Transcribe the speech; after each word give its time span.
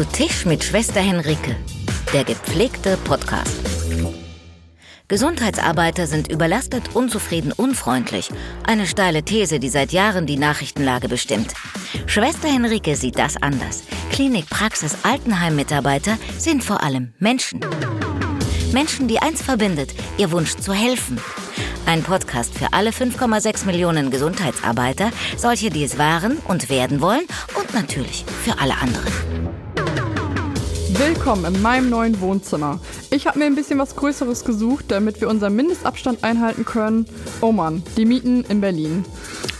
Zu 0.00 0.06
Tisch 0.06 0.46
mit 0.46 0.64
Schwester 0.64 1.00
Henrike, 1.00 1.54
der 2.14 2.24
gepflegte 2.24 2.96
Podcast. 3.04 3.54
Gesundheitsarbeiter 5.08 6.06
sind 6.06 6.32
überlastet, 6.32 6.94
unzufrieden, 6.94 7.52
unfreundlich. 7.52 8.30
Eine 8.66 8.86
steile 8.86 9.22
These, 9.22 9.58
die 9.58 9.68
seit 9.68 9.92
Jahren 9.92 10.24
die 10.24 10.38
Nachrichtenlage 10.38 11.06
bestimmt. 11.06 11.52
Schwester 12.06 12.48
Henrike 12.48 12.96
sieht 12.96 13.18
das 13.18 13.36
anders. 13.42 13.82
Klinik, 14.10 14.48
Praxis, 14.48 14.96
Altenheim-Mitarbeiter 15.02 16.16
sind 16.38 16.64
vor 16.64 16.82
allem 16.82 17.12
Menschen. 17.18 17.60
Menschen, 18.72 19.06
die 19.06 19.18
eins 19.18 19.42
verbindet, 19.42 19.92
ihr 20.16 20.30
Wunsch 20.30 20.56
zu 20.56 20.72
helfen. 20.72 21.20
Ein 21.84 22.02
Podcast 22.02 22.56
für 22.56 22.72
alle 22.72 22.92
5,6 22.92 23.66
Millionen 23.66 24.10
Gesundheitsarbeiter, 24.10 25.10
solche, 25.36 25.68
die 25.68 25.84
es 25.84 25.98
waren 25.98 26.38
und 26.48 26.70
werden 26.70 27.02
wollen 27.02 27.26
und 27.54 27.74
natürlich 27.74 28.24
für 28.42 28.58
alle 28.58 28.78
anderen. 28.78 29.60
Willkommen 31.00 31.46
in 31.46 31.62
meinem 31.62 31.88
neuen 31.88 32.20
Wohnzimmer. 32.20 32.78
Ich 33.10 33.26
habe 33.26 33.38
mir 33.38 33.46
ein 33.46 33.54
bisschen 33.54 33.78
was 33.78 33.96
Größeres 33.96 34.44
gesucht, 34.44 34.84
damit 34.88 35.18
wir 35.22 35.30
unseren 35.30 35.56
Mindestabstand 35.56 36.22
einhalten 36.22 36.66
können. 36.66 37.06
Oh 37.40 37.52
Mann, 37.52 37.82
die 37.96 38.04
Mieten 38.04 38.44
in 38.50 38.60
Berlin. 38.60 39.06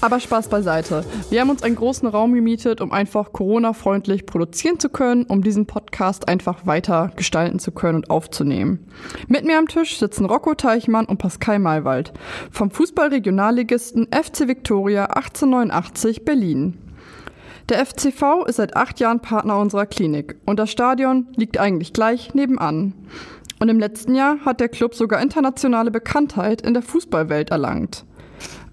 Aber 0.02 0.20
Spaß 0.20 0.48
beiseite. 0.48 1.02
Wir 1.30 1.40
haben 1.40 1.48
uns 1.48 1.62
einen 1.62 1.76
großen 1.76 2.06
Raum 2.06 2.34
gemietet, 2.34 2.82
um 2.82 2.92
einfach 2.92 3.32
Corona-freundlich 3.32 4.26
produzieren 4.26 4.78
zu 4.78 4.90
können, 4.90 5.24
um 5.24 5.42
diesen 5.42 5.64
Podcast 5.64 6.28
einfach 6.28 6.66
weiter 6.66 7.10
gestalten 7.16 7.58
zu 7.58 7.72
können 7.72 7.96
und 7.96 8.10
aufzunehmen. 8.10 8.86
Mit 9.26 9.46
mir 9.46 9.56
am 9.56 9.66
Tisch 9.66 9.98
sitzen 9.98 10.26
Rocco 10.26 10.54
Teichmann 10.54 11.06
und 11.06 11.16
Pascal 11.16 11.58
Maywald 11.58 12.12
vom 12.50 12.70
Fußballregionalligisten 12.70 14.08
FC 14.12 14.46
Victoria 14.46 15.06
1889 15.06 16.26
Berlin. 16.26 16.76
Der 17.70 17.86
FCV 17.86 18.46
ist 18.48 18.56
seit 18.56 18.74
acht 18.74 18.98
Jahren 18.98 19.20
Partner 19.20 19.56
unserer 19.56 19.86
Klinik 19.86 20.34
und 20.44 20.58
das 20.58 20.72
Stadion 20.72 21.28
liegt 21.36 21.56
eigentlich 21.56 21.92
gleich 21.92 22.34
nebenan. 22.34 22.94
Und 23.60 23.68
im 23.68 23.78
letzten 23.78 24.16
Jahr 24.16 24.38
hat 24.44 24.58
der 24.58 24.68
Club 24.68 24.92
sogar 24.92 25.22
internationale 25.22 25.92
Bekanntheit 25.92 26.62
in 26.62 26.74
der 26.74 26.82
Fußballwelt 26.82 27.50
erlangt. 27.50 28.04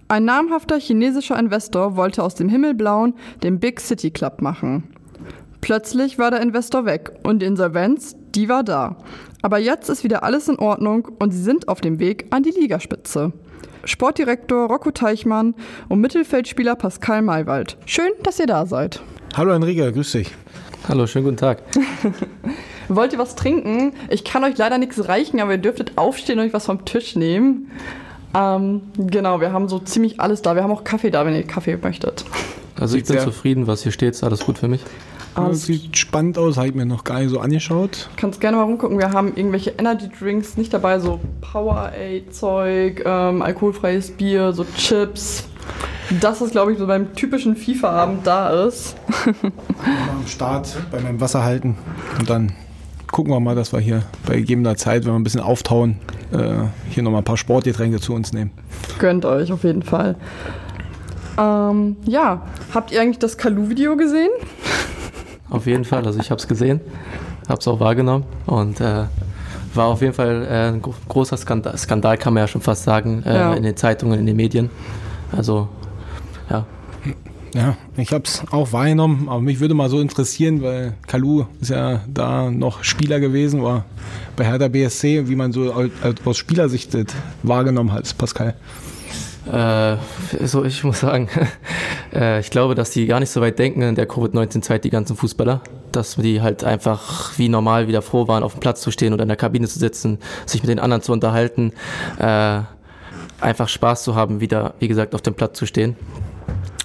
Ein 0.07 0.25
namhafter 0.25 0.79
chinesischer 0.79 1.37
Investor 1.37 1.95
wollte 1.95 2.23
aus 2.23 2.33
dem 2.33 2.49
Himmelblauen 2.49 3.13
den 3.43 3.59
Big 3.59 3.81
City 3.81 4.09
Club 4.09 4.41
machen. 4.41 4.95
Plötzlich 5.61 6.17
war 6.17 6.31
der 6.31 6.41
Investor 6.41 6.85
weg 6.85 7.11
und 7.21 7.43
die 7.43 7.45
Insolvenz, 7.45 8.15
die 8.33 8.49
war 8.49 8.63
da. 8.63 8.97
Aber 9.43 9.59
jetzt 9.59 9.89
ist 9.89 10.03
wieder 10.03 10.23
alles 10.23 10.47
in 10.47 10.57
Ordnung 10.57 11.07
und 11.19 11.29
sie 11.29 11.43
sind 11.43 11.67
auf 11.67 11.81
dem 11.81 11.99
Weg 11.99 12.25
an 12.31 12.41
die 12.41 12.49
Ligaspitze. 12.49 13.31
Sportdirektor 13.87 14.67
Rocco 14.67 14.91
Teichmann 14.91 15.55
und 15.87 16.01
Mittelfeldspieler 16.01 16.75
Pascal 16.75 17.21
Maywald. 17.21 17.77
Schön, 17.85 18.11
dass 18.21 18.37
ihr 18.37 18.45
da 18.45 18.65
seid. 18.65 19.01
Hallo 19.35 19.53
Enrique, 19.53 19.91
grüß 19.93 20.11
dich. 20.11 20.35
Hallo, 20.89 21.07
schönen 21.07 21.23
guten 21.23 21.37
Tag. 21.37 21.63
Wollt 22.89 23.13
ihr 23.13 23.19
was 23.19 23.35
trinken? 23.35 23.93
Ich 24.09 24.25
kann 24.25 24.43
euch 24.43 24.57
leider 24.57 24.77
nichts 24.77 25.07
reichen, 25.07 25.39
aber 25.39 25.53
ihr 25.53 25.57
dürftet 25.57 25.93
aufstehen 25.97 26.37
und 26.39 26.45
euch 26.45 26.53
was 26.53 26.65
vom 26.65 26.83
Tisch 26.83 27.15
nehmen. 27.15 27.71
Ähm, 28.35 28.81
genau, 28.97 29.39
wir 29.39 29.53
haben 29.53 29.69
so 29.69 29.79
ziemlich 29.79 30.19
alles 30.19 30.41
da. 30.41 30.55
Wir 30.55 30.63
haben 30.63 30.71
auch 30.71 30.83
Kaffee 30.83 31.09
da, 31.09 31.25
wenn 31.25 31.33
ihr 31.33 31.43
Kaffee 31.43 31.77
möchtet. 31.81 32.25
Also 32.77 32.97
ich 32.97 33.05
bin 33.05 33.19
zufrieden, 33.19 33.67
was 33.67 33.83
hier 33.83 33.93
steht, 33.93 34.15
ist 34.15 34.23
alles 34.23 34.41
gut 34.41 34.57
für 34.57 34.67
mich. 34.67 34.81
Ja, 35.37 35.49
das 35.49 35.65
sieht 35.65 35.95
spannend 35.95 36.37
aus, 36.39 36.57
habe 36.57 36.69
ich 36.69 36.75
mir 36.75 36.85
noch 36.85 37.03
gar 37.03 37.19
nicht 37.19 37.29
so 37.29 37.39
angeschaut. 37.39 38.09
Kannst 38.17 38.41
gerne 38.41 38.57
mal 38.57 38.63
rumgucken. 38.63 38.97
Wir 38.97 39.11
haben 39.11 39.33
irgendwelche 39.35 39.69
Energy 39.77 40.09
Drinks 40.09 40.57
nicht 40.57 40.73
dabei, 40.73 40.99
so 40.99 41.19
Powerade-Zeug, 41.41 43.03
ähm, 43.05 43.43
alkoholfreies 43.43 44.11
Bier, 44.11 44.51
so 44.51 44.65
Chips. 44.75 45.47
Das 46.21 46.41
ist, 46.41 46.51
glaube 46.51 46.73
ich, 46.73 46.79
so 46.79 46.87
beim 46.87 47.13
typischen 47.13 47.55
FIFA-Abend 47.55 48.25
da 48.25 48.65
ist. 48.65 48.95
Mal 49.41 49.51
am 50.09 50.25
Start 50.25 50.75
bei 50.89 50.99
meinem 51.01 51.21
Wasser 51.21 51.43
halten 51.43 51.77
und 52.17 52.29
dann 52.29 52.53
gucken 53.11 53.31
wir 53.31 53.39
mal, 53.39 53.55
dass 53.55 53.73
wir 53.73 53.79
hier 53.79 54.03
bei 54.25 54.37
gegebener 54.37 54.75
Zeit, 54.75 55.05
wenn 55.05 55.11
wir 55.11 55.19
ein 55.19 55.23
bisschen 55.23 55.41
auftauen, 55.41 55.99
äh, 56.31 56.65
hier 56.89 57.03
nochmal 57.03 57.21
ein 57.21 57.25
paar 57.25 57.37
Sportgetränke 57.37 57.99
zu 57.99 58.13
uns 58.13 58.33
nehmen. 58.33 58.51
Gönnt 58.99 59.25
euch 59.25 59.51
auf 59.51 59.63
jeden 59.63 59.83
Fall. 59.83 60.15
Ähm, 61.37 61.97
ja, 62.05 62.41
habt 62.73 62.91
ihr 62.91 63.01
eigentlich 63.01 63.19
das 63.19 63.37
Kalu-Video 63.37 63.95
gesehen? 63.95 64.31
Auf 65.49 65.65
jeden 65.65 65.85
Fall, 65.85 66.05
also 66.05 66.19
ich 66.19 66.29
habe 66.29 66.39
es 66.39 66.47
gesehen, 66.47 66.81
habe 67.47 67.59
es 67.59 67.67
auch 67.67 67.79
wahrgenommen 67.79 68.25
und 68.45 68.81
äh, 68.81 69.05
war 69.73 69.87
auf 69.87 70.01
jeden 70.01 70.13
Fall 70.13 70.45
äh, 70.49 70.67
ein 70.69 70.81
großer 70.81 71.37
Skandal, 71.37 71.77
Skandal, 71.77 72.17
kann 72.17 72.33
man 72.33 72.41
ja 72.41 72.47
schon 72.47 72.61
fast 72.61 72.83
sagen, 72.83 73.23
äh, 73.25 73.33
ja. 73.33 73.53
in 73.53 73.63
den 73.63 73.77
Zeitungen, 73.77 74.19
in 74.19 74.25
den 74.25 74.35
Medien. 74.35 74.69
Also, 75.31 75.69
ja. 76.49 76.65
Ja, 77.53 77.77
ich 77.95 78.11
habe 78.11 78.25
es 78.25 78.43
auch 78.51 78.73
wahrgenommen, 78.73 79.29
aber 79.29 79.39
mich 79.39 79.59
würde 79.59 79.73
mal 79.73 79.89
so 79.89 80.01
interessieren, 80.01 80.61
weil 80.61 80.93
Kalu 81.07 81.45
ist 81.61 81.69
ja 81.69 82.01
da 82.07 82.51
noch 82.51 82.83
Spieler 82.83 83.19
gewesen, 83.19 83.63
war 83.63 83.85
bei 84.35 84.45
Hertha 84.45 84.67
BSC, 84.67 85.27
wie 85.27 85.35
man 85.35 85.53
so 85.53 85.73
aus 86.25 86.37
Spielersicht 86.37 86.95
wahrgenommen 87.43 87.93
hat, 87.93 88.15
Pascal. 88.17 88.53
Äh, 89.51 89.97
so, 90.45 90.65
ich 90.65 90.83
muss 90.83 90.99
sagen, 90.99 91.29
äh, 92.13 92.39
ich 92.39 92.49
glaube, 92.49 92.75
dass 92.75 92.91
die 92.91 93.05
gar 93.05 93.19
nicht 93.19 93.29
so 93.29 93.41
weit 93.41 93.59
denken 93.59 93.81
in 93.81 93.95
der 93.95 94.07
Covid-19-Zeit, 94.07 94.83
die 94.83 94.89
ganzen 94.89 95.15
Fußballer. 95.15 95.61
Dass 95.91 96.15
die 96.15 96.41
halt 96.41 96.63
einfach 96.63 97.37
wie 97.37 97.49
normal 97.49 97.87
wieder 97.87 98.01
froh 98.01 98.27
waren, 98.27 98.43
auf 98.43 98.53
dem 98.53 98.59
Platz 98.59 98.81
zu 98.81 98.91
stehen 98.91 99.13
oder 99.13 99.23
in 99.23 99.29
der 99.29 99.37
Kabine 99.37 99.67
zu 99.67 99.79
sitzen, 99.79 100.19
sich 100.45 100.61
mit 100.61 100.69
den 100.69 100.79
anderen 100.79 101.01
zu 101.01 101.13
unterhalten, 101.13 101.73
äh, 102.19 102.61
einfach 103.39 103.69
Spaß 103.69 104.03
zu 104.03 104.15
haben, 104.15 104.41
wieder, 104.41 104.73
wie 104.79 104.87
gesagt, 104.87 105.15
auf 105.15 105.21
dem 105.21 105.33
Platz 105.33 105.57
zu 105.57 105.65
stehen. 105.65 105.95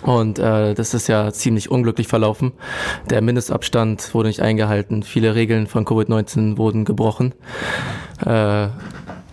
Und 0.02 0.38
äh, 0.38 0.74
das 0.74 0.94
ist 0.94 1.06
ja 1.08 1.32
ziemlich 1.32 1.70
unglücklich 1.70 2.08
verlaufen. 2.08 2.52
Der 3.08 3.22
Mindestabstand 3.22 4.14
wurde 4.14 4.28
nicht 4.28 4.40
eingehalten. 4.40 5.02
Viele 5.02 5.34
Regeln 5.34 5.66
von 5.66 5.84
Covid-19 5.84 6.58
wurden 6.58 6.84
gebrochen. 6.84 7.34
Äh, 8.24 8.68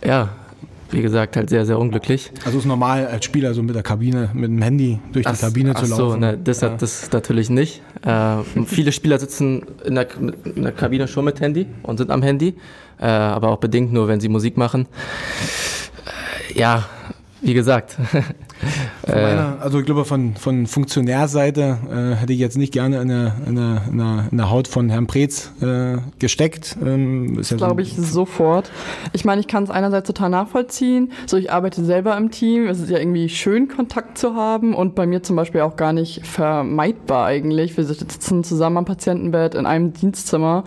ja, 0.05 0.29
wie 0.91 1.01
gesagt, 1.01 1.35
halt 1.35 1.49
sehr, 1.49 1.65
sehr 1.65 1.77
unglücklich. 1.77 2.31
Also 2.45 2.57
es 2.57 2.63
ist 2.63 2.67
normal 2.67 3.07
als 3.07 3.25
Spieler 3.25 3.53
so 3.53 3.61
mit 3.61 3.75
der 3.75 3.83
Kabine, 3.83 4.29
mit 4.33 4.49
dem 4.49 4.61
Handy 4.61 4.99
durch 5.11 5.27
ach, 5.27 5.35
die 5.35 5.41
Kabine 5.41 5.75
zu 5.75 5.85
laufen? 5.85 5.93
Ach 5.93 5.97
so, 5.97 6.15
ne, 6.15 6.37
das, 6.37 6.61
ja. 6.61 6.69
das 6.69 7.11
natürlich 7.11 7.49
nicht. 7.49 7.81
Äh, 8.03 8.37
viele 8.65 8.91
Spieler 8.91 9.19
sitzen 9.19 9.63
in 9.85 9.95
der, 9.95 10.07
in 10.55 10.63
der, 10.63 10.71
Kabine 10.71 11.07
schon 11.07 11.25
mit 11.25 11.39
Handy 11.41 11.67
und 11.83 11.97
sind 11.97 12.11
am 12.11 12.21
Handy, 12.21 12.55
äh, 12.99 13.05
aber 13.05 13.49
auch 13.49 13.57
bedingt 13.57 13.93
nur, 13.93 14.07
wenn 14.07 14.19
sie 14.19 14.29
Musik 14.29 14.57
machen. 14.57 14.87
Äh, 16.55 16.59
ja, 16.59 16.85
wie 17.41 17.53
gesagt. 17.53 17.97
Meiner, 19.15 19.57
also 19.59 19.79
ich 19.79 19.85
glaube, 19.85 20.05
von, 20.05 20.35
von 20.35 20.67
Funktionärseite 20.67 21.77
äh, 21.91 22.15
hätte 22.15 22.33
ich 22.33 22.39
jetzt 22.39 22.57
nicht 22.57 22.73
gerne 22.73 23.01
in 23.01 23.07
der, 23.07 23.33
in 23.47 23.55
der, 23.55 23.81
in 23.89 23.97
der, 23.97 24.25
in 24.31 24.37
der 24.37 24.49
Haut 24.49 24.67
von 24.67 24.89
Herrn 24.89 25.07
Preetz 25.07 25.51
äh, 25.61 25.97
gesteckt. 26.19 26.77
Ähm, 26.83 27.41
ja 27.41 27.57
glaube 27.57 27.81
ich 27.81 27.95
sofort. 27.95 28.71
Ich 29.13 29.25
meine, 29.25 29.41
ich 29.41 29.47
kann 29.47 29.63
es 29.63 29.69
einerseits 29.69 30.07
total 30.07 30.29
nachvollziehen. 30.29 31.11
So, 31.25 31.37
ich 31.37 31.51
arbeite 31.51 31.83
selber 31.83 32.15
im 32.17 32.31
Team. 32.31 32.67
Es 32.67 32.79
ist 32.79 32.89
ja 32.89 32.97
irgendwie 32.97 33.29
schön, 33.29 33.67
Kontakt 33.67 34.17
zu 34.17 34.35
haben 34.35 34.73
und 34.73 34.95
bei 34.95 35.05
mir 35.05 35.23
zum 35.23 35.35
Beispiel 35.35 35.61
auch 35.61 35.75
gar 35.75 35.93
nicht 35.93 36.25
vermeidbar 36.25 37.25
eigentlich. 37.25 37.75
Wir 37.77 37.83
sitzen 37.83 38.43
zusammen 38.43 38.77
am 38.77 38.85
Patientenbett 38.85 39.55
in 39.55 39.65
einem 39.65 39.93
Dienstzimmer. 39.93 40.63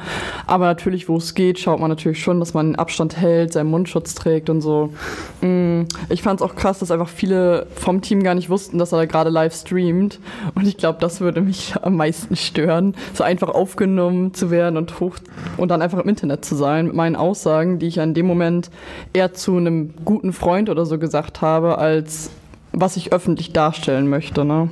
Aber 0.46 0.66
natürlich, 0.66 1.08
wo 1.08 1.16
es 1.16 1.34
geht, 1.34 1.58
schaut 1.58 1.80
man 1.80 1.90
natürlich 1.90 2.22
schon, 2.22 2.40
dass 2.40 2.54
man 2.54 2.76
Abstand 2.76 3.16
hält, 3.16 3.52
seinen 3.52 3.70
Mundschutz 3.70 4.14
trägt 4.14 4.50
und 4.50 4.60
so. 4.60 4.92
Mm, 5.40 5.82
ich 6.08 6.22
fand 6.22 6.40
es 6.40 6.46
auch 6.46 6.54
krass, 6.56 6.78
dass 6.78 6.90
einfach 6.90 7.08
viele 7.08 7.66
vom 7.74 8.02
Team 8.02 8.22
gar 8.22 8.31
nicht 8.34 8.50
wussten, 8.50 8.78
dass 8.78 8.92
er 8.92 8.98
da 8.98 9.06
gerade 9.06 9.30
live 9.30 9.54
streamt. 9.54 10.18
Und 10.54 10.66
ich 10.66 10.76
glaube, 10.76 10.98
das 11.00 11.20
würde 11.20 11.40
mich 11.40 11.74
am 11.82 11.96
meisten 11.96 12.36
stören, 12.36 12.94
so 13.14 13.24
einfach 13.24 13.48
aufgenommen 13.48 14.34
zu 14.34 14.50
werden 14.50 14.76
und 14.76 15.00
hoch 15.00 15.16
und 15.56 15.68
dann 15.70 15.82
einfach 15.82 15.98
im 15.98 16.08
Internet 16.08 16.44
zu 16.44 16.54
sein 16.54 16.86
mit 16.86 16.94
meinen 16.94 17.16
Aussagen, 17.16 17.78
die 17.78 17.86
ich 17.86 18.00
an 18.00 18.14
dem 18.14 18.26
Moment 18.26 18.70
eher 19.12 19.32
zu 19.34 19.56
einem 19.56 19.94
guten 20.04 20.32
Freund 20.32 20.68
oder 20.70 20.86
so 20.86 20.98
gesagt 20.98 21.40
habe, 21.40 21.78
als 21.78 22.30
was 22.72 22.96
ich 22.96 23.12
öffentlich 23.12 23.52
darstellen 23.52 24.08
möchte. 24.08 24.44
Ne? 24.44 24.70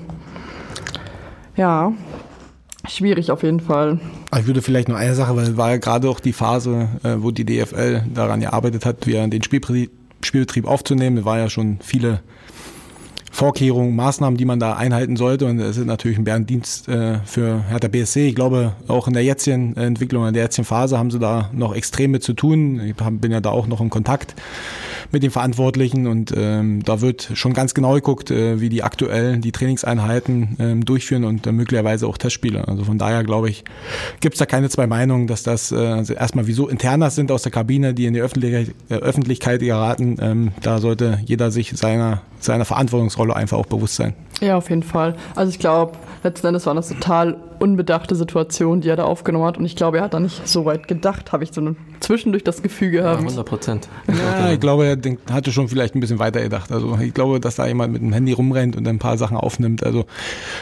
Ja, 1.56 1.93
schwierig 2.88 3.31
auf 3.31 3.43
jeden 3.43 3.60
Fall. 3.60 4.00
Ich 4.38 4.47
würde 4.47 4.62
vielleicht 4.62 4.88
noch 4.88 4.97
eine 4.97 5.14
Sache, 5.14 5.37
weil 5.37 5.56
war 5.56 5.70
ja 5.70 5.76
gerade 5.76 6.08
auch 6.08 6.20
die 6.20 6.32
Phase, 6.32 6.88
äh, 7.02 7.17
wo 7.19 7.31
die 7.31 7.44
DFL 7.44 8.05
daran 8.14 8.40
gearbeitet 8.40 8.87
hat, 8.87 9.06
wieder 9.06 9.26
den 9.29 9.43
Spielbetrieb 9.43 10.67
aufzunehmen. 10.67 11.17
Da 11.17 11.25
war 11.25 11.38
ja 11.38 11.50
schon 11.50 11.79
viele 11.82 12.20
Vorkehrungen, 13.31 13.94
Maßnahmen, 13.94 14.37
die 14.37 14.44
man 14.44 14.59
da 14.59 14.75
einhalten 14.75 15.17
sollte. 15.17 15.47
Und 15.47 15.59
es 15.61 15.77
ist 15.77 15.87
natürlich 15.87 16.19
ein 16.19 16.25
Bärendienst 16.25 16.88
äh, 16.88 17.21
für 17.25 17.65
Hertha 17.69 17.88
BSC. 17.88 18.29
Ich 18.29 18.35
glaube, 18.35 18.73
auch 18.88 19.06
in 19.06 19.15
der 19.15 19.23
jetzigen 19.23 19.77
Entwicklung, 19.77 20.27
in 20.27 20.35
der 20.35 20.44
jetzigen 20.44 20.67
Phase 20.67 20.99
haben 20.99 21.11
sie 21.11 21.19
da 21.19 21.50
noch 21.53 21.75
extrem 21.75 22.11
mit 22.11 22.23
zu 22.23 22.32
tun. 22.32 22.81
Ich 22.81 22.94
bin 22.94 23.31
ja 23.31 23.41
da 23.41 23.50
auch 23.50 23.67
noch 23.67 23.81
in 23.81 23.91
Kontakt 23.91 24.35
mit 25.12 25.23
den 25.23 25.31
Verantwortlichen 25.31 26.06
und 26.06 26.32
ähm, 26.37 26.82
da 26.85 27.00
wird 27.00 27.31
schon 27.35 27.53
ganz 27.53 27.75
genau 27.75 27.94
geguckt, 27.94 28.31
äh, 28.31 28.61
wie 28.61 28.69
die 28.69 28.82
aktuell 28.82 29.38
die 29.38 29.53
Trainingseinheiten 29.53 30.56
ähm, 30.59 30.85
durchführen 30.85 31.25
und 31.25 31.47
äh, 31.47 31.53
möglicherweise 31.53 32.06
auch 32.06 32.19
Testspiele. 32.19 32.67
Also 32.69 32.85
von 32.85 32.99
daher 32.99 33.25
glaube 33.25 33.50
ich, 33.50 33.65
gibt 34.21 34.35
es 34.35 34.38
da 34.38 34.47
keine 34.47 34.69
zwei 34.69 34.87
Meinungen, 34.87 35.26
dass 35.26 35.43
das 35.43 35.73
äh, 35.73 35.76
also 35.76 36.15
erstmal 36.15 36.47
wieso 36.47 36.69
Internas 36.69 37.15
sind 37.15 37.33
aus 37.33 37.43
der 37.43 37.53
Kabine, 37.53 37.94
die 37.94 38.06
in 38.06 38.15
die 38.15 38.21
Öffentlichkeit, 38.21 38.75
äh, 38.88 38.94
Öffentlichkeit 38.94 39.61
geraten. 39.61 40.17
Ähm, 40.21 40.53
da 40.62 40.79
sollte 40.79 41.21
jeder 41.25 41.50
sich 41.50 41.73
seiner, 41.76 42.23
seiner 42.38 42.65
Verantwortungsrolle 43.20 43.37
einfach 43.37 43.58
auch 43.58 43.67
bewusst 43.67 43.96
sein. 43.96 44.14
Ja, 44.40 44.56
auf 44.56 44.70
jeden 44.70 44.82
Fall. 44.82 45.17
Also 45.34 45.50
ich 45.50 45.58
glaube, 45.58 45.93
letzten 46.22 46.46
Endes 46.46 46.64
war 46.64 46.75
das 46.75 46.88
total 46.88 47.37
unbedachte 47.58 48.14
Situation, 48.14 48.81
die 48.81 48.88
er 48.88 48.96
da 48.96 49.05
aufgenommen 49.05 49.44
hat. 49.44 49.58
Und 49.58 49.67
ich 49.67 49.76
glaube, 49.76 49.99
er 49.99 50.05
hat 50.05 50.14
da 50.14 50.20
nicht 50.20 50.49
so 50.49 50.64
weit 50.64 50.88
gedacht, 50.88 51.31
habe 51.32 51.44
ich 51.44 51.52
so 51.52 51.61
ein 51.61 51.76
zwischendurch 52.00 52.43
das 52.43 52.62
Gefühl 52.62 52.90
gehabt. 52.90 53.20
Ja, 53.20 53.26
100 53.26 53.46
Prozent. 53.46 53.88
Ja, 54.08 54.50
ich 54.50 54.61
glaube, 54.61 54.87
er 54.87 54.96
denkt, 54.96 55.31
hatte 55.31 55.52
schon 55.52 55.69
vielleicht 55.69 55.94
ein 55.94 56.00
bisschen 56.00 56.19
weiter 56.19 56.40
gedacht. 56.40 56.72
Also 56.72 56.96
ich 57.02 57.12
glaube, 57.12 57.38
dass 57.38 57.56
da 57.56 57.67
jemand 57.67 57.93
mit 57.93 58.00
dem 58.00 58.14
Handy 58.14 58.32
rumrennt 58.32 58.76
und 58.76 58.88
ein 58.88 58.99
paar 58.99 59.19
Sachen 59.19 59.37
aufnimmt. 59.37 59.84
Also 59.84 60.06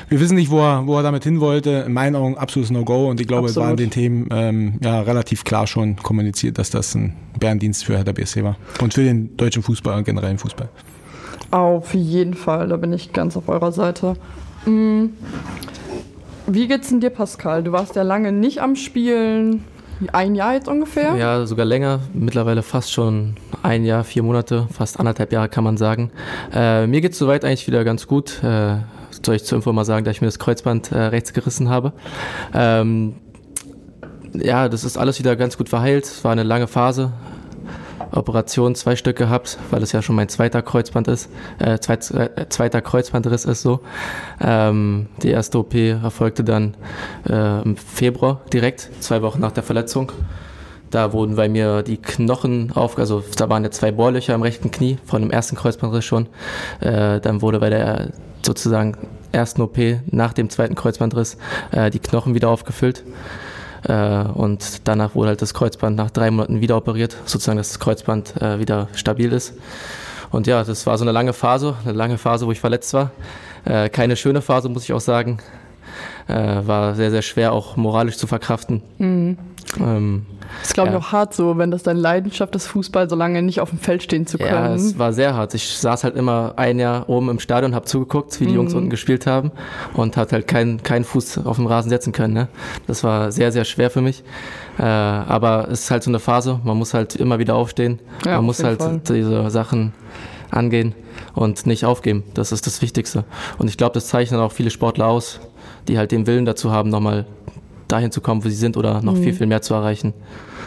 wir 0.08 0.18
wissen 0.18 0.34
nicht, 0.34 0.50
wo 0.50 0.58
er, 0.58 0.88
wo 0.88 0.96
er 0.96 1.04
damit 1.04 1.22
hin 1.22 1.38
wollte. 1.38 1.84
In 1.86 1.92
meinen 1.92 2.16
Augen 2.16 2.36
absolutes 2.36 2.72
No-Go. 2.72 3.08
Und 3.08 3.20
ich 3.20 3.28
glaube, 3.28 3.46
Absolut. 3.46 3.62
es 3.62 3.64
war 3.64 3.70
in 3.70 3.76
den 3.76 3.90
Themen 3.90 4.28
ähm, 4.32 4.80
ja, 4.82 5.00
relativ 5.02 5.44
klar 5.44 5.68
schon 5.68 5.94
kommuniziert, 5.96 6.58
dass 6.58 6.70
das 6.70 6.96
ein 6.96 7.14
Bärendienst 7.38 7.84
für 7.84 7.96
Hertha 7.96 8.10
BSC 8.10 8.42
war. 8.42 8.56
Und 8.80 8.94
für 8.94 9.04
den 9.04 9.36
deutschen 9.36 9.62
Fußball 9.62 9.96
und 9.96 10.04
generellen 10.04 10.38
Fußball. 10.38 10.68
Auf 11.50 11.94
jeden 11.94 12.34
Fall, 12.34 12.68
da 12.68 12.76
bin 12.76 12.92
ich 12.92 13.12
ganz 13.12 13.36
auf 13.36 13.48
eurer 13.48 13.72
Seite. 13.72 14.14
Mhm. 14.66 15.14
Wie 16.46 16.66
geht's 16.66 16.88
denn 16.88 17.00
dir, 17.00 17.10
Pascal? 17.10 17.62
Du 17.62 17.72
warst 17.72 17.96
ja 17.96 18.02
lange 18.02 18.32
nicht 18.32 18.60
am 18.60 18.76
Spielen. 18.76 19.64
Ein 20.12 20.34
Jahr 20.34 20.54
jetzt 20.54 20.68
ungefähr? 20.68 21.16
Ja, 21.16 21.44
sogar 21.44 21.66
länger. 21.66 22.00
Mittlerweile 22.14 22.62
fast 22.62 22.92
schon 22.92 23.34
ein 23.62 23.84
Jahr, 23.84 24.04
vier 24.04 24.22
Monate, 24.22 24.68
fast 24.72 25.00
anderthalb 25.00 25.32
Jahre 25.32 25.48
kann 25.48 25.64
man 25.64 25.76
sagen. 25.76 26.10
Äh, 26.54 26.86
mir 26.86 27.00
geht 27.00 27.12
es 27.12 27.18
soweit 27.18 27.44
eigentlich 27.44 27.66
wieder 27.66 27.84
ganz 27.84 28.06
gut. 28.06 28.42
Äh, 28.42 28.76
soll 29.24 29.34
ich 29.34 29.44
zur 29.44 29.56
Info 29.56 29.72
mal 29.72 29.84
sagen, 29.84 30.04
da 30.04 30.10
ich 30.10 30.20
mir 30.20 30.28
das 30.28 30.38
Kreuzband 30.38 30.92
äh, 30.92 30.98
rechts 30.98 31.32
gerissen 31.32 31.68
habe. 31.68 31.92
Ähm, 32.54 33.16
ja, 34.34 34.68
das 34.68 34.84
ist 34.84 34.96
alles 34.96 35.18
wieder 35.18 35.36
ganz 35.36 35.58
gut 35.58 35.68
verheilt. 35.68 36.04
Es 36.04 36.22
war 36.24 36.32
eine 36.32 36.44
lange 36.44 36.68
Phase. 36.68 37.12
Operation 38.12 38.74
zwei 38.74 38.96
Stück 38.96 39.16
gehabt, 39.16 39.58
weil 39.70 39.82
es 39.82 39.92
ja 39.92 40.02
schon 40.02 40.16
mein 40.16 40.28
zweiter 40.28 40.62
Kreuzband 40.62 41.08
ist, 41.08 41.30
äh, 41.58 41.78
zweit, 41.78 42.10
äh, 42.10 42.48
zweiter 42.48 42.80
Kreuzbandriss 42.80 43.44
ist 43.44 43.62
so. 43.62 43.80
Ähm, 44.40 45.08
die 45.22 45.30
erste 45.30 45.58
OP 45.58 45.74
erfolgte 45.74 46.44
dann 46.44 46.74
äh, 47.28 47.62
im 47.62 47.76
Februar 47.76 48.40
direkt, 48.52 48.90
zwei 49.00 49.22
Wochen 49.22 49.40
nach 49.40 49.52
der 49.52 49.62
Verletzung. 49.62 50.12
Da 50.90 51.12
wurden 51.12 51.36
bei 51.36 51.48
mir 51.48 51.82
die 51.82 51.98
Knochen 51.98 52.72
auf, 52.72 52.98
also 52.98 53.22
da 53.36 53.48
waren 53.50 53.62
ja 53.62 53.70
zwei 53.70 53.92
Bohrlöcher 53.92 54.34
im 54.34 54.42
rechten 54.42 54.70
Knie 54.70 54.96
von 55.04 55.20
dem 55.20 55.30
ersten 55.30 55.54
Kreuzbandriss 55.56 56.04
schon. 56.04 56.28
Äh, 56.80 57.20
dann 57.20 57.42
wurde 57.42 57.60
bei 57.60 57.68
der 57.68 58.12
sozusagen 58.42 58.96
ersten 59.32 59.60
OP 59.60 59.78
nach 60.10 60.32
dem 60.32 60.48
zweiten 60.48 60.74
Kreuzbandriss 60.74 61.36
äh, 61.72 61.90
die 61.90 61.98
Knochen 61.98 62.34
wieder 62.34 62.48
aufgefüllt. 62.48 63.04
Äh, 63.84 64.22
und 64.34 64.88
danach 64.88 65.14
wurde 65.14 65.28
halt 65.30 65.42
das 65.42 65.54
Kreuzband 65.54 65.96
nach 65.96 66.10
drei 66.10 66.30
Monaten 66.30 66.60
wieder 66.60 66.76
operiert, 66.76 67.16
sozusagen, 67.24 67.58
dass 67.58 67.68
das 67.68 67.78
Kreuzband 67.78 68.40
äh, 68.40 68.58
wieder 68.58 68.88
stabil 68.94 69.32
ist. 69.32 69.54
Und 70.30 70.46
ja, 70.46 70.62
das 70.64 70.86
war 70.86 70.98
so 70.98 71.04
eine 71.04 71.12
lange 71.12 71.32
Phase, 71.32 71.74
eine 71.84 71.92
lange 71.92 72.18
Phase, 72.18 72.46
wo 72.46 72.52
ich 72.52 72.60
verletzt 72.60 72.92
war. 72.94 73.12
Äh, 73.64 73.88
keine 73.88 74.16
schöne 74.16 74.42
Phase, 74.42 74.68
muss 74.68 74.84
ich 74.84 74.92
auch 74.92 75.00
sagen. 75.00 75.38
War 76.34 76.94
sehr, 76.94 77.10
sehr 77.10 77.22
schwer 77.22 77.52
auch 77.52 77.76
moralisch 77.76 78.16
zu 78.16 78.26
verkraften. 78.26 78.82
Mhm. 78.98 79.38
Ähm, 79.80 80.26
das 80.60 80.68
ist, 80.68 80.74
glaube 80.74 80.88
ich, 80.88 80.94
ja. 80.94 81.00
auch 81.00 81.12
hart 81.12 81.34
so, 81.34 81.58
wenn 81.58 81.70
das 81.70 81.82
deine 81.82 82.00
Leidenschaft 82.00 82.54
ist, 82.56 82.66
Fußball 82.68 83.08
so 83.08 83.16
lange 83.16 83.42
nicht 83.42 83.60
auf 83.60 83.70
dem 83.70 83.78
Feld 83.78 84.02
stehen 84.02 84.26
zu 84.26 84.38
können. 84.38 84.50
Ja, 84.50 84.74
es 84.74 84.98
war 84.98 85.12
sehr 85.12 85.34
hart. 85.34 85.54
Ich 85.54 85.76
saß 85.76 86.04
halt 86.04 86.16
immer 86.16 86.54
ein 86.56 86.78
Jahr 86.78 87.08
oben 87.08 87.28
im 87.28 87.38
Stadion, 87.38 87.74
habe 87.74 87.84
zugeguckt, 87.84 88.40
wie 88.40 88.44
die 88.44 88.50
mhm. 88.50 88.56
Jungs 88.56 88.74
unten 88.74 88.90
gespielt 88.90 89.26
haben 89.26 89.52
und 89.94 90.16
hat 90.16 90.32
halt 90.32 90.46
keinen 90.46 90.82
kein 90.82 91.04
Fuß 91.04 91.44
auf 91.44 91.56
dem 91.56 91.66
Rasen 91.66 91.90
setzen 91.90 92.12
können. 92.12 92.34
Ne? 92.34 92.48
Das 92.86 93.04
war 93.04 93.30
sehr, 93.30 93.52
sehr 93.52 93.64
schwer 93.64 93.90
für 93.90 94.00
mich. 94.00 94.24
Äh, 94.78 94.82
aber 94.82 95.68
es 95.70 95.84
ist 95.84 95.90
halt 95.90 96.02
so 96.02 96.10
eine 96.10 96.18
Phase, 96.18 96.60
man 96.64 96.76
muss 96.76 96.94
halt 96.94 97.16
immer 97.16 97.38
wieder 97.38 97.54
aufstehen. 97.54 97.98
Ja, 98.24 98.36
man 98.36 98.46
muss 98.46 98.62
halt 98.62 98.80
Fall. 98.80 99.00
diese 99.06 99.50
Sachen 99.50 99.92
angehen 100.50 100.94
und 101.34 101.66
nicht 101.66 101.84
aufgeben. 101.84 102.24
Das 102.34 102.52
ist 102.52 102.66
das 102.66 102.80
Wichtigste. 102.80 103.24
Und 103.58 103.68
ich 103.68 103.76
glaube, 103.76 103.94
das 103.94 104.06
zeichnet 104.06 104.40
auch 104.40 104.52
viele 104.52 104.70
Sportler 104.70 105.06
aus, 105.06 105.40
die 105.88 105.98
halt 105.98 106.12
den 106.12 106.26
Willen 106.26 106.44
dazu 106.44 106.70
haben, 106.70 106.90
nochmal 106.90 107.26
dahin 107.88 108.12
zu 108.12 108.20
kommen, 108.20 108.44
wo 108.44 108.48
sie 108.48 108.54
sind 108.54 108.76
oder 108.76 109.02
noch 109.02 109.14
mhm. 109.14 109.22
viel, 109.22 109.32
viel 109.32 109.46
mehr 109.46 109.62
zu 109.62 109.74
erreichen. 109.74 110.12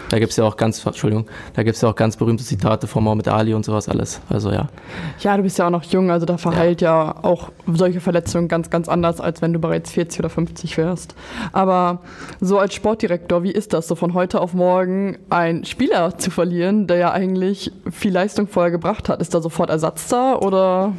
Da 0.09 0.19
gibt 0.19 0.31
es 0.31 0.37
ja 0.37 0.43
auch 0.43 0.57
ganz, 0.57 0.85
Entschuldigung, 0.85 1.25
da 1.53 1.63
gibt 1.63 1.77
es 1.77 1.81
ja 1.81 1.89
auch 1.89 1.95
ganz 1.95 2.17
berühmte 2.17 2.43
Zitate 2.43 2.85
von 2.85 3.01
Mohammed 3.01 3.29
Ali 3.29 3.53
und 3.53 3.63
sowas 3.63 3.87
alles. 3.87 4.19
Also 4.27 4.51
ja. 4.51 4.67
Ja, 5.19 5.37
du 5.37 5.43
bist 5.43 5.57
ja 5.57 5.67
auch 5.67 5.71
noch 5.71 5.83
jung, 5.83 6.11
also 6.11 6.25
da 6.25 6.37
verheilt 6.37 6.81
ja. 6.81 7.05
ja 7.05 7.15
auch 7.23 7.49
solche 7.71 8.01
Verletzungen 8.01 8.49
ganz, 8.49 8.69
ganz 8.69 8.89
anders, 8.89 9.21
als 9.21 9.41
wenn 9.41 9.53
du 9.53 9.59
bereits 9.59 9.89
40 9.91 10.19
oder 10.19 10.29
50 10.29 10.77
wärst. 10.77 11.15
Aber 11.53 12.01
so 12.41 12.59
als 12.59 12.73
Sportdirektor, 12.73 13.43
wie 13.43 13.51
ist 13.51 13.71
das, 13.71 13.87
so 13.87 13.95
von 13.95 14.13
heute 14.13 14.41
auf 14.41 14.53
morgen 14.53 15.17
einen 15.29 15.63
Spieler 15.63 16.17
zu 16.17 16.29
verlieren, 16.29 16.87
der 16.87 16.97
ja 16.97 17.11
eigentlich 17.13 17.71
viel 17.89 18.11
Leistung 18.11 18.49
vorher 18.49 18.71
gebracht 18.71 19.07
hat? 19.07 19.21
Ist 19.21 19.33
da 19.33 19.41
sofort 19.41 19.69
Ersatz 19.69 20.09
da 20.09 20.35
oder? 20.35 20.91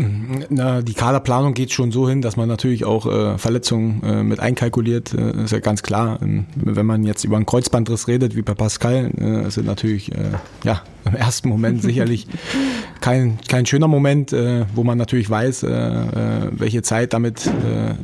Na, 0.00 0.80
die 0.80 0.94
Kaderplanung 0.94 1.54
geht 1.54 1.72
schon 1.72 1.90
so 1.90 2.08
hin, 2.08 2.22
dass 2.22 2.36
man 2.36 2.48
natürlich 2.48 2.84
auch 2.84 3.04
äh, 3.06 3.36
Verletzungen 3.36 4.00
äh, 4.04 4.22
mit 4.22 4.38
einkalkuliert. 4.38 5.12
Äh, 5.12 5.42
ist 5.42 5.50
ja 5.50 5.58
ganz 5.58 5.82
klar. 5.82 6.20
Ähm, 6.22 6.46
wenn 6.54 6.86
man 6.86 7.02
jetzt 7.02 7.24
über 7.24 7.34
einen 7.34 7.46
Kreuzbandriss 7.46 8.06
redet, 8.06 8.36
wie 8.36 8.42
bei 8.42 8.54
Pascal, 8.54 9.10
äh, 9.18 9.50
sind 9.50 9.66
natürlich 9.66 10.12
äh, 10.12 10.30
ja, 10.62 10.82
im 11.04 11.16
ersten 11.16 11.48
Moment 11.48 11.82
sicherlich 11.82 12.28
kein, 13.00 13.38
kein 13.48 13.66
schöner 13.66 13.88
Moment, 13.88 14.32
äh, 14.32 14.66
wo 14.72 14.84
man 14.84 14.98
natürlich 14.98 15.28
weiß, 15.28 15.64
äh, 15.64 16.48
welche 16.52 16.82
Zeit 16.82 17.12
damit 17.12 17.50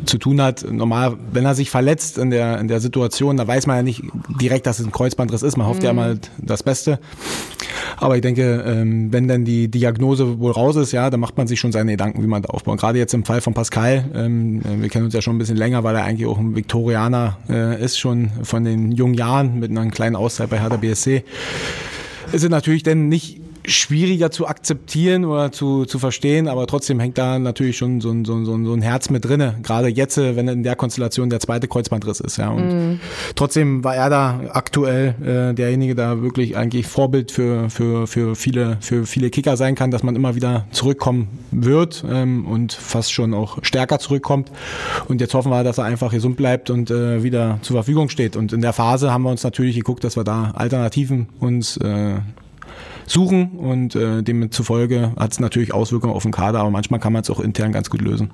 zu 0.04 0.18
tun 0.18 0.40
hat. 0.40 0.66
Normal, 0.70 1.16
wenn 1.32 1.44
er 1.44 1.54
sich 1.54 1.70
verletzt 1.70 2.18
in 2.18 2.30
der, 2.30 2.58
in 2.58 2.66
der 2.66 2.80
Situation, 2.80 3.36
da 3.36 3.46
weiß 3.46 3.66
man 3.66 3.76
ja 3.76 3.82
nicht 3.82 4.02
direkt, 4.40 4.66
dass 4.66 4.80
es 4.80 4.86
ein 4.86 4.92
Kreuzbandriss 4.92 5.42
ist. 5.42 5.56
Man 5.56 5.68
hofft 5.68 5.80
mhm. 5.80 5.86
ja 5.86 5.92
mal 5.92 6.18
das 6.38 6.62
Beste. 6.64 6.98
Aber 7.96 8.16
ich 8.16 8.22
denke, 8.22 8.64
ähm, 8.66 9.12
wenn 9.12 9.28
dann 9.28 9.44
die 9.44 9.68
Diagnose 9.68 10.38
wohl 10.38 10.52
raus 10.52 10.76
ist, 10.76 10.92
ja, 10.92 11.10
dann 11.10 11.20
macht 11.20 11.36
man 11.36 11.46
sich 11.46 11.60
schon 11.60 11.72
seine 11.72 11.83
Gedanken, 11.92 12.22
wie 12.22 12.26
man 12.26 12.42
da 12.42 12.48
aufbaut. 12.50 12.78
Gerade 12.78 12.98
jetzt 12.98 13.14
im 13.14 13.24
Fall 13.24 13.40
von 13.40 13.54
Pascal, 13.54 14.04
ähm, 14.14 14.60
äh, 14.60 14.82
wir 14.82 14.88
kennen 14.88 15.04
uns 15.04 15.14
ja 15.14 15.22
schon 15.22 15.36
ein 15.36 15.38
bisschen 15.38 15.56
länger, 15.56 15.84
weil 15.84 15.96
er 15.96 16.04
eigentlich 16.04 16.28
auch 16.28 16.38
ein 16.38 16.56
Viktorianer 16.56 17.38
äh, 17.48 17.82
ist, 17.82 17.98
schon 17.98 18.30
von 18.42 18.64
den 18.64 18.92
jungen 18.92 19.14
Jahren 19.14 19.58
mit 19.58 19.70
einer 19.70 19.88
kleinen 19.90 20.16
Auszeit 20.16 20.50
bei 20.50 20.60
Hertha 20.60 20.76
BSC 20.76 21.24
ist 22.32 22.42
es 22.42 22.50
natürlich 22.50 22.82
dann 22.82 23.08
nicht 23.08 23.40
schwieriger 23.66 24.30
zu 24.30 24.46
akzeptieren 24.46 25.24
oder 25.24 25.52
zu, 25.52 25.84
zu 25.84 25.98
verstehen, 25.98 26.48
aber 26.48 26.66
trotzdem 26.66 27.00
hängt 27.00 27.18
da 27.18 27.38
natürlich 27.38 27.76
schon 27.76 28.00
so 28.00 28.10
ein, 28.10 28.24
so 28.24 28.34
ein, 28.34 28.44
so 28.44 28.52
ein 28.52 28.82
Herz 28.82 29.10
mit 29.10 29.24
drinne. 29.24 29.56
Gerade 29.62 29.88
jetzt, 29.88 30.16
wenn 30.16 30.48
in 30.48 30.62
der 30.62 30.76
Konstellation 30.76 31.30
der 31.30 31.40
zweite 31.40 31.68
Kreuzbandriss 31.68 32.20
ist, 32.20 32.36
ja. 32.36 32.50
Und 32.50 32.94
mm. 32.94 33.00
trotzdem 33.34 33.82
war 33.82 33.96
er 33.96 34.10
da 34.10 34.40
aktuell 34.50 35.14
äh, 35.24 35.54
derjenige, 35.54 35.94
der 35.94 36.22
wirklich 36.22 36.56
eigentlich 36.56 36.86
Vorbild 36.86 37.30
für, 37.30 37.70
für, 37.70 38.06
für 38.06 38.36
viele, 38.36 38.76
für 38.80 39.06
viele 39.06 39.30
Kicker 39.30 39.56
sein 39.56 39.74
kann, 39.74 39.90
dass 39.90 40.02
man 40.02 40.14
immer 40.16 40.34
wieder 40.34 40.66
zurückkommen 40.70 41.28
wird 41.50 42.04
ähm, 42.08 42.46
und 42.46 42.72
fast 42.72 43.12
schon 43.12 43.32
auch 43.34 43.58
stärker 43.62 43.98
zurückkommt. 43.98 44.50
Und 45.08 45.20
jetzt 45.20 45.34
hoffen 45.34 45.50
wir, 45.50 45.64
dass 45.64 45.78
er 45.78 45.84
einfach 45.84 46.12
gesund 46.12 46.36
bleibt 46.36 46.70
und 46.70 46.90
äh, 46.90 47.22
wieder 47.22 47.58
zur 47.62 47.74
Verfügung 47.74 48.08
steht. 48.08 48.36
Und 48.36 48.52
in 48.52 48.60
der 48.60 48.72
Phase 48.72 49.12
haben 49.12 49.22
wir 49.22 49.30
uns 49.30 49.42
natürlich 49.42 49.76
geguckt, 49.76 50.04
dass 50.04 50.16
wir 50.16 50.24
da 50.24 50.52
Alternativen 50.54 51.28
uns 51.40 51.76
äh, 51.78 52.16
suchen 53.06 53.52
und 53.58 53.94
äh, 53.94 54.22
demzufolge 54.22 55.12
hat 55.16 55.32
es 55.32 55.40
natürlich 55.40 55.74
Auswirkungen 55.74 56.14
auf 56.14 56.22
den 56.22 56.32
Kader, 56.32 56.60
aber 56.60 56.70
manchmal 56.70 57.00
kann 57.00 57.12
man 57.12 57.22
es 57.22 57.30
auch 57.30 57.40
intern 57.40 57.72
ganz 57.72 57.90
gut 57.90 58.00
lösen. 58.00 58.30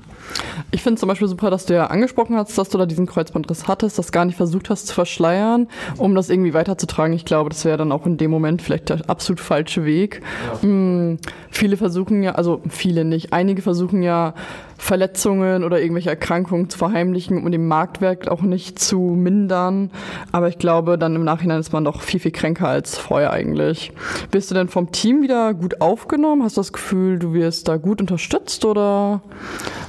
Ich 0.71 0.83
finde 0.83 1.01
zum 1.01 1.09
Beispiel 1.09 1.29
super, 1.29 1.51
dass 1.51 1.67
du 1.67 1.75
ja 1.75 1.87
angesprochen 1.87 2.37
hast, 2.37 2.57
dass 2.57 2.69
du 2.69 2.79
da 2.79 2.87
diesen 2.87 3.07
Kreuzbandriss 3.07 3.67
hattest, 3.69 3.99
das 3.99 4.13
gar 4.13 4.25
nicht 4.25 4.37
versucht 4.37 4.71
hast 4.71 4.87
zu 4.87 4.95
verschleiern, 4.95 5.69
um 5.97 6.15
das 6.15 6.31
irgendwie 6.31 6.55
weiterzutragen. 6.55 7.15
Ich 7.15 7.25
glaube, 7.25 7.51
das 7.51 7.65
wäre 7.65 7.79
dann 7.79 7.93
auch 7.93 8.07
in 8.07 8.17
dem 8.17 8.31
Moment 8.31 8.63
vielleicht 8.63 8.89
der 8.89 9.09
absolut 9.09 9.41
falsche 9.41 9.85
Weg. 9.85 10.23
Ja. 10.53 10.63
Hm, 10.63 11.19
viele 11.51 11.77
versuchen 11.77 12.23
ja, 12.23 12.33
also 12.33 12.61
viele 12.69 13.05
nicht, 13.05 13.33
einige 13.33 13.63
versuchen 13.63 14.03
ja, 14.03 14.35
Verletzungen 14.81 15.63
oder 15.63 15.81
irgendwelche 15.81 16.09
Erkrankungen 16.09 16.71
zu 16.71 16.79
verheimlichen, 16.79 17.43
um 17.45 17.51
den 17.51 17.69
Marktwert 17.69 18.29
auch 18.31 18.41
nicht 18.41 18.79
zu 18.79 18.99
mindern. 18.99 19.91
Aber 20.33 20.49
ich 20.49 20.59
glaube, 20.59 20.97
dann 20.99 21.15
im 21.15 21.23
Nachhinein 21.23 21.61
ist 21.61 21.73
man 21.73 21.85
doch 21.85 22.01
viel, 22.01 22.19
viel 22.19 22.33
kränker 22.33 22.67
als 22.67 22.97
vorher 22.97 23.33
eigentlich. 23.33 23.93
Bist 24.31 24.51
du 24.51 24.55
denn 24.55 24.69
vom 24.69 24.91
Team 24.91 25.23
wieder 25.23 25.53
gut 25.55 25.81
aufgenommen? 25.83 26.43
Hast 26.43 26.57
du 26.57 26.61
das 26.61 26.73
Gefühl, 26.73 27.19
du 27.19 27.35
wirst 27.35 27.69
da 27.69 27.77
gut 27.77 28.01
unterstützt 28.01 28.65
oder 28.65 29.21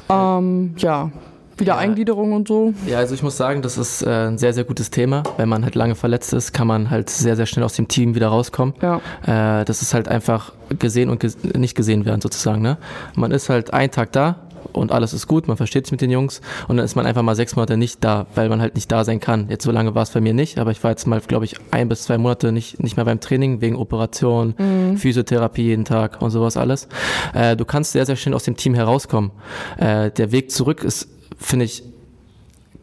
ähm, 0.09 0.75
ja, 0.77 1.09
wieder 1.57 1.73
ja. 1.73 1.79
Eingliederung 1.79 2.33
und 2.33 2.49
so? 2.49 2.73
Ja, 2.85 2.97
also 2.97 3.15
ich 3.15 3.23
muss 3.23 3.37
sagen, 3.37 3.61
das 3.61 3.77
ist 3.77 4.01
äh, 4.01 4.27
ein 4.27 4.37
sehr, 4.37 4.53
sehr 4.53 4.65
gutes 4.65 4.91
Thema. 4.91 5.23
Wenn 5.37 5.47
man 5.47 5.63
halt 5.63 5.75
lange 5.75 5.95
verletzt 5.95 6.33
ist, 6.33 6.51
kann 6.51 6.67
man 6.67 6.89
halt 6.89 7.09
sehr, 7.09 7.37
sehr 7.37 7.45
schnell 7.45 7.63
aus 7.63 7.73
dem 7.73 7.87
Team 7.87 8.13
wieder 8.13 8.27
rauskommen. 8.27 8.75
Ja. 8.81 9.61
Äh, 9.61 9.63
das 9.63 9.81
ist 9.81 9.93
halt 9.93 10.09
einfach 10.09 10.51
gesehen 10.79 11.09
und 11.09 11.21
ges 11.21 11.37
nicht 11.43 11.75
gesehen 11.75 12.05
werden 12.05 12.19
sozusagen. 12.19 12.61
Ne? 12.61 12.77
Man 13.15 13.31
ist 13.31 13.49
halt 13.49 13.73
einen 13.73 13.91
Tag 13.91 14.11
da, 14.11 14.35
und 14.73 14.91
alles 14.91 15.13
ist 15.13 15.27
gut, 15.27 15.47
man 15.47 15.57
versteht 15.57 15.85
sich 15.85 15.91
mit 15.91 16.01
den 16.01 16.11
Jungs 16.11 16.41
und 16.67 16.77
dann 16.77 16.85
ist 16.85 16.95
man 16.95 17.05
einfach 17.05 17.21
mal 17.21 17.35
sechs 17.35 17.55
Monate 17.55 17.77
nicht 17.77 18.03
da, 18.03 18.27
weil 18.35 18.49
man 18.49 18.61
halt 18.61 18.75
nicht 18.75 18.91
da 18.91 19.03
sein 19.03 19.19
kann. 19.19 19.47
Jetzt 19.49 19.63
so 19.63 19.71
lange 19.71 19.95
war 19.95 20.03
es 20.03 20.11
bei 20.11 20.21
mir 20.21 20.33
nicht, 20.33 20.57
aber 20.59 20.71
ich 20.71 20.83
war 20.83 20.91
jetzt 20.91 21.07
mal, 21.07 21.19
glaube 21.21 21.45
ich, 21.45 21.55
ein 21.71 21.89
bis 21.89 22.03
zwei 22.03 22.17
Monate 22.17 22.51
nicht, 22.51 22.81
nicht 22.81 22.95
mehr 22.95 23.05
beim 23.05 23.19
Training 23.19 23.61
wegen 23.61 23.75
Operation, 23.75 24.55
mhm. 24.57 24.97
Physiotherapie 24.97 25.63
jeden 25.63 25.85
Tag 25.85 26.21
und 26.21 26.31
sowas 26.31 26.57
alles. 26.57 26.87
Äh, 27.33 27.55
du 27.55 27.65
kannst 27.65 27.91
sehr, 27.91 28.05
sehr 28.05 28.15
schnell 28.15 28.35
aus 28.35 28.43
dem 28.43 28.55
Team 28.55 28.73
herauskommen. 28.73 29.31
Äh, 29.77 30.11
der 30.11 30.31
Weg 30.31 30.51
zurück 30.51 30.83
ist, 30.83 31.09
finde 31.37 31.65
ich, 31.65 31.83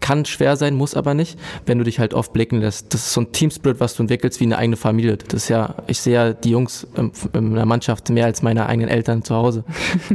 kann 0.09 0.25
schwer 0.25 0.57
sein, 0.57 0.75
muss 0.75 0.95
aber 0.95 1.13
nicht, 1.13 1.39
wenn 1.67 1.77
du 1.77 1.85
dich 1.85 1.99
halt 1.99 2.15
oft 2.15 2.33
blicken 2.33 2.63
lässt. 2.63 2.95
Das 2.95 3.03
ist 3.03 3.13
so 3.13 3.21
ein 3.21 3.31
Teamspirit, 3.31 3.79
was 3.79 3.95
du 3.95 4.05
entwickelst 4.05 4.41
wie 4.41 4.45
eine 4.45 4.57
eigene 4.57 4.79
Familie. 4.79 5.19
Das 5.19 5.43
ist 5.43 5.49
ja, 5.51 5.75
ich 5.87 6.01
sehe 6.01 6.15
ja 6.15 6.33
die 6.33 6.49
Jungs 6.49 6.87
in 7.35 7.55
der 7.55 7.67
Mannschaft 7.67 8.09
mehr 8.09 8.25
als 8.25 8.41
meine 8.41 8.65
eigenen 8.65 8.89
Eltern 8.89 9.23
zu 9.23 9.35
Hause. 9.35 9.65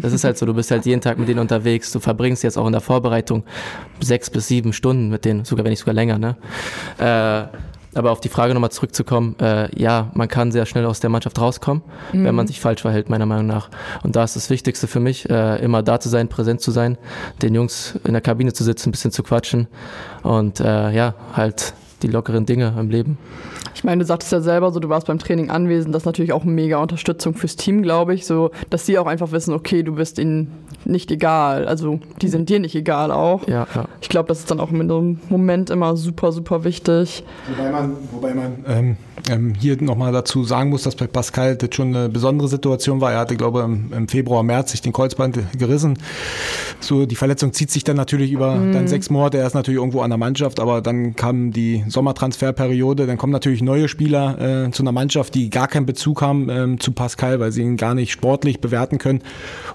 Das 0.02 0.12
ist 0.12 0.24
halt 0.24 0.40
so, 0.40 0.48
du 0.48 0.56
bist 0.56 0.72
halt 0.72 0.88
jeden 0.88 1.02
Tag 1.02 1.20
mit 1.20 1.28
denen 1.28 1.38
unterwegs. 1.38 1.92
Du 1.92 2.00
verbringst 2.00 2.42
jetzt 2.42 2.58
auch 2.58 2.66
in 2.66 2.72
der 2.72 2.82
Vorbereitung 2.82 3.44
sechs 4.00 4.32
bis 4.32 4.48
sieben 4.48 4.74
Stunden 4.74 5.10
mit 5.10 5.26
denen, 5.26 5.46
sogar 5.46 5.64
wenn 5.64 5.70
nicht 5.70 5.82
sogar 5.82 5.94
länger. 5.94 6.18
Ne? 6.18 6.38
Äh, 6.98 7.56
aber 7.96 8.12
auf 8.12 8.22
die 8.22 8.30
Frage 8.30 8.54
nochmal 8.54 8.72
zurückzukommen, 8.72 9.36
äh, 9.40 9.70
ja, 9.80 10.12
man 10.14 10.28
kann 10.28 10.52
sehr 10.52 10.66
schnell 10.66 10.86
aus 10.86 11.00
der 11.00 11.10
Mannschaft 11.10 11.40
rauskommen, 11.40 11.84
mhm. 12.12 12.26
wenn 12.26 12.36
man 12.36 12.48
sich 12.48 12.60
falsch 12.60 12.82
verhält, 12.82 13.10
meiner 13.10 13.26
Meinung 13.26 13.48
nach. 13.48 13.70
Und 14.04 14.16
da 14.16 14.24
ist 14.24 14.36
das 14.36 14.50
Wichtigste 14.50 14.88
für 14.88 15.00
mich, 15.00 15.30
äh, 15.30 15.64
immer 15.64 15.84
da 15.84 16.00
zu 16.00 16.10
sein, 16.10 16.28
präsent 16.28 16.62
zu 16.62 16.72
sein, 16.72 16.98
den 17.42 17.56
Jungs 17.56 18.00
in 18.06 18.14
der 18.14 18.22
Kabine 18.22 18.54
zu 18.54 18.64
sitzen, 18.64 18.90
ein 18.90 18.92
bisschen 18.92 19.12
zu 19.12 19.24
quatschen 19.24 19.68
und 20.24 20.60
äh, 20.60 20.92
ja, 20.92 21.16
halt 21.34 21.74
die 22.04 22.08
lockeren 22.08 22.46
Dinge 22.46 22.76
im 22.78 22.90
Leben. 22.90 23.18
Ich 23.76 23.84
meine, 23.84 24.00
du 24.00 24.06
sagtest 24.06 24.32
ja 24.32 24.42
selber 24.42 24.72
so, 24.72 24.80
du 24.80 24.90
warst 24.90 25.08
beim 25.08 25.20
Training 25.20 25.50
anwesend, 25.50 25.96
das 25.96 26.04
ist 26.04 26.06
natürlich 26.06 26.34
auch 26.34 26.44
eine 26.44 26.52
mega 26.52 26.78
Unterstützung 26.78 27.34
fürs 27.34 27.56
Team, 27.56 27.82
glaube 27.82 28.14
ich, 28.14 28.26
so, 28.26 28.52
dass 28.70 28.86
sie 28.86 28.98
auch 29.00 29.08
einfach 29.08 29.32
wissen, 29.32 29.54
okay, 29.54 29.84
du 29.84 29.96
bist 29.96 30.20
ihnen 30.20 30.52
nicht 30.86 31.12
egal, 31.12 31.68
also 31.68 32.00
die 32.22 32.28
sind 32.28 32.50
dir 32.50 32.60
nicht 32.60 32.76
egal 32.76 33.12
auch. 33.12 33.48
Ja, 33.48 33.68
ja. 33.74 33.86
Ich 34.02 34.10
glaube, 34.10 34.28
das 34.28 34.40
ist 34.40 34.52
dann 34.52 34.60
auch 34.60 34.72
in 34.72 34.88
so 34.88 34.98
einem 34.98 35.20
Moment 35.30 35.70
immer 35.70 35.96
super, 35.96 36.32
super 36.32 36.64
wichtig. 36.64 37.24
Wobei 37.56 37.72
man, 37.72 37.98
wobei 38.12 38.34
man 38.34 38.66
ähm, 38.68 38.98
ähm, 39.30 39.54
hier 39.54 39.82
nochmal 39.82 40.12
dazu 40.12 40.44
sagen 40.44 40.70
muss, 40.70 40.84
dass 40.84 40.96
bei 40.96 41.08
Pascal 41.08 41.56
das 41.56 41.70
schon 41.74 41.96
eine 41.96 42.10
besondere 42.10 42.48
Situation 42.48 43.00
war. 43.00 43.14
Er 43.14 43.20
hatte, 43.20 43.36
glaube 43.36 43.60
ich, 43.60 43.98
im, 43.98 44.08
Februar, 44.08 44.44
März 44.44 44.72
sich 44.72 44.82
den 44.82 44.92
Kreuzband 44.92 45.40
gerissen. 45.58 45.98
So, 46.80 47.06
die 47.06 47.16
Verletzung 47.16 47.54
zieht 47.54 47.72
sich 47.72 47.84
dann 47.84 47.96
natürlich 47.96 48.32
über 48.32 48.56
mhm. 48.56 48.74
dann 48.74 48.88
sechs 48.88 49.10
Monate. 49.10 49.38
Er 49.38 49.48
ist 49.48 49.54
natürlich 49.54 49.80
irgendwo 49.80 50.02
an 50.02 50.10
der 50.10 50.18
Mannschaft, 50.18 50.60
aber 50.60 50.82
dann 50.82 51.16
kam 51.16 51.52
die 51.52 51.84
Sommertransferperiode. 51.88 53.08
Dann 53.08 53.18
kommen 53.18 53.32
natürlich 53.32 53.62
neue 53.62 53.88
Spieler 53.88 54.66
äh, 54.66 54.72
zu 54.72 54.84
einer 54.84 54.92
Mannschaft, 54.92 55.36
die 55.36 55.50
gar 55.50 55.68
keinen 55.68 55.86
Bezug 55.86 56.22
haben 56.22 56.50
ähm, 56.50 56.80
zu 56.80 56.92
Pascal, 56.92 57.40
weil 57.40 57.52
sie 57.52 57.62
ihn 57.62 57.78
gar 57.78 57.94
nicht 57.94 58.12
sportlich 58.12 58.60
bewerten 58.60 58.98
können. 58.98 59.22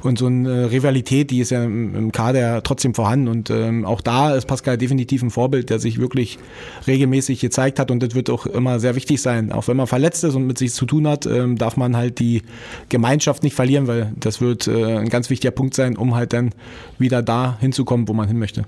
Und 0.02 0.18
so 0.18 0.26
eine 0.26 0.70
Rivalität, 0.70 1.30
die 1.30 1.40
ist 1.40 1.50
ja 1.50 1.64
im, 1.64 1.94
im 1.94 2.12
Kader 2.12 2.62
trotzdem 2.62 2.94
vorhanden. 2.94 3.28
Und 3.28 3.50
ähm, 3.50 3.86
auch 3.86 4.00
da 4.00 4.34
ist 4.34 4.46
Pascal 4.46 4.76
definitiv 4.76 5.22
ein 5.22 5.30
Vorbild, 5.30 5.70
der 5.70 5.78
sich 5.78 5.98
wirklich 5.98 6.38
regelmäßig 6.86 7.40
gezeigt 7.40 7.78
hat. 7.78 7.90
Und 7.90 8.02
das 8.02 8.14
wird 8.14 8.28
auch 8.28 8.44
immer 8.44 8.80
sehr 8.80 8.94
wichtig 8.94 9.22
sein 9.22 9.27
sein. 9.28 9.52
Auch 9.52 9.68
wenn 9.68 9.76
man 9.76 9.86
verletzt 9.86 10.24
ist 10.24 10.34
und 10.34 10.46
mit 10.46 10.56
sich 10.56 10.72
zu 10.72 10.86
tun 10.86 11.06
hat, 11.06 11.26
ähm, 11.26 11.58
darf 11.58 11.76
man 11.76 11.96
halt 11.96 12.18
die 12.18 12.42
Gemeinschaft 12.88 13.42
nicht 13.42 13.54
verlieren, 13.54 13.86
weil 13.86 14.12
das 14.16 14.40
wird 14.40 14.66
äh, 14.66 14.96
ein 14.96 15.10
ganz 15.10 15.28
wichtiger 15.28 15.50
Punkt 15.50 15.74
sein, 15.74 15.96
um 15.98 16.14
halt 16.14 16.32
dann 16.32 16.52
wieder 16.98 17.22
da 17.22 17.58
hinzukommen, 17.60 18.08
wo 18.08 18.14
man 18.14 18.26
hin 18.26 18.38
möchte. 18.38 18.64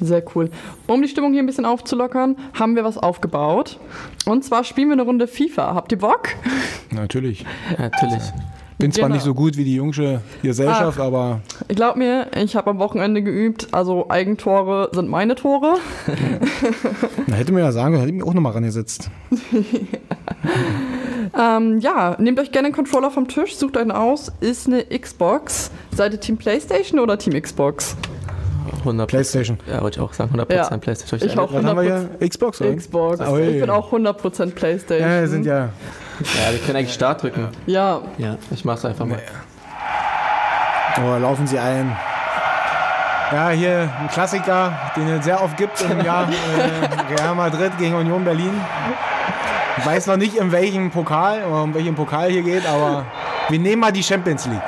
Sehr 0.00 0.22
cool. 0.34 0.50
Um 0.86 1.00
die 1.00 1.08
Stimmung 1.08 1.32
hier 1.32 1.42
ein 1.42 1.46
bisschen 1.46 1.64
aufzulockern, 1.64 2.36
haben 2.52 2.76
wir 2.76 2.84
was 2.84 2.98
aufgebaut. 2.98 3.78
Und 4.26 4.44
zwar 4.44 4.64
spielen 4.64 4.88
wir 4.88 4.94
eine 4.94 5.02
Runde 5.02 5.26
FIFA. 5.26 5.74
Habt 5.74 5.92
ihr 5.92 5.98
Bock? 5.98 6.28
Natürlich. 6.90 7.44
Ja, 7.78 7.88
natürlich. 7.88 8.22
Bin 8.82 8.90
zwar 8.90 9.04
genau. 9.04 9.14
nicht 9.14 9.24
so 9.24 9.32
gut 9.32 9.56
wie 9.56 9.62
die 9.62 9.76
jungsche 9.76 10.22
Gesellschaft, 10.42 10.98
Ach, 11.00 11.04
aber. 11.04 11.40
Ich 11.68 11.76
glaube 11.76 12.00
mir, 12.00 12.26
ich 12.34 12.56
habe 12.56 12.70
am 12.70 12.80
Wochenende 12.80 13.22
geübt, 13.22 13.68
also 13.70 14.06
Eigentore 14.08 14.90
sind 14.92 15.08
meine 15.08 15.36
Tore. 15.36 15.76
Na, 17.28 17.36
hätte 17.36 17.52
mir 17.52 17.60
ja 17.60 17.70
sagen 17.70 17.92
können, 17.92 18.00
hätte 18.00 18.12
ich 18.12 18.18
mich 18.18 18.28
auch 18.28 18.34
nochmal 18.34 18.54
rangesetzt. 18.54 19.08
ähm, 21.38 21.78
ja, 21.78 22.16
nehmt 22.18 22.40
euch 22.40 22.50
gerne 22.50 22.66
einen 22.66 22.74
Controller 22.74 23.12
vom 23.12 23.28
Tisch, 23.28 23.54
sucht 23.54 23.76
einen 23.76 23.92
aus. 23.92 24.32
Ist 24.40 24.66
eine 24.66 24.84
Xbox. 24.84 25.70
Seid 25.94 26.14
ihr 26.14 26.20
Team 26.20 26.36
PlayStation 26.36 26.98
oder 26.98 27.16
Team 27.16 27.40
Xbox? 27.40 27.96
100 28.80 29.08
PlayStation. 29.08 29.60
Ja, 29.70 29.80
wollte 29.80 30.00
ich 30.00 30.04
auch 30.04 30.12
sagen, 30.12 30.34
100% 30.34 30.52
ja. 30.52 30.76
PlayStation. 30.76 31.30
Ich 31.30 31.38
auch 31.38 31.52
100%. 31.52 31.64
haben 31.64 31.76
wir 31.76 32.08
hier? 32.18 32.28
Xbox, 32.28 32.60
oder? 32.60 32.74
Xbox. 32.74 33.20
Oh, 33.20 33.36
ich 33.36 33.60
bin 33.60 33.70
auch 33.70 33.92
100% 33.92 34.50
PlayStation. 34.50 35.08
Ja, 35.08 35.26
sind 35.28 35.46
ja 35.46 35.68
ja, 36.44 36.52
wir 36.52 36.58
können 36.58 36.76
eigentlich 36.76 36.94
Start 36.94 37.22
drücken. 37.22 37.48
Ja. 37.66 38.00
Ja, 38.18 38.36
ich 38.50 38.64
mach's 38.64 38.84
einfach 38.84 39.06
mal. 39.06 39.20
Oh, 40.98 41.18
laufen 41.18 41.46
sie 41.46 41.58
ein. 41.58 41.96
Ja, 43.32 43.48
hier 43.48 43.88
ein 43.98 44.08
Klassiker, 44.08 44.72
den 44.94 45.08
es 45.08 45.24
sehr 45.24 45.42
oft 45.42 45.56
gibt 45.56 45.80
im 45.80 46.04
Jahr 46.04 46.28
äh, 46.28 47.14
Real 47.14 47.34
Madrid 47.34 47.72
gegen 47.78 47.94
Union 47.94 48.24
Berlin. 48.24 48.52
Ich 49.78 49.86
weiß 49.86 50.06
noch 50.08 50.18
nicht, 50.18 50.36
in 50.36 50.52
welchem 50.52 50.90
Pokal 50.90 51.42
oder 51.44 51.62
um 51.62 51.74
welchen 51.74 51.94
Pokal 51.94 52.30
hier 52.30 52.42
geht, 52.42 52.66
aber 52.66 53.06
wir 53.48 53.58
nehmen 53.58 53.80
mal 53.80 53.90
die 53.90 54.02
Champions 54.02 54.46
League. 54.46 54.60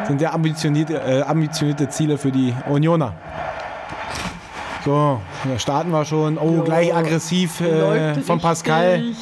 Das 0.00 0.08
sind 0.08 0.20
ja 0.20 0.32
ambitionierte, 0.32 1.00
äh, 1.00 1.22
ambitionierte 1.22 1.88
Ziele 1.88 2.18
für 2.18 2.32
die 2.32 2.52
Unioner. 2.68 3.14
So, 4.84 5.20
da 5.44 5.58
starten 5.58 5.90
wir 5.90 6.04
schon. 6.04 6.38
Oh, 6.38 6.56
jo, 6.56 6.62
gleich 6.62 6.94
aggressiv 6.94 7.60
äh, 7.60 8.14
von 8.22 8.40
Pascal. 8.40 8.94
Richtig. 8.94 9.16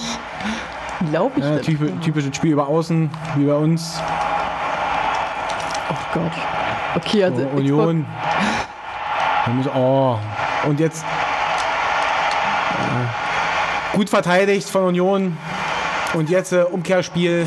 Glaube 1.10 1.38
ich. 1.38 1.44
Ja, 1.44 1.58
typisch, 1.58 1.90
typisches 2.02 2.36
Spiel 2.36 2.52
über 2.52 2.68
Außen, 2.68 3.10
wie 3.36 3.44
bei 3.46 3.54
uns. 3.54 4.00
Oh 5.90 5.94
Gott. 6.14 6.32
Okay, 6.96 7.24
also. 7.24 7.46
Oh, 7.52 7.58
Union. 7.58 8.06
oh, 9.74 10.18
und 10.66 10.80
jetzt. 10.80 11.04
Äh, 12.74 13.96
gut 13.96 14.08
verteidigt 14.08 14.68
von 14.68 14.84
Union. 14.84 15.36
Und 16.14 16.30
jetzt 16.30 16.52
äh, 16.52 16.62
Umkehrspiel. 16.62 17.46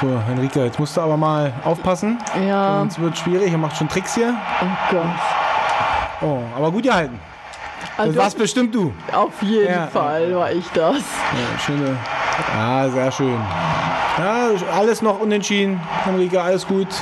So, 0.00 0.20
Henrike, 0.26 0.64
jetzt 0.64 0.78
musst 0.78 0.96
du 0.96 1.00
aber 1.00 1.16
mal 1.16 1.52
aufpassen. 1.64 2.18
Ja. 2.46 2.78
Sonst 2.78 3.00
wird 3.00 3.14
es 3.14 3.20
schwierig. 3.20 3.52
Er 3.52 3.58
macht 3.58 3.76
schon 3.76 3.88
Tricks 3.88 4.14
hier. 4.14 4.34
Oh 4.60 4.66
Gott. 4.90 5.06
Oh, 6.20 6.40
aber 6.56 6.70
gut 6.72 6.82
gehalten. 6.82 7.18
Also 7.96 8.12
das 8.12 8.22
warst 8.22 8.38
bestimmt 8.38 8.74
du. 8.74 8.92
Auf 9.12 9.40
jeden 9.42 9.72
ja. 9.72 9.86
Fall 9.86 10.34
war 10.34 10.50
ich 10.50 10.66
das. 10.74 10.96
Ja, 10.96 11.58
schöne. 11.64 11.96
Ja, 12.56 12.88
sehr 12.88 13.12
schön. 13.12 13.38
Ja, 14.18 14.48
alles 14.76 15.00
noch 15.00 15.20
unentschieden. 15.20 15.80
Henrike, 16.04 16.40
alles 16.40 16.66
gut. 16.66 16.88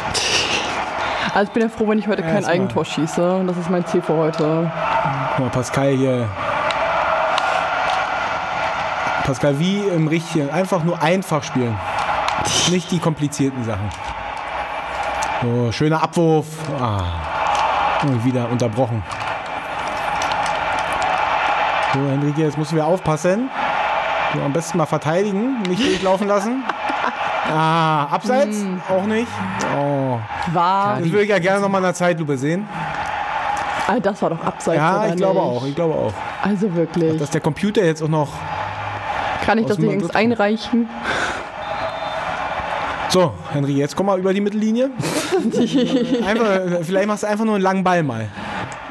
Also 1.34 1.44
ich 1.46 1.54
bin 1.54 1.62
ja 1.62 1.68
froh, 1.70 1.88
wenn 1.88 1.99
ich 1.99 2.06
heute 2.08 2.20
kein 2.20 2.44
Eigentor 2.44 2.84
schieße. 2.84 3.44
Das 3.46 3.56
ist 3.56 3.70
mein 3.70 3.87
Ziel 3.87 4.02
für 4.02 4.14
heute. 4.14 4.70
Guck 5.30 5.38
mal, 5.38 5.49
Pascal 5.50 5.92
hier. 5.92 6.28
Pascal, 9.25 9.58
wie 9.58 9.78
im 9.78 10.08
Richtigen. 10.08 10.50
Einfach 10.50 10.84
nur 10.84 11.00
einfach 11.00 11.42
spielen. 11.42 11.75
Nicht 12.70 12.90
die 12.90 12.99
komplizierten 12.99 13.64
Sachen. 13.64 13.88
So, 15.42 15.72
schöner 15.72 16.02
Abwurf. 16.02 16.46
Ah. 16.78 18.02
Und 18.02 18.22
wieder 18.26 18.50
unterbrochen. 18.50 19.02
So, 21.92 21.99
Henrike, 22.00 22.40
jetzt 22.40 22.56
müssen 22.56 22.76
wir 22.76 22.87
aufpassen. 22.87 23.50
So, 24.34 24.40
am 24.40 24.52
besten 24.52 24.78
mal 24.78 24.87
verteidigen, 24.87 25.61
nicht 25.62 25.84
durchlaufen 25.84 26.26
lassen. 26.26 26.64
Ah, 27.54 28.04
abseits? 28.04 28.58
Mm. 28.61 28.76
Auch 28.88 29.04
nicht? 29.04 29.26
Oh. 29.76 30.18
War. 30.52 31.00
Das 31.00 31.11
würde 31.11 31.25
ich 31.25 31.28
ja 31.28 31.40
gerne 31.40 31.61
nochmal 31.61 31.80
in 31.80 31.87
der 31.87 31.94
Zeitlupe 31.94 32.38
sehen. 32.38 32.66
Ah, 33.88 33.99
das 34.00 34.22
war 34.22 34.30
doch 34.30 34.42
abseits. 34.42 34.76
Ja, 34.78 35.02
ich 35.04 35.11
nicht? 35.11 35.16
glaube 35.18 35.40
auch. 35.40 35.66
Ich 35.66 35.75
glaube 35.75 35.94
auch. 35.94 36.12
Also 36.40 36.72
wirklich. 36.75 37.18
Dass 37.18 37.30
der 37.30 37.40
Computer 37.40 37.84
jetzt 37.84 38.00
auch 38.00 38.08
noch. 38.08 38.28
Kann 39.44 39.58
ich 39.58 39.66
das 39.66 39.76
übrigens 39.76 40.14
einreichen? 40.14 40.88
So, 43.08 43.32
Henry, 43.52 43.72
jetzt 43.72 43.96
komm 43.96 44.06
mal 44.06 44.18
über 44.18 44.32
die 44.32 44.40
Mittellinie. 44.40 44.90
einfach, 46.26 46.61
vielleicht 46.82 47.06
machst 47.06 47.25
du 47.25 47.26
einfach 47.26 47.44
nur 47.44 47.56
einen 47.56 47.62
langen 47.64 47.84
Ball 47.84 48.02
mal. 48.02 48.28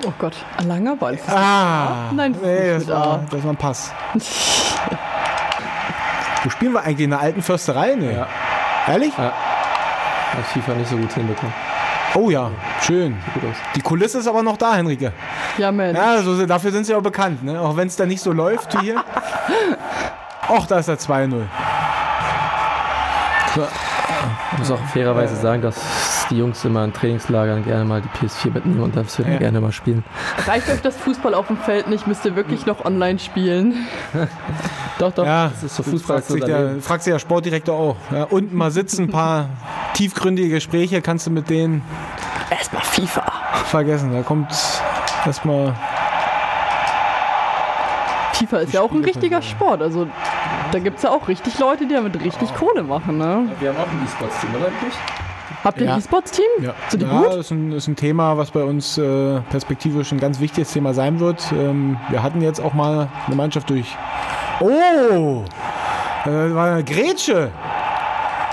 Oh 0.05 0.13
Gott, 0.17 0.35
ein 0.57 0.67
langer 0.67 0.95
Ball. 0.95 1.19
Ah, 1.27 2.11
Nein, 2.13 2.33
das, 2.33 2.41
nee, 2.41 2.73
das, 2.73 2.87
war, 2.87 3.23
das 3.29 3.43
war 3.43 3.53
ein 3.53 3.57
Pass. 3.57 3.91
Wo 6.43 6.49
spielen 6.49 6.73
wir 6.73 6.81
eigentlich? 6.81 7.01
In 7.01 7.11
der 7.11 7.19
alten 7.19 7.41
Försterei? 7.43 7.95
Ne? 7.95 8.15
Ja. 8.15 8.27
Ehrlich? 8.87 9.13
Ja. 9.17 9.25
Hat 9.25 10.45
FIFA 10.53 10.73
nicht 10.73 10.89
so 10.89 10.97
gut 10.97 11.13
hinbekommen. 11.13 11.53
Oh 12.15 12.29
ja, 12.29 12.51
schön. 12.81 13.17
Die 13.75 13.81
Kulisse 13.81 14.19
ist 14.19 14.27
aber 14.27 14.43
noch 14.43 14.57
da, 14.57 14.75
Henrike. 14.75 15.13
Ja, 15.57 15.71
Mensch. 15.71 15.97
Ja, 15.97 16.11
also, 16.11 16.45
dafür 16.45 16.71
sind 16.71 16.85
sie 16.85 16.93
auch 16.95 17.01
bekannt, 17.01 17.43
ne? 17.43 17.61
auch 17.61 17.77
wenn 17.77 17.87
es 17.87 17.95
da 17.95 18.05
nicht 18.05 18.21
so 18.21 18.33
läuft 18.33 18.73
wie 18.81 18.85
hier. 18.85 19.03
Och, 20.49 20.65
da 20.65 20.79
ist 20.79 20.89
der 20.89 20.97
2-0. 20.97 21.43
So. 23.55 23.67
Ich 24.53 24.59
muss 24.59 24.71
auch 24.71 24.79
fairerweise 24.87 25.35
sagen, 25.35 25.61
dass 25.61 26.27
die 26.29 26.37
Jungs 26.37 26.63
immer 26.65 26.83
in 26.83 26.93
Trainingslagern 26.93 27.63
gerne 27.63 27.85
mal 27.85 28.01
die 28.01 28.09
PS4 28.09 28.53
mitnehmen 28.53 28.81
und 28.81 28.95
das 28.95 29.17
würden 29.17 29.33
ja. 29.33 29.39
gerne 29.39 29.61
mal 29.61 29.71
spielen. 29.71 30.03
Reicht 30.45 30.69
euch 30.69 30.81
das 30.81 30.97
Fußball 30.97 31.33
auf 31.33 31.47
dem 31.47 31.57
Feld 31.57 31.87
nicht? 31.89 32.07
Müsst 32.07 32.25
ihr 32.25 32.35
wirklich 32.35 32.65
noch 32.65 32.85
online 32.85 33.19
spielen? 33.19 33.87
doch, 34.99 35.11
doch. 35.13 35.25
Ja, 35.25 35.49
das 35.49 35.63
ist 35.63 35.75
so 35.75 35.83
Fußball. 35.83 36.17
Fragt 36.17 36.27
sich, 36.27 36.43
der, 36.43 36.81
fragt 36.81 37.03
sich 37.03 37.13
der 37.13 37.19
Sportdirektor 37.19 37.75
auch. 37.75 37.95
Ja, 38.11 38.23
unten 38.25 38.55
mal 38.55 38.71
sitzen, 38.71 39.03
ein 39.03 39.11
paar 39.11 39.49
tiefgründige 39.93 40.49
Gespräche 40.49 41.01
kannst 41.01 41.27
du 41.27 41.31
mit 41.31 41.49
denen. 41.49 41.83
Erstmal 42.49 42.83
FIFA. 42.83 43.31
Vergessen, 43.65 44.11
da 44.11 44.21
kommt 44.21 44.51
erstmal. 45.25 45.73
FIFA 48.33 48.57
ist 48.57 48.73
ja 48.73 48.81
auch 48.81 48.91
ein 48.91 49.03
richtiger 49.03 49.41
Sport. 49.41 49.81
Also 49.81 50.07
da 50.71 50.79
gibt 50.79 50.97
es 50.97 51.03
ja 51.03 51.09
auch 51.11 51.27
richtig 51.27 51.57
Leute, 51.59 51.85
die 51.85 51.93
damit 51.93 52.21
richtig 52.23 52.53
Kohle 52.55 52.83
machen. 52.83 53.17
Ne? 53.17 53.49
Wir 53.59 53.69
haben 53.69 53.77
auch 53.77 53.87
ein 53.87 54.01
E-Sports-Team, 54.05 54.49
oder? 54.55 54.69
Habt 55.63 55.79
ihr 55.79 55.85
Ja. 55.87 55.93
ein 55.93 55.99
E-Sports-Team? 55.99 56.45
Ja, 56.63 56.73
Sind 56.89 57.01
die 57.03 57.05
ja 57.05 57.11
gut? 57.19 57.27
Das 57.27 57.35
ist, 57.37 57.51
ein, 57.51 57.71
ist 57.71 57.87
ein 57.87 57.95
Thema, 57.95 58.37
was 58.37 58.51
bei 58.51 58.63
uns 58.63 58.97
äh, 58.97 59.39
perspektivisch 59.49 60.11
ein 60.11 60.19
ganz 60.19 60.39
wichtiges 60.39 60.71
Thema 60.71 60.93
sein 60.93 61.19
wird. 61.19 61.43
Ähm, 61.51 61.97
wir 62.09 62.23
hatten 62.23 62.41
jetzt 62.41 62.59
auch 62.59 62.73
mal 62.73 63.09
eine 63.27 63.35
Mannschaft 63.35 63.69
durch. 63.69 63.95
Oh! 64.59 65.43
Äh, 66.25 66.29
war 66.55 66.71
eine 66.71 66.83
Grätsche! 66.83 67.49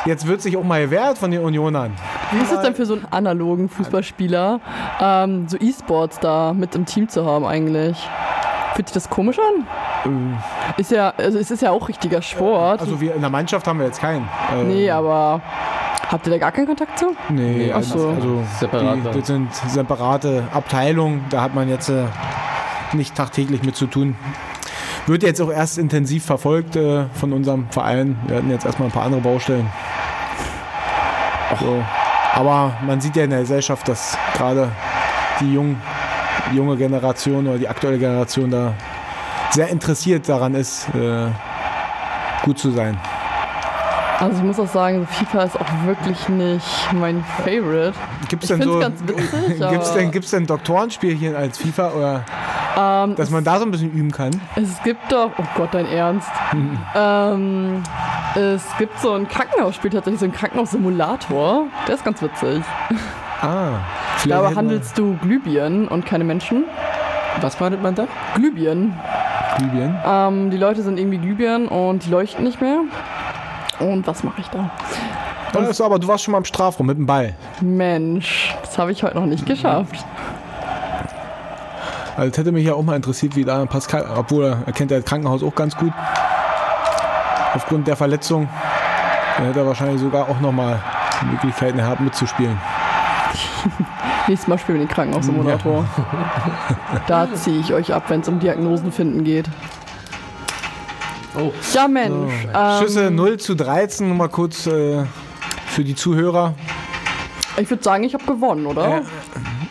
Jetzt 0.04 0.26
wird 0.26 0.40
sich 0.40 0.56
auch 0.56 0.64
mal 0.64 0.80
gewehrt 0.82 1.18
von 1.18 1.30
den 1.30 1.42
Unionern. 1.42 1.92
Wie 2.30 2.38
ist 2.42 2.52
es 2.52 2.60
denn 2.60 2.74
für 2.74 2.86
so 2.86 2.94
einen 2.94 3.06
analogen 3.10 3.68
Fußballspieler, 3.68 4.60
ähm, 5.00 5.48
so 5.48 5.56
E-Sports 5.58 6.18
da 6.20 6.52
mit 6.54 6.74
im 6.74 6.86
Team 6.86 7.08
zu 7.08 7.26
haben 7.26 7.44
eigentlich? 7.44 7.96
Fühlt 8.78 8.86
sich 8.90 8.94
das 8.94 9.10
komisch 9.10 9.38
an? 9.40 10.36
Ist 10.76 10.92
ja, 10.92 11.12
also 11.16 11.36
es 11.36 11.50
ist 11.50 11.62
ja 11.62 11.72
auch 11.72 11.88
richtiger 11.88 12.22
Sport. 12.22 12.80
Also 12.80 13.00
wir 13.00 13.12
in 13.12 13.20
der 13.20 13.28
Mannschaft 13.28 13.66
haben 13.66 13.80
wir 13.80 13.86
jetzt 13.86 14.00
keinen. 14.00 14.28
Äh, 14.52 14.62
nee, 14.62 14.88
aber 14.88 15.40
habt 16.08 16.24
ihr 16.28 16.30
da 16.34 16.38
gar 16.38 16.52
keinen 16.52 16.68
Kontakt 16.68 16.96
zu? 16.96 17.06
Nee, 17.28 17.64
Nee, 17.64 17.72
also, 17.72 17.98
so. 17.98 18.08
also 18.10 18.44
Separat 18.60 18.98
die, 18.98 19.18
das 19.18 19.26
sind 19.26 19.52
separate 19.52 20.44
Abteilungen, 20.54 21.24
da 21.28 21.42
hat 21.42 21.56
man 21.56 21.68
jetzt 21.68 21.88
äh, 21.88 22.04
nicht 22.92 23.16
tagtäglich 23.16 23.64
mit 23.64 23.74
zu 23.74 23.88
tun. 23.88 24.14
Wird 25.08 25.24
jetzt 25.24 25.40
auch 25.40 25.50
erst 25.50 25.76
intensiv 25.76 26.24
verfolgt 26.24 26.76
äh, 26.76 27.06
von 27.14 27.32
unserem 27.32 27.66
Verein. 27.70 28.16
Wir 28.28 28.36
hatten 28.36 28.50
jetzt 28.52 28.64
erstmal 28.64 28.90
ein 28.90 28.92
paar 28.92 29.06
andere 29.06 29.22
Baustellen. 29.22 29.66
So. 31.58 31.82
Aber 32.32 32.74
man 32.86 33.00
sieht 33.00 33.16
ja 33.16 33.24
in 33.24 33.30
der 33.30 33.40
Gesellschaft, 33.40 33.88
dass 33.88 34.16
gerade 34.36 34.70
die 35.40 35.52
jung, 36.52 36.56
junge 36.56 36.76
Generation 36.76 37.46
oder 37.46 37.58
die 37.58 37.68
aktuelle 37.68 37.98
Generation 37.98 38.50
da 38.50 38.74
sehr 39.50 39.68
interessiert 39.68 40.28
daran 40.28 40.54
ist, 40.54 40.88
äh, 40.94 41.26
gut 42.44 42.58
zu 42.58 42.70
sein. 42.70 42.98
Also 44.20 44.38
ich 44.38 44.42
muss 44.42 44.58
auch 44.58 44.68
sagen, 44.68 45.06
FIFA 45.06 45.42
ist 45.44 45.60
auch 45.60 45.86
wirklich 45.86 46.28
nicht 46.28 46.92
mein 46.92 47.24
Favorite. 47.44 47.92
Gibt 48.28 48.42
es 48.42 48.50
Ich 48.50 48.58
denn 48.58 48.68
so 48.68 48.78
ganz 48.80 49.00
witzig, 49.06 49.58
gibt's 49.70 49.92
denn, 49.92 50.10
gibt's 50.10 50.30
denn 50.30 50.46
Doktorenspielchen 50.46 51.36
als 51.36 51.58
FIFA 51.58 51.92
oder 51.92 52.24
Ähm, 52.76 53.14
dass 53.16 53.30
man 53.30 53.44
da 53.44 53.58
so 53.58 53.64
ein 53.64 53.70
bisschen 53.70 53.92
üben 53.92 54.10
kann? 54.10 54.30
Es 54.56 54.82
gibt 54.82 55.10
doch, 55.10 55.30
oh 55.36 55.44
Gott, 55.56 55.70
dein 55.72 55.86
Ernst. 55.86 56.28
ähm, 56.94 57.82
es 58.34 58.62
gibt 58.78 58.98
so 59.00 59.12
ein 59.12 59.28
Krankenhausspiel, 59.28 59.90
tatsächlich 59.90 60.20
so 60.20 60.26
ein 60.26 60.32
Krankenhaussimulator. 60.32 61.66
Der 61.86 61.94
ist 61.94 62.04
ganz 62.04 62.20
witzig. 62.20 62.62
Ah, 63.40 63.80
vielleicht 64.16 64.42
Da 64.42 64.48
behandelst 64.48 64.98
du 64.98 65.16
Glühbirnen 65.22 65.88
und 65.88 66.06
keine 66.06 66.24
Menschen. 66.24 66.64
Was 67.40 67.56
behandelt 67.56 67.82
man 67.82 67.94
da? 67.94 68.06
Glühbirnen. 68.34 68.98
Libyen. 69.60 69.96
Ähm, 70.04 70.50
die 70.50 70.56
Leute 70.56 70.82
sind 70.82 70.98
irgendwie 70.98 71.18
Glühbirnen 71.18 71.68
und 71.68 72.04
die 72.04 72.10
leuchten 72.10 72.44
nicht 72.44 72.60
mehr. 72.60 72.80
Und 73.80 74.06
was 74.06 74.24
mache 74.24 74.40
ich 74.40 74.48
da? 74.48 74.70
Ja, 75.54 75.60
ist 75.60 75.80
aber 75.80 75.98
du 75.98 76.08
warst 76.08 76.24
schon 76.24 76.32
mal 76.32 76.38
im 76.38 76.44
Strafraum 76.44 76.86
mit 76.86 76.98
dem 76.98 77.06
Ball. 77.06 77.34
Mensch, 77.60 78.54
das 78.62 78.78
habe 78.78 78.92
ich 78.92 79.02
heute 79.02 79.16
noch 79.16 79.26
nicht 79.26 79.46
geschafft. 79.46 80.04
Also 82.16 82.30
das 82.30 82.38
hätte 82.38 82.52
mich 82.52 82.66
ja 82.66 82.74
auch 82.74 82.82
mal 82.82 82.96
interessiert, 82.96 83.36
wie 83.36 83.44
da 83.44 83.64
Pascal, 83.66 84.04
obwohl 84.16 84.44
er, 84.66 84.72
kennt 84.72 84.90
ja 84.90 84.98
das 84.98 85.06
Krankenhaus 85.06 85.42
auch 85.42 85.54
ganz 85.54 85.76
gut. 85.76 85.92
Aufgrund 87.54 87.86
der 87.86 87.96
Verletzung. 87.96 88.48
Da 89.36 89.44
hätte 89.44 89.60
er 89.60 89.66
wahrscheinlich 89.66 90.00
sogar 90.00 90.28
auch 90.28 90.40
nochmal 90.40 90.80
Möglichkeiten 91.30 91.78
gehabt 91.78 92.00
mitzuspielen. 92.00 92.58
Nächstes 94.28 94.48
Mal 94.48 94.58
spielen 94.58 94.78
wir 94.78 94.86
den 94.86 94.92
Krankenhaussimulator. 94.92 95.84
Da 97.06 97.28
ziehe 97.34 97.60
ich 97.60 97.72
euch 97.72 97.92
ab, 97.92 98.04
wenn 98.08 98.20
es 98.20 98.28
um 98.28 98.38
Diagnosen 98.40 98.92
finden 98.92 99.24
geht. 99.24 99.48
Oh. 101.38 101.52
Ja, 101.72 101.88
Mensch. 101.88 102.32
ähm, 102.54 102.78
Schüsse 102.80 103.10
0 103.10 103.38
zu 103.38 103.54
13, 103.54 104.16
mal 104.16 104.28
kurz 104.28 104.66
äh, 104.66 105.04
für 105.66 105.84
die 105.84 105.94
Zuhörer. 105.94 106.54
Ich 107.56 107.70
würde 107.70 107.82
sagen, 107.82 108.04
ich 108.04 108.14
habe 108.14 108.24
gewonnen, 108.24 108.66
oder? 108.66 108.88
Ja. 108.88 109.02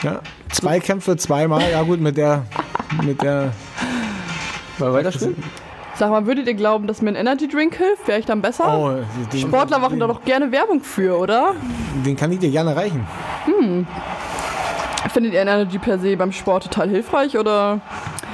Ja, 0.04 0.22
zwei 0.52 0.80
Kämpfe, 0.80 1.18
zweimal. 1.18 1.62
Ja 1.72 1.82
gut, 1.82 2.00
mit 2.00 2.18
der, 2.18 2.44
mit 3.04 3.22
der 3.22 3.52
Mal 4.80 4.94
weiterspielen? 4.94 5.44
Sag 5.98 6.12
mal, 6.12 6.28
würdet 6.28 6.48
ihr 6.48 6.54
glauben, 6.54 6.86
dass 6.86 7.02
mir 7.02 7.10
ein 7.10 7.16
Energy 7.16 7.48
Drink 7.48 7.76
hilft? 7.76 8.08
Wäre 8.08 8.20
ich 8.20 8.26
dann 8.26 8.40
besser? 8.40 8.78
Oh, 8.78 8.92
den, 9.34 9.40
Sportler 9.40 9.80
machen 9.80 10.00
da 10.00 10.06
doch 10.06 10.24
gerne 10.24 10.52
Werbung 10.52 10.82
für, 10.82 11.18
oder? 11.18 11.56
Den 12.06 12.16
kann 12.16 12.32
ich 12.32 12.38
dir 12.38 12.52
gerne 12.52 12.76
reichen. 12.76 13.08
Findet 15.12 15.34
ihr 15.34 15.42
Energy 15.42 15.80
per 15.80 15.98
se 15.98 16.16
beim 16.16 16.32
Sport 16.32 16.66
total 16.66 16.90
hilfreich 16.90 17.36
oder? 17.38 17.80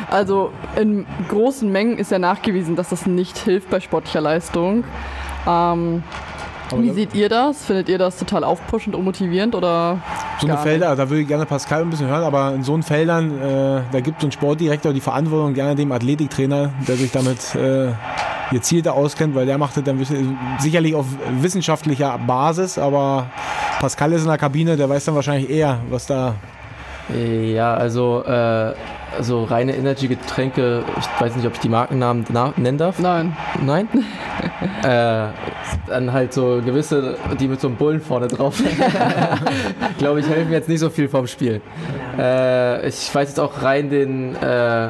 Also 0.09 0.51
in 0.75 1.05
großen 1.29 1.71
Mengen 1.71 1.97
ist 1.97 2.11
ja 2.11 2.19
nachgewiesen, 2.19 2.75
dass 2.75 2.89
das 2.89 3.05
nicht 3.05 3.37
hilft 3.37 3.69
bei 3.69 3.79
sportlicher 3.79 4.19
Leistung. 4.19 4.83
Ähm, 5.47 6.03
Aber 6.73 6.83
wie 6.83 6.91
seht 6.91 7.13
ihr 7.13 7.29
das? 7.29 7.65
Findet 7.65 7.89
ihr 7.89 7.97
das 7.97 8.17
total 8.17 8.43
aufpushend 8.43 8.95
und 8.95 9.03
motivierend 9.03 9.55
oder? 9.55 9.99
So 10.39 10.47
eine 10.47 10.57
Felder, 10.57 10.95
da 10.95 11.09
würde 11.09 11.21
ich 11.21 11.27
gerne 11.27 11.45
Pascal 11.45 11.81
ein 11.81 11.89
bisschen 11.89 12.07
hören, 12.07 12.23
aber 12.23 12.53
in 12.53 12.63
so 12.63 12.73
einen 12.73 12.83
Feldern, 12.83 13.39
äh, 13.41 13.81
da 13.91 13.99
gibt 14.01 14.21
so 14.21 14.27
ein 14.27 14.31
Sportdirektor 14.31 14.93
die 14.93 15.01
Verantwortung 15.01 15.53
gerne 15.53 15.75
dem 15.75 15.91
Athletiktrainer, 15.91 16.71
der 16.87 16.95
sich 16.95 17.11
damit 17.11 17.55
äh, 17.55 17.91
gezielter 18.51 18.93
auskennt, 18.93 19.35
weil 19.35 19.45
der 19.45 19.57
macht 19.57 19.77
das 19.77 19.83
dann 19.83 20.05
sicherlich 20.59 20.95
auf 20.95 21.05
wissenschaftlicher 21.41 22.17
Basis, 22.25 22.77
aber 22.77 23.27
Pascal 23.79 24.13
ist 24.13 24.21
in 24.21 24.27
der 24.27 24.37
Kabine, 24.37 24.77
der 24.77 24.89
weiß 24.89 25.05
dann 25.05 25.15
wahrscheinlich 25.15 25.49
eher, 25.49 25.79
was 25.89 26.05
da. 26.05 26.35
Ja, 27.09 27.73
also 27.73 28.23
äh, 28.23 28.73
so 29.21 29.43
reine 29.43 29.75
Energy-Getränke, 29.75 30.83
ich 30.97 31.21
weiß 31.21 31.35
nicht, 31.35 31.45
ob 31.45 31.53
ich 31.53 31.59
die 31.59 31.69
Markennamen 31.69 32.25
na- 32.31 32.53
nennen 32.55 32.77
darf. 32.77 32.99
Nein. 32.99 33.35
Nein? 33.61 33.87
äh, 34.83 35.27
dann 35.87 36.13
halt 36.13 36.33
so 36.33 36.61
gewisse, 36.63 37.17
die 37.39 37.47
mit 37.47 37.59
so 37.61 37.67
einem 37.67 37.75
Bullen 37.77 38.01
vorne 38.01 38.27
drauf. 38.27 38.61
Glaube 39.97 40.21
ich, 40.21 40.27
helfen 40.29 40.51
jetzt 40.51 40.69
nicht 40.69 40.79
so 40.79 40.89
viel 40.89 41.09
vom 41.09 41.27
Spiel. 41.27 41.61
Äh, 42.17 42.87
ich 42.87 43.13
weiß 43.13 43.29
jetzt 43.29 43.39
auch 43.39 43.61
rein 43.61 43.89
den, 43.89 44.35
äh, 44.35 44.89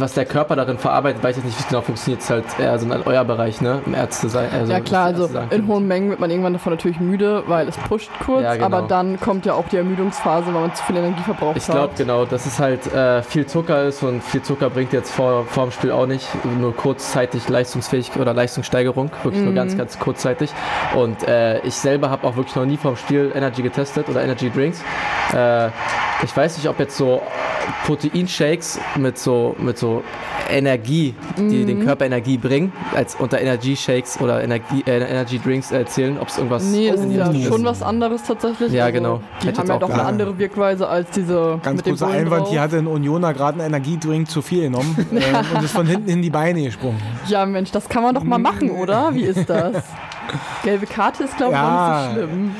was 0.00 0.14
der 0.14 0.24
Körper 0.24 0.56
darin 0.56 0.78
verarbeitet, 0.78 1.22
weiß 1.22 1.38
ich 1.38 1.44
nicht, 1.44 1.58
wie 1.58 1.62
es 1.62 1.68
genau 1.68 1.80
funktioniert. 1.80 2.22
ist 2.22 2.30
halt 2.30 2.44
eher 2.58 2.78
so 2.78 2.86
in 2.86 3.02
euer 3.02 3.24
Bereich, 3.24 3.60
ne? 3.60 3.80
Im 3.86 3.94
Ärzte 3.94 4.28
sein. 4.28 4.48
Also, 4.52 4.72
Ja 4.72 4.80
klar, 4.80 5.06
also 5.06 5.28
in 5.50 5.66
hohen 5.66 5.86
Mengen 5.86 6.10
wird 6.10 6.20
man 6.20 6.30
irgendwann 6.30 6.52
davon 6.52 6.72
natürlich 6.72 7.00
müde, 7.00 7.42
weil 7.46 7.68
es 7.68 7.76
pusht 7.76 8.10
kurz, 8.24 8.42
Ja, 8.42 8.54
genau. 8.54 8.66
aber 8.66 8.82
dann 8.82 9.18
kommt 9.20 9.46
ja 9.46 9.54
auch 9.54 9.68
die 9.68 9.76
Ermüdungsphase, 9.76 10.46
weil 10.46 10.60
man 10.60 10.74
zu 10.74 10.82
viel 10.84 10.96
Energie 10.96 11.22
verbraucht 11.22 11.56
Ich 11.56 11.66
glaube 11.66 11.94
genau, 11.96 12.24
dass 12.24 12.46
es 12.46 12.58
halt 12.58 12.92
äh, 12.92 13.22
viel 13.22 13.46
Zucker 13.46 13.84
ist 13.84 14.02
und 14.02 14.22
viel 14.22 14.42
Zucker 14.42 14.70
bringt 14.70 14.92
jetzt 14.92 15.10
vor, 15.12 15.44
vor 15.46 15.64
dem 15.64 15.72
Spiel 15.72 15.90
auch 15.90 16.06
nicht. 16.06 16.26
Nur 16.58 16.74
kurzzeitig 16.74 17.48
leistungsfähig 17.48 18.12
oder 18.18 18.34
Leistungssteigerung, 18.34 19.10
wirklich 19.22 19.42
nur 19.42 19.54
ganz, 19.54 19.76
ganz 19.76 19.98
kurzzeitig. 19.98 20.50
Und 20.96 21.26
äh, 21.26 21.60
ich 21.60 21.74
selber 21.74 22.10
habe 22.10 22.26
auch 22.26 22.36
wirklich 22.36 22.56
noch 22.56 22.64
nie 22.64 22.76
vor 22.76 22.92
dem 22.92 22.96
Spiel 22.96 23.32
Energy 23.34 23.62
getestet 23.62 24.08
oder 24.08 24.22
Energy 24.22 24.50
Drinks. 24.50 24.82
Äh, 25.34 25.68
ich 26.22 26.36
weiß 26.36 26.56
nicht, 26.56 26.68
ob 26.68 26.78
jetzt 26.78 26.96
so 26.96 27.22
Proteinshakes 27.86 28.80
mit 28.96 29.18
so, 29.18 29.54
mit 29.58 29.78
so 29.78 29.87
Energie, 30.50 31.14
die 31.36 31.64
den 31.66 31.84
Körper 31.84 32.06
Energie 32.06 32.38
bringen, 32.38 32.72
als 32.94 33.14
unter 33.16 33.40
Energy 33.40 33.76
Shakes 33.76 34.18
oder 34.20 34.42
Energie, 34.42 34.82
äh, 34.86 34.98
Energy 34.98 35.38
Drinks 35.38 35.70
erzählen, 35.72 36.16
ob 36.18 36.28
es 36.28 36.38
irgendwas 36.38 36.64
Nee, 36.64 36.90
das 36.90 37.00
ist 37.02 37.12
ja 37.12 37.26
schon 37.26 37.60
ist. 37.60 37.64
was 37.64 37.82
anderes 37.82 38.22
tatsächlich. 38.22 38.72
Ja, 38.72 38.84
Also, 38.86 38.94
genau. 38.96 39.20
Die 39.42 39.46
Hätte 39.48 39.58
haben 39.60 39.68
ja 39.68 39.74
auch 39.74 39.80
doch 39.80 39.90
eine 39.90 40.04
andere 40.04 40.38
Wirkweise 40.38 40.88
als 40.88 41.10
diese 41.10 41.58
Ganz 41.62 41.82
kurzer 41.82 42.08
Einwand, 42.08 42.42
drauf. 42.44 42.50
hier 42.50 42.60
hatte 42.62 42.78
ein 42.78 42.86
Unioner 42.86 43.34
gerade 43.34 43.60
einen 43.62 43.74
Energiedrink 43.74 44.30
zu 44.30 44.40
viel 44.42 44.62
genommen 44.62 44.96
äh, 45.12 45.56
und 45.56 45.64
ist 45.64 45.72
von 45.72 45.86
hinten 45.86 46.08
in 46.08 46.22
die 46.22 46.30
Beine 46.30 46.62
gesprungen. 46.62 47.00
Ja, 47.26 47.44
Mensch, 47.44 47.70
das 47.70 47.88
kann 47.88 48.02
man 48.02 48.14
doch 48.14 48.24
mal 48.24 48.38
machen, 48.38 48.70
oder? 48.70 49.10
Wie 49.14 49.24
ist 49.24 49.48
das? 49.50 49.84
Gelbe 50.62 50.86
Karte 50.86 51.24
ist, 51.24 51.36
glaube 51.36 51.52
ich, 51.52 51.58
Ja. 51.58 52.08
auch 52.08 52.12
nicht 52.12 52.20
so 52.20 52.26
schlimm. 52.26 52.50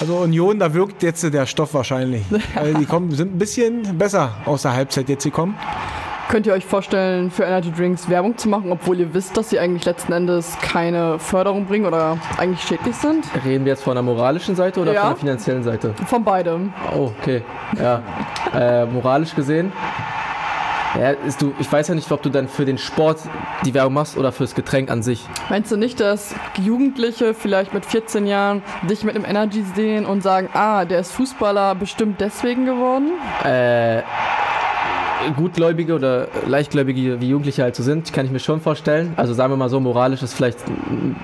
Also 0.00 0.16
Union, 0.18 0.58
da 0.58 0.72
wirkt 0.72 1.02
jetzt 1.02 1.22
der 1.32 1.46
Stoff 1.46 1.74
wahrscheinlich. 1.74 2.22
Also 2.54 2.78
die 2.78 2.86
kommen, 2.86 3.10
sind 3.12 3.34
ein 3.34 3.38
bisschen 3.38 3.98
besser 3.98 4.32
aus 4.46 4.62
der 4.62 4.72
Halbzeit 4.74 5.08
jetzt 5.08 5.24
gekommen. 5.24 5.54
Könnt 6.30 6.46
ihr 6.46 6.52
euch 6.52 6.64
vorstellen, 6.64 7.28
für 7.32 7.42
Energy 7.42 7.72
Drinks 7.72 8.08
Werbung 8.08 8.38
zu 8.38 8.48
machen, 8.48 8.70
obwohl 8.70 9.00
ihr 9.00 9.12
wisst, 9.12 9.36
dass 9.36 9.50
sie 9.50 9.58
eigentlich 9.58 9.84
letzten 9.84 10.12
Endes 10.12 10.56
keine 10.62 11.18
Förderung 11.18 11.66
bringen 11.66 11.86
oder 11.86 12.18
eigentlich 12.38 12.62
schädlich 12.62 12.94
sind? 12.94 13.24
Reden 13.44 13.64
wir 13.64 13.72
jetzt 13.72 13.82
von 13.82 13.94
der 13.94 14.04
moralischen 14.04 14.54
Seite 14.54 14.78
oder 14.80 14.92
Ja. 14.94 15.00
von 15.00 15.10
der 15.10 15.16
finanziellen 15.18 15.64
Seite? 15.64 15.92
Von 16.06 16.22
beidem. 16.22 16.72
Oh, 16.96 17.10
okay. 17.20 17.42
Ja. 17.76 18.02
äh, 18.54 18.86
moralisch 18.86 19.34
gesehen. 19.34 19.72
Ja, 21.00 21.10
ist 21.10 21.40
du, 21.40 21.52
ich 21.60 21.70
weiß 21.70 21.86
ja 21.88 21.94
nicht, 21.94 22.10
ob 22.10 22.20
du 22.22 22.30
dann 22.30 22.48
für 22.48 22.64
den 22.64 22.76
Sport 22.78 23.18
die 23.64 23.74
Werbung 23.74 23.94
machst 23.94 24.16
oder 24.16 24.32
fürs 24.32 24.54
Getränk 24.56 24.90
an 24.90 25.02
sich. 25.02 25.24
Meinst 25.48 25.70
du 25.70 25.76
nicht, 25.76 26.00
dass 26.00 26.34
Jugendliche 26.60 27.32
vielleicht 27.34 27.72
mit 27.74 27.86
14 27.86 28.26
Jahren 28.26 28.62
dich 28.88 29.04
mit 29.04 29.14
einem 29.14 29.24
Energy 29.24 29.64
sehen 29.76 30.04
und 30.04 30.22
sagen, 30.22 30.48
ah, 30.52 30.84
der 30.84 31.00
ist 31.00 31.12
Fußballer 31.12 31.76
bestimmt 31.76 32.20
deswegen 32.20 32.66
geworden? 32.66 33.12
Äh, 33.44 34.02
Gutgläubige 35.36 35.94
oder 35.94 36.28
Leichtgläubige, 36.46 37.20
wie 37.20 37.28
Jugendliche 37.28 37.62
halt 37.62 37.76
so 37.76 37.82
sind, 37.82 38.12
kann 38.12 38.26
ich 38.26 38.32
mir 38.32 38.38
schon 38.38 38.60
vorstellen. 38.60 39.12
Also 39.16 39.34
sagen 39.34 39.52
wir 39.52 39.56
mal 39.56 39.68
so, 39.68 39.80
moralisch 39.80 40.22
ist 40.22 40.34
vielleicht 40.34 40.58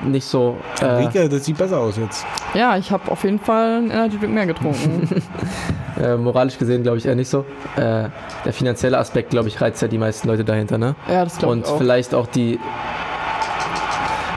nicht 0.04 0.24
so. 0.24 0.56
Äh, 0.80 0.84
Rike, 0.84 1.28
das 1.28 1.44
sieht 1.44 1.58
besser 1.58 1.78
aus 1.78 1.96
jetzt. 1.96 2.26
Ja, 2.54 2.76
ich 2.76 2.90
habe 2.90 3.10
auf 3.10 3.24
jeden 3.24 3.38
Fall 3.38 3.78
einen 3.78 3.90
Energy 3.90 4.18
Drink 4.18 4.34
mehr 4.34 4.46
getrunken. 4.46 5.08
äh, 6.02 6.16
moralisch 6.16 6.58
gesehen 6.58 6.82
glaube 6.82 6.98
ich 6.98 7.06
eher 7.06 7.14
nicht 7.14 7.28
so. 7.28 7.44
Äh, 7.76 8.08
der 8.44 8.52
finanzielle 8.52 8.98
Aspekt, 8.98 9.30
glaube 9.30 9.48
ich, 9.48 9.60
reizt 9.60 9.82
ja 9.82 9.88
die 9.88 9.98
meisten 9.98 10.28
Leute 10.28 10.44
dahinter, 10.44 10.78
ne? 10.78 10.94
ja, 11.08 11.24
das 11.24 11.38
glaube 11.38 11.54
Und 11.54 11.60
ich 11.60 11.66
auch. 11.66 11.78
vielleicht 11.78 12.14
auch 12.14 12.26
die. 12.26 12.58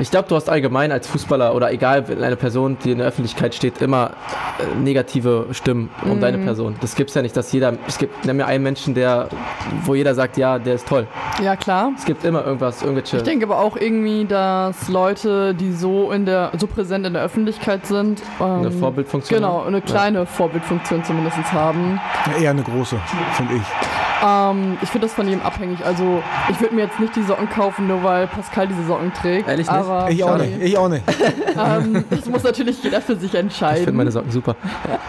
Ich 0.01 0.11
glaube, 0.11 0.29
du 0.29 0.35
hast 0.35 0.49
allgemein 0.49 0.91
als 0.93 1.07
Fußballer 1.07 1.53
oder 1.53 1.71
egal, 1.73 2.05
eine 2.21 2.37
Person, 2.37 2.77
die 2.83 2.91
in 2.91 2.99
der 2.99 3.07
Öffentlichkeit 3.07 3.53
steht, 3.53 3.81
immer 3.81 4.11
äh, 4.59 4.79
negative 4.79 5.47
Stimmen 5.51 5.89
um 6.03 6.15
Mhm. 6.17 6.21
deine 6.21 6.37
Person. 6.37 6.75
Das 6.79 6.95
gibt 6.95 7.09
es 7.09 7.15
ja 7.15 7.21
nicht, 7.21 7.35
dass 7.35 7.51
jeder, 7.51 7.73
es 7.87 7.97
gibt, 7.97 8.25
mir 8.25 8.45
einen 8.45 8.63
Menschen, 8.63 8.93
der, 8.93 9.27
wo 9.83 9.95
jeder 9.95 10.15
sagt, 10.15 10.37
ja, 10.37 10.57
der 10.57 10.75
ist 10.75 10.87
toll. 10.87 11.05
Ja, 11.43 11.55
klar. 11.57 11.91
Es 11.97 12.05
gibt 12.05 12.23
immer 12.23 12.45
irgendwas, 12.45 12.81
irgendwelche. 12.81 13.17
Ich 13.17 13.23
denke 13.23 13.45
aber 13.45 13.59
auch 13.59 13.75
irgendwie, 13.75 14.23
dass 14.25 14.87
Leute, 14.87 15.53
die 15.53 15.73
so 15.73 16.11
in 16.11 16.25
der 16.25 16.51
so 16.57 16.67
präsent 16.67 17.05
in 17.05 17.13
der 17.13 17.23
Öffentlichkeit 17.23 17.85
sind, 17.85 18.21
ähm, 18.39 18.45
Eine 18.45 18.71
Vorbildfunktion 18.71 19.39
Genau, 19.41 19.63
eine 19.63 19.81
kleine 19.81 20.25
Vorbildfunktion 20.25 21.03
zumindest 21.03 21.37
haben. 21.51 21.99
Ja, 22.35 22.41
eher 22.43 22.49
eine 22.51 22.63
große, 22.63 22.95
finde 23.33 23.55
ich. 23.55 23.98
Ähm, 24.25 24.77
ich 24.81 24.89
finde 24.89 25.07
das 25.07 25.15
von 25.15 25.27
jedem 25.27 25.41
abhängig. 25.43 25.85
Also 25.85 26.21
ich 26.49 26.59
würde 26.59 26.75
mir 26.75 26.83
jetzt 26.83 26.99
nicht 26.99 27.15
die 27.15 27.23
Socken 27.23 27.49
kaufen, 27.49 27.87
nur 27.87 28.03
weil 28.03 28.27
Pascal 28.27 28.67
diese 28.67 28.85
Socken 28.85 29.13
trägt. 29.13 29.47
Ehrlich 29.47 29.67
nicht? 29.67 29.75
Aber 29.75 30.09
Ich 30.09 30.23
auch 30.23 30.37
nicht. 30.37 30.61
Ich 30.61 30.77
auch 30.77 30.89
nicht. 30.89 31.03
ähm, 31.57 32.03
das 32.09 32.25
muss 32.25 32.43
natürlich 32.43 32.83
jeder 32.83 33.01
für 33.01 33.15
sich 33.15 33.33
ich 33.33 33.39
entscheiden. 33.39 33.83
finde 33.85 33.97
meine 33.97 34.11
Socken 34.11 34.31
super. 34.31 34.55
Wir 34.83 34.99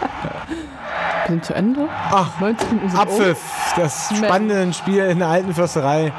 sind 1.27 1.45
zu 1.45 1.53
Ende. 1.53 1.87
Ach, 2.11 2.39
90 2.39 2.69
Minuten 2.71 2.89
sind 2.89 2.99
um. 2.99 3.03
Abpfiff. 3.03 3.39
Das 3.75 4.13
spannende 4.15 4.73
Spiel 4.73 5.03
in 5.05 5.19
der 5.19 5.27
alten 5.29 5.53
Försterei. 5.53 6.11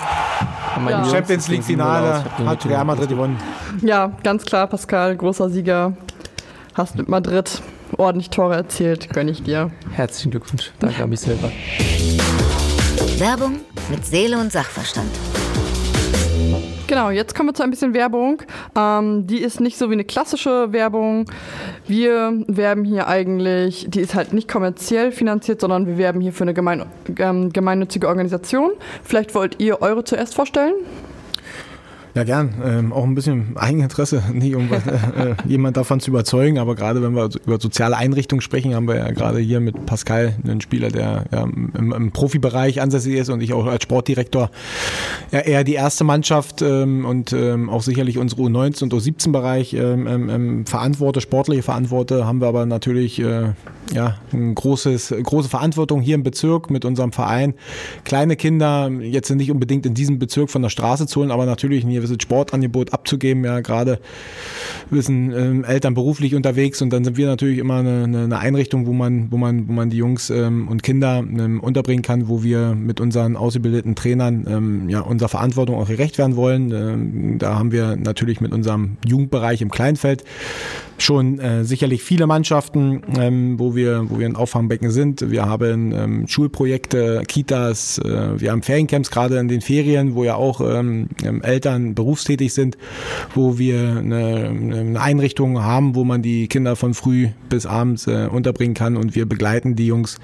Ja. 0.88 1.04
Champions 1.04 1.48
League 1.48 1.64
Finale. 1.64 2.24
Ich 2.38 2.46
hat 2.46 2.64
Real 2.66 2.84
Madrid 2.84 3.08
gewonnen. 3.10 3.38
Ja, 3.82 4.12
ganz 4.24 4.44
klar, 4.44 4.66
Pascal, 4.66 5.16
großer 5.16 5.50
Sieger. 5.50 5.92
Hast 6.74 6.96
mit 6.96 7.08
Madrid 7.08 7.60
ordentlich 7.98 8.30
Tore 8.30 8.54
erzielt. 8.56 9.10
Gönn 9.12 9.28
ich 9.28 9.42
dir. 9.42 9.70
Herzlichen 9.92 10.30
Glückwunsch. 10.30 10.70
Danke 10.80 11.02
an 11.02 11.10
mich 11.10 11.20
selber. 11.20 11.50
Werbung 13.22 13.60
mit 13.88 14.04
Seele 14.04 14.36
und 14.36 14.50
Sachverstand. 14.50 15.08
Genau, 16.88 17.10
jetzt 17.10 17.36
kommen 17.36 17.50
wir 17.50 17.54
zu 17.54 17.62
ein 17.62 17.70
bisschen 17.70 17.94
Werbung. 17.94 18.42
Ähm, 18.76 19.28
die 19.28 19.38
ist 19.38 19.60
nicht 19.60 19.78
so 19.78 19.90
wie 19.90 19.92
eine 19.92 20.02
klassische 20.02 20.72
Werbung. 20.72 21.26
Wir 21.86 22.42
werben 22.48 22.84
hier 22.84 23.06
eigentlich, 23.06 23.86
die 23.88 24.00
ist 24.00 24.16
halt 24.16 24.32
nicht 24.32 24.48
kommerziell 24.48 25.12
finanziert, 25.12 25.60
sondern 25.60 25.86
wir 25.86 25.98
werben 25.98 26.20
hier 26.20 26.32
für 26.32 26.42
eine 26.42 26.52
gemein, 26.52 26.84
ähm, 27.18 27.52
gemeinnützige 27.52 28.08
Organisation. 28.08 28.72
Vielleicht 29.04 29.36
wollt 29.36 29.60
ihr 29.60 29.80
eure 29.82 30.02
zuerst 30.02 30.34
vorstellen? 30.34 30.74
Ja, 32.14 32.24
gern. 32.24 32.54
Ähm, 32.62 32.92
auch 32.92 33.04
ein 33.04 33.14
bisschen 33.14 33.56
Eigeninteresse, 33.56 34.22
nicht 34.32 34.54
um 34.54 34.70
äh, 34.70 35.34
jemand 35.46 35.78
davon 35.78 35.98
zu 35.98 36.10
überzeugen, 36.10 36.58
aber 36.58 36.74
gerade 36.74 37.02
wenn 37.02 37.14
wir 37.14 37.30
über 37.46 37.58
soziale 37.58 37.96
Einrichtungen 37.96 38.42
sprechen, 38.42 38.74
haben 38.74 38.86
wir 38.86 38.96
ja 38.96 39.10
gerade 39.12 39.38
hier 39.38 39.60
mit 39.60 39.86
Pascal 39.86 40.34
einen 40.44 40.60
Spieler, 40.60 40.90
der 40.90 41.24
ja, 41.32 41.42
im, 41.42 41.92
im 41.92 42.12
Profibereich 42.12 42.82
ansässig 42.82 43.14
ist 43.14 43.30
und 43.30 43.40
ich 43.40 43.54
auch 43.54 43.66
als 43.66 43.82
Sportdirektor 43.84 44.50
ja, 45.30 45.40
eher 45.40 45.64
die 45.64 45.74
erste 45.74 46.04
Mannschaft 46.04 46.60
ähm, 46.60 47.06
und 47.06 47.32
ähm, 47.32 47.70
auch 47.70 47.82
sicherlich 47.82 48.18
unsere 48.18 48.42
U19 48.42 48.82
und 48.84 48.94
U17-Bereich 48.94 49.72
ähm, 49.72 50.06
ähm, 50.06 50.28
ähm, 50.28 50.66
verantworte, 50.66 51.22
sportliche 51.22 51.62
verantworte, 51.62 52.26
haben 52.26 52.42
wir 52.42 52.48
aber 52.48 52.66
natürlich 52.66 53.20
äh, 53.20 53.52
ja, 53.92 54.18
ein 54.32 54.54
großes, 54.54 55.14
große 55.22 55.48
Verantwortung 55.48 56.00
hier 56.00 56.14
im 56.14 56.22
Bezirk 56.22 56.70
mit 56.70 56.84
unserem 56.84 57.12
Verein. 57.12 57.54
Kleine 58.04 58.36
Kinder 58.36 58.90
jetzt 59.00 59.30
nicht 59.30 59.50
unbedingt 59.50 59.86
in 59.86 59.94
diesem 59.94 60.18
Bezirk 60.18 60.50
von 60.50 60.62
der 60.62 60.70
Straße 60.70 61.06
zu 61.06 61.20
holen, 61.20 61.30
aber 61.30 61.46
natürlich 61.46 61.84
ein 61.84 61.92
gewisses 61.92 62.18
Sportangebot 62.20 62.92
abzugeben. 62.92 63.44
Ja, 63.44 63.60
gerade 63.60 64.00
wissen 64.92 65.32
ähm, 65.32 65.64
Eltern 65.64 65.94
beruflich 65.94 66.34
unterwegs 66.34 66.82
und 66.82 66.92
dann 66.92 67.04
sind 67.04 67.16
wir 67.16 67.26
natürlich 67.26 67.58
immer 67.58 67.76
eine, 67.76 68.04
eine, 68.04 68.38
Einrichtung, 68.38 68.86
wo 68.86 68.92
man, 68.92 69.30
wo 69.30 69.36
man, 69.36 69.68
wo 69.68 69.72
man 69.72 69.90
die 69.90 69.96
Jungs 69.96 70.30
ähm, 70.30 70.68
und 70.68 70.82
Kinder 70.82 71.18
ähm, 71.18 71.60
unterbringen 71.60 72.02
kann, 72.02 72.28
wo 72.28 72.42
wir 72.42 72.74
mit 72.74 73.00
unseren 73.00 73.36
ausgebildeten 73.36 73.94
Trainern 73.94 74.46
ähm, 74.48 74.88
ja 74.88 75.00
unserer 75.00 75.28
Verantwortung 75.28 75.76
auch 75.76 75.88
gerecht 75.88 76.18
werden 76.18 76.36
wollen. 76.36 76.72
Ähm, 76.72 77.38
da 77.38 77.58
haben 77.58 77.72
wir 77.72 77.96
natürlich 77.96 78.40
mit 78.40 78.52
unserem 78.52 78.96
Jugendbereich 79.06 79.62
im 79.62 79.70
Kleinfeld 79.70 80.24
schon 80.98 81.38
äh, 81.38 81.64
sicherlich 81.64 82.02
viele 82.02 82.26
Mannschaften, 82.26 83.02
ähm, 83.18 83.58
wo 83.58 83.74
wir, 83.74 84.04
wo 84.08 84.18
wir 84.18 84.26
ein 84.26 84.36
Auffangbecken 84.36 84.90
sind. 84.90 85.30
Wir 85.30 85.46
haben 85.46 85.92
ähm, 85.92 86.28
Schulprojekte, 86.28 87.22
Kitas, 87.26 87.98
äh, 87.98 88.40
wir 88.40 88.52
haben 88.52 88.62
Feriencamps 88.62 89.10
gerade 89.10 89.38
in 89.38 89.48
den 89.48 89.60
Ferien, 89.60 90.14
wo 90.14 90.24
ja 90.24 90.36
auch 90.36 90.60
ähm, 90.60 91.08
Eltern 91.42 91.94
berufstätig 91.94 92.52
sind, 92.54 92.78
wo 93.34 93.58
wir 93.58 93.96
eine, 93.98 94.48
eine 94.48 94.81
Einrichtung 94.96 95.62
haben, 95.62 95.94
wo 95.94 96.04
man 96.04 96.22
die 96.22 96.48
Kinder 96.48 96.76
von 96.76 96.94
früh 96.94 97.28
bis 97.48 97.66
abends 97.66 98.06
äh, 98.06 98.28
unterbringen 98.30 98.74
kann 98.74 98.96
und 98.96 99.14
wir 99.14 99.26
begleiten 99.26 99.76
die 99.76 99.86
Jungs 99.86 100.18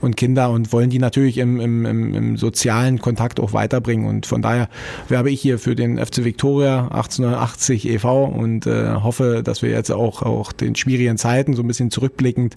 und 0.00 0.16
Kinder 0.16 0.50
und 0.50 0.72
wollen 0.72 0.90
die 0.90 0.98
natürlich 0.98 1.38
im, 1.38 1.60
im, 1.60 1.86
im, 1.86 2.14
im 2.14 2.36
sozialen 2.36 2.98
Kontakt 3.00 3.40
auch 3.40 3.52
weiterbringen. 3.52 4.06
Und 4.06 4.26
von 4.26 4.42
daher 4.42 4.68
werbe 5.08 5.30
ich 5.30 5.40
hier 5.40 5.58
für 5.58 5.74
den 5.74 5.98
FC 5.98 6.24
Victoria 6.24 6.84
1880 6.84 7.88
e.V. 7.88 8.24
und 8.24 8.66
äh, 8.66 8.94
hoffe, 8.94 9.42
dass 9.44 9.62
wir 9.62 9.70
jetzt 9.70 9.90
auch, 9.90 10.22
auch 10.22 10.52
den 10.52 10.74
schwierigen 10.74 11.18
Zeiten 11.18 11.54
so 11.54 11.62
ein 11.62 11.68
bisschen 11.68 11.90
zurückblickend 11.90 12.56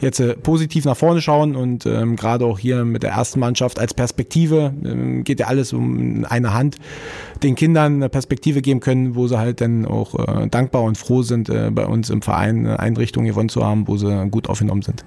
jetzt 0.00 0.20
äh, 0.20 0.34
positiv 0.34 0.84
nach 0.84 0.96
vorne 0.96 1.20
schauen 1.20 1.56
und 1.56 1.86
ähm, 1.86 2.16
gerade 2.16 2.44
auch 2.44 2.58
hier 2.58 2.84
mit 2.84 3.02
der 3.02 3.10
ersten 3.10 3.40
Mannschaft 3.40 3.78
als 3.78 3.94
Perspektive 3.94 4.72
ähm, 4.84 5.24
geht 5.24 5.40
ja 5.40 5.46
alles 5.46 5.72
um 5.72 6.24
eine 6.28 6.54
Hand 6.54 6.76
den 7.42 7.54
Kindern 7.54 7.94
eine 7.94 8.08
Perspektive 8.08 8.62
geben 8.62 8.80
können, 8.80 9.14
wo 9.14 9.26
sie 9.26 9.38
halt 9.38 9.60
dann 9.60 9.86
auch 9.86 10.14
äh, 10.14 10.48
dankbar 10.48 10.82
und 10.82 10.89
froh 10.94 11.22
sind, 11.22 11.48
äh, 11.48 11.70
bei 11.70 11.86
uns 11.86 12.10
im 12.10 12.22
Verein 12.22 12.58
eine 12.58 12.78
Einrichtung 12.78 13.24
gewonnen 13.24 13.48
zu 13.48 13.64
haben, 13.64 13.88
wo 13.88 13.96
sie 13.96 14.28
gut 14.30 14.48
aufgenommen 14.48 14.82
sind. 14.82 15.04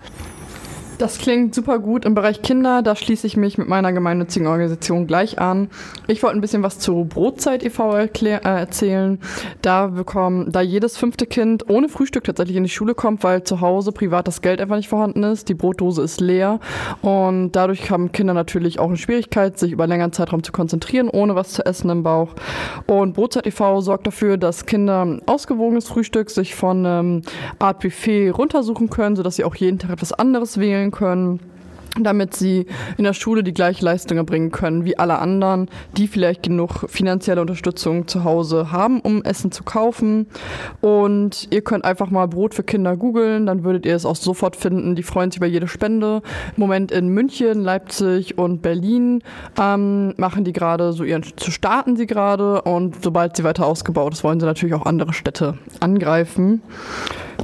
Das 1.04 1.18
klingt 1.18 1.54
super 1.54 1.80
gut 1.80 2.06
im 2.06 2.16
Bereich 2.16 2.42
Kinder. 2.42 2.82
Da 2.82 2.96
schließe 2.96 3.28
ich 3.28 3.36
mich 3.36 3.58
mit 3.58 3.68
meiner 3.68 3.92
gemeinnützigen 3.92 4.48
Organisation 4.48 5.06
gleich 5.06 5.38
an. 5.38 5.68
Ich 6.08 6.24
wollte 6.24 6.38
ein 6.38 6.40
bisschen 6.40 6.64
was 6.64 6.80
zu 6.80 7.04
Brotzeit 7.04 7.62
e.V. 7.62 7.98
Äh, 7.98 8.40
erzählen. 8.42 9.20
Da 9.62 9.88
bekommen, 9.88 10.50
da 10.50 10.62
jedes 10.62 10.96
fünfte 10.96 11.26
Kind 11.26 11.70
ohne 11.70 11.90
Frühstück 11.90 12.24
tatsächlich 12.24 12.56
in 12.56 12.64
die 12.64 12.70
Schule 12.70 12.96
kommt, 12.96 13.22
weil 13.26 13.44
zu 13.44 13.60
Hause 13.60 13.92
privat 13.92 14.30
das 14.30 14.42
Geld 14.42 14.62
einfach 14.62 14.78
nicht 14.78 14.88
vorhanden 14.88 15.24
ist. 15.24 15.50
Die 15.50 15.56
Brotdose 15.56 16.02
ist 16.02 16.22
leer 16.22 16.62
und 17.02 17.52
dadurch 17.52 17.92
haben 17.92 18.14
Kinder 18.14 18.34
natürlich 18.34 18.80
auch 18.80 18.88
eine 18.88 18.96
Schwierigkeit, 18.96 19.60
sich 19.60 19.74
über 19.74 19.88
längeren 19.88 20.14
Zeitraum 20.14 20.42
zu 20.42 20.54
konzentrieren, 20.54 21.10
ohne 21.10 21.36
was 21.36 21.50
zu 21.50 21.66
essen 21.66 21.90
im 21.90 22.04
Bauch. 22.04 22.30
Und 22.88 23.14
Brotzeit 23.14 23.46
e.V. 23.46 23.82
sorgt 23.82 24.08
dafür, 24.08 24.38
dass 24.38 24.66
Kinder 24.66 25.04
ein 25.04 25.22
ausgewogenes 25.26 25.86
Frühstück 25.90 26.30
sich 26.30 26.56
von 26.56 26.86
ähm, 26.86 27.22
Art 27.60 27.82
Buffet 27.82 28.30
runtersuchen 28.30 28.90
können, 28.90 29.18
sodass 29.18 29.36
sie 29.36 29.44
auch 29.44 29.56
jeden 29.56 29.80
Tag 29.80 29.92
etwas 29.92 30.14
anderes 30.14 30.58
wählen 30.58 30.93
können 30.94 31.42
damit 32.02 32.36
sie 32.36 32.66
in 32.98 33.04
der 33.04 33.14
Schule 33.14 33.44
die 33.44 33.54
gleiche 33.54 33.86
Leistung 33.86 34.18
erbringen 34.18 34.52
können 34.52 34.86
wie 34.86 34.98
alle 34.98 35.20
anderen, 35.20 35.70
die 35.98 36.08
vielleicht 36.08 36.44
genug 36.44 36.90
finanzielle 36.90 37.42
Unterstützung 37.42 38.08
zu 38.08 38.24
Hause 38.24 38.72
haben, 38.72 39.00
um 39.00 39.24
Essen 39.24 39.52
zu 39.52 39.64
kaufen. 39.64 40.28
Und 40.82 41.48
ihr 41.52 41.62
könnt 41.62 41.86
einfach 41.86 42.10
mal 42.10 42.28
Brot 42.28 42.56
für 42.56 42.64
Kinder 42.64 42.98
googeln, 42.98 43.46
dann 43.46 43.64
würdet 43.64 43.86
ihr 43.86 43.96
es 43.96 44.06
auch 44.06 44.16
sofort 44.16 44.56
finden. 44.56 44.96
Die 44.96 45.04
freuen 45.04 45.32
sich 45.32 45.38
über 45.38 45.48
jede 45.48 45.68
Spende. 45.68 46.22
Im 46.56 46.62
Moment 46.62 46.92
in 46.92 47.10
München, 47.10 47.62
Leipzig 47.62 48.38
und 48.38 48.62
Berlin 48.62 49.22
ähm, 49.60 50.14
machen 50.18 50.44
die 50.44 50.54
gerade 50.54 50.94
so 50.94 51.04
ihren, 51.04 51.24
zu 51.36 51.52
starten 51.52 51.96
sie 51.96 52.08
gerade 52.08 52.62
und 52.64 53.04
sobald 53.04 53.38
sie 53.38 53.44
weiter 53.44 53.66
ausgebaut 53.66 54.14
ist, 54.14 54.24
wollen 54.24 54.40
sie 54.40 54.46
natürlich 54.46 54.74
auch 54.74 54.86
andere 54.86 55.14
Städte 55.14 55.58
angreifen. 55.80 56.62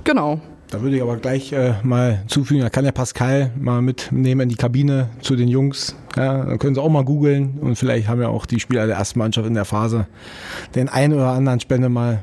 Genau. 0.03 0.39
Da 0.71 0.81
würde 0.81 0.97
ich 0.97 1.01
aber 1.01 1.17
gleich 1.17 1.51
äh, 1.51 1.73
mal 1.81 2.23
zufügen, 2.27 2.61
da 2.61 2.69
kann 2.69 2.83
der 2.83 2.91
Pascal 2.91 3.51
mal 3.59 3.81
mitnehmen 3.81 4.41
in 4.41 4.49
die 4.49 4.55
Kabine 4.55 5.09
zu 5.21 5.35
den 5.35 5.47
Jungs. 5.47 5.95
Ja, 6.15 6.43
dann 6.43 6.59
können 6.59 6.75
sie 6.75 6.81
auch 6.81 6.89
mal 6.89 7.03
googeln 7.03 7.57
und 7.59 7.75
vielleicht 7.75 8.07
haben 8.07 8.21
ja 8.21 8.27
auch 8.27 8.45
die 8.45 8.59
Spieler 8.59 8.85
der 8.85 8.97
ersten 8.97 9.17
Mannschaft 9.17 9.47
in 9.47 9.55
der 9.55 9.65
Phase 9.65 10.05
den 10.75 10.87
einen 10.87 11.13
oder 11.13 11.29
anderen 11.31 11.59
Spende 11.59 11.89
mal 11.89 12.19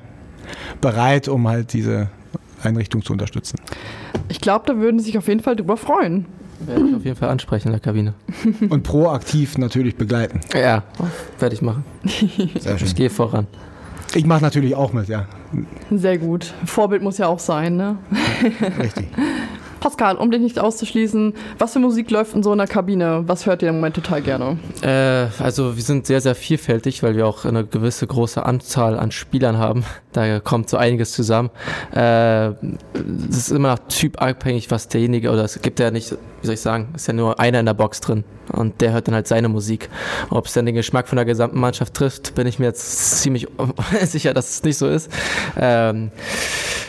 bereit, 0.81 1.27
um 1.27 1.49
halt 1.49 1.73
diese 1.73 2.09
Einrichtung 2.63 3.03
zu 3.03 3.13
unterstützen. 3.13 3.59
Ich 4.29 4.41
glaube, 4.41 4.65
da 4.67 4.77
würden 4.77 5.01
sie 5.01 5.07
sich 5.07 5.19
auf 5.19 5.27
jeden 5.27 5.41
Fall 5.41 5.57
drüber 5.57 5.77
freuen. 5.77 6.27
Werde 6.61 6.89
ich 6.89 6.95
auf 6.95 7.05
jeden 7.05 7.17
Fall 7.17 7.29
ansprechen 7.29 7.69
in 7.69 7.73
der 7.73 7.81
Kabine. 7.81 8.15
Und 8.69 8.83
proaktiv 8.83 9.59
natürlich 9.59 9.97
begleiten. 9.97 10.41
Ja, 10.55 10.85
werde 11.39 11.55
ich 11.55 11.63
machen. 11.63 11.85
Sehr 12.59 12.79
schön. 12.79 12.87
Ich 12.87 12.95
gehe 12.95 13.11
voran. 13.11 13.47
Ich 14.15 14.25
mache 14.25 14.43
natürlich 14.43 14.75
auch 14.75 14.93
mit, 14.93 15.09
ja. 15.09 15.27
Sehr 15.91 16.19
gut. 16.19 16.53
Vorbild 16.65 17.03
muss 17.03 17.19
ja 17.19 17.29
auch 17.29 17.39
sein, 17.39 17.77
ne? 17.77 17.99
Richtig. 18.79 19.07
Pascal, 19.81 20.17
um 20.17 20.31
dich 20.31 20.41
nicht 20.41 20.59
auszuschließen, 20.59 21.35
was 21.59 21.73
für 21.75 21.79
Musik 21.79 22.11
läuft 22.11 22.35
in 22.35 22.43
so 22.43 22.51
einer 22.51 22.67
Kabine? 22.67 23.23
Was 23.27 23.47
hört 23.47 23.63
ihr 23.63 23.69
im 23.69 23.77
Moment 23.77 23.95
total 23.95 24.23
gerne? 24.23 24.59
Äh, 24.83 25.29
also 25.41 25.77
wir 25.77 25.83
sind 25.83 26.07
sehr, 26.07 26.21
sehr 26.21 26.35
vielfältig, 26.35 27.03
weil 27.03 27.15
wir 27.15 27.27
auch 27.27 27.45
eine 27.45 27.65
gewisse 27.65 28.07
große 28.07 28.45
Anzahl 28.45 28.99
an 28.99 29.13
Spielern 29.13 29.59
haben. 29.59 29.85
Da 30.17 30.41
kommt 30.41 30.71
so 30.71 30.79
einiges 30.79 31.13
zusammen. 31.13 31.51
Äh, 31.95 32.49
es 33.29 33.37
ist 33.37 33.51
immer 33.51 33.69
nach 33.69 33.81
Typ 33.89 34.21
abhängig, 34.21 34.71
was 34.71 34.89
derjenige, 34.89 35.31
oder 35.31 35.45
es 35.45 35.61
gibt 35.61 35.79
ja 35.79 35.91
nicht, 35.91 36.13
wie 36.13 36.47
soll 36.47 36.55
ich 36.55 36.61
sagen, 36.61 36.89
ist 36.95 37.07
ja 37.07 37.13
nur 37.13 37.39
einer 37.39 37.61
in 37.61 37.67
der 37.67 37.75
Box 37.75 38.01
drin 38.01 38.25
und 38.53 38.81
der 38.81 38.93
hört 38.93 39.09
dann 39.09 39.15
halt 39.15 39.27
seine 39.27 39.49
Musik. 39.49 39.89
Ob 40.31 40.47
es 40.47 40.55
dann 40.55 40.67
den 40.67 40.75
Geschmack 40.75 41.09
von 41.09 41.17
der 41.17 41.25
gesamten 41.25 41.59
Mannschaft 41.59 41.95
trifft, 41.95 42.35
bin 42.35 42.47
ich 42.47 42.59
mir 42.59 42.67
jetzt 42.67 43.21
ziemlich 43.21 43.47
sicher, 44.05 44.35
dass 44.35 44.51
es 44.51 44.63
nicht 44.63 44.79
so 44.79 44.89
ist. 44.89 45.11
Ähm, 45.57 46.11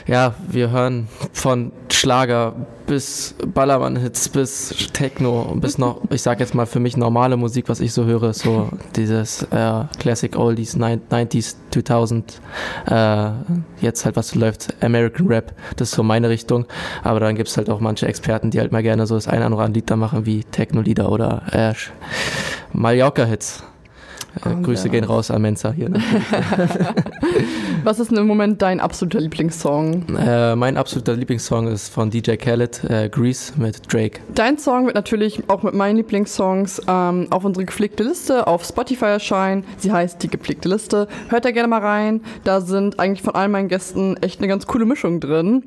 ja, 0.08 0.36
wir 0.48 0.72
hören 0.72 1.10
von 1.34 1.72
Schlager 1.92 2.54
bis 2.86 3.36
Ballermann-Hits 3.54 4.30
bis 4.30 4.74
Techno 4.94 5.56
bis 5.60 5.78
noch, 5.78 6.02
ich 6.10 6.22
sag 6.22 6.40
jetzt 6.40 6.56
mal 6.56 6.66
für 6.66 6.80
mich 6.80 6.96
normale 6.96 7.36
Musik, 7.36 7.68
was 7.68 7.82
ich 7.82 7.92
so 7.92 8.06
höre, 8.06 8.34
so 8.34 8.70
dieses 8.96 9.44
äh, 9.44 9.84
Classic 10.00 10.36
Oldies, 10.38 10.78
90s, 10.78 11.56
2000, 11.72 12.42
äh, 12.86 12.92
jetzt 13.82 14.06
halt 14.06 14.16
was 14.16 14.36
läuft, 14.36 14.76
American 14.84 15.28
Rap, 15.28 15.54
das 15.76 15.90
ist 15.90 15.96
so 15.96 16.04
meine 16.04 16.30
Richtung, 16.30 16.66
aber 17.04 17.20
dann 17.20 17.36
gibt 17.36 17.50
es 17.50 17.58
halt 17.58 17.70
auch 17.70 17.80
manche 17.80 18.08
Experten, 18.08 18.52
die 18.52 18.60
halt 18.60 18.72
mal 18.72 18.84
gerne 18.84 19.08
so 19.08 19.16
das 19.16 19.28
eine 19.28 19.40
oder 19.46 19.46
andere 19.46 19.68
Lied 19.68 19.90
da 19.90 19.96
machen, 19.96 20.26
wie 20.26 20.44
Techno-Lieder 20.44 21.12
oder 21.12 21.44
äh, 21.52 21.74
Mallorca-Hits. 22.74 23.64
Äh, 24.46 24.62
Grüße 24.62 24.90
gehen 24.90 25.04
raus 25.04 25.32
an 25.32 25.42
Mensa 25.42 25.72
hier. 25.72 25.90
Ne? 25.90 26.00
Was 27.84 28.00
ist 28.00 28.12
denn 28.12 28.18
im 28.18 28.28
Moment 28.28 28.62
dein 28.62 28.80
absoluter 28.80 29.20
Lieblingssong? 29.20 30.06
Äh, 30.18 30.56
mein 30.56 30.78
absoluter 30.78 31.16
Lieblingssong 31.16 31.68
ist 31.68 31.90
von 31.90 32.10
DJ 32.10 32.36
Khaled, 32.36 32.84
äh, 32.90 33.10
Grease 33.10 33.54
mit 33.58 33.92
Drake. 33.92 34.20
Dein 34.34 34.58
Song 34.58 34.86
wird 34.86 34.96
natürlich 34.96 35.50
auch 35.50 35.64
mit 35.64 35.74
meinen 35.74 35.98
Lieblingssongs 35.98 36.82
ähm, 36.88 37.28
auf 37.30 37.46
unsere 37.46 37.66
gepflegte 37.66 38.04
Liste 38.04 38.48
auf 38.48 38.64
Spotify 38.64 39.06
erscheinen. 39.06 39.64
Sie 39.78 39.92
heißt 39.92 40.22
die 40.22 40.28
gepflegte 40.28 40.70
Liste. 40.70 41.08
Hört 41.30 41.46
da 41.46 41.52
gerne 41.52 41.68
mal 41.68 41.82
rein. 41.82 42.22
Da 42.44 42.62
sind 42.62 43.00
eigentlich 43.00 43.22
von 43.22 43.36
all 43.36 43.48
meinen 43.48 43.68
Gästen 43.68 44.18
echt 44.18 44.40
eine 44.40 44.48
ganz 44.48 44.68
coole 44.68 44.86
Mischung 44.86 45.20
drin. 45.20 45.64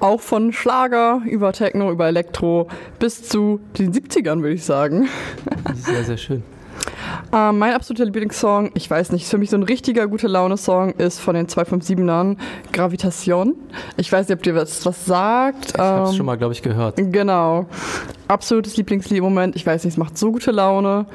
Auch 0.00 0.20
von 0.20 0.52
Schlager 0.52 1.22
über 1.26 1.52
Techno, 1.52 1.90
über 1.90 2.08
Elektro 2.08 2.68
bis 2.98 3.28
zu 3.28 3.60
den 3.78 3.92
70ern, 3.92 4.40
würde 4.40 4.54
ich 4.54 4.64
sagen. 4.64 5.08
Sehr, 5.74 6.04
sehr 6.04 6.16
schön. 6.16 6.42
Ähm, 7.32 7.58
mein 7.58 7.74
absoluter 7.74 8.04
Lieblingssong, 8.04 8.70
ich 8.74 8.90
weiß 8.90 9.12
nicht, 9.12 9.22
ist 9.22 9.30
für 9.30 9.38
mich 9.38 9.50
so 9.50 9.56
ein 9.56 9.62
richtiger 9.62 10.08
gute 10.08 10.26
Laune-Song, 10.26 10.92
ist 10.92 11.20
von 11.20 11.34
den 11.34 11.46
257ern 11.46 12.36
Gravitation. 12.72 13.54
Ich 13.96 14.10
weiß 14.10 14.28
nicht, 14.28 14.36
ob 14.36 14.42
dir 14.42 14.54
das 14.54 14.84
was 14.84 15.06
sagt. 15.06 15.72
Ich 15.74 15.78
hab's 15.78 16.10
ähm, 16.10 16.16
schon 16.16 16.26
mal, 16.26 16.36
glaube 16.36 16.54
ich, 16.54 16.62
gehört. 16.62 16.96
Genau. 16.96 17.66
Absolutes 18.26 18.76
Lieblingslied 18.76 19.18
im 19.18 19.24
Moment. 19.24 19.54
Ich 19.56 19.64
weiß 19.64 19.84
nicht, 19.84 19.94
es 19.94 19.98
macht 19.98 20.18
so 20.18 20.32
gute 20.32 20.50
Laune. 20.50 21.06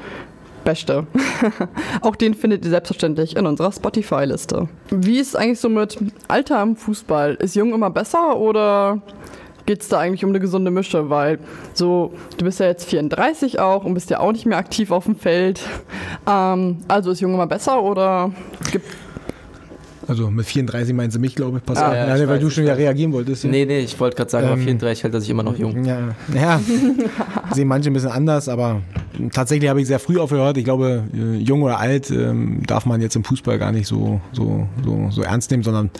Beste. 0.64 1.06
Auch 2.02 2.16
den 2.16 2.34
findet 2.34 2.64
ihr 2.64 2.70
selbstverständlich 2.70 3.36
in 3.36 3.46
unserer 3.46 3.70
Spotify-Liste. 3.70 4.68
Wie 4.90 5.18
ist 5.20 5.28
es 5.28 5.36
eigentlich 5.36 5.60
so 5.60 5.68
mit 5.68 5.96
Alter 6.26 6.60
im 6.60 6.74
Fußball? 6.74 7.36
Ist 7.36 7.54
jung 7.54 7.72
immer 7.72 7.88
besser 7.88 8.36
oder 8.36 9.00
geht 9.66 9.82
es 9.82 9.88
da 9.88 9.98
eigentlich 9.98 10.24
um 10.24 10.30
eine 10.30 10.40
gesunde 10.40 10.70
Mische, 10.70 11.10
weil 11.10 11.38
so, 11.74 12.12
du 12.38 12.44
bist 12.44 12.60
ja 12.60 12.66
jetzt 12.66 12.88
34 12.88 13.60
auch 13.60 13.84
und 13.84 13.94
bist 13.94 14.10
ja 14.10 14.20
auch 14.20 14.32
nicht 14.32 14.46
mehr 14.46 14.58
aktiv 14.58 14.90
auf 14.90 15.04
dem 15.04 15.16
Feld. 15.16 15.60
Ähm, 16.28 16.78
also 16.88 17.12
ist 17.12 17.20
Junge 17.20 17.34
immer 17.34 17.46
besser 17.46 17.80
oder 17.80 18.32
gibt 18.72 18.84
also 20.08 20.30
mit 20.30 20.46
34 20.46 20.94
meinen 20.94 21.10
sie 21.10 21.18
mich, 21.18 21.34
glaube 21.34 21.58
ich. 21.58 21.64
Pass 21.64 21.78
ah, 21.78 21.88
auf, 21.88 21.94
ja, 21.94 22.06
ja, 22.06 22.28
weil 22.28 22.36
weiß, 22.36 22.40
du 22.40 22.50
schon 22.50 22.64
ja 22.64 22.74
reagieren 22.74 23.12
wolltest. 23.12 23.44
Ja. 23.44 23.50
Nee, 23.50 23.64
nee, 23.64 23.80
ich 23.80 23.98
wollte 23.98 24.16
gerade 24.16 24.30
sagen, 24.30 24.48
ähm, 24.48 24.60
34 24.60 25.02
hält 25.04 25.14
er 25.14 25.20
sich 25.20 25.30
immer 25.30 25.42
noch 25.42 25.58
jung. 25.58 25.84
Ja, 25.84 26.14
ja 26.34 26.60
sehen 27.52 27.68
manche 27.68 27.90
ein 27.90 27.92
bisschen 27.92 28.10
anders, 28.10 28.48
aber 28.48 28.82
tatsächlich 29.32 29.68
habe 29.68 29.80
ich 29.80 29.86
sehr 29.86 29.98
früh 29.98 30.18
aufgehört. 30.18 30.56
Ich 30.58 30.64
glaube, 30.64 31.04
äh, 31.14 31.36
jung 31.38 31.62
oder 31.62 31.78
alt 31.78 32.10
ähm, 32.10 32.62
darf 32.66 32.86
man 32.86 33.00
jetzt 33.00 33.16
im 33.16 33.24
Fußball 33.24 33.58
gar 33.58 33.72
nicht 33.72 33.86
so, 33.86 34.20
so, 34.32 34.66
so, 34.84 35.08
so 35.10 35.22
ernst 35.22 35.50
nehmen, 35.50 35.62
sondern 35.62 35.90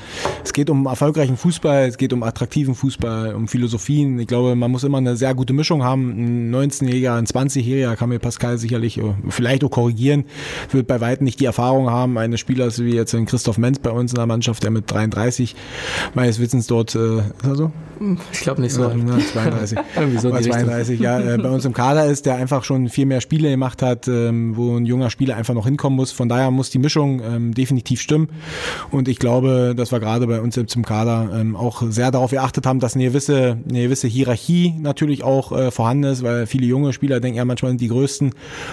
es 0.44 0.52
geht 0.52 0.70
um 0.70 0.86
erfolgreichen 0.86 1.36
Fußball, 1.36 1.86
es 1.86 1.98
geht 1.98 2.12
um 2.12 2.22
attraktiven 2.22 2.74
Fußball, 2.74 3.34
um 3.34 3.48
Philosophien. 3.48 4.18
Ich 4.18 4.26
glaube, 4.26 4.54
man 4.54 4.70
muss 4.70 4.84
immer 4.84 4.98
eine 4.98 5.16
sehr 5.16 5.34
gute 5.34 5.52
Mischung 5.52 5.82
haben. 5.82 6.50
Ein 6.50 6.54
19-Jähriger, 6.54 7.16
ein 7.16 7.26
20-Jähriger 7.26 7.96
kann 7.96 8.08
mir 8.08 8.18
Pascal 8.18 8.58
sicherlich 8.58 8.98
äh, 8.98 9.14
vielleicht 9.28 9.64
auch 9.64 9.70
korrigieren, 9.70 10.24
wird 10.70 10.86
bei 10.86 11.00
weitem 11.00 11.24
nicht 11.24 11.40
die 11.40 11.46
Erfahrung 11.46 11.90
haben 11.90 12.18
eines 12.18 12.40
Spielers 12.40 12.82
wie 12.82 12.94
jetzt 12.94 13.16
Christoph 13.26 13.58
Menz 13.58 13.78
bei 13.78 13.90
uns 13.90 14.12
in 14.12 14.16
der 14.16 14.26
Mannschaft, 14.26 14.62
der 14.62 14.70
mit 14.70 14.90
33 14.90 15.56
meines 16.14 16.38
Wissens 16.38 16.66
dort, 16.66 16.94
äh, 16.94 17.18
ist 17.18 17.24
er 17.44 17.56
so? 17.56 17.72
Ich 18.32 18.40
glaube 18.40 18.60
nicht 18.60 18.72
so. 18.72 18.82
Ja, 18.82 19.18
32. 19.32 19.78
Irgendwie 19.96 20.18
so 20.18 20.30
32, 20.30 21.00
ja, 21.00 21.36
bei 21.36 21.48
uns 21.48 21.64
im 21.64 21.72
Kader 21.72 22.06
ist, 22.06 22.26
der 22.26 22.36
einfach 22.36 22.64
schon 22.64 22.88
viel 22.88 23.05
mehr 23.06 23.20
Spiele 23.20 23.50
gemacht 23.50 23.82
hat, 23.82 24.08
ähm, 24.08 24.56
wo 24.56 24.76
ein 24.76 24.86
junger 24.86 25.10
Spieler 25.10 25.36
einfach 25.36 25.54
noch 25.54 25.66
hinkommen 25.66 25.96
muss. 25.96 26.12
Von 26.12 26.28
daher 26.28 26.50
muss 26.50 26.70
die 26.70 26.78
Mischung 26.78 27.22
ähm, 27.22 27.54
definitiv 27.54 28.00
stimmen. 28.00 28.28
Und 28.90 29.08
ich 29.08 29.18
glaube, 29.18 29.74
dass 29.76 29.92
wir 29.92 30.00
gerade 30.00 30.26
bei 30.26 30.40
uns 30.40 30.54
selbst 30.54 30.76
im 30.76 30.84
Kader 30.84 31.30
ähm, 31.34 31.56
auch 31.56 31.82
sehr 31.88 32.10
darauf 32.10 32.30
geachtet 32.30 32.66
haben, 32.66 32.80
dass 32.80 32.94
eine 32.94 33.04
gewisse, 33.04 33.58
eine 33.68 33.82
gewisse 33.82 34.08
Hierarchie 34.08 34.74
natürlich 34.78 35.22
auch 35.22 35.52
äh, 35.52 35.70
vorhanden 35.70 36.04
ist, 36.04 36.22
weil 36.22 36.46
viele 36.46 36.66
junge 36.66 36.92
Spieler 36.92 37.20
denken 37.20 37.38
ja 37.38 37.44
manchmal 37.44 37.70
sind 37.70 37.80
die 37.80 37.88
größten 37.88 38.32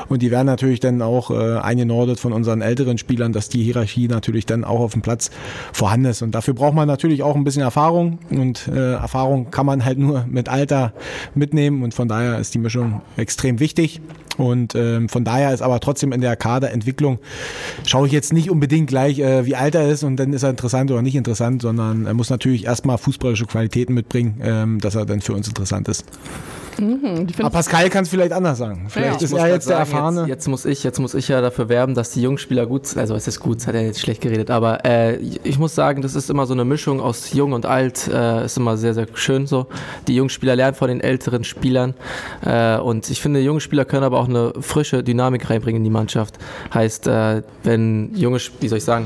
und 0.09 0.21
die 0.21 0.31
werden 0.31 0.47
natürlich 0.47 0.79
dann 0.79 1.01
auch 1.01 1.31
äh, 1.31 1.57
eingenordet 1.59 2.19
von 2.19 2.33
unseren 2.33 2.61
älteren 2.61 2.97
Spielern, 2.97 3.33
dass 3.33 3.49
die 3.49 3.63
Hierarchie 3.63 4.07
natürlich 4.07 4.45
dann 4.45 4.63
auch 4.63 4.79
auf 4.79 4.93
dem 4.93 5.01
Platz 5.01 5.31
vorhanden 5.71 6.07
ist. 6.07 6.21
Und 6.21 6.35
dafür 6.35 6.53
braucht 6.53 6.73
man 6.73 6.87
natürlich 6.87 7.23
auch 7.23 7.35
ein 7.35 7.43
bisschen 7.43 7.61
Erfahrung 7.61 8.19
und 8.29 8.67
äh, 8.67 8.93
Erfahrung 8.93 9.51
kann 9.51 9.65
man 9.65 9.85
halt 9.85 9.97
nur 9.97 10.25
mit 10.29 10.49
Alter 10.49 10.93
mitnehmen 11.35 11.83
und 11.83 11.93
von 11.93 12.07
daher 12.07 12.39
ist 12.39 12.53
die 12.53 12.59
Mischung 12.59 13.01
extrem 13.17 13.59
wichtig. 13.59 14.01
Und 14.37 14.75
ähm, 14.75 15.09
von 15.09 15.23
daher 15.23 15.53
ist 15.53 15.61
aber 15.61 15.79
trotzdem 15.79 16.11
in 16.11 16.21
der 16.21 16.35
Kaderentwicklung, 16.35 17.19
schaue 17.85 18.07
ich 18.07 18.13
jetzt 18.13 18.33
nicht 18.33 18.49
unbedingt 18.49 18.87
gleich, 18.87 19.19
äh, 19.19 19.45
wie 19.45 19.55
alt 19.55 19.75
er 19.75 19.89
ist 19.89 20.03
und 20.03 20.17
dann 20.17 20.33
ist 20.33 20.43
er 20.43 20.49
interessant 20.49 20.91
oder 20.91 21.01
nicht 21.01 21.15
interessant, 21.15 21.61
sondern 21.61 22.05
er 22.05 22.13
muss 22.13 22.29
natürlich 22.29 22.65
erstmal 22.65 22.97
fußballische 22.97 23.45
Qualitäten 23.45 23.93
mitbringen, 23.93 24.39
ähm, 24.43 24.79
dass 24.79 24.95
er 24.95 25.05
dann 25.05 25.21
für 25.21 25.33
uns 25.33 25.47
interessant 25.47 25.87
ist. 25.87 26.05
Mhm, 26.79 27.27
Aber 27.39 27.49
Pascal 27.49 27.89
kann 27.89 28.03
es 28.03 28.09
vielleicht 28.09 28.31
anders 28.31 28.57
sagen. 28.57 28.85
Vielleicht 28.89 29.21
ja, 29.21 29.25
ist 29.25 29.33
er 29.33 29.47
jetzt 29.47 29.69
der 29.69 29.77
Erfahrene. 29.77 30.21
Jetzt, 30.21 30.29
jetzt, 30.29 30.47
muss 30.47 30.65
ich, 30.65 30.83
jetzt 30.83 30.99
muss 30.99 31.13
ich 31.13 31.27
ja 31.27 31.41
dafür 31.41 31.69
werben, 31.69 31.95
dass 31.95 32.11
die 32.11 32.21
Jungspieler 32.21 32.65
gut 32.65 32.87
sind. 32.87 32.99
Also 32.99 33.15
es 33.15 33.27
ist 33.27 33.39
gut, 33.39 33.65
hat 33.65 33.75
er 33.75 33.83
jetzt 33.83 33.99
schlecht 33.99 34.21
geredet. 34.21 34.49
Aber 34.49 34.85
äh, 34.85 35.17
ich 35.17 35.59
muss 35.59 35.75
sagen, 35.75 36.01
das 36.01 36.15
ist 36.15 36.29
immer 36.29 36.45
so 36.45 36.53
eine 36.53 36.65
Mischung 36.65 36.99
aus 36.99 37.33
Jung 37.33 37.53
und 37.53 37.65
Alt. 37.65 38.07
Äh, 38.07 38.45
ist 38.45 38.57
immer 38.57 38.77
sehr, 38.77 38.93
sehr 38.93 39.07
schön 39.13 39.47
so. 39.47 39.67
Die 40.07 40.15
Jungspieler 40.15 40.55
lernen 40.55 40.75
von 40.75 40.87
den 40.87 41.01
älteren 41.01 41.43
Spielern. 41.43 41.93
Äh, 42.45 42.77
und 42.77 43.09
ich 43.09 43.21
finde, 43.21 43.39
junge 43.39 43.59
Spieler 43.59 43.85
können 43.85 44.03
aber 44.03 44.19
auch 44.19 44.27
eine 44.27 44.53
frische 44.59 45.03
Dynamik 45.03 45.49
reinbringen 45.49 45.81
in 45.81 45.83
die 45.83 45.89
Mannschaft. 45.89 46.37
Heißt, 46.73 47.07
äh, 47.07 47.43
wenn 47.63 48.15
junge, 48.15 48.39
wie 48.59 48.67
soll 48.67 48.77
ich 48.77 48.83
sagen, 48.83 49.05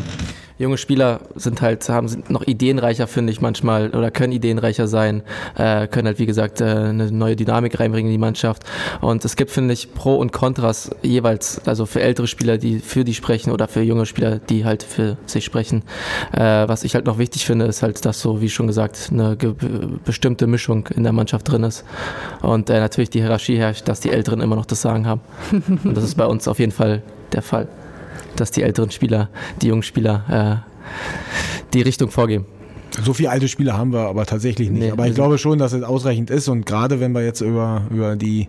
junge 0.60 0.78
Spieler 0.78 1.22
sind 1.36 1.62
halt, 1.62 1.88
haben 1.90 2.08
sind 2.08 2.30
noch 2.30 2.46
ideenreicher, 2.46 3.08
finde 3.08 3.32
ich 3.32 3.42
manchmal, 3.42 3.90
oder 3.90 4.12
können 4.12 4.34
ideenreicher 4.34 4.88
sein, 4.88 5.24
äh, 5.56 5.88
können 5.88 6.08
halt, 6.08 6.20
wie 6.20 6.26
gesagt, 6.26 6.62
äh, 6.62 6.66
eine 6.66 7.12
neue 7.12 7.36
Dynamik 7.36 7.80
reinbringen 7.80 8.12
in 8.12 8.14
die 8.14 8.20
Mannschaft. 8.20 8.64
Und 9.02 9.24
es 9.26 9.36
gibt, 9.36 9.52
finde 9.52 9.74
ich, 9.74 9.94
Pro 9.94 10.16
und 10.16 10.32
Kontras 10.32 10.92
jeweils, 11.02 11.62
also 11.66 11.86
für 11.86 12.02
ältere 12.02 12.28
Spieler, 12.28 12.58
die 12.58 12.80
für 12.80 13.04
die 13.04 13.14
sprechen 13.14 13.52
oder 13.52 13.68
für 13.68 13.82
junge 13.82 14.06
Spieler, 14.06 14.40
die 14.40 14.66
halt 14.66 14.84
für 14.84 15.18
sich 15.26 15.46
sprechen. 15.46 15.84
Äh, 16.32 16.68
was 16.68 16.84
ich 16.84 16.96
halt 16.96 17.06
noch 17.06 17.18
wichtig 17.18 17.46
finde, 17.46 17.66
ist 17.66 17.84
halt, 17.84 18.04
dass 18.06 18.22
so, 18.22 18.42
wie 18.42 18.50
schon 18.50 18.68
gesagt, 18.68 19.10
eine 19.12 19.38
bestimmte 20.06 20.48
Mischung 20.48 20.88
in 20.88 21.04
der 21.04 21.14
Mannschaft 21.14 21.50
drin 21.50 21.64
ist. 21.64 21.84
Und 22.42 22.70
äh, 22.70 22.80
natürlich 22.80 23.10
die 23.10 23.20
Hierarchie 23.20 23.58
herrscht, 23.58 23.88
dass 23.88 24.00
die 24.00 24.10
Älteren 24.10 24.42
immer 24.42 24.56
noch 24.56 24.66
das 24.66 24.82
Sagen 24.82 25.06
haben. 25.06 25.22
Und 25.84 25.96
das 25.96 26.04
ist 26.04 26.16
bei 26.16 26.26
uns 26.26 26.48
auf 26.48 26.60
jeden 26.60 26.72
Fall 26.72 27.02
der 27.34 27.42
Fall 27.42 27.68
dass 28.36 28.52
die 28.52 28.64
älteren 28.64 28.92
Spieler, 28.92 29.30
die 29.62 29.68
jungen 29.68 29.84
Spieler 29.84 30.64
äh, 30.64 30.78
die 31.74 31.82
Richtung 31.82 32.12
vorgeben. 32.12 32.46
So 33.04 33.14
viele 33.14 33.30
alte 33.30 33.48
Spieler 33.48 33.78
haben 33.78 33.94
wir 33.94 34.08
aber 34.08 34.26
tatsächlich 34.26 34.70
nicht. 34.70 34.80
Nee, 34.80 34.92
aber 34.92 35.08
ich 35.08 35.14
glaube 35.14 35.38
schon, 35.38 35.60
dass 35.60 35.74
es 35.74 35.84
ausreichend 35.84 36.30
ist. 36.30 36.48
Und 36.48 36.66
gerade 36.66 37.00
wenn 37.00 37.12
wir 37.12 37.24
jetzt 37.24 37.42
über, 37.42 37.84
über, 37.92 38.16
die, 38.16 38.48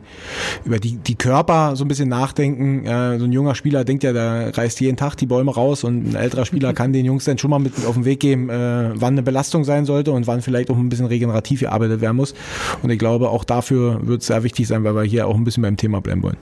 über 0.65 0.79
die, 0.79 0.97
die 0.97 1.17
Körper 1.17 1.77
so 1.77 1.85
ein 1.85 1.89
bisschen 1.89 2.09
nachdenken, 2.09 2.87
äh, 2.87 3.19
so 3.19 3.25
ein 3.25 3.33
junger 3.33 3.55
Spieler 3.55 3.85
denkt 3.85 4.05
ja, 4.05 4.13
der 4.13 4.57
reißt 4.57 4.81
jeden 4.81 4.97
Tag 4.97 5.17
die 5.17 5.27
Bäume 5.27 5.53
raus 5.53 5.85
und 5.85 6.11
ein 6.13 6.15
älterer 6.15 6.47
Spieler 6.47 6.73
kann 6.75 6.93
den 6.93 7.05
Jungs 7.05 7.25
dann 7.25 7.37
schon 7.37 7.51
mal 7.51 7.59
mit 7.59 7.75
auf 7.87 7.95
den 7.95 8.05
Weg 8.05 8.21
geben, 8.21 8.49
äh, 8.49 8.91
wann 8.95 9.15
eine 9.15 9.23
Belastung 9.23 9.65
sein 9.65 9.85
sollte 9.85 10.13
und 10.13 10.27
wann 10.27 10.41
vielleicht 10.41 10.71
auch 10.71 10.79
ein 10.79 10.89
bisschen 10.89 11.07
regenerativ 11.07 11.61
gearbeitet 11.61 12.01
werden 12.01 12.17
muss. 12.17 12.35
Und 12.83 12.91
ich 12.91 12.99
glaube, 12.99 13.29
auch 13.29 13.45
dafür 13.45 14.01
wird 14.07 14.23
es 14.23 14.29
sehr 14.29 14.43
wichtig 14.45 14.67
sein, 14.67 14.83
weil 14.85 14.95
wir 14.95 15.03
hier 15.03 15.27
auch 15.27 15.37
ein 15.37 15.45
bisschen 15.45 15.63
beim 15.63 15.77
Thema 15.77 16.01
bleiben 16.01 16.23
wollen. 16.23 16.37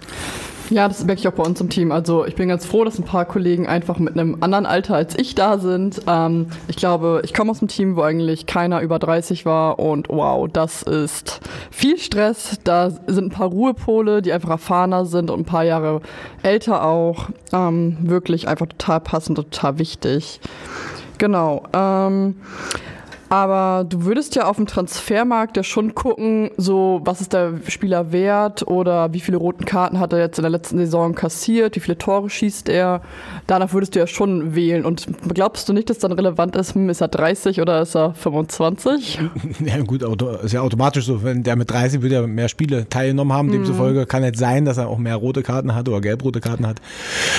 Ja, 0.71 0.89
das 0.89 1.05
merke 1.05 1.21
ich 1.21 1.29
auch 1.29 1.33
bei 1.33 1.45
uns 1.45 1.61
im 1.61 1.69
Team. 1.69 1.93
Also 1.93 2.27
ich 2.27 2.35
bin 2.35 2.49
ganz 2.49 2.67
froh, 2.67 2.85
dass 2.85 2.99
ein 2.99 3.05
paar 3.05 3.25
Kollegen 3.25 3.69
einfach 3.69 3.99
mit 3.99 4.15
einem 4.15 4.39
anderen 4.41 4.67
Alter 4.67 4.97
als 4.97 5.17
ich 5.17 5.37
da 5.37 5.59
sind. 5.59 6.03
Ähm, 6.09 6.47
ich 6.67 6.77
glaube, 6.77 7.23
ich 7.25 7.33
komme 7.33 7.53
aus 7.53 7.61
einem 7.61 7.69
Team, 7.69 7.95
wo 7.95 8.03
eigentlich 8.03 8.47
keiner 8.47 8.81
über 8.81 8.99
30 8.99 9.47
war 9.47 9.79
und 9.79 10.09
wow, 10.09 10.49
das 10.53 10.83
ist 10.83 11.41
viel 11.71 11.99
Stress. 11.99 12.59
Da 12.65 12.91
sind 12.91 13.27
ein 13.27 13.31
paar 13.31 13.49
Ruhepole, 13.49 14.23
die 14.23 14.33
einfach 14.33 14.51
erfahrener 14.51 15.07
sind 15.07 15.31
und 15.31 15.41
ein 15.41 15.45
paar 15.45 15.65
Jahre 15.65 16.01
älter 16.43 16.85
auch. 16.85 17.29
Ähm, 17.53 17.99
wirklich 18.01 18.49
einfach 18.49 18.67
total 18.67 19.01
passend, 19.01 19.37
total 19.37 19.79
wichtig. 19.79 20.41
Genau. 21.19 21.63
Ähm, 21.73 22.37
aber 23.29 23.85
du 23.89 24.05
würdest 24.05 24.37
ja 24.37 24.47
auf 24.47 24.57
dem 24.57 24.67
Transfermarkt 24.67 25.57
ja 25.57 25.63
schon 25.63 25.95
gucken, 25.95 26.51
so 26.57 27.01
was 27.05 27.21
ist 27.21 27.33
der 27.33 27.55
Spieler 27.69 28.13
wert 28.13 28.67
oder 28.67 29.13
wie 29.13 29.21
viele 29.21 29.37
roten 29.37 29.65
Karten 29.65 29.99
hat 29.99 30.13
er 30.13 30.21
jetzt 30.21 30.39
in 30.39 30.43
der 30.43 30.51
letzten 30.51 30.79
Saison 30.79 31.15
kassiert, 31.15 31.77
wie 31.77 31.81
viele 31.81 31.99
Tore 31.99 32.31
schießt 32.31 32.69
er. 32.69 33.03
Danach 33.47 33.73
würdest 33.73 33.95
du 33.95 33.99
ja 33.99 34.07
schon 34.07 34.55
wählen. 34.55 34.85
Und 34.85 35.07
glaubst 35.35 35.69
du 35.69 35.73
nicht, 35.73 35.91
dass 35.91 35.99
dann 35.99 36.13
relevant 36.13 36.57
ist, 36.57 36.75
hm, 36.75 36.89
ist 36.89 37.01
er 37.01 37.09
30 37.09 37.61
oder 37.61 37.83
ist 37.83 37.97
er 37.97 38.15
25? 38.15 39.21
Ja 39.67 39.83
gut, 39.83 40.03
ist 40.43 40.53
ja 40.53 40.61
automatisch 40.61 41.07
so, 41.07 41.25
wenn 41.25 41.43
der 41.43 41.57
mit 41.57 41.71
30 41.71 42.03
will 42.03 42.13
ja 42.13 42.27
mehr 42.27 42.49
Spiele 42.49 42.89
teilgenommen 42.89 43.33
haben, 43.33 43.51
demzufolge 43.51 44.01
mhm. 44.01 44.09
kann 44.09 44.23
es 44.23 44.39
sein, 44.39 44.65
dass 44.65 44.77
er 44.77 44.89
auch 44.89 44.99
mehr 44.99 45.17
rote 45.17 45.43
Karten 45.43 45.75
hat 45.75 45.89
oder 45.89 46.01
gelb-rote 46.01 46.41
Karten 46.41 46.67
hat. 46.67 46.81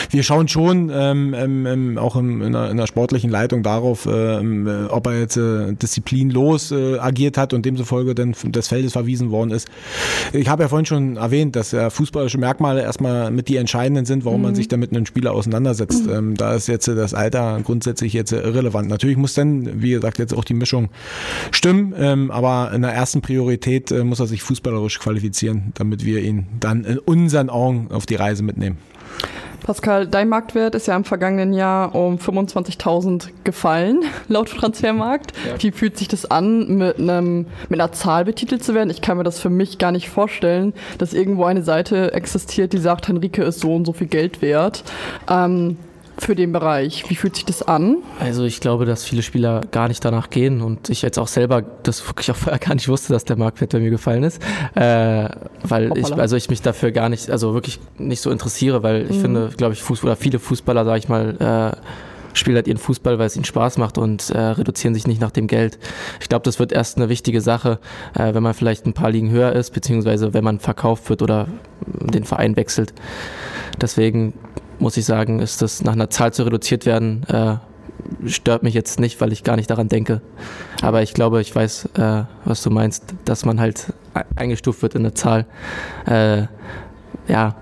Wir 0.10 0.24
schauen 0.24 0.48
schon 0.48 0.92
ähm, 0.94 1.34
ähm, 1.34 1.66
ähm 1.66 1.98
auch 1.98 2.16
in, 2.16 2.42
in, 2.42 2.56
einer, 2.56 2.66
in, 2.66 2.72
einer, 2.72 2.88
sportlichen 2.88 3.30
Leitung 3.30 3.64
darauf, 3.64 4.08
ähm, 4.12 4.88
ob 4.90 5.08
er 5.08 5.20
jetzt 5.20 5.38
äh, 5.38 5.74
disziplinlos 5.82 6.72
äh, 6.72 6.98
agiert 6.98 7.38
hat 7.38 7.54
und 7.54 7.66
demzufolge 7.66 8.16
dann 8.16 8.36
des 8.46 8.68
Feldes 8.68 8.94
verwiesen 8.94 9.32
worden 9.32 9.52
ist. 9.52 9.68
Ich 10.34 10.50
habe 10.50 10.64
ja 10.64 10.70
vorhin 10.70 10.86
schon 10.86 11.18
erwähnt, 11.18 11.56
dass 11.56 11.72
ja 11.72 11.90
fußballische 11.90 12.38
Merkmale 12.38 12.82
erstmal 12.82 13.32
mit 13.32 13.48
die 13.48 13.58
entscheidenden 13.58 14.06
sind, 14.06 14.26
warum 14.26 14.40
mhm. 14.40 14.48
man 14.48 14.56
sich 14.56 14.68
damit 14.68 14.92
mit 14.92 14.98
einem 14.98 15.06
Spieler 15.06 15.34
auseinandersetzt. 15.34 16.06
Mhm. 16.06 16.14
Ähm, 16.14 16.36
da 16.36 16.56
ist 16.56 16.68
jetzt 16.68 16.88
das 16.88 17.14
Alter 17.14 17.60
grundsätzlich 17.64 18.14
jetzt 18.14 18.32
irrelevant. 18.32 18.90
Natürlich 18.90 19.18
muss 19.18 19.34
dann, 19.34 19.82
wie 19.82 19.92
gesagt, 19.92 20.20
jetzt 20.20 20.34
auch 20.34 20.44
die 20.44 20.54
Mischung 20.54 20.90
stimmen, 21.52 21.94
ähm, 21.98 22.32
aber 22.32 22.72
in 22.74 22.82
der 22.82 22.92
ersten 22.92 23.22
Priorität 23.22 23.92
äh, 23.92 24.04
muss 24.04 24.20
er 24.20 24.28
sich 24.28 24.42
fußballerisch 24.42 25.00
qualifizieren, 25.00 25.72
damit 25.76 26.06
wir 26.06 26.22
ihn 26.22 26.48
dann 26.60 26.84
in 26.84 26.98
unseren 27.00 27.50
Augen 27.50 27.88
auf 27.92 28.06
die 28.06 28.16
Reise 28.16 28.44
mitnehmen. 28.44 28.78
Pascal, 29.68 30.08
dein 30.08 30.30
Marktwert 30.30 30.76
ist 30.76 30.88
ja 30.88 30.96
im 30.96 31.04
vergangenen 31.04 31.52
Jahr 31.52 31.94
um 31.94 32.16
25.000 32.16 33.32
gefallen, 33.44 34.06
laut 34.30 34.48
Transfermarkt. 34.48 35.34
Ja. 35.46 35.62
Wie 35.62 35.72
fühlt 35.72 35.98
sich 35.98 36.08
das 36.08 36.32
an, 36.32 36.78
mit, 36.78 36.98
einem, 36.98 37.48
mit 37.68 37.78
einer 37.78 37.92
Zahl 37.92 38.24
betitelt 38.24 38.64
zu 38.64 38.74
werden? 38.74 38.90
Ich 38.90 39.02
kann 39.02 39.18
mir 39.18 39.26
das 39.26 39.40
für 39.40 39.50
mich 39.50 39.78
gar 39.78 39.92
nicht 39.92 40.08
vorstellen, 40.08 40.72
dass 41.00 41.14
irgendwo 41.14 41.44
eine 41.44 41.64
Seite 41.64 42.14
existiert, 42.14 42.72
die 42.72 42.78
sagt, 42.78 43.10
Henrike 43.10 43.44
ist 43.44 43.60
so 43.60 43.76
und 43.76 43.84
so 43.84 43.92
viel 43.92 44.08
Geld 44.08 44.42
wert. 44.42 44.86
Ähm, 45.30 45.76
für 46.18 46.36
den 46.36 46.52
Bereich. 46.52 47.06
Wie 47.10 47.16
fühlt 47.16 47.36
sich 47.36 47.46
das 47.46 47.62
an? 47.62 47.98
Also 48.20 48.44
ich 48.44 48.60
glaube, 48.60 48.86
dass 48.86 49.04
viele 49.04 49.22
Spieler 49.22 49.62
gar 49.72 49.88
nicht 49.88 50.04
danach 50.04 50.30
gehen 50.30 50.62
und 50.62 50.90
ich 50.90 51.02
jetzt 51.02 51.20
auch 51.20 51.28
selber 51.28 51.64
das 51.84 52.06
wirklich 52.08 52.32
auch 52.32 52.36
vorher 52.36 52.60
gar 52.60 52.74
nicht 52.74 52.88
wusste, 52.88 53.14
dass 53.14 53.26
der 53.26 53.38
Marktwert 53.38 53.72
bei 53.72 53.80
mir 53.80 53.90
gefallen 53.90 54.24
ist, 54.24 54.42
äh, 54.76 55.30
weil 55.64 55.90
Hoppala. 55.90 55.98
ich 55.98 56.14
also 56.16 56.36
ich 56.36 56.50
mich 56.50 56.62
dafür 56.62 56.92
gar 56.92 57.10
nicht, 57.10 57.30
also 57.30 57.54
wirklich 57.54 57.80
nicht 57.98 58.22
so 58.22 58.32
interessiere, 58.32 58.84
weil 58.84 59.04
ich 59.10 59.18
mhm. 59.18 59.22
finde, 59.22 59.50
glaube 59.56 59.74
ich, 59.74 59.84
Fußballer, 59.84 60.16
viele 60.16 60.40
Fußballer, 60.40 60.86
sage 60.86 61.00
ich 61.00 61.10
mal, 61.10 61.74
äh, 61.76 61.78
spielen 62.38 62.56
halt 62.56 62.68
ihren 62.68 62.78
Fußball, 62.78 63.20
weil 63.20 63.28
es 63.28 63.36
ihnen 63.36 63.46
Spaß 63.46 63.78
macht 63.78 63.98
und 63.98 64.30
äh, 64.30 64.40
reduzieren 64.40 64.94
sich 64.94 65.08
nicht 65.08 65.22
nach 65.22 65.32
dem 65.32 65.48
Geld. 65.48 65.80
Ich 66.20 66.30
glaube, 66.30 66.44
das 66.44 66.60
wird 66.60 66.72
erst 66.72 66.98
eine 66.98 67.10
wichtige 67.10 67.42
Sache, 67.42 67.80
äh, 68.14 68.34
wenn 68.34 68.44
man 68.44 68.54
vielleicht 68.54 68.86
ein 68.86 68.94
paar 68.94 69.12
Ligen 69.12 69.32
höher 69.32 69.54
ist, 69.54 69.72
beziehungsweise 69.72 70.34
wenn 70.34 70.44
man 70.44 70.60
verkauft 70.60 71.10
wird 71.10 71.22
oder 71.22 71.48
den 71.86 72.24
Verein 72.24 72.56
wechselt. 72.56 72.94
Deswegen 73.82 74.34
muss 74.80 74.98
ich 74.98 75.06
sagen, 75.06 75.40
ist 75.40 75.62
das 75.62 75.84
nach 75.84 75.94
einer 75.94 76.10
Zahl 76.10 76.34
zu 76.34 76.44
reduziert 76.44 76.86
werden, 76.86 77.24
äh, 77.24 77.56
stört 78.26 78.64
mich 78.64 78.74
jetzt 78.74 79.00
nicht, 79.00 79.20
weil 79.22 79.32
ich 79.32 79.44
gar 79.44 79.56
nicht 79.56 79.70
daran 79.70 79.88
denke. 79.88 80.22
Aber 80.82 81.02
ich 81.02 81.14
glaube, 81.14 81.42
ich 81.42 81.54
weiß, 81.54 81.90
äh, 81.98 82.24
was 82.46 82.62
du 82.62 82.70
meinst, 82.70 83.04
dass 83.26 83.46
man 83.46 83.60
halt 83.60 83.94
eingestuft 84.36 84.82
wird 84.82 84.96
in 84.96 85.02
eine 85.02 85.14
Zahl. 85.14 85.46
Äh, 86.06 86.44
ja, 87.28 87.56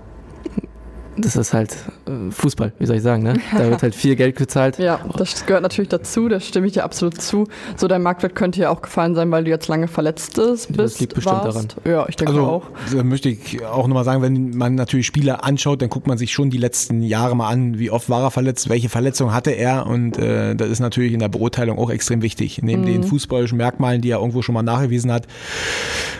das 1.18 1.36
ist 1.36 1.52
halt 1.52 1.74
äh, 2.06 2.30
Fußball, 2.30 2.72
wie 2.78 2.86
soll 2.86 2.96
ich 2.96 3.02
sagen, 3.02 3.22
ne? 3.22 3.34
Da 3.52 3.70
wird 3.70 3.82
halt 3.82 3.94
viel 3.94 4.16
Geld 4.16 4.36
gezahlt. 4.36 4.78
Ja, 4.86 5.00
das 5.16 5.46
gehört 5.46 5.62
natürlich 5.62 5.88
dazu, 5.88 6.28
da 6.28 6.38
stimme 6.38 6.66
ich 6.66 6.74
dir 6.74 6.84
absolut 6.84 7.20
zu. 7.20 7.48
So, 7.76 7.88
dein 7.88 8.02
Marktwert 8.02 8.36
könnte 8.36 8.60
ja 8.60 8.70
auch 8.70 8.82
gefallen 8.82 9.14
sein, 9.14 9.30
weil 9.32 9.42
du 9.44 9.50
jetzt 9.50 9.66
lange 9.66 9.88
verletzt 9.88 10.36
bist. 10.36 10.68
Das 10.76 11.00
liegt 11.00 11.14
bestimmt 11.14 11.36
warst. 11.36 11.56
daran. 11.56 11.68
Ja, 11.84 12.06
ich 12.08 12.14
denke 12.14 12.34
also, 12.34 12.44
auch. 12.44 12.64
Da 12.94 13.02
möchte 13.02 13.28
ich 13.28 13.64
auch 13.64 13.88
nochmal 13.88 14.04
sagen, 14.04 14.22
wenn 14.22 14.50
man 14.56 14.74
natürlich 14.76 15.06
Spiele 15.06 15.42
anschaut, 15.42 15.82
dann 15.82 15.88
guckt 15.88 16.06
man 16.06 16.18
sich 16.18 16.32
schon 16.32 16.50
die 16.50 16.58
letzten 16.58 17.02
Jahre 17.02 17.34
mal 17.34 17.48
an, 17.48 17.78
wie 17.78 17.90
oft 17.90 18.08
war 18.08 18.22
er 18.22 18.30
verletzt, 18.30 18.68
welche 18.68 18.88
Verletzung 18.88 19.32
hatte 19.32 19.50
er 19.50 19.86
und 19.86 20.18
äh, 20.18 20.54
das 20.54 20.68
ist 20.68 20.80
natürlich 20.80 21.12
in 21.12 21.20
der 21.20 21.28
Beurteilung 21.28 21.78
auch 21.78 21.90
extrem 21.90 22.22
wichtig. 22.22 22.60
Neben 22.62 22.82
mhm. 22.82 22.86
den 22.86 23.02
fußballischen 23.04 23.56
Merkmalen, 23.56 24.02
die 24.02 24.10
er 24.10 24.18
irgendwo 24.18 24.42
schon 24.42 24.54
mal 24.54 24.62
nachgewiesen 24.62 25.10
hat, 25.10 25.26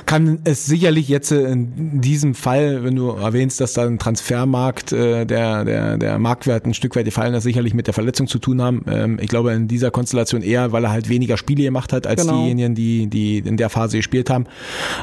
kann 0.06 0.40
es 0.44 0.66
sicherlich 0.66 1.08
jetzt 1.08 1.30
in 1.32 2.00
diesem 2.00 2.34
Fall, 2.34 2.84
wenn 2.84 2.96
du 2.96 3.10
erwähnst, 3.10 3.60
dass 3.60 3.74
da 3.74 3.84
ein 3.84 3.98
Transfermarkt 3.98 4.85
äh, 4.92 5.24
der 5.24 5.64
der, 5.64 5.98
der 5.98 6.18
Marktwert 6.18 6.66
ein 6.66 6.74
Stück 6.74 6.96
weit 6.96 7.06
gefallen 7.06 7.32
das 7.32 7.44
sicherlich 7.44 7.74
mit 7.74 7.86
der 7.86 7.94
Verletzung 7.94 8.26
zu 8.26 8.38
tun 8.38 8.60
haben. 8.60 8.84
Ähm, 8.88 9.18
ich 9.20 9.28
glaube 9.28 9.52
in 9.52 9.68
dieser 9.68 9.90
Konstellation 9.90 10.42
eher, 10.42 10.72
weil 10.72 10.84
er 10.84 10.90
halt 10.90 11.08
weniger 11.08 11.36
Spiele 11.36 11.64
gemacht 11.64 11.92
hat 11.92 12.06
als 12.06 12.22
genau. 12.22 12.42
diejenigen, 12.42 12.74
die, 12.74 13.06
die 13.06 13.38
in 13.38 13.56
der 13.56 13.70
Phase 13.70 13.96
gespielt 13.96 14.28
haben. 14.30 14.46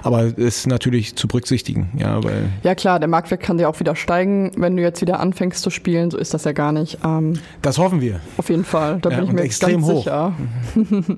Aber 0.04 0.38
ist 0.38 0.68
natürlich 0.68 1.16
zu 1.16 1.28
berücksichtigen. 1.28 1.90
Ja, 1.98 2.24
weil 2.24 2.50
ja 2.64 2.76
klar, 2.76 3.00
der 3.00 3.08
Marktwert 3.08 3.42
kann 3.42 3.58
ja 3.60 3.68
auch 3.68 3.80
wieder 3.80 3.96
steigen, 3.96 4.52
wenn 4.58 4.76
du 4.76 4.84
jetzt 4.84 5.02
wieder 5.02 5.20
anfängst 5.20 5.62
zu 5.62 5.70
spielen. 5.70 6.12
So 6.12 6.18
ist 6.18 6.34
das 6.34 6.44
ja 6.44 6.52
gar 6.52 6.72
nicht. 6.72 7.00
Ähm, 7.04 7.40
das 7.62 7.78
hoffen 7.78 8.02
wir. 8.02 8.20
Auf 8.38 8.50
jeden 8.50 8.66
Fall, 8.66 9.00
da 9.02 9.10
ja, 9.10 9.18
bin 9.18 9.26
ich 9.26 9.32
mir 9.32 9.42
extrem 9.42 9.82
ganz 9.82 9.88
hoch. 9.88 10.04
sicher. 10.04 10.34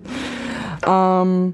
Ähm, 0.88 1.54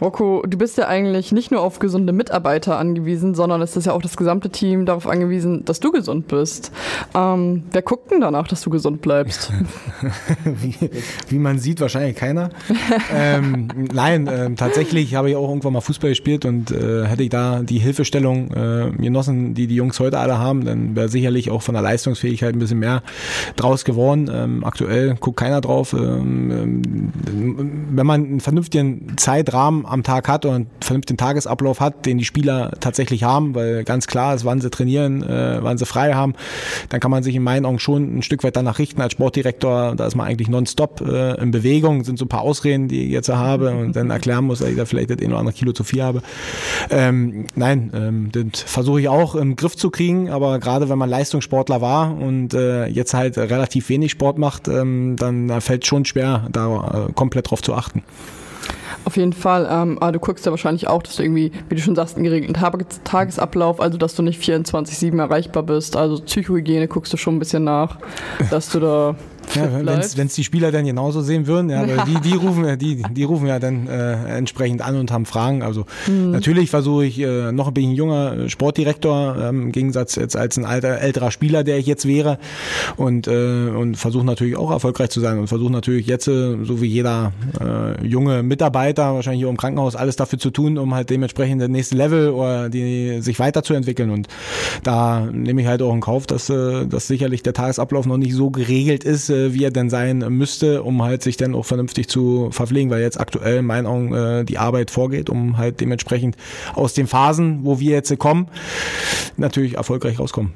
Rocco, 0.00 0.42
du 0.46 0.58
bist 0.58 0.78
ja 0.78 0.88
eigentlich 0.88 1.30
nicht 1.30 1.50
nur 1.50 1.60
auf 1.60 1.78
gesunde 1.78 2.12
Mitarbeiter 2.12 2.76
angewiesen, 2.76 3.34
sondern 3.34 3.62
es 3.62 3.76
ist 3.76 3.86
ja 3.86 3.92
auch 3.92 4.02
das 4.02 4.16
gesamte 4.16 4.50
Team 4.50 4.84
darauf 4.84 5.06
angewiesen, 5.06 5.64
dass 5.64 5.78
du 5.78 5.92
gesund 5.92 6.26
bist. 6.26 6.72
Ähm, 7.14 7.64
wer 7.70 7.82
guckt 7.82 8.10
denn 8.10 8.20
danach, 8.20 8.48
dass 8.48 8.62
du 8.62 8.70
gesund 8.70 9.00
bleibst? 9.00 9.52
wie, 10.44 10.74
wie, 11.28 11.38
man 11.38 11.58
sieht, 11.58 11.80
wahrscheinlich 11.80 12.16
keiner. 12.16 12.50
ähm, 13.14 13.68
nein, 13.92 14.26
äh, 14.26 14.52
tatsächlich 14.54 15.14
habe 15.14 15.30
ich 15.30 15.36
auch 15.36 15.48
irgendwann 15.48 15.74
mal 15.74 15.80
Fußball 15.80 16.10
gespielt 16.10 16.44
und 16.44 16.70
äh, 16.72 17.06
hätte 17.06 17.22
ich 17.22 17.30
da 17.30 17.60
die 17.62 17.78
Hilfestellung 17.78 18.50
äh, 18.50 18.90
genossen, 18.96 19.54
die 19.54 19.68
die 19.68 19.76
Jungs 19.76 20.00
heute 20.00 20.18
alle 20.18 20.38
haben, 20.38 20.64
dann 20.64 20.96
wäre 20.96 21.08
sicherlich 21.08 21.50
auch 21.50 21.62
von 21.62 21.74
der 21.74 21.82
Leistungsfähigkeit 21.82 22.56
ein 22.56 22.58
bisschen 22.58 22.80
mehr 22.80 23.02
draus 23.54 23.84
geworden. 23.84 24.28
Ähm, 24.32 24.64
aktuell 24.64 25.14
guckt 25.20 25.38
keiner 25.38 25.60
drauf. 25.60 25.92
Ähm, 25.92 26.50
ähm, 26.50 27.12
wenn 27.90 28.06
man 28.06 28.24
einen 28.24 28.40
vernünftigen 28.40 28.71
vernünftigen 28.72 29.16
Zeitrahmen 29.18 29.86
am 29.86 30.02
Tag 30.02 30.28
hat 30.28 30.44
und 30.46 30.54
einen 30.54 30.66
vernünftigen 30.80 31.18
Tagesablauf 31.18 31.80
hat, 31.80 32.06
den 32.06 32.18
die 32.18 32.24
Spieler 32.24 32.72
tatsächlich 32.80 33.24
haben, 33.24 33.54
weil 33.54 33.84
ganz 33.84 34.06
klar 34.06 34.34
ist, 34.34 34.44
wann 34.44 34.60
sie 34.60 34.70
trainieren, 34.70 35.22
äh, 35.22 35.62
wann 35.62 35.78
sie 35.78 35.86
frei 35.86 36.14
haben, 36.14 36.34
dann 36.88 37.00
kann 37.00 37.10
man 37.10 37.22
sich 37.22 37.34
in 37.34 37.42
meinen 37.42 37.66
Augen 37.66 37.78
schon 37.78 38.18
ein 38.18 38.22
Stück 38.22 38.44
weit 38.44 38.56
danach 38.56 38.78
richten. 38.78 39.00
Als 39.00 39.12
Sportdirektor, 39.12 39.94
da 39.94 40.06
ist 40.06 40.16
man 40.16 40.26
eigentlich 40.26 40.48
nonstop 40.48 41.00
äh, 41.02 41.40
in 41.40 41.50
Bewegung, 41.50 42.04
sind 42.04 42.18
so 42.18 42.24
ein 42.24 42.28
paar 42.28 42.42
Ausreden, 42.42 42.88
die 42.88 43.04
ich 43.04 43.10
jetzt 43.10 43.28
habe 43.28 43.70
und 43.70 43.94
dann 43.94 44.10
erklären 44.10 44.44
muss, 44.44 44.60
dass 44.60 44.68
ich 44.68 44.76
da 44.76 44.84
vielleicht 44.84 45.10
das 45.10 45.18
ein 45.18 45.28
oder 45.28 45.38
andere 45.38 45.54
Kilo 45.54 45.72
zu 45.72 45.84
viel 45.84 46.02
habe. 46.02 46.22
Ähm, 46.90 47.46
nein, 47.54 47.90
ähm, 47.94 48.30
das 48.32 48.62
versuche 48.62 49.00
ich 49.00 49.08
auch 49.08 49.34
im 49.34 49.56
Griff 49.56 49.76
zu 49.76 49.90
kriegen, 49.90 50.30
aber 50.30 50.58
gerade 50.58 50.88
wenn 50.88 50.98
man 50.98 51.10
Leistungssportler 51.10 51.80
war 51.80 52.16
und 52.16 52.54
äh, 52.54 52.86
jetzt 52.86 53.14
halt 53.14 53.38
relativ 53.38 53.88
wenig 53.88 54.12
Sport 54.12 54.38
macht, 54.38 54.68
ähm, 54.68 55.16
dann 55.18 55.60
fällt 55.60 55.82
es 55.82 55.88
schon 55.88 56.04
schwer, 56.04 56.48
da 56.50 57.06
äh, 57.08 57.12
komplett 57.12 57.50
drauf 57.50 57.62
zu 57.62 57.74
achten. 57.74 58.02
Auf 59.04 59.16
jeden 59.16 59.32
Fall. 59.32 59.68
Ähm, 59.70 59.98
aber 59.98 60.12
du 60.12 60.18
guckst 60.18 60.46
ja 60.46 60.52
wahrscheinlich 60.52 60.88
auch, 60.88 61.02
dass 61.02 61.16
du 61.16 61.22
irgendwie, 61.22 61.52
wie 61.68 61.74
du 61.74 61.80
schon 61.80 61.94
sagst, 61.94 62.16
einen 62.16 62.24
geregelten 62.24 62.54
Tagesablauf, 63.04 63.80
also 63.80 63.98
dass 63.98 64.14
du 64.14 64.22
nicht 64.22 64.42
24-7 64.42 65.18
erreichbar 65.18 65.62
bist. 65.62 65.96
Also 65.96 66.22
Psychohygiene 66.22 66.88
guckst 66.88 67.12
du 67.12 67.16
schon 67.16 67.36
ein 67.36 67.38
bisschen 67.38 67.64
nach, 67.64 67.98
dass 68.50 68.68
du 68.70 68.80
da 68.80 69.14
ja, 69.54 69.84
wenn 70.16 70.26
es 70.26 70.34
die 70.34 70.44
Spieler 70.44 70.72
dann 70.72 70.84
genauso 70.84 71.20
sehen 71.20 71.46
würden, 71.46 71.70
ja, 71.70 71.86
weil 71.86 72.04
die, 72.06 72.20
die 72.20 72.34
rufen, 72.34 72.78
die, 72.78 73.02
die 73.02 73.24
rufen 73.24 73.46
ja 73.46 73.58
dann 73.58 73.86
äh, 73.86 74.36
entsprechend 74.36 74.82
an 74.82 74.96
und 74.96 75.10
haben 75.10 75.26
Fragen. 75.26 75.62
Also 75.62 75.84
mhm. 76.06 76.30
natürlich 76.30 76.70
versuche 76.70 77.04
ich, 77.04 77.20
äh, 77.20 77.52
noch 77.52 77.72
ein 77.74 77.92
junger 77.92 78.48
Sportdirektor, 78.48 79.36
ähm, 79.40 79.62
im 79.62 79.72
Gegensatz 79.72 80.16
jetzt 80.16 80.36
als 80.36 80.56
ein 80.58 80.64
alter, 80.64 80.98
älterer 81.00 81.30
Spieler, 81.30 81.64
der 81.64 81.78
ich 81.78 81.86
jetzt 81.86 82.06
wäre. 82.06 82.38
Und, 82.96 83.26
äh, 83.26 83.68
und 83.68 83.96
versuche 83.96 84.24
natürlich 84.24 84.56
auch 84.56 84.70
erfolgreich 84.70 85.10
zu 85.10 85.20
sein 85.20 85.38
und 85.38 85.48
versuche 85.48 85.72
natürlich 85.72 86.06
jetzt, 86.06 86.28
äh, 86.28 86.56
so 86.62 86.80
wie 86.80 86.86
jeder 86.86 87.32
äh, 87.60 88.06
junge 88.06 88.42
Mitarbeiter, 88.42 89.14
wahrscheinlich 89.14 89.40
hier 89.40 89.48
im 89.48 89.56
Krankenhaus, 89.56 89.96
alles 89.96 90.16
dafür 90.16 90.38
zu 90.38 90.50
tun, 90.50 90.78
um 90.78 90.94
halt 90.94 91.10
dementsprechend 91.10 91.60
das 91.60 91.68
nächste 91.68 91.96
Level 91.96 92.30
oder 92.30 92.68
die 92.68 93.20
sich 93.20 93.38
weiterzuentwickeln. 93.38 94.10
Und 94.10 94.28
da 94.82 95.28
nehme 95.32 95.62
ich 95.62 95.66
halt 95.66 95.82
auch 95.82 95.94
in 95.94 96.00
Kauf, 96.00 96.26
dass, 96.26 96.48
äh, 96.50 96.86
dass 96.86 97.06
sicherlich 97.06 97.42
der 97.42 97.52
Tagesablauf 97.52 98.06
noch 98.06 98.18
nicht 98.18 98.34
so 98.34 98.50
geregelt 98.50 99.04
ist, 99.04 99.30
äh, 99.32 99.54
wie 99.54 99.64
er 99.64 99.70
denn 99.70 99.90
sein 99.90 100.18
müsste, 100.28 100.82
um 100.82 101.02
halt 101.02 101.22
sich 101.22 101.36
dann 101.36 101.54
auch 101.54 101.64
vernünftig 101.64 102.08
zu 102.08 102.50
verpflegen, 102.50 102.90
weil 102.90 103.00
jetzt 103.00 103.18
aktuell 103.18 103.58
in 103.58 103.66
meinen 103.66 103.86
Augen 103.86 104.14
äh, 104.14 104.44
die 104.44 104.58
Arbeit 104.58 104.90
vorgeht, 104.90 105.30
um 105.30 105.58
halt 105.58 105.80
dementsprechend 105.80 106.36
aus 106.74 106.94
den 106.94 107.06
Phasen, 107.06 107.60
wo 107.62 107.80
wir 107.80 107.92
jetzt 107.92 108.16
kommen, 108.18 108.48
natürlich 109.36 109.76
erfolgreich 109.76 110.18
rauskommen. 110.18 110.52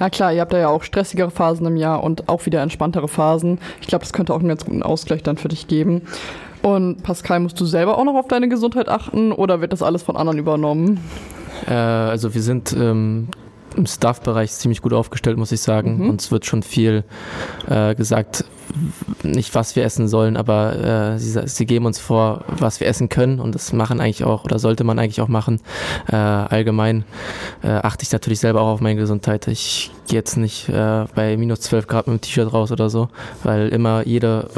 Ja 0.00 0.10
klar, 0.10 0.32
ihr 0.32 0.40
habt 0.40 0.52
da 0.52 0.58
ja 0.58 0.68
auch 0.68 0.82
stressigere 0.82 1.30
Phasen 1.30 1.66
im 1.66 1.76
Jahr 1.76 2.02
und 2.02 2.28
auch 2.28 2.46
wieder 2.46 2.62
entspanntere 2.62 3.08
Phasen. 3.08 3.58
Ich 3.80 3.86
glaube, 3.86 4.04
das 4.04 4.12
könnte 4.12 4.32
auch 4.32 4.40
einen 4.40 4.48
ganz 4.48 4.64
guten 4.64 4.82
Ausgleich 4.82 5.22
dann 5.22 5.36
für 5.36 5.48
dich 5.48 5.68
geben. 5.68 6.02
Und 6.62 7.02
Pascal, 7.02 7.40
musst 7.40 7.60
du 7.60 7.66
selber 7.66 7.98
auch 7.98 8.04
noch 8.04 8.14
auf 8.14 8.28
deine 8.28 8.48
Gesundheit 8.48 8.88
achten 8.88 9.32
oder 9.32 9.60
wird 9.60 9.72
das 9.72 9.82
alles 9.82 10.02
von 10.02 10.16
anderen 10.16 10.38
übernommen? 10.38 11.00
Äh, 11.68 11.74
also 11.74 12.34
wir 12.34 12.42
sind 12.42 12.72
ähm, 12.72 13.28
im 13.76 13.86
Staff-Bereich 13.86 14.52
ziemlich 14.52 14.82
gut 14.82 14.92
aufgestellt, 14.92 15.36
muss 15.36 15.52
ich 15.52 15.60
sagen. 15.60 15.98
Mhm. 15.98 16.10
Uns 16.10 16.30
wird 16.30 16.46
schon 16.46 16.62
viel 16.62 17.04
äh, 17.68 17.94
gesagt, 17.94 18.44
nicht 19.22 19.54
was 19.54 19.76
wir 19.76 19.84
essen 19.84 20.08
sollen, 20.08 20.36
aber 20.36 21.14
äh, 21.14 21.18
sie, 21.18 21.40
sie, 21.46 21.66
geben 21.66 21.86
uns 21.86 21.98
vor, 21.98 22.44
was 22.48 22.80
wir 22.80 22.86
essen 22.86 23.08
können 23.08 23.40
und 23.40 23.54
das 23.54 23.72
machen 23.72 24.00
eigentlich 24.00 24.24
auch 24.24 24.44
oder 24.44 24.58
sollte 24.58 24.84
man 24.84 24.98
eigentlich 24.98 25.20
auch 25.20 25.28
machen. 25.28 25.60
Äh, 26.08 26.16
allgemein 26.16 27.04
äh, 27.62 27.68
achte 27.68 28.04
ich 28.04 28.12
natürlich 28.12 28.40
selber 28.40 28.62
auch 28.62 28.74
auf 28.74 28.80
meine 28.80 28.98
Gesundheit. 28.98 29.48
Ich 29.48 29.90
gehe 30.08 30.18
jetzt 30.18 30.36
nicht 30.36 30.68
äh, 30.68 31.04
bei 31.14 31.36
minus 31.36 31.60
12 31.60 31.86
Grad 31.86 32.06
mit 32.06 32.16
dem 32.16 32.20
T-Shirt 32.22 32.52
raus 32.52 32.72
oder 32.72 32.90
so, 32.90 33.08
weil 33.42 33.68
immer 33.68 34.06
jede 34.06 34.48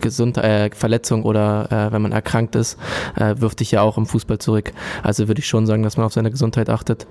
Gesund 0.00 0.38
äh, 0.38 0.70
Verletzung 0.74 1.24
oder 1.24 1.70
äh, 1.70 1.92
wenn 1.92 2.02
man 2.02 2.12
erkrankt 2.12 2.56
ist, 2.56 2.78
äh, 3.16 3.34
wirft 3.38 3.60
dich 3.60 3.70
ja 3.70 3.82
auch 3.82 3.98
im 3.98 4.06
Fußball 4.06 4.38
zurück. 4.38 4.72
Also 5.02 5.28
würde 5.28 5.40
ich 5.40 5.46
schon 5.46 5.66
sagen, 5.66 5.82
dass 5.82 5.96
man 5.96 6.06
auf 6.06 6.12
seine 6.12 6.30
Gesundheit 6.30 6.68
achtet. 6.70 7.06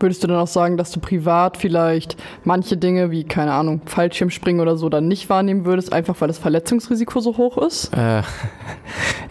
Würdest 0.00 0.22
du 0.22 0.28
dann 0.28 0.38
auch 0.38 0.48
sagen, 0.48 0.76
dass 0.76 0.90
du 0.92 1.00
privat 1.00 1.56
vielleicht 1.56 2.16
manche 2.44 2.76
Dinge 2.76 3.10
wie, 3.10 3.24
keine 3.24 3.52
Ahnung, 3.52 3.82
Fallschirmspringen 3.86 4.60
oder 4.60 4.76
so 4.76 4.88
dann 4.88 5.08
nicht 5.08 5.28
wahrnehmen 5.28 5.64
würdest, 5.64 5.92
einfach 5.92 6.20
weil 6.20 6.28
das 6.28 6.38
Verletzungsrisiko 6.38 7.20
so 7.20 7.36
hoch 7.36 7.58
ist? 7.58 7.92
Äh, 7.94 8.22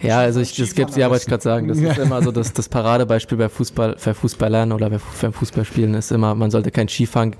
ja, 0.00 0.18
also 0.20 0.40
ich, 0.40 0.54
das 0.56 0.74
gibt 0.74 0.96
ja, 0.96 1.10
wollte 1.10 1.22
ich 1.22 1.28
gerade 1.28 1.42
sagen, 1.42 1.68
das 1.68 1.78
ist 1.78 1.98
immer 1.98 2.22
so 2.22 2.32
das, 2.32 2.52
das 2.52 2.68
Paradebeispiel 2.68 3.38
bei 3.38 3.48
Fußball, 3.48 3.96
bei 4.02 4.14
Fußballern 4.14 4.72
oder 4.72 4.90
bei, 4.90 4.98
beim 5.20 5.32
Fußballspielen 5.32 5.94
ist 5.94 6.12
immer, 6.12 6.34
man 6.34 6.50
sollte 6.50 6.70
kein 6.70 6.88
Skifahren, 6.88 7.34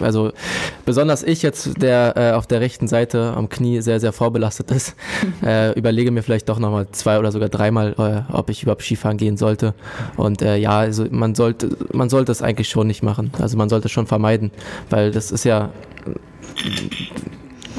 also 0.00 0.32
besonders 0.84 1.22
ich 1.22 1.42
jetzt, 1.42 1.80
der 1.80 2.14
äh, 2.16 2.32
auf 2.32 2.46
der 2.46 2.60
rechten 2.60 2.88
Seite 2.88 3.32
am 3.36 3.48
Knie 3.48 3.80
sehr, 3.80 4.00
sehr 4.00 4.12
vorbelastet 4.12 4.70
ist, 4.70 4.75
äh, 5.44 5.72
überlege 5.78 6.10
mir 6.10 6.22
vielleicht 6.22 6.48
doch 6.48 6.58
nochmal 6.58 6.88
zwei 6.92 7.18
oder 7.18 7.32
sogar 7.32 7.48
dreimal, 7.48 7.94
äh, 7.98 8.32
ob 8.32 8.50
ich 8.50 8.62
überhaupt 8.62 8.82
Skifahren 8.82 9.16
gehen 9.16 9.36
sollte. 9.36 9.74
Und 10.16 10.42
äh, 10.42 10.56
ja, 10.56 10.78
also 10.78 11.06
man 11.10 11.34
sollte, 11.34 11.76
man 11.92 12.08
sollte 12.08 12.32
es 12.32 12.42
eigentlich 12.42 12.68
schon 12.68 12.86
nicht 12.86 13.02
machen. 13.02 13.30
Also 13.38 13.56
man 13.56 13.68
sollte 13.68 13.86
es 13.86 13.92
schon 13.92 14.06
vermeiden, 14.06 14.50
weil 14.90 15.10
das 15.10 15.30
ist 15.30 15.44
ja 15.44 15.70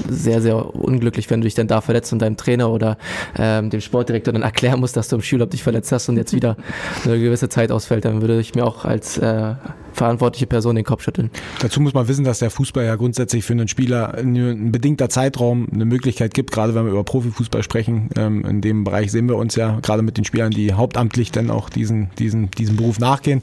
sehr, 0.09 0.41
sehr 0.41 0.75
unglücklich, 0.75 1.29
wenn 1.29 1.41
du 1.41 1.45
dich 1.45 1.55
dann 1.55 1.67
da 1.67 1.81
verletzt 1.81 2.13
und 2.13 2.21
deinem 2.21 2.37
Trainer 2.37 2.69
oder 2.69 2.97
ähm, 3.37 3.69
dem 3.69 3.81
Sportdirektor 3.81 4.33
dann 4.33 4.43
erklären 4.43 4.79
musst, 4.79 4.97
dass 4.97 5.07
du 5.07 5.15
im 5.17 5.21
Schulurlaub 5.21 5.51
dich 5.51 5.63
verletzt 5.63 5.91
hast 5.91 6.09
und 6.09 6.17
jetzt 6.17 6.33
wieder 6.33 6.57
eine 7.05 7.19
gewisse 7.19 7.49
Zeit 7.49 7.71
ausfällt, 7.71 8.05
dann 8.05 8.21
würde 8.21 8.39
ich 8.39 8.55
mir 8.55 8.65
auch 8.65 8.85
als 8.85 9.17
äh, 9.17 9.53
verantwortliche 9.97 10.45
Person 10.45 10.75
den 10.75 10.85
Kopf 10.85 11.03
schütteln. 11.03 11.31
Dazu 11.59 11.81
muss 11.81 11.93
man 11.93 12.07
wissen, 12.07 12.23
dass 12.23 12.39
der 12.39 12.51
Fußball 12.51 12.85
ja 12.85 12.95
grundsätzlich 12.95 13.43
für 13.43 13.53
einen 13.53 13.67
Spieler 13.67 14.13
ein 14.13 14.71
bedingter 14.71 15.09
Zeitraum 15.09 15.67
eine 15.73 15.85
Möglichkeit 15.85 16.33
gibt, 16.33 16.51
gerade 16.51 16.75
wenn 16.75 16.85
wir 16.85 16.91
über 16.91 17.03
Profifußball 17.03 17.63
sprechen. 17.63 18.09
Ähm, 18.15 18.45
in 18.45 18.61
dem 18.61 18.83
Bereich 18.83 19.11
sehen 19.11 19.27
wir 19.27 19.35
uns 19.35 19.55
ja 19.55 19.79
gerade 19.81 20.03
mit 20.03 20.17
den 20.17 20.23
Spielern, 20.23 20.51
die 20.51 20.73
hauptamtlich 20.73 21.31
dann 21.31 21.49
auch 21.49 21.69
diesen, 21.69 22.09
diesen, 22.19 22.51
diesem 22.51 22.77
Beruf 22.77 22.99
nachgehen. 22.99 23.41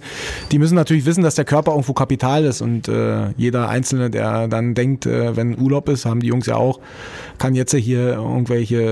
Die 0.52 0.58
müssen 0.58 0.76
natürlich 0.76 1.04
wissen, 1.04 1.24
dass 1.24 1.34
der 1.34 1.44
Körper 1.44 1.72
irgendwo 1.72 1.92
Kapital 1.92 2.44
ist 2.44 2.62
und 2.62 2.88
äh, 2.88 3.30
jeder 3.36 3.68
Einzelne, 3.68 4.10
der 4.10 4.46
dann 4.46 4.74
denkt, 4.74 5.06
äh, 5.06 5.36
wenn 5.36 5.58
Urlaub 5.58 5.88
ist, 5.88 6.06
haben 6.06 6.20
die 6.20 6.28
Jungs 6.28 6.43
ja 6.46 6.56
auch, 6.56 6.80
kann 7.38 7.54
jetzt 7.54 7.74
hier 7.74 8.14
irgendwelche 8.14 8.82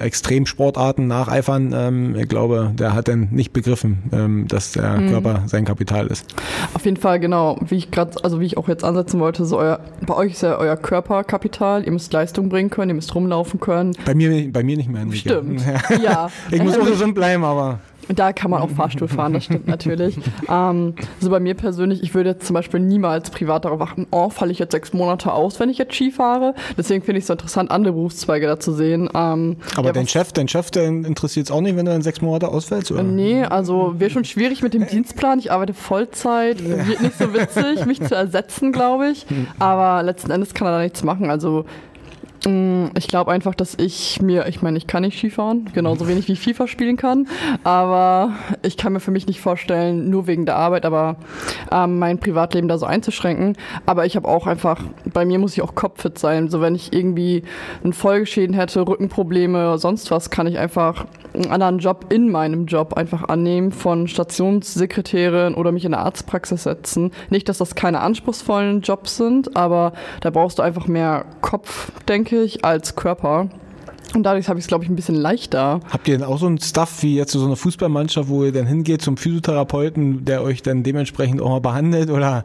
äh, 0.00 0.04
Extremsportarten 0.04 1.06
nacheifern. 1.06 1.72
Ähm, 1.74 2.16
ich 2.16 2.28
glaube, 2.28 2.72
der 2.74 2.94
hat 2.94 3.08
dann 3.08 3.28
nicht 3.30 3.52
begriffen, 3.52 4.02
ähm, 4.12 4.48
dass 4.48 4.72
der 4.72 4.98
mhm. 4.98 5.10
Körper 5.10 5.42
sein 5.46 5.64
Kapital 5.64 6.06
ist. 6.06 6.26
Auf 6.74 6.84
jeden 6.84 6.96
Fall, 6.96 7.20
genau. 7.20 7.58
Wie 7.66 7.76
ich 7.76 7.90
gerade, 7.90 8.22
also 8.24 8.40
wie 8.40 8.46
ich 8.46 8.56
auch 8.56 8.68
jetzt 8.68 8.84
ansetzen 8.84 9.20
wollte, 9.20 9.44
so 9.44 9.58
euer, 9.58 9.80
bei 10.06 10.14
euch 10.14 10.32
ist 10.32 10.42
ja 10.42 10.58
euer 10.58 10.76
Körperkapital. 10.76 11.84
Ihr 11.84 11.92
müsst 11.92 12.12
Leistung 12.12 12.48
bringen 12.48 12.70
können, 12.70 12.90
ihr 12.90 12.94
müsst 12.94 13.14
rumlaufen 13.14 13.60
können. 13.60 13.96
Bei 14.04 14.14
mir, 14.14 14.50
bei 14.52 14.62
mir 14.62 14.76
nicht 14.76 14.88
mehr. 14.88 15.06
Stimmt. 15.12 15.62
Ja. 16.02 16.30
ich 16.50 16.62
muss 16.62 16.78
auch 16.78 16.86
gesund 16.86 17.14
bleiben, 17.14 17.44
aber. 17.44 17.80
Da 18.08 18.32
kann 18.32 18.50
man 18.50 18.60
auch 18.60 18.70
Fahrstuhl 18.70 19.08
fahren, 19.08 19.34
das 19.34 19.44
stimmt 19.44 19.68
natürlich. 19.68 20.18
Ähm, 20.48 20.94
also 21.18 21.30
bei 21.30 21.38
mir 21.38 21.54
persönlich, 21.54 22.02
ich 22.02 22.14
würde 22.14 22.30
jetzt 22.30 22.46
zum 22.46 22.54
Beispiel 22.54 22.80
niemals 22.80 23.30
privat 23.30 23.64
darauf 23.64 23.80
achten, 23.80 24.06
oh, 24.10 24.30
falle 24.30 24.50
ich 24.50 24.58
jetzt 24.58 24.72
sechs 24.72 24.92
Monate 24.92 25.32
aus, 25.32 25.60
wenn 25.60 25.68
ich 25.68 25.78
jetzt 25.78 25.94
Ski 25.94 26.10
fahre. 26.10 26.54
Deswegen 26.76 27.04
finde 27.04 27.18
ich 27.18 27.24
es 27.24 27.28
so 27.28 27.34
interessant, 27.34 27.70
andere 27.70 27.92
Berufszweige 27.92 28.46
da 28.46 28.58
zu 28.58 28.72
sehen. 28.72 29.08
Ähm, 29.14 29.56
Aber 29.76 29.88
ja, 29.88 29.92
dein 29.92 30.08
Chef, 30.08 30.32
dein 30.32 30.48
Chef, 30.48 30.70
der 30.70 30.86
interessiert 30.86 31.46
es 31.46 31.52
auch 31.52 31.60
nicht, 31.60 31.76
wenn 31.76 31.86
du 31.86 31.94
in 31.94 32.02
sechs 32.02 32.20
Monate 32.20 32.48
ausfällst? 32.48 32.90
Oder? 32.90 33.02
Nee, 33.02 33.44
also 33.44 33.94
wäre 33.98 34.10
schon 34.10 34.24
schwierig 34.24 34.62
mit 34.62 34.74
dem 34.74 34.86
Dienstplan. 34.86 35.38
Ich 35.38 35.52
arbeite 35.52 35.74
Vollzeit, 35.74 36.64
wird 36.64 37.02
nicht 37.02 37.18
so 37.18 37.32
witzig, 37.34 37.86
mich 37.86 38.02
zu 38.02 38.14
ersetzen, 38.14 38.72
glaube 38.72 39.08
ich. 39.10 39.26
Aber 39.58 40.02
letzten 40.02 40.30
Endes 40.30 40.54
kann 40.54 40.66
er 40.66 40.72
da 40.72 40.82
nichts 40.82 41.04
machen. 41.04 41.30
Also 41.30 41.64
ich 42.46 43.08
glaube 43.08 43.32
einfach, 43.32 43.54
dass 43.54 43.74
ich 43.78 44.22
mir, 44.22 44.46
ich 44.46 44.62
meine, 44.62 44.78
ich 44.78 44.86
kann 44.86 45.02
nicht 45.02 45.18
Skifahren, 45.18 45.70
genauso 45.74 46.08
wenig 46.08 46.26
wie 46.28 46.36
FIFA 46.36 46.66
spielen 46.68 46.96
kann, 46.96 47.28
aber 47.64 48.32
ich 48.62 48.78
kann 48.78 48.94
mir 48.94 49.00
für 49.00 49.10
mich 49.10 49.26
nicht 49.26 49.40
vorstellen, 49.40 50.08
nur 50.08 50.26
wegen 50.26 50.46
der 50.46 50.56
Arbeit, 50.56 50.86
aber 50.86 51.16
ähm, 51.70 51.98
mein 51.98 52.18
Privatleben 52.18 52.68
da 52.68 52.78
so 52.78 52.86
einzuschränken. 52.86 53.56
Aber 53.84 54.06
ich 54.06 54.16
habe 54.16 54.26
auch 54.26 54.46
einfach, 54.46 54.80
bei 55.12 55.24
mir 55.26 55.38
muss 55.38 55.52
ich 55.52 55.62
auch 55.62 55.74
kopffit 55.74 56.18
sein. 56.18 56.48
So 56.48 56.60
wenn 56.60 56.74
ich 56.74 56.92
irgendwie 56.92 57.42
einen 57.84 57.92
Folgeschäden 57.92 58.54
hätte, 58.54 58.86
Rückenprobleme, 58.86 59.76
sonst 59.78 60.10
was, 60.10 60.30
kann 60.30 60.46
ich 60.46 60.58
einfach 60.58 61.04
einen 61.34 61.50
anderen 61.50 61.78
Job 61.78 62.06
in 62.10 62.30
meinem 62.30 62.66
Job 62.66 62.94
einfach 62.94 63.28
annehmen, 63.28 63.72
von 63.72 64.08
Stationssekretärin 64.08 65.54
oder 65.54 65.72
mich 65.72 65.84
in 65.84 65.94
eine 65.94 66.02
Arztpraxis 66.04 66.64
setzen. 66.64 67.12
Nicht, 67.30 67.48
dass 67.48 67.58
das 67.58 67.74
keine 67.74 68.00
anspruchsvollen 68.00 68.80
Jobs 68.80 69.16
sind, 69.16 69.56
aber 69.56 69.92
da 70.20 70.30
brauchst 70.30 70.58
du 70.58 70.62
einfach 70.62 70.86
mehr 70.86 71.24
Kopf, 71.40 71.92
denke 72.08 72.42
ich, 72.42 72.64
als 72.64 72.96
Körper. 72.96 73.48
Und 74.14 74.22
dadurch 74.24 74.48
habe 74.48 74.58
ich 74.58 74.64
es, 74.64 74.68
glaube 74.68 74.84
ich, 74.84 74.90
ein 74.90 74.96
bisschen 74.96 75.14
leichter. 75.14 75.80
Habt 75.90 76.08
ihr 76.08 76.18
denn 76.18 76.26
auch 76.26 76.38
so 76.38 76.46
einen 76.46 76.58
Stuff 76.58 77.02
wie 77.02 77.16
jetzt 77.16 77.32
so 77.32 77.44
eine 77.44 77.56
Fußballmannschaft, 77.56 78.28
wo 78.28 78.44
ihr 78.44 78.52
dann 78.52 78.66
hingeht 78.66 79.02
zum 79.02 79.16
Physiotherapeuten, 79.16 80.24
der 80.24 80.42
euch 80.42 80.62
dann 80.62 80.82
dementsprechend 80.82 81.40
auch 81.40 81.48
mal 81.48 81.60
behandelt 81.60 82.10
oder 82.10 82.44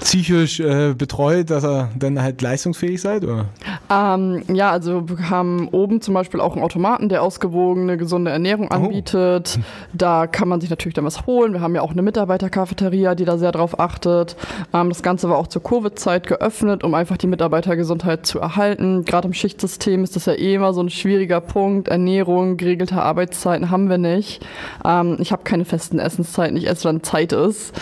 psychisch 0.00 0.60
äh, 0.60 0.94
betreut, 0.94 1.50
dass 1.50 1.64
ihr 1.64 1.90
dann 1.98 2.20
halt 2.20 2.42
leistungsfähig 2.42 3.00
seid? 3.00 3.24
Oder? 3.24 3.46
Ähm, 3.90 4.42
ja, 4.52 4.70
also 4.70 5.08
wir 5.08 5.30
haben 5.30 5.68
oben 5.68 6.00
zum 6.00 6.14
Beispiel 6.14 6.40
auch 6.40 6.54
einen 6.54 6.64
Automaten, 6.64 7.08
der 7.08 7.22
ausgewogene, 7.22 7.96
gesunde 7.96 8.30
Ernährung 8.30 8.68
oh. 8.70 8.74
anbietet. 8.74 9.58
Oh. 9.58 9.62
Da 9.92 10.26
kann 10.26 10.48
man 10.48 10.60
sich 10.60 10.70
natürlich 10.70 10.94
dann 10.94 11.04
was 11.04 11.26
holen. 11.26 11.52
Wir 11.52 11.60
haben 11.60 11.74
ja 11.74 11.82
auch 11.82 11.92
eine 11.92 12.02
Mitarbeitercafeteria, 12.02 13.14
die 13.14 13.24
da 13.24 13.38
sehr 13.38 13.52
drauf 13.52 13.78
achtet. 13.80 14.36
Ähm, 14.72 14.88
das 14.88 15.02
Ganze 15.02 15.28
war 15.28 15.38
auch 15.38 15.48
zur 15.48 15.62
Covid-Zeit 15.62 16.26
geöffnet, 16.26 16.84
um 16.84 16.94
einfach 16.94 17.16
die 17.16 17.26
Mitarbeitergesundheit 17.26 18.26
zu 18.26 18.38
erhalten. 18.38 19.04
Gerade 19.04 19.28
im 19.28 19.34
Schichtsystem 19.34 20.04
ist 20.04 20.16
das 20.16 20.26
ja 20.26 20.34
eh 20.34 20.54
immer 20.54 20.72
so 20.72 20.82
ein 20.82 20.90
schwieriger 21.00 21.40
Punkt. 21.40 21.88
Ernährung, 21.88 22.56
geregelte 22.56 23.02
Arbeitszeiten 23.02 23.70
haben 23.70 23.88
wir 23.88 23.98
nicht. 23.98 24.44
Ähm, 24.84 25.16
ich 25.20 25.32
habe 25.32 25.42
keine 25.44 25.64
festen 25.64 25.98
Essenszeiten. 25.98 26.56
Ich 26.56 26.68
esse, 26.68 26.84
wann 26.84 27.02
Zeit 27.02 27.32
ist. 27.32 27.72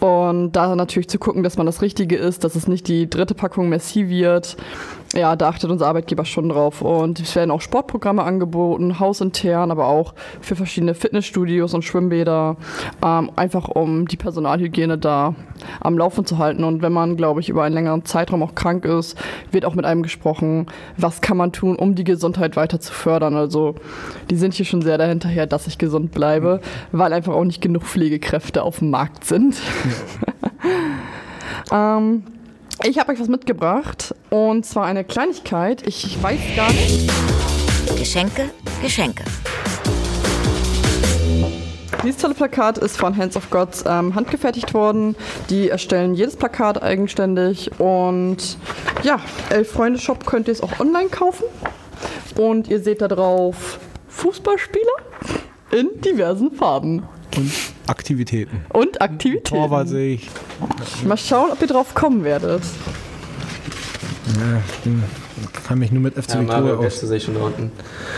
Und 0.00 0.52
da 0.52 0.74
natürlich 0.74 1.08
zu 1.08 1.18
gucken, 1.18 1.44
dass 1.44 1.56
man 1.56 1.66
das 1.66 1.80
Richtige 1.80 2.16
ist, 2.16 2.42
dass 2.42 2.56
es 2.56 2.66
nicht 2.66 2.88
die 2.88 3.08
dritte 3.08 3.34
Packung 3.34 3.68
Messi 3.68 4.08
wird. 4.08 4.56
Ja, 5.14 5.36
da 5.36 5.48
achtet 5.48 5.70
unser 5.70 5.88
Arbeitgeber 5.88 6.24
schon 6.24 6.48
drauf. 6.48 6.80
Und 6.80 7.20
es 7.20 7.36
werden 7.36 7.50
auch 7.50 7.60
Sportprogramme 7.60 8.22
angeboten, 8.22 8.98
hausintern, 8.98 9.70
aber 9.70 9.86
auch 9.86 10.14
für 10.40 10.56
verschiedene 10.56 10.94
Fitnessstudios 10.94 11.74
und 11.74 11.82
Schwimmbäder, 11.82 12.56
ähm, 13.04 13.30
einfach 13.36 13.68
um 13.68 14.08
die 14.08 14.16
Personalhygiene 14.16 14.96
da 14.96 15.34
am 15.80 15.98
Laufen 15.98 16.24
zu 16.24 16.38
halten. 16.38 16.64
Und 16.64 16.80
wenn 16.80 16.92
man, 16.92 17.16
glaube 17.16 17.40
ich, 17.40 17.50
über 17.50 17.62
einen 17.62 17.74
längeren 17.74 18.06
Zeitraum 18.06 18.42
auch 18.42 18.54
krank 18.54 18.86
ist, 18.86 19.18
wird 19.50 19.66
auch 19.66 19.74
mit 19.74 19.84
einem 19.84 20.02
gesprochen, 20.02 20.66
was 20.96 21.20
kann 21.20 21.36
man 21.36 21.52
tun, 21.52 21.76
um 21.76 21.94
die 21.94 22.04
Gesundheit 22.04 22.56
weiter 22.56 22.80
zu 22.80 22.92
fördern. 22.94 23.36
Also 23.36 23.74
die 24.30 24.36
sind 24.36 24.54
hier 24.54 24.66
schon 24.66 24.80
sehr 24.80 24.96
dahinterher, 24.96 25.46
dass 25.46 25.66
ich 25.66 25.76
gesund 25.76 26.12
bleibe, 26.12 26.60
weil 26.90 27.12
einfach 27.12 27.34
auch 27.34 27.44
nicht 27.44 27.60
genug 27.60 27.82
Pflegekräfte 27.82 28.62
auf 28.62 28.78
dem 28.78 28.88
Markt 28.88 29.24
sind. 29.24 29.56
ähm, 31.72 32.22
ich 32.84 32.98
habe 32.98 33.12
euch 33.12 33.20
was 33.20 33.28
mitgebracht 33.28 34.11
und 34.32 34.64
zwar 34.64 34.86
eine 34.86 35.04
Kleinigkeit. 35.04 35.86
Ich 35.86 36.20
weiß 36.22 36.40
gar 36.56 36.72
nicht. 36.72 37.10
Geschenke, 37.98 38.48
Geschenke. 38.80 39.24
Dieses 42.02 42.20
tolle 42.20 42.34
Plakat 42.34 42.78
ist 42.78 42.96
von 42.96 43.16
Hands 43.16 43.36
of 43.36 43.50
Gods 43.50 43.84
ähm, 43.86 44.14
handgefertigt 44.14 44.72
worden. 44.72 45.16
Die 45.50 45.68
erstellen 45.68 46.14
jedes 46.14 46.36
Plakat 46.36 46.82
eigenständig 46.82 47.70
und 47.78 48.56
ja, 49.02 49.20
Elf 49.50 49.70
Freunde 49.70 50.00
Shop 50.00 50.24
könnt 50.24 50.48
ihr 50.48 50.52
es 50.52 50.62
auch 50.62 50.80
online 50.80 51.10
kaufen. 51.10 51.44
Und 52.36 52.68
ihr 52.68 52.80
seht 52.80 53.02
da 53.02 53.08
drauf 53.08 53.78
Fußballspieler 54.08 54.86
in 55.72 56.00
diversen 56.00 56.50
Farben. 56.52 57.02
Und 57.36 57.52
Aktivitäten. 57.86 58.64
Und 58.72 59.00
Aktivitäten. 59.02 59.44
Torwart 59.44 59.88
sehe 59.88 60.14
ich. 60.14 60.30
Mal 61.04 61.18
schauen, 61.18 61.50
ob 61.52 61.60
ihr 61.60 61.68
drauf 61.68 61.94
kommen 61.94 62.24
werdet. 62.24 62.62
Ja, 64.36 64.62
ich 64.66 64.78
bin, 64.80 65.02
kann 65.66 65.78
mich 65.78 65.92
nur 65.92 66.02
mit 66.02 66.14
FC 66.14 66.34
ja, 66.34 66.40
Victoria 66.40 66.60
Mario 66.60 66.80
Götze 66.80 67.06
sehe 67.06 67.16
ich 67.18 67.24
schon 67.24 67.34
da 67.34 67.40
unten. 67.40 67.70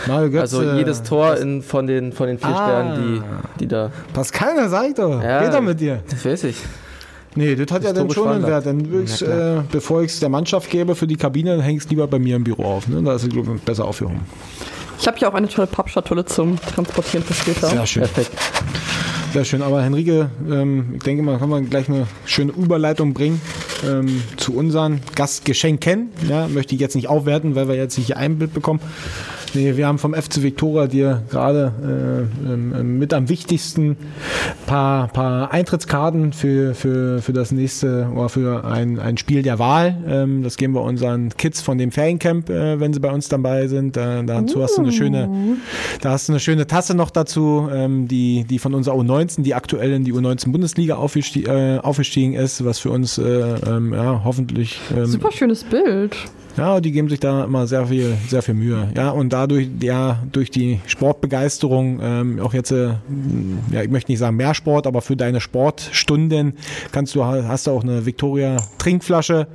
Mario 0.07 0.29
Götze. 0.29 0.57
Also 0.57 0.73
jedes 0.73 1.03
Tor 1.03 1.37
in, 1.37 1.61
von, 1.61 1.87
den, 1.87 2.11
von 2.11 2.27
den 2.27 2.37
vier 2.37 2.49
ah, 2.49 2.65
Sternen, 2.65 3.23
die, 3.57 3.59
die 3.59 3.67
da... 3.67 3.91
Pascal, 4.13 4.69
sag 4.69 4.95
doch. 4.95 5.21
Ja, 5.21 5.43
Geht 5.43 5.53
doch 5.53 5.61
mit 5.61 5.79
dir. 5.79 6.01
Das 6.09 6.25
weiß 6.25 6.45
ich. 6.45 6.57
Nee, 7.35 7.55
das 7.55 7.71
hat 7.71 7.83
das 7.83 7.87
ja 7.87 7.93
dann 7.93 8.09
schon 8.09 8.29
einen 8.29 8.47
Wert. 8.47 8.65
Dann 8.65 9.03
ich, 9.03 9.21
äh, 9.21 9.61
bevor 9.69 10.01
ich 10.01 10.11
es 10.11 10.19
der 10.21 10.29
Mannschaft 10.29 10.69
gebe 10.69 10.95
für 10.95 11.05
die 11.05 11.17
Kabine, 11.17 11.57
dann 11.57 11.61
hänge 11.61 11.77
ich 11.77 11.83
es 11.83 11.89
lieber 11.89 12.07
bei 12.07 12.17
mir 12.17 12.37
im 12.37 12.45
Büro 12.45 12.63
auf. 12.63 12.87
Ne? 12.87 13.01
Da 13.03 13.15
ist 13.15 13.23
es 13.23 13.61
besser 13.61 13.85
aufgehoben. 13.85 14.21
Ich 14.97 15.07
habe 15.07 15.17
hier 15.17 15.27
auch 15.27 15.33
eine 15.33 15.49
tolle 15.49 15.67
Pappschatulle 15.67 16.23
zum 16.25 16.59
Transportieren 16.61 17.25
für 17.25 17.33
später. 17.33 17.67
Sehr 17.67 17.85
schön. 17.85 18.03
Perfekt. 18.03 18.31
Sehr 19.35 19.43
schön. 19.43 19.61
Aber 19.61 19.83
Henrike, 19.83 20.29
ähm, 20.49 20.93
ich 20.93 21.03
denke 21.03 21.21
mal, 21.21 21.37
kann 21.37 21.49
man 21.49 21.69
gleich 21.69 21.89
eine 21.89 22.07
schöne 22.23 22.53
Überleitung 22.53 23.13
bringen 23.13 23.41
ähm, 23.85 24.23
zu 24.37 24.55
unseren 24.55 25.01
Gastgeschenken. 25.13 26.11
Ja, 26.29 26.47
möchte 26.47 26.73
ich 26.73 26.79
jetzt 26.79 26.95
nicht 26.95 27.09
aufwerten, 27.09 27.53
weil 27.53 27.67
wir 27.67 27.75
jetzt 27.75 27.97
nicht 27.97 28.07
hier 28.07 28.15
ein 28.15 28.39
Bild 28.39 28.53
bekommen. 28.53 28.79
Nee, 29.55 29.77
wir 29.77 29.87
haben 29.87 29.99
vom 29.99 30.13
FC 30.13 30.43
Viktoria 30.43 30.87
dir 30.87 31.23
gerade 31.29 31.71
äh, 32.45 32.51
ähm, 32.53 32.99
mit 32.99 33.13
am 33.13 33.29
wichtigsten 33.29 33.95
paar, 34.65 35.07
paar 35.07 35.51
Eintrittskarten 35.51 36.33
für, 36.33 36.75
für, 36.75 37.21
für 37.21 37.31
das 37.31 37.53
nächste 37.53 38.09
oder 38.13 38.27
für 38.27 38.65
ein, 38.65 38.99
ein 38.99 39.17
Spiel 39.17 39.43
der 39.43 39.57
Wahl. 39.57 39.97
Ähm, 40.07 40.43
das 40.43 40.57
geben 40.57 40.73
wir 40.73 40.81
unseren 40.81 41.29
Kids 41.29 41.61
von 41.61 41.77
dem 41.77 41.91
Feriencamp, 41.91 42.49
äh, 42.49 42.79
wenn 42.81 42.91
sie 42.91 42.99
bei 42.99 43.11
uns 43.11 43.29
dabei 43.29 43.67
sind. 43.67 43.95
Da, 43.95 44.23
dazu 44.23 44.59
uh. 44.59 44.63
hast 44.63 44.77
du 44.77 44.81
eine 44.81 44.91
schöne, 44.91 45.29
da 46.01 46.11
hast 46.11 46.27
du 46.27 46.33
eine 46.33 46.41
schöne 46.41 46.67
Tasse 46.67 46.93
noch 46.93 47.09
dazu, 47.09 47.69
ähm, 47.71 48.09
die, 48.09 48.43
die 48.43 48.59
von 48.59 48.73
unserer 48.73 48.95
U19, 48.95 49.43
die 49.43 49.55
aktuell 49.55 49.93
in 49.93 50.03
die 50.03 50.13
U19 50.13 50.51
Bundesliga 50.51 50.95
aufgestie 50.95 51.45
äh, 51.45 51.79
aufgestiegen 51.79 52.33
ist, 52.33 52.65
was 52.65 52.79
für 52.79 52.89
uns 52.89 53.17
äh, 53.17 53.23
ähm, 53.23 53.93
ja, 53.93 54.21
hoffentlich. 54.25 54.81
Ähm, 54.95 55.05
Super 55.05 55.31
schönes 55.31 55.63
Bild. 55.63 56.17
Ja, 56.57 56.79
die 56.79 56.91
geben 56.91 57.09
sich 57.09 57.19
da 57.19 57.43
immer 57.43 57.67
sehr 57.67 57.87
viel, 57.87 58.15
sehr 58.29 58.41
viel 58.41 58.53
Mühe. 58.53 58.89
Ja, 58.95 59.09
und 59.09 59.33
dadurch, 59.33 59.67
ja, 59.81 60.23
durch 60.31 60.49
die 60.49 60.79
Sportbegeisterung, 60.87 61.99
ähm, 62.01 62.39
auch 62.39 62.53
jetzt, 62.53 62.71
äh, 62.71 62.93
ja, 63.71 63.81
ich 63.81 63.89
möchte 63.89 64.11
nicht 64.11 64.19
sagen 64.19 64.37
mehr 64.37 64.53
Sport, 64.53 64.87
aber 64.87 65.01
für 65.01 65.17
deine 65.17 65.41
Sportstunden 65.41 66.53
kannst 66.91 67.13
du, 67.15 67.25
hast 67.25 67.67
du 67.67 67.71
auch 67.71 67.83
eine 67.83 68.05
Victoria 68.05 68.57
Trinkflasche, 68.77 69.47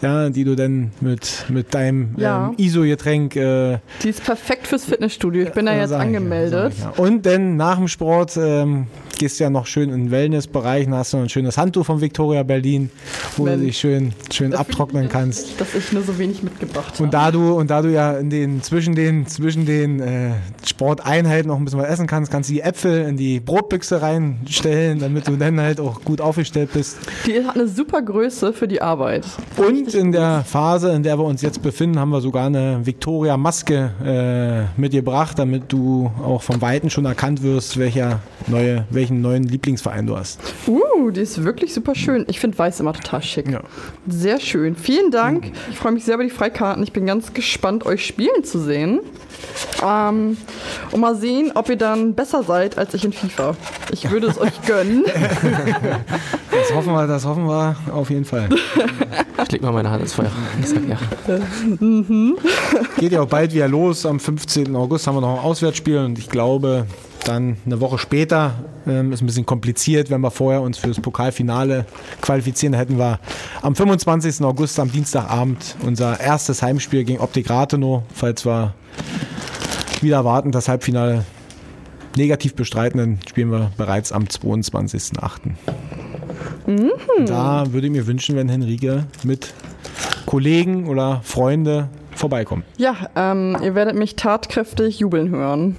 ja, 0.00 0.30
die 0.30 0.44
du 0.44 0.56
dann 0.56 0.92
mit, 1.00 1.44
mit 1.48 1.74
deinem 1.74 2.14
ja. 2.16 2.48
ähm, 2.48 2.54
ISO-Getränk. 2.56 3.36
Äh, 3.36 3.78
die 4.02 4.08
ist 4.08 4.24
perfekt 4.24 4.66
fürs 4.66 4.84
Fitnessstudio. 4.84 5.44
Ich 5.44 5.52
bin 5.52 5.66
da 5.66 5.76
jetzt 5.76 5.92
angemeldet. 5.92 6.72
Ich, 6.74 6.82
ja. 6.82 6.90
Und 6.96 7.26
dann 7.26 7.56
nach 7.56 7.76
dem 7.76 7.88
Sport 7.88 8.36
ähm, 8.36 8.86
gehst 9.18 9.40
du 9.40 9.44
ja 9.44 9.50
noch 9.50 9.66
schön 9.66 9.90
in 9.90 10.06
den 10.06 10.10
Wellnessbereich, 10.10 10.88
hast 10.88 11.12
du 11.12 11.18
ein 11.18 11.28
schönes 11.28 11.58
Handtuch 11.58 11.84
von 11.84 12.00
Victoria 12.00 12.42
Berlin, 12.42 12.90
wo 13.36 13.44
Mensch, 13.44 13.58
du 13.58 13.66
dich 13.66 13.78
schön, 13.78 14.12
schön 14.32 14.54
abtrocknen 14.54 15.08
kannst. 15.08 15.60
Dass 15.60 15.74
ich 15.74 15.92
nur 15.92 16.02
so 16.02 16.18
wenig 16.18 16.42
mitgebracht 16.46 17.00
und 17.00 17.12
da 17.12 17.30
du 17.30 17.54
Und 17.54 17.70
da 17.70 17.82
du 17.82 17.92
ja 17.92 18.12
in 18.12 18.30
den, 18.30 18.62
zwischen 18.62 18.94
den, 18.94 19.26
zwischen 19.26 19.66
den 19.66 20.00
äh, 20.00 20.30
Sporteinheiten 20.64 21.48
noch 21.48 21.56
ein 21.56 21.64
bisschen 21.64 21.80
was 21.80 21.88
essen 21.88 22.06
kannst, 22.06 22.30
kannst 22.30 22.48
du 22.48 22.54
die 22.54 22.60
Äpfel 22.60 23.02
in 23.08 23.16
die 23.16 23.40
Brotbüchse 23.40 24.02
reinstellen, 24.02 24.98
damit 24.98 25.28
du 25.28 25.36
dann 25.36 25.60
halt 25.60 25.80
auch 25.80 26.02
gut 26.02 26.20
aufgestellt 26.20 26.70
bist. 26.72 26.98
Die 27.26 27.44
hat 27.44 27.54
eine 27.54 27.68
super 27.68 28.02
Größe 28.02 28.52
für 28.52 28.68
die 28.68 28.80
Arbeit. 28.80 29.24
Und 29.56 29.94
in 29.94 30.12
der 30.12 30.44
Phase, 30.46 30.92
in 30.92 31.02
der 31.02 31.18
wir 31.18 31.24
uns 31.24 31.42
jetzt 31.42 31.62
befinden, 31.62 31.98
haben 31.98 32.10
wir 32.10 32.20
sogar 32.20 32.46
eine 32.46 32.84
Victoria-Maske 32.84 34.68
äh, 34.76 34.80
mitgebracht, 34.80 35.38
damit 35.38 35.72
du 35.72 36.10
auch 36.22 36.42
vom 36.42 36.60
Weiten 36.60 36.90
schon 36.90 37.04
erkannt 37.04 37.42
wirst, 37.42 37.78
welcher 37.78 38.20
neue, 38.46 38.84
welchen 38.90 39.20
neuen 39.20 39.44
Lieblingsverein 39.44 40.06
du 40.06 40.16
hast. 40.16 40.40
Uh, 40.66 41.10
die 41.10 41.20
ist 41.20 41.42
wirklich 41.44 41.74
super 41.74 41.94
schön. 41.94 42.24
Ich 42.28 42.40
finde 42.40 42.58
weiß 42.58 42.80
immer 42.80 42.92
total 42.92 43.22
schick. 43.22 43.50
Ja. 43.50 43.60
Sehr 44.06 44.40
schön. 44.40 44.76
Vielen 44.76 45.10
Dank. 45.10 45.52
Ich 45.70 45.76
freue 45.76 45.92
mich 45.92 46.04
sehr 46.04 46.14
über 46.14 46.24
die 46.24 46.30
Freikarten. 46.36 46.82
Ich 46.82 46.92
bin 46.92 47.06
ganz 47.06 47.32
gespannt, 47.32 47.86
euch 47.86 48.06
spielen 48.06 48.44
zu 48.44 48.60
sehen. 48.60 49.00
Ähm, 49.84 50.36
und 50.92 51.00
mal 51.00 51.16
sehen, 51.16 51.52
ob 51.54 51.68
ihr 51.68 51.76
dann 51.76 52.14
besser 52.14 52.42
seid 52.42 52.78
als 52.78 52.94
ich 52.94 53.04
in 53.04 53.12
FIFA. 53.12 53.56
Ich 53.90 54.10
würde 54.10 54.28
es 54.28 54.38
euch 54.38 54.62
gönnen. 54.66 55.04
Das 56.58 56.74
hoffen 56.74 56.94
wir, 56.94 57.06
das 57.06 57.26
hoffen 57.26 57.46
wir 57.46 57.76
auf 57.92 58.08
jeden 58.08 58.24
Fall. 58.24 58.48
Ich 59.42 59.52
leg 59.52 59.60
mal 59.60 59.72
meine 59.72 59.90
Hand 59.90 60.02
ins 60.02 60.14
Feuer. 60.14 60.30
Ich 60.58 60.68
sag 60.70 60.88
ja. 60.88 60.96
Mhm. 61.78 62.38
Geht 62.96 63.12
ja 63.12 63.20
auch 63.20 63.28
bald 63.28 63.52
wieder 63.52 63.68
los. 63.68 64.06
Am 64.06 64.18
15. 64.18 64.74
August 64.74 65.06
haben 65.06 65.16
wir 65.16 65.20
noch 65.20 65.38
ein 65.38 65.44
Auswärtsspiel 65.44 65.98
und 65.98 66.18
ich 66.18 66.30
glaube, 66.30 66.86
dann 67.28 67.56
eine 67.66 67.80
Woche 67.80 67.98
später 67.98 68.54
ähm, 68.86 69.12
ist 69.12 69.22
ein 69.22 69.26
bisschen 69.26 69.46
kompliziert, 69.46 70.10
wenn 70.10 70.20
wir 70.20 70.30
vorher 70.30 70.62
uns 70.62 70.78
für 70.78 70.88
das 70.88 71.00
Pokalfinale 71.00 71.86
qualifizieren, 72.20 72.74
hätten 72.74 72.98
wir 72.98 73.18
am 73.62 73.74
25. 73.74 74.42
August 74.44 74.78
am 74.78 74.90
Dienstagabend 74.90 75.76
unser 75.84 76.20
erstes 76.20 76.62
Heimspiel 76.62 77.04
gegen 77.04 77.20
Optik 77.20 77.50
Rathenow, 77.50 78.02
falls 78.14 78.46
wir 78.46 78.74
wieder 80.00 80.24
warten, 80.24 80.52
das 80.52 80.68
Halbfinale 80.68 81.24
negativ 82.16 82.54
bestreiten, 82.54 82.98
dann 82.98 83.18
spielen 83.28 83.50
wir 83.50 83.70
bereits 83.76 84.12
am 84.12 84.24
22.08. 84.24 85.54
Mhm. 86.66 86.90
Da 87.26 87.72
würde 87.72 87.86
ich 87.86 87.92
mir 87.92 88.06
wünschen, 88.06 88.36
wenn 88.36 88.48
Henrike 88.48 89.04
mit 89.22 89.54
Kollegen 90.24 90.88
oder 90.88 91.20
Freunde 91.22 91.88
vorbeikommt. 92.12 92.64
Ja, 92.76 92.96
ähm, 93.14 93.56
ihr 93.62 93.74
werdet 93.74 93.94
mich 93.94 94.16
tatkräftig 94.16 94.98
jubeln 95.00 95.30
hören. 95.30 95.76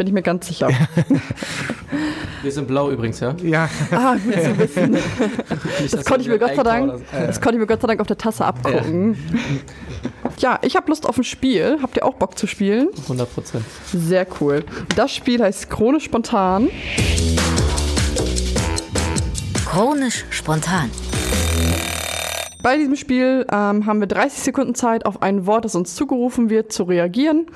Bin 0.00 0.06
ich 0.06 0.14
mir 0.14 0.22
ganz 0.22 0.46
sicher. 0.46 0.70
Wir 2.42 2.50
sind 2.50 2.66
blau 2.68 2.90
übrigens, 2.90 3.20
ja? 3.20 3.36
Ja. 3.42 3.68
Ah, 3.90 4.14
gut 4.14 4.32
zu 4.32 4.58
wissen. 4.58 4.96
Das, 5.82 5.90
das 5.90 6.04
konnte 6.06 6.22
ich 6.22 6.28
mir 6.28 6.38
Gott 6.38 6.54
sei 6.56 6.62
Dank, 6.62 7.02
das 7.12 7.38
konnte 7.38 7.56
ich 7.56 7.60
mir 7.60 7.66
Gott 7.66 7.82
sei 7.82 7.88
Dank 7.88 8.00
auf 8.00 8.06
der 8.06 8.16
Tasse 8.16 8.46
abgucken. 8.46 9.18
Ja, 10.38 10.58
ich 10.62 10.74
habe 10.74 10.88
Lust 10.88 11.06
auf 11.06 11.18
ein 11.18 11.24
Spiel. 11.24 11.76
Habt 11.82 11.98
ihr 11.98 12.06
auch 12.06 12.14
Bock 12.14 12.38
zu 12.38 12.46
spielen? 12.46 12.88
100 13.02 13.34
Prozent. 13.34 13.64
Sehr 13.92 14.26
cool. 14.40 14.64
Das 14.96 15.14
Spiel 15.14 15.42
heißt 15.42 15.68
Chronisch 15.68 16.04
Spontan. 16.04 16.70
Chronisch 19.66 20.24
Spontan. 20.30 20.90
Bei 22.62 22.76
diesem 22.76 22.96
Spiel 22.96 23.46
ähm, 23.50 23.86
haben 23.86 24.00
wir 24.00 24.06
30 24.06 24.40
Sekunden 24.40 24.74
Zeit, 24.74 25.06
auf 25.06 25.22
ein 25.22 25.46
Wort, 25.46 25.64
das 25.64 25.74
uns 25.74 25.94
zugerufen 25.94 26.50
wird, 26.50 26.72
zu 26.72 26.84
reagieren 26.84 27.46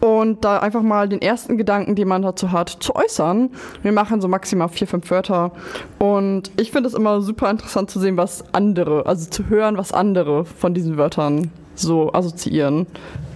und 0.00 0.44
da 0.44 0.58
einfach 0.58 0.82
mal 0.82 1.08
den 1.08 1.20
ersten 1.20 1.56
Gedanken, 1.56 1.96
den 1.96 2.06
man 2.06 2.22
dazu 2.22 2.52
hat, 2.52 2.68
zu 2.68 2.94
äußern. 2.94 3.50
Wir 3.82 3.92
machen 3.92 4.20
so 4.20 4.28
maximal 4.28 4.68
vier, 4.68 4.86
fünf 4.86 5.10
Wörter 5.10 5.52
und 5.98 6.52
ich 6.60 6.70
finde 6.70 6.88
es 6.88 6.94
immer 6.94 7.20
super 7.22 7.50
interessant 7.50 7.90
zu 7.90 7.98
sehen, 7.98 8.16
was 8.16 8.44
andere, 8.52 9.06
also 9.06 9.28
zu 9.28 9.48
hören, 9.48 9.76
was 9.76 9.92
andere 9.92 10.44
von 10.44 10.74
diesen 10.74 10.96
Wörtern 10.96 11.50
so 11.74 12.12
assoziieren. 12.12 12.86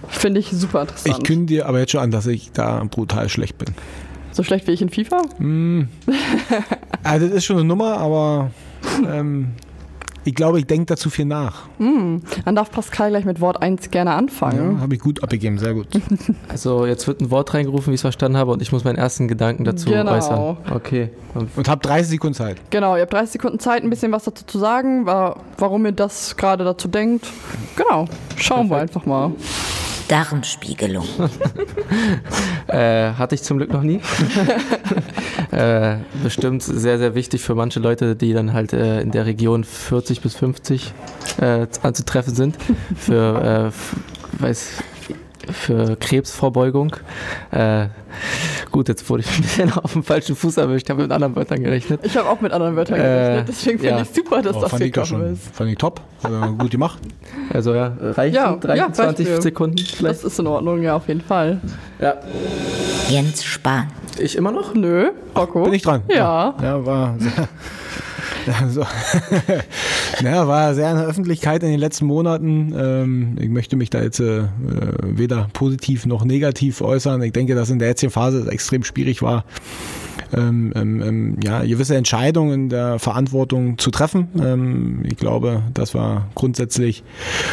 Finde 0.07 0.39
ich 0.39 0.51
super 0.51 0.81
interessant. 0.81 1.17
Ich 1.17 1.23
kündige 1.25 1.61
dir 1.61 1.67
aber 1.67 1.79
jetzt 1.79 1.91
schon 1.91 2.01
an, 2.01 2.11
dass 2.11 2.27
ich 2.27 2.51
da 2.53 2.85
brutal 2.89 3.27
schlecht 3.27 3.57
bin. 3.57 3.73
So 4.31 4.43
schlecht 4.43 4.67
wie 4.67 4.71
ich 4.71 4.81
in 4.81 4.89
FIFA? 4.89 5.23
Mm. 5.39 5.89
also 7.03 7.27
das 7.27 7.37
ist 7.37 7.45
schon 7.45 7.57
eine 7.57 7.65
Nummer, 7.65 7.97
aber 7.97 8.51
ähm, 9.05 9.53
ich 10.27 10.35
glaube, 10.35 10.59
ich 10.59 10.65
denke 10.65 10.87
dazu 10.87 11.09
viel 11.09 11.23
nach. 11.23 11.69
Mm, 11.79 12.17
dann 12.43 12.55
darf 12.55 12.69
Pascal 12.69 13.11
gleich 13.11 13.23
mit 13.23 13.39
Wort 13.39 13.61
1 13.61 13.91
gerne 13.91 14.11
anfangen. 14.11 14.75
Ja, 14.75 14.81
habe 14.81 14.93
ich 14.93 14.99
gut 14.99 15.23
abgegeben, 15.23 15.57
sehr 15.57 15.73
gut. 15.73 15.87
Also 16.49 16.85
jetzt 16.85 17.07
wird 17.07 17.21
ein 17.21 17.31
Wort 17.31 17.53
reingerufen, 17.53 17.91
wie 17.91 17.95
ich 17.95 17.99
es 17.99 18.01
verstanden 18.01 18.37
habe, 18.37 18.51
und 18.51 18.61
ich 18.61 18.71
muss 18.71 18.83
meinen 18.83 18.97
ersten 18.97 19.27
Gedanken 19.27 19.63
dazu 19.63 19.89
genau. 19.89 20.11
äußern. 20.11 20.57
Okay. 20.73 21.11
Und 21.55 21.69
habe 21.69 21.81
30 21.81 22.09
Sekunden 22.09 22.33
Zeit. 22.33 22.57
Genau, 22.71 22.95
ihr 22.95 23.03
habt 23.03 23.13
30 23.13 23.33
Sekunden 23.33 23.59
Zeit, 23.59 23.83
ein 23.83 23.89
bisschen 23.89 24.11
was 24.11 24.25
dazu 24.25 24.43
zu 24.45 24.59
sagen, 24.59 25.05
warum 25.05 25.85
ihr 25.85 25.91
das 25.93 26.35
gerade 26.35 26.65
dazu 26.65 26.89
denkt. 26.89 27.27
Genau, 27.75 28.07
schauen 28.35 28.67
Perfekt. 28.67 28.69
wir 28.69 28.77
einfach 28.77 29.05
mal. 29.05 29.31
Darmspiegelung. 30.07 31.07
äh, 32.67 33.11
hatte 33.13 33.35
ich 33.35 33.43
zum 33.43 33.57
Glück 33.57 33.71
noch 33.71 33.81
nie. 33.81 34.01
äh, 35.51 35.97
bestimmt 36.23 36.63
sehr, 36.63 36.97
sehr 36.97 37.15
wichtig 37.15 37.41
für 37.41 37.55
manche 37.55 37.79
Leute, 37.79 38.15
die 38.15 38.33
dann 38.33 38.53
halt 38.53 38.73
äh, 38.73 39.01
in 39.01 39.11
der 39.11 39.25
Region 39.25 39.63
40 39.63 40.21
bis 40.21 40.35
50 40.35 40.93
äh, 41.41 41.67
anzutreffen 41.81 42.35
sind. 42.35 42.57
Für, 42.97 43.71
äh, 43.71 44.41
weiß, 44.41 44.83
für 45.51 45.95
Krebsvorbeugung. 45.95 46.95
Äh, 47.51 47.87
gut, 48.71 48.87
jetzt 48.87 49.09
wurde 49.09 49.23
ich 49.23 49.35
ein 49.35 49.41
bisschen 49.41 49.73
auf 49.83 49.93
dem 49.93 50.03
falschen 50.03 50.35
Fuß 50.35 50.57
erwischt. 50.57 50.85
Ich 50.85 50.89
habe 50.89 51.03
mit 51.03 51.11
anderen 51.11 51.35
Wörtern 51.35 51.63
gerechnet. 51.63 52.01
Ich 52.03 52.15
habe 52.17 52.29
auch 52.29 52.41
mit 52.41 52.51
anderen 52.51 52.75
Wörtern 52.75 52.97
gerechnet. 52.97 53.41
Äh, 53.41 53.43
Deswegen 53.47 53.79
finde 53.79 53.95
ja. 53.95 54.01
ich 54.01 54.09
super, 54.09 54.41
dass 54.41 54.55
oh, 54.55 54.61
das 54.61 54.77
gekommen 54.77 55.33
ist. 55.33 55.55
Fand 55.55 55.69
ich 55.69 55.77
top. 55.77 56.01
Also 56.23 56.39
gut 56.53 56.71
gemacht. 56.71 56.99
Also 57.53 57.73
ja, 57.73 57.93
reicht 57.99 58.35
ja, 58.35 58.55
23 58.55 59.27
ja, 59.27 59.41
Sekunden 59.41 59.77
vielleicht. 59.77 60.19
Das 60.19 60.23
ist 60.23 60.39
in 60.39 60.47
Ordnung, 60.47 60.81
ja, 60.81 60.95
auf 60.95 61.07
jeden 61.07 61.21
Fall. 61.21 61.61
Ja. 61.99 62.15
Jens 63.09 63.43
Spahn. 63.43 63.87
Ich 64.19 64.35
immer 64.35 64.51
noch? 64.51 64.73
Nö, 64.73 65.11
Rocco. 65.35 65.63
Bin 65.63 65.73
ich 65.73 65.83
dran? 65.83 66.01
Ja. 66.09 66.55
Ja, 66.61 66.85
war 66.85 67.15
sehr 67.19 67.47
also, 68.49 68.85
naja, 70.21 70.47
war 70.47 70.73
sehr 70.73 70.91
in 70.91 70.97
der 70.97 71.05
Öffentlichkeit 71.05 71.63
in 71.63 71.69
den 71.69 71.79
letzten 71.79 72.05
Monaten. 72.05 72.73
Ähm, 72.77 73.35
ich 73.39 73.49
möchte 73.49 73.75
mich 73.75 73.89
da 73.89 74.01
jetzt 74.01 74.19
äh, 74.19 74.43
weder 75.01 75.49
positiv 75.53 76.05
noch 76.05 76.23
negativ 76.23 76.81
äußern. 76.81 77.21
Ich 77.23 77.33
denke, 77.33 77.55
dass 77.55 77.69
in 77.69 77.79
der 77.79 77.89
jetzigen 77.89 78.11
Phase 78.11 78.49
extrem 78.49 78.83
schwierig 78.83 79.21
war, 79.21 79.45
ähm, 80.33 80.73
ähm, 80.75 81.01
ähm, 81.01 81.37
ja, 81.43 81.63
gewisse 81.63 81.95
Entscheidungen 81.95 82.53
in 82.53 82.69
der 82.69 82.99
Verantwortung 82.99 83.77
zu 83.77 83.91
treffen. 83.91 84.27
Ähm, 84.41 85.03
ich 85.05 85.17
glaube, 85.17 85.63
dass 85.73 85.93
wir 85.93 86.27
grundsätzlich 86.35 87.03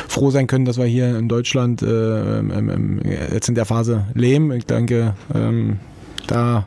froh 0.09 0.31
sein 0.31 0.47
können, 0.47 0.65
dass 0.65 0.79
wir 0.79 0.87
hier 0.87 1.19
in 1.19 1.29
Deutschland 1.29 1.83
äh, 1.83 2.39
ähm, 2.39 3.01
jetzt 3.33 3.49
in 3.49 3.55
der 3.55 3.65
Phase 3.65 4.07
leben. 4.15 4.53
Ich 4.53 4.67
denke, 4.67 5.15
da 6.27 6.67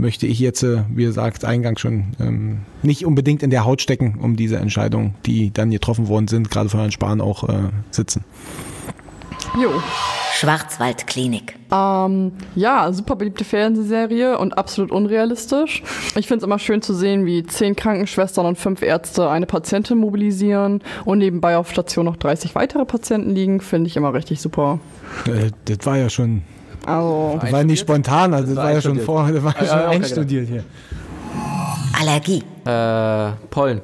möchte 0.00 0.26
ich 0.26 0.38
jetzt, 0.38 0.62
äh, 0.62 0.82
wie 0.88 1.04
gesagt, 1.04 1.44
eingangs 1.44 1.80
schon 1.80 2.12
ähm, 2.18 2.60
nicht 2.82 3.04
unbedingt 3.04 3.42
in 3.42 3.50
der 3.50 3.64
Haut 3.64 3.82
stecken, 3.82 4.18
um 4.20 4.36
diese 4.36 4.56
Entscheidungen, 4.56 5.14
die 5.26 5.52
dann 5.52 5.70
getroffen 5.70 6.08
worden 6.08 6.28
sind, 6.28 6.50
gerade 6.50 6.68
von 6.68 6.80
Herrn 6.80 6.92
Spahn 6.92 7.20
auch 7.20 7.48
äh, 7.48 7.68
sitzen. 7.90 8.24
Jo. 9.60 9.70
Schwarzwaldklinik. 10.32 11.56
Ähm, 11.70 12.32
ja, 12.54 12.92
super 12.92 13.16
beliebte 13.16 13.44
Fernsehserie 13.44 14.38
und 14.38 14.56
absolut 14.56 14.90
unrealistisch. 14.90 15.82
Ich 16.16 16.28
finde 16.28 16.38
es 16.38 16.44
immer 16.44 16.58
schön 16.58 16.82
zu 16.82 16.94
sehen, 16.94 17.26
wie 17.26 17.44
zehn 17.44 17.76
Krankenschwestern 17.76 18.46
und 18.46 18.56
fünf 18.56 18.80
Ärzte 18.80 19.28
eine 19.28 19.46
Patientin 19.46 19.98
mobilisieren 19.98 20.82
und 21.04 21.18
nebenbei 21.18 21.56
auf 21.56 21.70
Station 21.70 22.06
noch 22.06 22.16
30 22.16 22.54
weitere 22.54 22.86
Patienten 22.86 23.34
liegen. 23.34 23.60
Finde 23.60 23.88
ich 23.88 23.96
immer 23.96 24.14
richtig 24.14 24.40
super. 24.40 24.80
Äh, 25.26 25.50
das 25.66 25.84
war 25.84 25.98
ja 25.98 26.08
schon 26.08 26.42
Also, 26.86 27.38
Das 27.40 27.52
war 27.52 27.64
nicht 27.64 27.80
spontan, 27.80 28.34
also 28.34 28.48
das 28.48 28.56
war 28.56 28.64
war 28.64 28.72
ja 28.72 28.80
schon 28.80 28.92
einstudiert. 28.98 29.06
vor, 29.06 29.30
das 29.32 29.42
war 29.44 29.54
Ja, 29.60 29.66
schon 29.66 29.78
ja, 29.78 29.86
okay, 29.86 29.96
einstudiert 29.96 30.48
hier. 30.48 30.64
Allergie. 32.00 32.42
Äh, 32.64 33.32
Pollen. 33.50 33.80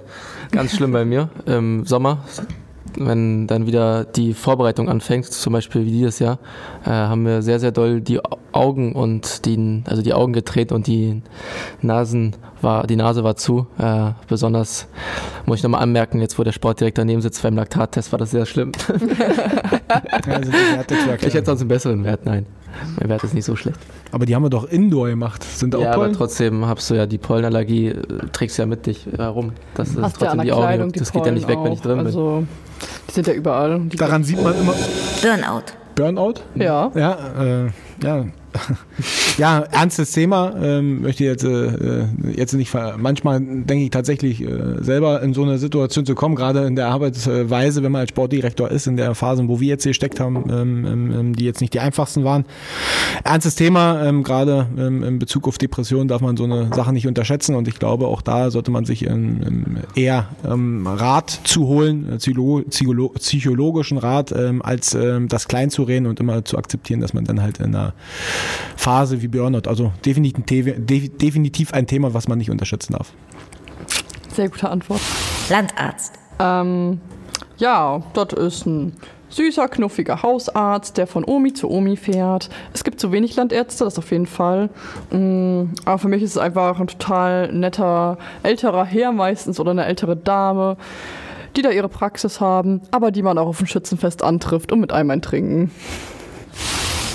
Ganz 0.52 0.74
schlimm 0.74 0.92
bei 0.92 1.04
mir 1.04 1.28
im 1.44 1.84
Sommer. 1.84 2.18
Wenn 2.98 3.46
dann 3.46 3.66
wieder 3.66 4.04
die 4.04 4.32
Vorbereitung 4.32 4.88
anfängt, 4.88 5.26
zum 5.26 5.52
Beispiel 5.52 5.84
wie 5.84 5.90
dieses 5.90 6.18
Jahr, 6.18 6.38
äh, 6.86 6.88
haben 6.90 7.26
wir 7.26 7.42
sehr, 7.42 7.60
sehr 7.60 7.70
doll 7.70 8.00
die 8.00 8.20
Augen 8.52 8.94
und 8.94 9.44
die, 9.44 9.82
also 9.86 10.00
die 10.00 10.14
Augen 10.14 10.32
gedreht 10.32 10.72
und 10.72 10.86
die 10.86 11.20
Nasen 11.82 12.34
war, 12.62 12.86
die 12.86 12.96
Nase 12.96 13.22
war 13.22 13.36
zu. 13.36 13.66
Äh, 13.76 14.12
besonders 14.28 14.86
muss 15.44 15.58
ich 15.58 15.62
nochmal 15.62 15.82
anmerken, 15.82 16.22
jetzt 16.22 16.38
wo 16.38 16.42
der 16.42 16.52
Sportdirektor 16.52 17.04
neben 17.04 17.20
sitzt 17.20 17.42
beim 17.42 17.54
Laktattest, 17.56 18.12
war 18.12 18.18
das 18.18 18.30
sehr 18.30 18.46
schlimm. 18.46 18.72
Also. 20.26 20.50
Ich 21.26 21.34
hätte 21.34 21.46
sonst 21.46 21.60
einen 21.60 21.68
besseren 21.68 22.04
Wert, 22.04 22.24
nein. 22.24 22.46
Mein 23.00 23.08
Wert 23.08 23.24
ist 23.24 23.34
nicht 23.34 23.44
so 23.44 23.56
schlecht. 23.56 23.78
aber 24.12 24.26
die 24.26 24.34
haben 24.34 24.42
wir 24.42 24.50
doch 24.50 24.64
Indoor 24.64 25.08
gemacht. 25.08 25.42
Sind 25.42 25.74
da 25.74 25.78
auch 25.78 25.82
Ja, 25.82 25.92
aber 25.92 26.02
Pollen? 26.04 26.12
trotzdem 26.14 26.66
hast 26.66 26.88
du 26.90 26.94
ja 26.94 27.06
die 27.06 27.18
Pollenallergie, 27.18 27.88
äh, 27.88 28.02
trägst 28.32 28.58
ja 28.58 28.66
mit 28.66 28.86
dich 28.86 29.06
herum. 29.16 29.52
Das 29.74 29.88
ist 29.90 30.00
hast 30.00 30.20
du 30.20 30.24
ja 30.24 30.30
trotzdem 30.32 30.36
der 30.38 30.44
die 30.44 30.52
Augen. 30.52 30.62
Kleidung 30.62 30.92
die 30.92 30.98
Das 30.98 31.12
geht 31.12 31.26
ja 31.26 31.32
nicht 31.32 31.48
weg, 31.48 31.56
Pollen 31.56 31.66
wenn 31.66 31.72
ich 31.72 31.80
drin 31.80 31.92
auch. 31.92 31.96
bin. 31.98 32.06
Also, 32.06 32.44
die 33.08 33.12
sind 33.12 33.26
ja 33.26 33.32
überall. 33.32 33.80
Die 33.80 33.96
Daran 33.96 34.22
sieht 34.24 34.42
man 34.42 34.54
immer 34.58 34.74
Burnout. 35.22 35.62
Burnout. 35.94 36.34
Ja. 36.54 36.90
Ja, 36.94 37.18
äh, 37.42 37.70
ja. 38.02 38.24
ja, 39.38 39.60
ernstes 39.60 40.12
Thema. 40.12 40.54
Ähm, 40.60 41.02
möchte 41.02 41.24
jetzt, 41.24 41.44
äh, 41.44 42.04
jetzt 42.34 42.52
nicht. 42.54 42.72
Manchmal 42.96 43.40
denke 43.40 43.84
ich 43.84 43.90
tatsächlich 43.90 44.42
äh, 44.42 44.82
selber 44.82 45.22
in 45.22 45.34
so 45.34 45.42
eine 45.42 45.58
Situation 45.58 46.06
zu 46.06 46.14
kommen, 46.14 46.34
gerade 46.34 46.66
in 46.66 46.76
der 46.76 46.88
Arbeitsweise, 46.88 47.82
wenn 47.82 47.92
man 47.92 48.00
als 48.00 48.10
Sportdirektor 48.10 48.70
ist, 48.70 48.86
in 48.86 48.96
der 48.96 49.14
Phase, 49.14 49.46
wo 49.48 49.60
wir 49.60 49.68
jetzt 49.68 49.84
hier 49.84 49.94
steckt 49.94 50.20
haben, 50.20 50.44
ähm, 50.50 50.86
ähm, 50.86 51.12
ähm, 51.12 51.36
die 51.36 51.44
jetzt 51.44 51.60
nicht 51.60 51.74
die 51.74 51.80
einfachsten 51.80 52.24
waren. 52.24 52.44
Ernstes 53.24 53.54
Thema, 53.54 54.04
ähm, 54.04 54.22
gerade 54.22 54.66
ähm, 54.78 55.02
in 55.02 55.18
Bezug 55.18 55.48
auf 55.48 55.58
Depressionen 55.58 56.08
darf 56.08 56.20
man 56.20 56.36
so 56.36 56.44
eine 56.44 56.70
Sache 56.74 56.92
nicht 56.92 57.06
unterschätzen 57.06 57.54
und 57.54 57.68
ich 57.68 57.78
glaube, 57.78 58.06
auch 58.06 58.22
da 58.22 58.50
sollte 58.50 58.70
man 58.70 58.84
sich 58.84 59.06
ähm, 59.06 59.40
ähm, 59.46 59.76
eher 59.94 60.28
ähm, 60.44 60.86
Rat 60.86 61.40
zu 61.44 61.66
holen, 61.66 62.12
äh, 62.12 62.16
Psycholo 62.16 63.12
psychologischen 63.18 63.98
Rat, 63.98 64.32
ähm, 64.32 64.62
als 64.62 64.94
ähm, 64.94 65.28
das 65.28 65.48
klein 65.48 65.70
zu 65.70 65.82
reden 65.82 66.06
und 66.06 66.20
immer 66.20 66.44
zu 66.44 66.58
akzeptieren, 66.58 67.00
dass 67.00 67.14
man 67.14 67.24
dann 67.24 67.42
halt 67.42 67.58
in 67.58 67.74
einer 67.74 67.94
Phase 68.76 69.22
wie 69.22 69.28
Burnout, 69.28 69.68
also 69.68 69.92
definitiv, 70.04 70.66
de- 70.76 71.08
definitiv 71.08 71.72
ein 71.72 71.86
Thema, 71.86 72.14
was 72.14 72.28
man 72.28 72.38
nicht 72.38 72.50
unterschätzen 72.50 72.92
darf. 72.92 73.12
Sehr 74.34 74.48
gute 74.48 74.68
Antwort. 74.68 75.00
Landarzt. 75.48 76.14
Ähm, 76.38 77.00
ja, 77.58 78.02
das 78.12 78.32
ist 78.34 78.66
ein 78.66 78.92
süßer, 79.28 79.68
knuffiger 79.68 80.22
Hausarzt, 80.22 80.98
der 80.98 81.06
von 81.06 81.24
Omi 81.24 81.52
zu 81.52 81.70
Omi 81.70 81.96
fährt. 81.96 82.48
Es 82.72 82.84
gibt 82.84 83.00
zu 83.00 83.12
wenig 83.12 83.34
Landärzte, 83.36 83.84
das 83.84 83.98
auf 83.98 84.10
jeden 84.10 84.26
Fall. 84.26 84.70
Mm, 85.10 85.72
aber 85.84 85.98
für 85.98 86.08
mich 86.08 86.22
ist 86.22 86.30
es 86.32 86.38
einfach 86.38 86.78
ein 86.78 86.86
total 86.86 87.52
netter, 87.52 88.18
älterer 88.42 88.84
Herr 88.84 89.12
meistens 89.12 89.58
oder 89.58 89.70
eine 89.72 89.86
ältere 89.86 90.16
Dame, 90.16 90.76
die 91.56 91.62
da 91.62 91.70
ihre 91.70 91.88
Praxis 91.88 92.40
haben, 92.40 92.82
aber 92.90 93.10
die 93.10 93.22
man 93.22 93.38
auch 93.38 93.46
auf 93.46 93.58
dem 93.58 93.66
Schützenfest 93.66 94.22
antrifft 94.22 94.70
und 94.72 94.80
mit 94.80 94.92
einem 94.92 95.10
ein 95.10 95.22
Trinken. 95.22 95.70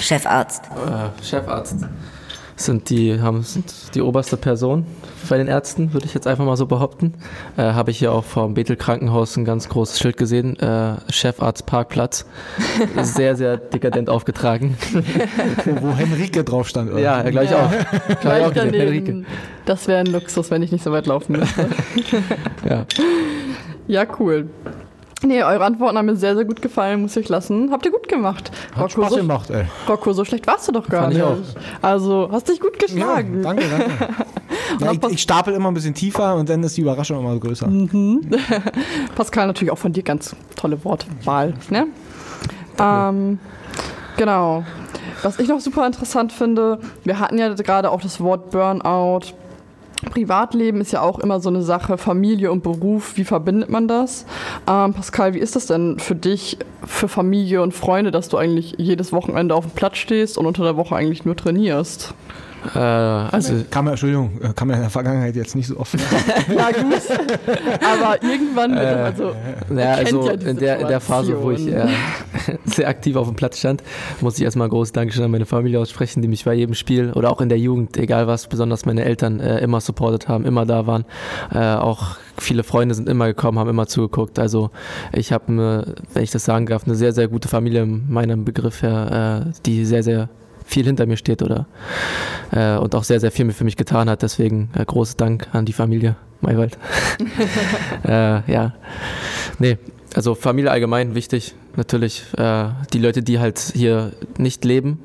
Chefarzt. 0.02 0.64
Äh, 0.66 1.24
Chefarzt 1.24 1.76
sind 2.58 2.90
die, 2.92 3.20
haben, 3.20 3.42
sind 3.42 3.96
die 3.96 4.02
oberste 4.02 4.38
Person 4.38 4.86
bei 5.30 5.38
den 5.38 5.48
Ärzten, 5.48 5.94
würde 5.94 6.06
ich 6.06 6.14
jetzt 6.14 6.28
einfach 6.28 6.46
mal 6.46 6.58
so 6.58 6.68
behaupten. 6.68 7.16
Äh, 7.58 7.64
Habe 7.74 7.90
ich 7.90 7.98
hier 7.98 8.12
auch 8.12 8.24
vom 8.24 8.54
Bethel 8.54 8.76
Krankenhaus 8.76 9.36
ein 9.36 9.46
ganz 9.46 9.68
großes 9.68 9.98
Schild 10.00 10.16
gesehen. 10.18 10.60
Äh, 10.60 10.98
Chefarzt 11.12 11.66
Parkplatz. 11.66 12.26
Sehr, 13.02 13.36
sehr 13.36 13.58
dekadent 13.58 14.10
aufgetragen. 14.10 14.78
Wo, 15.66 15.88
wo 15.88 15.94
Henrike 15.96 16.44
drauf 16.44 16.68
stand. 16.68 16.92
Oder? 16.92 17.00
Ja, 17.00 17.22
gleich 17.24 17.50
Ja. 17.50 17.66
auch. 17.66 18.20
Gleich 18.22 18.46
auch 18.46 18.54
gesehen, 18.54 18.74
Henrike. 18.74 19.24
Das 19.66 19.88
wäre 19.88 20.00
ein 20.02 20.08
Luxus, 20.08 20.52
wenn 20.52 20.62
ich 20.62 20.72
nicht 20.72 20.84
so 20.84 20.92
weit 20.92 21.08
laufen 21.08 21.34
müsste. 21.40 21.68
Ja. 22.70 22.86
Ja, 23.88 24.06
cool. 24.20 24.50
Nee, 25.24 25.44
eure 25.44 25.64
Antworten 25.64 25.98
haben 25.98 26.08
mir 26.08 26.16
sehr, 26.16 26.36
sehr 26.36 26.46
gut 26.46 26.62
gefallen, 26.62 27.02
muss 27.04 27.16
ich 27.16 27.30
lassen. 27.30 27.70
Habt 27.72 27.86
ihr 27.86 27.92
gut 27.92 28.08
gemacht. 28.08 28.52
Hat 28.72 28.78
Rocco, 28.82 28.90
Spaß 29.04 29.10
so, 29.12 29.16
gemacht, 29.18 29.50
ey. 29.52 29.66
Rocco, 29.88 30.14
so 30.14 30.26
schlecht 30.26 30.48
warst 30.48 30.68
du 30.68 30.72
doch 30.72 30.88
gar 30.90 31.04
Fand 31.04 31.14
ich 31.14 31.20
nicht. 31.20 31.28
auch. 31.28 31.38
Also, 31.84 32.30
hast 32.32 32.50
dich 32.50 32.60
gut 32.60 32.74
Ja, 32.82 32.88
geschlagen. 32.88 33.42
danke, 33.44 33.64
danke. 33.70 33.92
Ja, 34.80 34.92
ich, 34.94 35.04
ich 35.10 35.22
stapel 35.22 35.54
immer 35.54 35.70
ein 35.70 35.74
bisschen 35.74 35.94
tiefer 35.94 36.36
und 36.36 36.48
dann 36.50 36.64
ist 36.64 36.78
die 36.78 36.82
Überraschung 36.82 37.20
immer 37.20 37.38
größer. 37.38 37.68
Pascal, 39.16 39.48
natürlich 39.48 39.72
auch 39.72 39.78
von 39.78 39.92
dir 39.92 40.04
ganz 40.04 40.36
tolle 40.56 40.84
Wortwahl. 40.86 41.54
Ne? 41.70 41.88
Ähm, 42.80 43.40
genau. 44.18 44.64
Was 45.24 45.40
ich 45.40 45.50
noch 45.50 45.60
super 45.60 45.86
interessant 45.86 46.32
finde, 46.32 46.80
wir 47.04 47.20
hatten 47.20 47.38
ja 47.38 47.54
gerade 47.54 47.92
auch 47.92 48.02
das 48.02 48.20
Wort 48.22 48.52
Burnout. 48.52 49.34
Privatleben 50.10 50.82
ist 50.82 50.92
ja 50.92 51.02
auch 51.02 51.20
immer 51.20 51.40
so 51.40 51.50
eine 51.50 51.62
Sache, 51.62 51.98
Familie 51.98 52.52
und 52.52 52.64
Beruf, 52.64 53.18
wie 53.18 53.24
verbindet 53.24 53.70
man 53.70 53.88
das? 53.88 54.26
Ähm, 54.68 54.94
Pascal, 54.94 55.34
wie 55.34 55.40
ist 55.40 55.56
das 55.56 55.68
denn 55.68 56.00
für 56.00 56.16
dich, 56.16 56.58
für 56.86 57.08
Familie 57.08 57.62
und 57.62 57.74
Freunde, 57.74 58.12
dass 58.12 58.30
du 58.30 58.38
eigentlich 58.38 58.76
jedes 58.78 59.14
Wochenende 59.14 59.56
auf 59.56 59.66
dem 59.66 59.76
Platz 59.76 59.98
stehst 59.98 60.38
und 60.38 60.46
unter 60.46 60.64
der 60.64 60.78
Woche 60.78 60.96
eigentlich 60.96 61.26
nur 61.26 61.36
trainierst? 61.36 62.14
Äh, 62.76 62.80
also, 62.80 63.54
Kam 63.70 63.86
mir, 63.86 63.92
Entschuldigung, 63.92 64.40
äh, 64.42 64.54
kam 64.54 64.68
mir 64.68 64.76
in 64.76 64.82
der 64.82 64.90
Vergangenheit 64.90 65.36
jetzt 65.36 65.56
nicht 65.56 65.68
so 65.68 65.78
oft. 65.78 65.96
Ja 66.50 66.72
gut, 66.72 67.02
aber 67.82 68.22
irgendwann 68.24 68.76
wird 68.76 68.84
das, 68.84 69.20
also 69.20 69.36
Ja, 69.76 69.94
also 69.94 70.28
ja 70.28 70.34
in, 70.34 70.58
der, 70.58 70.80
in 70.80 70.88
der 70.88 71.00
Phase, 71.00 71.42
wo 71.42 71.52
ich 71.52 71.68
äh, 71.68 71.88
sehr 72.66 72.88
aktiv 72.88 73.16
auf 73.16 73.28
dem 73.28 73.36
Platz 73.36 73.60
stand, 73.60 73.84
muss 74.20 74.38
ich 74.38 74.44
erstmal 74.44 74.68
ein 74.68 74.72
großes 74.72 74.94
Dankeschön 74.94 75.24
an 75.24 75.32
meine 75.32 75.46
Familie 75.46 75.80
aussprechen, 75.80 76.22
die 76.22 76.28
mich 76.28 76.46
bei 76.46 76.54
jedem 76.54 76.76
Spiel 76.76 77.12
oder 77.14 77.32
auch 77.32 77.42
in 77.42 77.50
der 77.50 77.58
Jugend, 77.58 77.98
egal 77.98 78.28
was, 78.28 78.48
besonders 78.48 78.86
meine 78.86 79.06
Eltern, 79.06 79.40
äh, 79.40 79.60
immer 79.60 79.82
supportet 79.82 80.28
haben, 80.28 80.46
immer 80.46 80.66
da 80.66 80.88
waren. 80.88 81.06
Äh, 81.54 81.76
auch 81.76 82.18
viele 82.38 82.64
Freunde 82.64 82.96
sind 82.96 83.10
immer 83.10 83.28
gekommen, 83.28 83.60
haben 83.60 83.70
immer 83.70 83.88
zugeguckt. 83.88 84.40
Also 84.40 84.72
ich 85.14 85.32
habe, 85.32 85.48
eine, 85.48 85.96
wenn 86.14 86.24
ich 86.24 86.32
das 86.32 86.46
sagen 86.46 86.66
darf, 86.66 86.86
eine 86.86 86.96
sehr, 86.96 87.14
sehr 87.14 87.28
gute 87.28 87.48
Familie 87.48 87.84
in 87.84 88.12
meinem 88.12 88.46
Begriff 88.46 88.82
her, 88.82 89.46
äh, 89.48 89.52
die 89.66 89.86
sehr, 89.86 90.04
sehr 90.04 90.30
viel 90.72 90.86
hinter 90.86 91.06
mir 91.06 91.18
steht 91.18 91.42
oder 91.42 91.68
äh, 92.52 92.78
und 92.78 92.96
auch 92.96 93.04
sehr, 93.04 93.20
sehr 93.20 93.32
viel 93.32 93.52
für 93.52 93.64
mich 93.64 93.78
getan 93.78 94.10
hat. 94.10 94.22
Deswegen 94.22 94.70
äh, 94.74 94.86
großes 94.86 95.18
Dank 95.18 95.48
an 95.54 95.66
die 95.66 95.74
Familie 95.74 96.16
Maywald. 96.42 96.78
äh, 98.08 98.52
ja, 98.52 98.74
nee, 99.60 99.78
also 100.16 100.36
Familie 100.36 100.72
allgemein 100.72 101.16
wichtig, 101.16 101.56
natürlich. 101.76 102.24
Äh, 102.38 102.70
die 102.94 103.00
Leute, 103.00 103.22
die 103.22 103.40
halt 103.40 103.60
hier 103.60 104.12
nicht 104.38 104.66
leben 104.66 105.00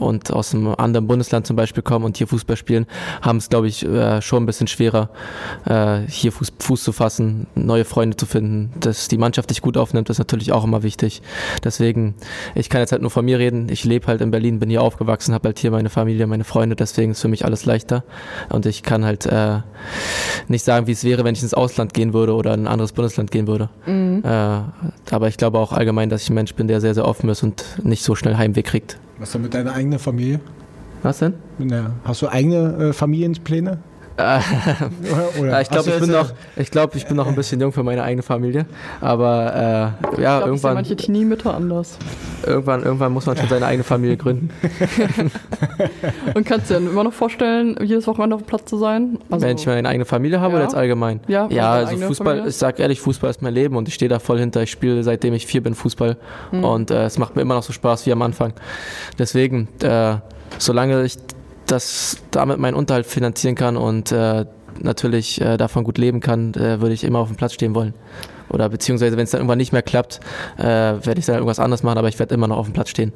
und 0.00 0.32
aus 0.32 0.54
einem 0.54 0.74
anderen 0.76 1.06
Bundesland 1.06 1.46
zum 1.46 1.56
Beispiel 1.56 1.82
kommen 1.82 2.04
und 2.04 2.16
hier 2.16 2.26
Fußball 2.26 2.56
spielen, 2.56 2.86
haben 3.22 3.36
es, 3.36 3.48
glaube 3.48 3.68
ich, 3.68 3.84
äh, 3.84 4.20
schon 4.22 4.42
ein 4.42 4.46
bisschen 4.46 4.66
schwerer, 4.66 5.10
äh, 5.66 6.00
hier 6.08 6.32
Fuß, 6.32 6.52
Fuß 6.58 6.84
zu 6.84 6.92
fassen, 6.92 7.46
neue 7.54 7.84
Freunde 7.84 8.16
zu 8.16 8.26
finden. 8.26 8.72
Dass 8.78 9.08
die 9.08 9.18
Mannschaft 9.18 9.50
dich 9.50 9.62
gut 9.62 9.76
aufnimmt, 9.76 10.10
ist 10.10 10.18
natürlich 10.18 10.52
auch 10.52 10.64
immer 10.64 10.82
wichtig. 10.82 11.22
Deswegen, 11.64 12.14
ich 12.54 12.68
kann 12.68 12.80
jetzt 12.80 12.92
halt 12.92 13.02
nur 13.02 13.10
von 13.10 13.24
mir 13.24 13.38
reden. 13.38 13.68
Ich 13.70 13.84
lebe 13.84 14.06
halt 14.06 14.20
in 14.20 14.30
Berlin, 14.30 14.58
bin 14.58 14.70
hier 14.70 14.82
aufgewachsen, 14.82 15.34
habe 15.34 15.48
halt 15.48 15.58
hier 15.58 15.70
meine 15.70 15.90
Familie, 15.90 16.26
meine 16.26 16.44
Freunde. 16.44 16.76
Deswegen 16.76 17.12
ist 17.12 17.20
für 17.20 17.28
mich 17.28 17.44
alles 17.44 17.64
leichter. 17.64 18.04
Und 18.48 18.66
ich 18.66 18.82
kann 18.82 19.04
halt 19.04 19.26
äh, 19.26 19.58
nicht 20.48 20.64
sagen, 20.64 20.86
wie 20.86 20.92
es 20.92 21.04
wäre, 21.04 21.24
wenn 21.24 21.34
ich 21.34 21.42
ins 21.42 21.54
Ausland 21.54 21.94
gehen 21.94 22.12
würde 22.12 22.34
oder 22.34 22.54
in 22.54 22.64
ein 22.64 22.68
anderes 22.68 22.92
Bundesland 22.92 23.30
gehen 23.30 23.46
würde. 23.46 23.68
Äh, 24.24 25.14
aber 25.14 25.28
ich 25.28 25.36
glaube 25.36 25.58
auch 25.58 25.72
allgemein, 25.72 26.08
dass 26.08 26.22
ich 26.22 26.30
ein 26.30 26.34
Mensch 26.34 26.54
bin, 26.54 26.68
der 26.68 26.80
sehr, 26.80 26.94
sehr 26.94 27.06
offen 27.06 27.28
ist 27.28 27.42
und 27.42 27.64
nicht 27.82 28.02
so 28.02 28.14
schnell 28.14 28.36
Heimweh 28.36 28.62
kriegt. 28.62 28.98
Was 29.20 29.32
denn 29.32 29.42
mit 29.42 29.52
deiner 29.52 29.74
eigenen 29.74 29.98
Familie? 29.98 30.40
Was 31.02 31.18
denn? 31.18 31.34
Ja. 31.58 31.92
Hast 32.04 32.22
du 32.22 32.28
eigene 32.28 32.88
äh, 32.88 32.92
Familienpläne? 32.94 33.78
Ich 35.62 35.68
glaube, 35.70 35.90
ich, 35.90 36.00
bin 36.00 36.10
noch, 36.10 36.32
ich, 36.56 36.70
glaub, 36.70 36.94
ich 36.94 37.06
bin 37.06 37.16
noch 37.16 37.26
ein 37.26 37.34
bisschen 37.34 37.60
jung 37.60 37.72
für 37.72 37.82
meine 37.82 38.02
eigene 38.02 38.22
Familie. 38.22 38.66
Aber 39.00 39.96
äh, 40.16 40.20
ja, 40.20 40.40
ja 40.40 40.46
irgendwann, 40.46 40.74
manche 40.74 40.96
Teenie-Mütter 40.96 41.54
anders. 41.54 41.96
irgendwann, 42.46 42.82
irgendwann 42.82 43.12
muss 43.12 43.26
man 43.26 43.36
schon 43.36 43.48
seine 43.48 43.66
eigene 43.66 43.84
Familie 43.84 44.16
gründen. 44.16 44.50
Und 46.34 46.44
kannst 46.46 46.70
du 46.70 46.74
dir 46.74 46.80
dann 46.80 46.90
immer 46.90 47.04
noch 47.04 47.12
vorstellen, 47.12 47.76
jedes 47.82 48.06
Wochenende 48.06 48.36
auf 48.36 48.42
dem 48.42 48.46
Platz 48.46 48.64
zu 48.66 48.76
sein? 48.78 49.18
Also, 49.30 49.46
Wenn 49.46 49.56
ich 49.56 49.66
meine 49.66 49.88
eigene 49.88 50.04
Familie 50.04 50.40
habe 50.40 50.52
Ja. 50.52 50.56
oder 50.56 50.64
jetzt 50.64 50.74
allgemein? 50.74 51.20
Ja, 51.28 51.48
ja 51.50 51.70
also 51.72 51.96
Fußball, 51.96 52.26
Familie. 52.26 52.48
ich 52.50 52.56
sag 52.56 52.78
ehrlich, 52.80 53.00
Fußball 53.00 53.30
ist 53.30 53.42
mein 53.42 53.54
Leben 53.54 53.76
und 53.76 53.88
ich 53.88 53.94
stehe 53.94 54.08
da 54.08 54.18
voll 54.18 54.38
hinter. 54.38 54.62
Ich 54.62 54.70
spiele 54.70 55.02
seitdem 55.02 55.34
ich 55.34 55.46
vier 55.46 55.62
bin 55.62 55.74
Fußball 55.74 56.16
Hm. 56.50 56.64
und 56.64 56.90
äh, 56.90 57.04
es 57.04 57.18
macht 57.18 57.36
mir 57.36 57.42
immer 57.42 57.54
noch 57.54 57.62
so 57.62 57.72
Spaß 57.72 58.06
wie 58.06 58.12
am 58.12 58.22
Anfang. 58.22 58.52
Deswegen, 59.18 59.68
äh, 59.82 60.16
solange 60.58 61.04
ich 61.04 61.16
das 61.70 62.18
damit 62.30 62.58
meinen 62.58 62.74
Unterhalt 62.74 63.06
finanzieren 63.06 63.54
kann 63.54 63.76
und 63.76 64.12
äh, 64.12 64.44
natürlich 64.80 65.40
äh, 65.40 65.56
davon 65.56 65.84
gut 65.84 65.98
leben 65.98 66.20
kann, 66.20 66.54
äh, 66.54 66.80
würde 66.80 66.94
ich 66.94 67.04
immer 67.04 67.18
auf 67.20 67.28
dem 67.28 67.36
Platz 67.36 67.54
stehen 67.54 67.74
wollen. 67.74 67.94
Oder 68.48 68.68
beziehungsweise, 68.68 69.16
wenn 69.16 69.24
es 69.24 69.30
dann 69.30 69.40
irgendwann 69.40 69.58
nicht 69.58 69.72
mehr 69.72 69.82
klappt, 69.82 70.18
äh, 70.58 70.64
werde 70.64 71.18
ich 71.18 71.26
dann 71.26 71.36
irgendwas 71.36 71.60
anderes 71.60 71.84
machen, 71.84 71.98
aber 71.98 72.08
ich 72.08 72.18
werde 72.18 72.34
immer 72.34 72.48
noch 72.48 72.56
auf 72.56 72.66
dem 72.66 72.72
Platz 72.72 72.90
stehen. 72.90 73.12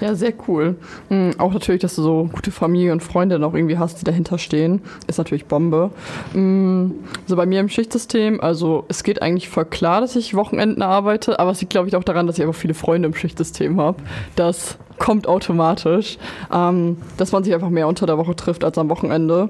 ja, 0.00 0.14
sehr 0.14 0.32
cool. 0.48 0.76
Mhm, 1.10 1.32
auch 1.36 1.52
natürlich, 1.52 1.82
dass 1.82 1.96
du 1.96 2.02
so 2.02 2.30
gute 2.32 2.50
Familie 2.50 2.92
und 2.92 3.02
Freunde 3.02 3.38
noch 3.38 3.54
irgendwie 3.54 3.76
hast, 3.76 4.00
die 4.00 4.04
dahinter 4.04 4.38
stehen, 4.38 4.80
ist 5.06 5.18
natürlich 5.18 5.44
Bombe. 5.44 5.90
Mhm, 6.32 6.94
so 7.26 7.36
bei 7.36 7.44
mir 7.44 7.60
im 7.60 7.68
Schichtsystem, 7.68 8.40
also 8.40 8.84
es 8.88 9.02
geht 9.02 9.20
eigentlich 9.20 9.50
voll 9.50 9.66
klar, 9.66 10.00
dass 10.00 10.16
ich 10.16 10.34
Wochenenden 10.34 10.82
arbeite, 10.82 11.38
aber 11.38 11.50
es 11.50 11.60
liegt, 11.60 11.70
glaube 11.70 11.88
ich, 11.88 11.96
auch 11.96 12.04
daran, 12.04 12.26
dass 12.26 12.38
ich 12.38 12.44
einfach 12.44 12.58
viele 12.58 12.74
Freunde 12.74 13.06
im 13.06 13.14
Schichtsystem 13.14 13.78
habe, 13.78 13.98
dass 14.34 14.78
kommt 15.00 15.26
automatisch, 15.26 16.18
ähm, 16.52 16.98
dass 17.16 17.32
man 17.32 17.42
sich 17.42 17.52
einfach 17.52 17.70
mehr 17.70 17.88
unter 17.88 18.06
der 18.06 18.18
Woche 18.18 18.36
trifft 18.36 18.62
als 18.62 18.78
am 18.78 18.88
Wochenende. 18.88 19.48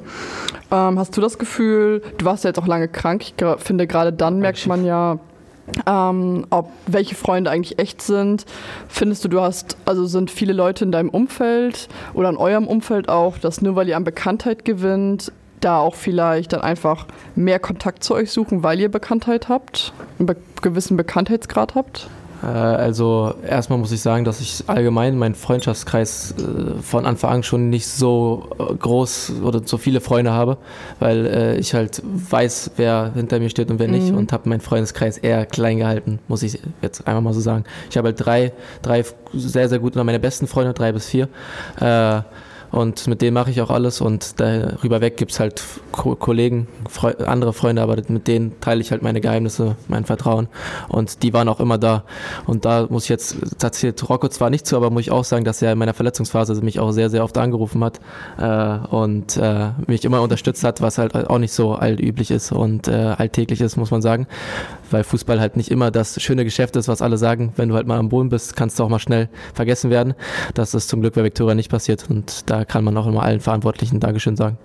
Ähm, 0.71 0.99
hast 0.99 1.15
du 1.17 1.21
das 1.21 1.39
Gefühl, 1.39 2.03
du 2.17 2.25
warst 2.25 2.45
ja 2.45 2.51
jetzt 2.51 2.59
auch 2.59 2.67
lange 2.67 2.89
krank, 2.89 3.23
ich 3.23 3.35
finde 3.59 3.87
gerade 3.87 4.13
dann 4.13 4.39
merkt 4.39 4.67
man 4.67 4.87
ja, 4.87 5.19
ähm, 5.87 6.47
ob 6.51 6.71
welche 6.87 7.15
Freunde 7.15 7.51
eigentlich 7.51 7.79
echt 7.79 8.01
sind. 8.01 8.47
Findest 8.89 9.25
du, 9.25 9.29
du 9.29 9.41
hast, 9.41 9.77
also 9.85 10.07
sind 10.07 10.31
viele 10.31 10.53
Leute 10.53 10.85
in 10.85 10.93
deinem 10.93 11.11
Umfeld 11.11 11.89
oder 12.15 12.31
in 12.31 12.37
eurem 12.37 12.67
Umfeld 12.67 13.09
auch, 13.09 13.37
dass 13.37 13.61
nur 13.61 13.77
weil 13.77 13.89
ihr 13.89 13.97
an 13.97 14.05
Bekanntheit 14.05 14.65
gewinnt, 14.65 15.33
da 15.61 15.79
auch 15.79 15.95
vielleicht 15.95 16.53
dann 16.53 16.63
einfach 16.63 17.07
mehr 17.35 17.59
Kontakt 17.59 18.03
zu 18.03 18.15
euch 18.15 18.31
suchen, 18.31 18.63
weil 18.63 18.81
ihr 18.81 18.89
Bekanntheit 18.89 19.49
habt, 19.49 19.93
einen 20.19 20.27
be 20.27 20.37
gewissen 20.63 20.97
Bekanntheitsgrad 20.97 21.75
habt? 21.75 22.09
Äh, 22.43 22.47
also 22.47 23.35
erstmal 23.47 23.79
muss 23.79 23.93
ich 23.93 24.01
sagen, 24.01 24.25
dass 24.25 24.41
ich 24.41 24.65
allgemein 24.67 25.17
meinen 25.17 25.35
Freundschaftskreis 25.35 26.35
äh, 26.39 26.81
von 26.83 27.07
Anfang 27.07 27.31
an 27.31 27.43
schon 27.43 27.71
nicht 27.71 27.87
so 27.87 28.49
äh, 28.59 28.75
groß 28.75 29.35
oder 29.43 29.63
so 29.65 29.79
viele 29.79 30.01
Freunde 30.01 30.33
habe, 30.33 30.59
weil 30.99 31.57
ich 31.59 31.75
halt 31.75 32.03
weiß, 32.05 32.73
wer 32.77 33.13
hinter 33.15 33.39
mir 33.39 33.51
steht 33.51 33.71
und 33.71 33.79
wer 33.79 33.89
nicht 33.89 34.13
mhm. 34.13 34.19
und 34.19 34.33
habe 34.33 34.49
meinen 34.49 34.61
Freundeskreis 34.61 35.19
eher 35.19 35.47
klein 35.47 35.79
gehalten, 35.79 36.19
muss 36.29 36.43
ich 36.43 36.59
jetzt 36.83 37.07
einfach 37.07 37.23
mal 37.23 37.33
so 37.33 37.41
sagen. 37.41 37.65
Ich 37.91 37.97
habe 37.97 38.09
halt 38.09 38.25
drei, 38.25 38.53
drei 38.83 39.05
sehr, 39.33 39.69
sehr 39.69 39.79
gute, 39.79 40.03
meine 40.03 40.21
besten 40.21 40.47
Freunde, 40.47 40.73
drei 40.73 40.93
bis 40.93 41.07
vier. 41.07 41.29
Und 42.71 43.07
mit 43.07 43.21
denen 43.23 43.35
mache 43.35 43.51
ich 43.51 43.61
auch 43.61 43.71
alles 43.71 44.01
und 44.01 44.41
darüber 44.41 45.01
weg 45.01 45.17
gibt 45.17 45.33
es 45.33 45.41
halt 45.41 45.63
Ko 45.93 46.15
Kollegen, 46.15 46.69
Fre 46.89 47.27
andere 47.27 47.53
Freunde, 47.53 47.83
aber 47.83 47.97
mit 48.09 48.29
denen 48.29 48.61
teile 48.61 48.81
ich 48.81 48.91
halt 48.91 49.03
meine 49.03 49.21
Geheimnisse, 49.21 49.77
mein 49.89 50.05
Vertrauen. 50.05 50.49
Und 50.89 51.23
die 51.23 51.33
waren 51.33 51.49
auch 51.49 51.61
immer 51.61 51.79
da. 51.79 52.05
Und 52.47 52.65
da 52.65 52.87
muss 52.89 53.05
ich 53.05 53.09
jetzt, 53.09 53.37
tatsächlich 53.59 54.09
Rocco 54.09 54.29
zwar 54.29 54.51
nicht 54.51 54.67
zu, 54.67 54.77
aber 54.77 54.91
muss 54.91 55.03
ich 55.03 55.11
auch 55.11 55.25
sagen, 55.25 55.45
dass 55.45 55.63
er 55.63 55.73
in 55.73 55.79
meiner 55.79 55.95
Verletzungsphase 55.95 56.61
mich 56.63 56.79
auch 56.81 56.93
sehr, 56.93 57.11
sehr 57.11 57.25
oft 57.25 57.37
angerufen 57.39 57.83
hat 57.83 58.01
äh, 58.39 58.87
und 58.95 59.37
äh, 59.37 59.71
mich 59.87 60.05
immer 60.05 60.23
unterstützt 60.23 60.65
hat, 60.65 60.81
was 60.81 60.99
halt 60.99 61.15
auch 61.15 61.39
nicht 61.39 61.53
so 61.53 61.75
allüblich 61.75 62.31
ist 62.31 62.53
und 62.53 62.89
äh, 62.89 63.15
alltäglich 63.17 63.61
ist, 63.61 63.77
muss 63.77 63.91
man 63.91 64.03
sagen. 64.03 64.27
Weil 64.91 65.05
Fußball 65.05 65.41
halt 65.41 65.57
nicht 65.57 65.71
immer 65.71 65.91
das 65.91 66.21
schöne 66.21 66.45
Geschäft 66.45 66.77
ist, 66.77 66.89
was 66.89 67.03
alle 67.03 67.17
sagen. 67.19 67.53
Wenn 67.57 67.69
du 67.69 67.75
halt 67.75 67.87
mal 67.87 67.99
am 67.99 68.09
Boden 68.09 68.29
bist, 68.29 68.57
kannst 68.57 68.79
du 68.79 68.85
auch 68.85 68.89
mal 68.89 68.99
schnell 68.99 69.29
vergessen 69.55 69.91
werden. 69.91 70.15
Das 70.55 70.75
ist 70.75 70.89
zum 70.89 71.01
Glück 71.01 71.15
bei 71.15 71.25
Viktoria 71.25 71.55
nicht 71.55 71.71
passiert. 71.71 72.07
Und 72.09 72.51
da 72.51 72.60
kann 72.65 72.85
man 72.85 72.97
auch 72.97 73.07
immer 73.07 73.23
allen 73.23 73.41
Verantwortlichen 73.41 74.01
Dankeschön 74.01 74.37
sagen. 74.37 74.59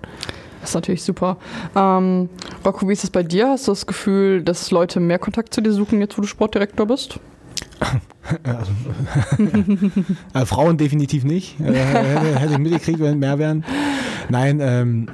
Das 0.60 0.70
ist 0.70 0.74
natürlich 0.74 1.02
super. 1.04 1.36
Ähm, 1.76 2.28
Rocco, 2.64 2.88
wie 2.88 2.92
ist 2.92 3.04
es 3.04 3.10
bei 3.10 3.22
dir? 3.22 3.50
Hast 3.50 3.68
du 3.68 3.72
das 3.72 3.86
Gefühl, 3.86 4.42
dass 4.42 4.70
Leute 4.70 4.98
mehr 4.98 5.18
Kontakt 5.18 5.54
zu 5.54 5.60
dir 5.60 5.72
suchen, 5.72 6.00
jetzt 6.00 6.18
wo 6.18 6.22
du 6.22 6.26
Sportdirektor 6.26 6.86
bist? 6.86 7.20
Also, 8.42 8.72
äh, 10.34 10.46
Frauen 10.46 10.76
definitiv 10.76 11.24
nicht. 11.24 11.60
Äh, 11.60 11.72
hätte, 11.72 12.38
hätte 12.38 12.52
ich 12.52 12.58
mitgekriegt, 12.58 13.00
wenn 13.00 13.18
mehr 13.18 13.38
wären. 13.38 13.64
Nein, 14.28 14.60
ähm, 14.60 15.08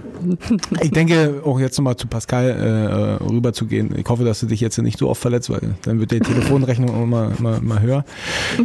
ich 0.81 0.91
denke 0.91 1.43
auch 1.45 1.59
jetzt 1.61 1.77
nochmal 1.79 1.97
zu 1.97 2.07
Pascal 2.07 2.49
äh, 2.51 3.25
rüber 3.25 3.53
zu 3.53 3.67
gehen. 3.67 3.95
Ich 3.97 4.09
hoffe, 4.09 4.25
dass 4.25 4.41
du 4.41 4.47
dich 4.47 4.61
jetzt 4.61 4.79
nicht 4.79 4.99
so 4.99 5.09
oft 5.09 5.21
verletzt, 5.21 5.51
weil 5.51 5.75
dann 5.83 6.01
wird 6.01 6.13
die 6.13 6.21
Telefonrechnung 6.21 7.03
immer, 7.03 7.33
immer, 7.39 7.59
immer 7.59 7.83
höher. 7.83 8.05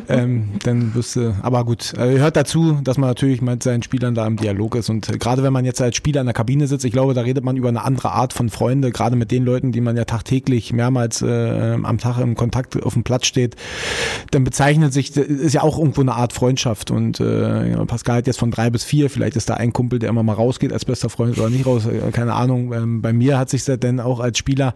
Ähm, 0.07 0.49
dann 0.63 0.93
du, 0.93 1.33
aber 1.41 1.65
gut, 1.65 1.93
äh, 1.97 2.13
gehört 2.13 2.35
dazu, 2.35 2.79
dass 2.83 2.97
man 2.97 3.09
natürlich 3.09 3.41
mit 3.41 3.63
seinen 3.63 3.83
Spielern 3.83 4.15
da 4.15 4.25
im 4.25 4.37
Dialog 4.37 4.75
ist. 4.75 4.89
Und 4.89 5.09
äh, 5.09 5.17
gerade 5.17 5.43
wenn 5.43 5.53
man 5.53 5.65
jetzt 5.65 5.81
als 5.81 5.95
Spieler 5.95 6.21
in 6.21 6.27
der 6.27 6.33
Kabine 6.33 6.67
sitzt, 6.67 6.85
ich 6.85 6.91
glaube, 6.91 7.13
da 7.13 7.21
redet 7.21 7.43
man 7.43 7.57
über 7.57 7.69
eine 7.69 7.83
andere 7.83 8.11
Art 8.11 8.33
von 8.33 8.49
Freunde, 8.49 8.91
gerade 8.91 9.15
mit 9.15 9.31
den 9.31 9.43
Leuten, 9.43 9.71
die 9.71 9.81
man 9.81 9.97
ja 9.97 10.05
tagtäglich 10.05 10.73
mehrmals 10.73 11.21
äh, 11.21 11.77
am 11.81 11.97
Tag 11.97 12.19
im 12.19 12.35
Kontakt 12.35 12.81
auf 12.81 12.93
dem 12.93 13.03
Platz 13.03 13.25
steht, 13.25 13.55
dann 14.31 14.36
bezeichnet 14.43 14.93
sich, 14.93 15.15
ist 15.15 15.53
ja 15.53 15.61
auch 15.61 15.77
irgendwo 15.77 16.01
eine 16.01 16.13
Art 16.13 16.33
Freundschaft. 16.33 16.91
Und 16.91 17.19
äh, 17.19 17.75
Pascal 17.85 18.17
hat 18.17 18.27
jetzt 18.27 18.39
von 18.39 18.51
drei 18.51 18.69
bis 18.69 18.83
vier, 18.83 19.09
vielleicht 19.09 19.35
ist 19.35 19.49
da 19.49 19.55
ein 19.55 19.73
Kumpel, 19.73 19.99
der 19.99 20.09
immer 20.09 20.23
mal 20.23 20.33
rausgeht 20.33 20.73
als 20.73 20.85
bester 20.85 21.09
Freund 21.09 21.37
oder 21.37 21.49
nicht 21.49 21.65
raus, 21.65 21.85
äh, 21.85 22.11
keine 22.11 22.33
Ahnung. 22.33 22.73
Ähm, 22.73 23.01
bei 23.01 23.13
mir 23.13 23.37
hat 23.37 23.49
sich 23.49 23.63
das 23.65 23.79
dann 23.79 23.99
auch 23.99 24.19
als 24.19 24.37
Spieler 24.37 24.73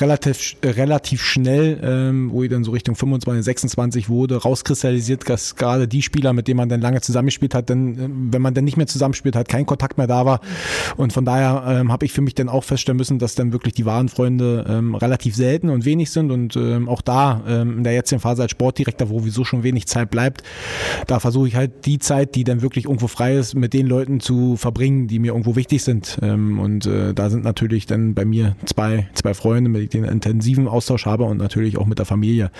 relativ, 0.00 0.56
relativ 0.64 1.22
schnell, 1.22 1.80
ähm, 1.82 2.30
wo 2.32 2.42
ich 2.42 2.50
dann 2.50 2.64
so 2.64 2.72
Richtung 2.72 2.94
25, 2.94 3.44
26 3.44 4.08
wurde, 4.08 4.36
rauskristallisiert, 4.36 5.28
dass 5.28 5.56
gerade 5.56 5.88
die 5.88 6.02
Spieler, 6.02 6.32
mit 6.32 6.48
denen 6.48 6.58
man 6.58 6.68
dann 6.68 6.80
lange 6.80 7.00
zusammengespielt 7.00 7.54
hat, 7.54 7.70
dann, 7.70 7.94
äh, 7.94 8.08
wenn 8.32 8.42
man 8.42 8.54
dann 8.54 8.64
nicht 8.64 8.76
mehr 8.76 8.86
zusammenspielt 8.86 9.36
hat, 9.36 9.48
kein 9.48 9.66
Kontakt 9.66 9.98
mehr 9.98 10.06
da 10.06 10.24
war. 10.24 10.40
Und 10.96 11.12
von 11.12 11.24
daher 11.24 11.64
ähm, 11.66 11.92
habe 11.92 12.04
ich 12.04 12.12
für 12.12 12.20
mich 12.20 12.34
dann 12.34 12.48
auch 12.48 12.64
feststellen 12.64 12.96
müssen, 12.96 13.18
dass 13.18 13.34
dann 13.34 13.52
wirklich 13.52 13.74
die 13.74 13.86
wahren 13.86 14.08
Freunde 14.08 14.64
ähm, 14.68 14.94
relativ 14.94 15.36
selten 15.36 15.70
und 15.70 15.84
wenig 15.84 16.10
sind. 16.10 16.30
Und 16.30 16.56
ähm, 16.56 16.88
auch 16.88 17.02
da 17.02 17.42
ähm, 17.46 17.78
in 17.78 17.84
der 17.84 17.94
jetzigen 17.94 18.20
Phase 18.20 18.42
als 18.42 18.50
Sportdirektor, 18.50 19.01
wo 19.08 19.22
sowieso 19.22 19.44
schon 19.44 19.62
wenig 19.62 19.86
Zeit 19.86 20.10
bleibt, 20.10 20.42
da 21.06 21.20
versuche 21.20 21.48
ich 21.48 21.56
halt 21.56 21.86
die 21.86 21.98
Zeit, 21.98 22.34
die 22.34 22.44
dann 22.44 22.62
wirklich 22.62 22.86
irgendwo 22.86 23.06
frei 23.06 23.36
ist, 23.36 23.54
mit 23.54 23.72
den 23.72 23.86
Leuten 23.86 24.20
zu 24.20 24.56
verbringen, 24.56 25.06
die 25.08 25.18
mir 25.18 25.32
irgendwo 25.32 25.56
wichtig 25.56 25.82
sind. 25.82 26.18
Ähm, 26.22 26.58
und 26.58 26.86
äh, 26.86 27.14
da 27.14 27.30
sind 27.30 27.44
natürlich 27.44 27.86
dann 27.86 28.14
bei 28.14 28.24
mir 28.24 28.56
zwei, 28.66 29.08
zwei 29.14 29.34
Freunde, 29.34 29.70
mit 29.70 29.80
denen 29.92 30.04
ich 30.04 30.10
einen 30.10 30.16
intensiven 30.16 30.68
Austausch 30.68 31.06
habe 31.06 31.24
und 31.24 31.38
natürlich 31.38 31.78
auch 31.78 31.86
mit 31.86 31.98
der 31.98 32.06
Familie. 32.06 32.50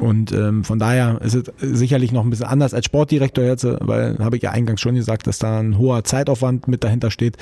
Und 0.00 0.32
ähm, 0.32 0.64
von 0.64 0.78
daher 0.78 1.20
ist 1.22 1.34
es 1.34 1.52
sicherlich 1.58 2.12
noch 2.12 2.24
ein 2.24 2.30
bisschen 2.30 2.46
anders 2.46 2.74
als 2.74 2.86
Sportdirektor 2.86 3.44
jetzt, 3.44 3.64
weil 3.64 4.18
habe 4.18 4.36
ich 4.36 4.42
ja 4.42 4.50
eingangs 4.50 4.80
schon 4.80 4.94
gesagt, 4.94 5.26
dass 5.26 5.38
da 5.38 5.58
ein 5.60 5.78
hoher 5.78 6.04
Zeitaufwand 6.04 6.68
mit 6.68 6.84
dahinter 6.84 7.10
steht 7.10 7.36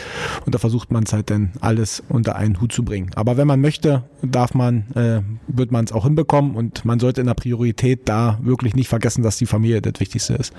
und 0.47 0.55
da 0.55 0.59
versucht 0.59 0.91
man 0.91 1.05
es 1.05 1.13
halt 1.13 1.31
dann 1.31 1.53
alles 1.61 2.03
unter 2.09 2.37
einen 2.37 2.61
Hut 2.61 2.73
zu 2.73 2.85
bringen. 2.85 3.11
Aber 3.15 3.37
wenn 3.37 3.47
man 3.47 3.61
möchte, 3.61 4.05
darf 4.23 4.55
man, 4.55 4.85
äh, 4.95 5.21
wird 5.49 5.73
man 5.73 5.85
es 5.85 5.93
auch 5.93 6.05
hinbekommen 6.05 6.55
und 6.55 6.85
man 6.85 7.01
sollte 7.01 7.21
in 7.21 7.27
der 7.27 7.35
Priorität 7.35 8.09
da 8.09 8.34
wirklich 8.43 8.74
nicht 8.74 8.89
vergessen, 8.89 9.22
dass 9.22 9.37
die 9.37 9.47
Familie 9.47 9.80
das 9.80 10.01
Wichtigste 10.01 10.35
ist. 10.35 10.53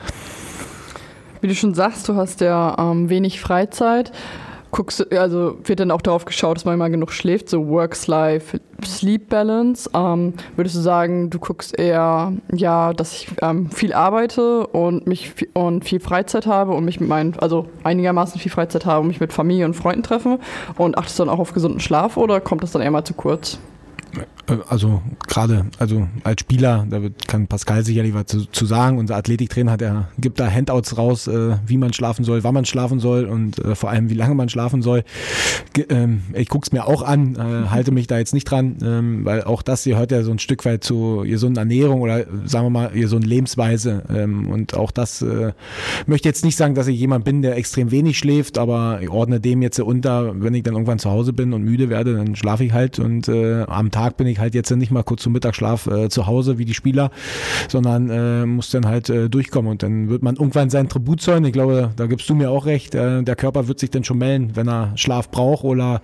Wie 1.41 1.47
du 1.47 1.55
schon 1.55 1.73
sagst, 1.73 2.07
du 2.09 2.15
hast 2.15 2.41
ja 2.41 2.75
ähm, 2.79 3.09
wenig 3.09 3.39
Freizeit. 3.39 4.11
Guckst, 4.71 5.13
also 5.13 5.59
wird 5.63 5.79
dann 5.79 5.91
auch 5.91 6.01
darauf 6.01 6.25
geschaut, 6.25 6.57
dass 6.57 6.65
man 6.65 6.73
immer 6.73 6.89
genug 6.89 7.13
schläft, 7.13 7.47
so 7.49 7.69
Work-Life-Sleep-Balance. 7.69 9.89
Ähm, 9.93 10.33
würdest 10.55 10.75
du 10.75 10.79
sagen, 10.81 11.29
du 11.29 11.37
guckst 11.39 11.79
eher, 11.79 12.33
ja, 12.51 12.91
dass 12.91 13.13
ich 13.13 13.29
ähm, 13.41 13.69
viel 13.69 13.93
arbeite 13.93 14.67
und 14.67 15.07
mich 15.07 15.33
und 15.53 15.85
viel 15.85 16.01
Freizeit 16.01 16.45
habe 16.45 16.73
und 16.73 16.83
mich 16.83 16.99
mit 16.99 17.07
meinen, 17.07 17.39
also 17.39 17.69
einigermaßen 17.83 18.41
viel 18.41 18.51
Freizeit 18.51 18.85
habe 18.85 18.99
und 19.01 19.07
mich 19.07 19.21
mit 19.21 19.31
Familie 19.31 19.63
und 19.65 19.75
Freunden 19.75 20.03
treffe 20.03 20.39
und 20.77 20.97
achtest 20.97 21.17
dann 21.19 21.29
auch 21.29 21.39
auf 21.39 21.53
gesunden 21.53 21.79
Schlaf 21.79 22.17
oder 22.17 22.41
kommt 22.41 22.61
das 22.63 22.71
dann 22.71 22.81
eher 22.81 22.91
mal 22.91 23.05
zu 23.05 23.13
kurz? 23.13 23.59
Äh, 24.47 24.57
also 24.67 25.01
gerade, 25.27 25.65
also 25.79 26.07
als 26.23 26.41
Spieler, 26.41 26.85
da 26.89 27.01
wird, 27.01 27.27
kann 27.27 27.47
Pascal 27.47 27.83
sicherlich 27.83 28.13
was 28.13 28.25
zu, 28.27 28.45
zu 28.45 28.65
sagen. 28.65 28.97
Unser 28.97 29.15
Athletiktrainer 29.15 29.71
hat 29.71 29.81
er 29.81 30.09
gibt 30.17 30.39
da 30.39 30.49
Handouts 30.49 30.97
raus, 30.97 31.27
äh, 31.27 31.57
wie 31.65 31.77
man 31.77 31.93
schlafen 31.93 32.23
soll, 32.23 32.43
wann 32.43 32.53
man 32.53 32.65
schlafen 32.65 32.99
soll 32.99 33.25
und 33.25 33.59
äh, 33.59 33.75
vor 33.75 33.89
allem 33.89 34.09
wie 34.09 34.13
lange 34.13 34.35
man 34.35 34.49
schlafen 34.49 34.81
soll. 34.81 35.03
Ge 35.73 35.85
ähm, 35.89 36.21
ich 36.33 36.49
guck's 36.49 36.71
mir 36.71 36.85
auch 36.85 37.01
an, 37.01 37.35
äh, 37.35 37.69
halte 37.69 37.91
mich 37.91 38.07
da 38.07 38.17
jetzt 38.17 38.33
nicht 38.33 38.45
dran, 38.45 38.77
ähm, 38.83 39.25
weil 39.25 39.43
auch 39.43 39.61
das 39.61 39.83
gehört 39.83 40.11
ja 40.11 40.23
so 40.23 40.31
ein 40.31 40.39
Stück 40.39 40.65
weit 40.65 40.83
zu 40.83 41.23
gesunden 41.25 41.57
Ernährung 41.57 42.01
oder 42.01 42.25
sagen 42.45 42.65
wir 42.65 42.69
mal 42.69 42.89
gesunden 42.89 43.29
Lebensweise. 43.29 44.03
Ähm, 44.13 44.47
und 44.49 44.75
auch 44.75 44.91
das 44.91 45.21
äh, 45.21 45.53
möchte 46.05 46.29
jetzt 46.29 46.45
nicht 46.45 46.55
sagen, 46.55 46.75
dass 46.75 46.87
ich 46.87 46.99
jemand 46.99 47.25
bin, 47.25 47.41
der 47.41 47.57
extrem 47.57 47.91
wenig 47.91 48.17
schläft, 48.17 48.57
aber 48.57 48.99
ich 49.01 49.09
ordne 49.09 49.39
dem 49.39 49.61
jetzt 49.61 49.79
unter, 49.79 50.41
wenn 50.41 50.53
ich 50.53 50.63
dann 50.63 50.73
irgendwann 50.73 50.99
zu 50.99 51.09
Hause 51.09 51.33
bin 51.33 51.53
und 51.53 51.63
müde 51.63 51.89
werde, 51.89 52.15
dann 52.15 52.35
schlafe 52.35 52.63
ich 52.63 52.73
halt 52.73 52.99
und 52.99 53.27
äh, 53.27 53.63
am 53.63 53.91
Tag 53.91 54.04
bin 54.13 54.27
ich 54.27 54.39
halt 54.39 54.55
jetzt 54.55 54.71
nicht 54.71 54.91
mal 54.91 55.03
kurz 55.03 55.23
zum 55.23 55.33
Mittagsschlaf 55.33 55.87
äh, 55.87 56.09
zu 56.09 56.27
Hause 56.27 56.57
wie 56.57 56.65
die 56.65 56.73
Spieler, 56.73 57.11
sondern 57.69 58.09
äh, 58.09 58.45
muss 58.45 58.69
dann 58.69 58.85
halt 58.85 59.09
äh, 59.09 59.29
durchkommen 59.29 59.71
und 59.71 59.83
dann 59.83 60.09
wird 60.09 60.23
man 60.23 60.35
irgendwann 60.35 60.69
seinen 60.69 60.89
Tribut 60.89 61.21
zollen. 61.21 61.45
Ich 61.45 61.53
glaube, 61.53 61.91
da 61.95 62.05
gibst 62.07 62.29
du 62.29 62.35
mir 62.35 62.49
auch 62.51 62.65
recht. 62.65 62.95
Äh, 62.95 63.23
der 63.23 63.35
Körper 63.35 63.67
wird 63.67 63.79
sich 63.79 63.89
dann 63.89 64.03
schon 64.03 64.17
melden, 64.17 64.51
wenn 64.55 64.67
er 64.67 64.93
Schlaf 64.95 65.29
braucht 65.29 65.63
oder 65.63 66.01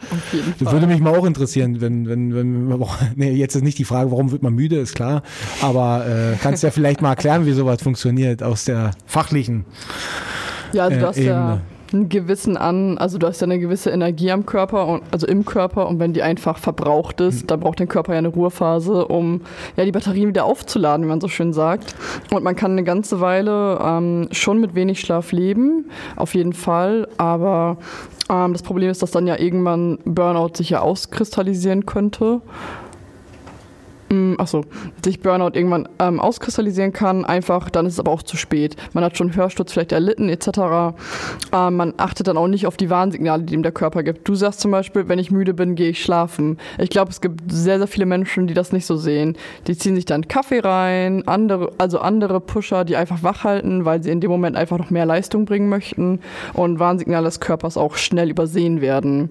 das 0.59 0.71
würde 0.71 0.87
mich 0.87 0.99
mal 0.99 1.17
auch 1.17 1.25
interessieren, 1.25 1.81
wenn, 1.81 2.07
wenn, 2.07 2.33
wenn, 2.35 2.67
nee, 3.15 3.31
jetzt 3.31 3.55
ist 3.55 3.63
nicht 3.63 3.77
die 3.77 3.85
Frage, 3.85 4.11
warum 4.11 4.31
wird 4.31 4.43
man 4.43 4.53
müde, 4.53 4.77
ist 4.77 4.95
klar, 4.95 5.23
aber 5.61 6.05
äh, 6.07 6.35
kannst 6.41 6.63
ja 6.63 6.71
vielleicht 6.71 7.01
mal 7.01 7.11
erklären, 7.11 7.45
wie 7.45 7.53
sowas 7.53 7.81
funktioniert 7.81 8.43
aus 8.43 8.65
der 8.65 8.91
fachlichen 9.05 9.65
ja, 10.73 10.85
also 10.85 10.99
du 10.99 11.07
hast 11.07 11.17
ja 11.17 11.61
einen 11.93 12.09
gewissen 12.09 12.57
an, 12.57 12.97
also 12.97 13.17
du 13.17 13.27
hast 13.27 13.41
ja 13.41 13.45
eine 13.45 13.59
gewisse 13.59 13.89
Energie 13.89 14.31
am 14.31 14.45
Körper, 14.45 14.87
und, 14.87 15.03
also 15.11 15.27
im 15.27 15.45
Körper 15.45 15.87
und 15.87 15.99
wenn 15.99 16.13
die 16.13 16.23
einfach 16.23 16.57
verbraucht 16.57 17.21
ist, 17.21 17.43
mhm. 17.43 17.47
dann 17.47 17.59
braucht 17.59 17.79
dein 17.79 17.87
Körper 17.87 18.13
ja 18.13 18.19
eine 18.19 18.29
Ruhephase, 18.29 19.05
um 19.05 19.41
ja 19.75 19.85
die 19.85 19.91
Batterien 19.91 20.29
wieder 20.29 20.45
aufzuladen, 20.45 21.05
wie 21.05 21.09
man 21.09 21.21
so 21.21 21.27
schön 21.27 21.53
sagt. 21.53 21.95
Und 22.31 22.43
man 22.43 22.55
kann 22.55 22.71
eine 22.71 22.83
ganze 22.83 23.19
Weile 23.19 23.79
ähm, 23.83 24.27
schon 24.31 24.59
mit 24.59 24.75
wenig 24.75 24.99
Schlaf 24.99 25.31
leben, 25.31 25.89
auf 26.15 26.35
jeden 26.35 26.53
Fall, 26.53 27.07
aber 27.17 27.77
ähm, 28.29 28.53
das 28.53 28.63
Problem 28.63 28.89
ist, 28.89 29.01
dass 29.01 29.11
dann 29.11 29.27
ja 29.27 29.37
irgendwann 29.37 29.99
Burnout 30.05 30.55
sich 30.55 30.69
ja 30.69 30.81
auskristallisieren 30.81 31.85
könnte. 31.85 32.41
Mm 34.11 34.31
ähm, 34.31 34.39
achso, 34.39 34.65
sich 35.03 35.19
Burnout 35.19 35.51
irgendwann 35.53 35.87
ähm, 35.99 36.19
auskristallisieren 36.19 36.93
kann, 36.93 37.25
einfach, 37.25 37.69
dann 37.69 37.85
ist 37.85 37.93
es 37.93 37.99
aber 37.99 38.11
auch 38.11 38.23
zu 38.23 38.37
spät. 38.37 38.75
Man 38.93 39.03
hat 39.03 39.17
schon 39.17 39.35
Hörsturz 39.35 39.73
vielleicht 39.73 39.91
erlitten 39.91 40.29
etc. 40.29 40.47
Ähm, 41.53 41.75
man 41.75 41.93
achtet 41.97 42.27
dann 42.27 42.37
auch 42.37 42.47
nicht 42.47 42.67
auf 42.67 42.77
die 42.77 42.89
Warnsignale, 42.89 43.43
die 43.43 43.53
ihm 43.53 43.63
der 43.63 43.71
Körper 43.71 44.03
gibt. 44.03 44.27
Du 44.27 44.35
sagst 44.35 44.61
zum 44.61 44.71
Beispiel, 44.71 45.07
wenn 45.07 45.19
ich 45.19 45.31
müde 45.31 45.53
bin, 45.53 45.75
gehe 45.75 45.89
ich 45.89 46.01
schlafen. 46.01 46.57
Ich 46.77 46.89
glaube, 46.89 47.11
es 47.11 47.21
gibt 47.21 47.51
sehr, 47.51 47.77
sehr 47.77 47.87
viele 47.87 48.05
Menschen, 48.05 48.47
die 48.47 48.53
das 48.53 48.71
nicht 48.71 48.85
so 48.85 48.95
sehen. 48.95 49.37
Die 49.67 49.77
ziehen 49.77 49.95
sich 49.95 50.05
dann 50.05 50.27
Kaffee 50.27 50.59
rein, 50.59 51.27
andere, 51.27 51.71
also 51.77 51.99
andere 51.99 52.39
Pusher, 52.39 52.85
die 52.85 52.95
einfach 52.95 53.23
wach 53.23 53.43
halten, 53.43 53.85
weil 53.85 54.03
sie 54.03 54.11
in 54.11 54.21
dem 54.21 54.31
Moment 54.31 54.55
einfach 54.55 54.77
noch 54.77 54.89
mehr 54.89 55.05
Leistung 55.05 55.45
bringen 55.45 55.69
möchten 55.69 56.19
und 56.53 56.79
Warnsignale 56.79 57.25
des 57.25 57.39
Körpers 57.39 57.77
auch 57.77 57.95
schnell 57.95 58.29
übersehen 58.29 58.81
werden. 58.81 59.29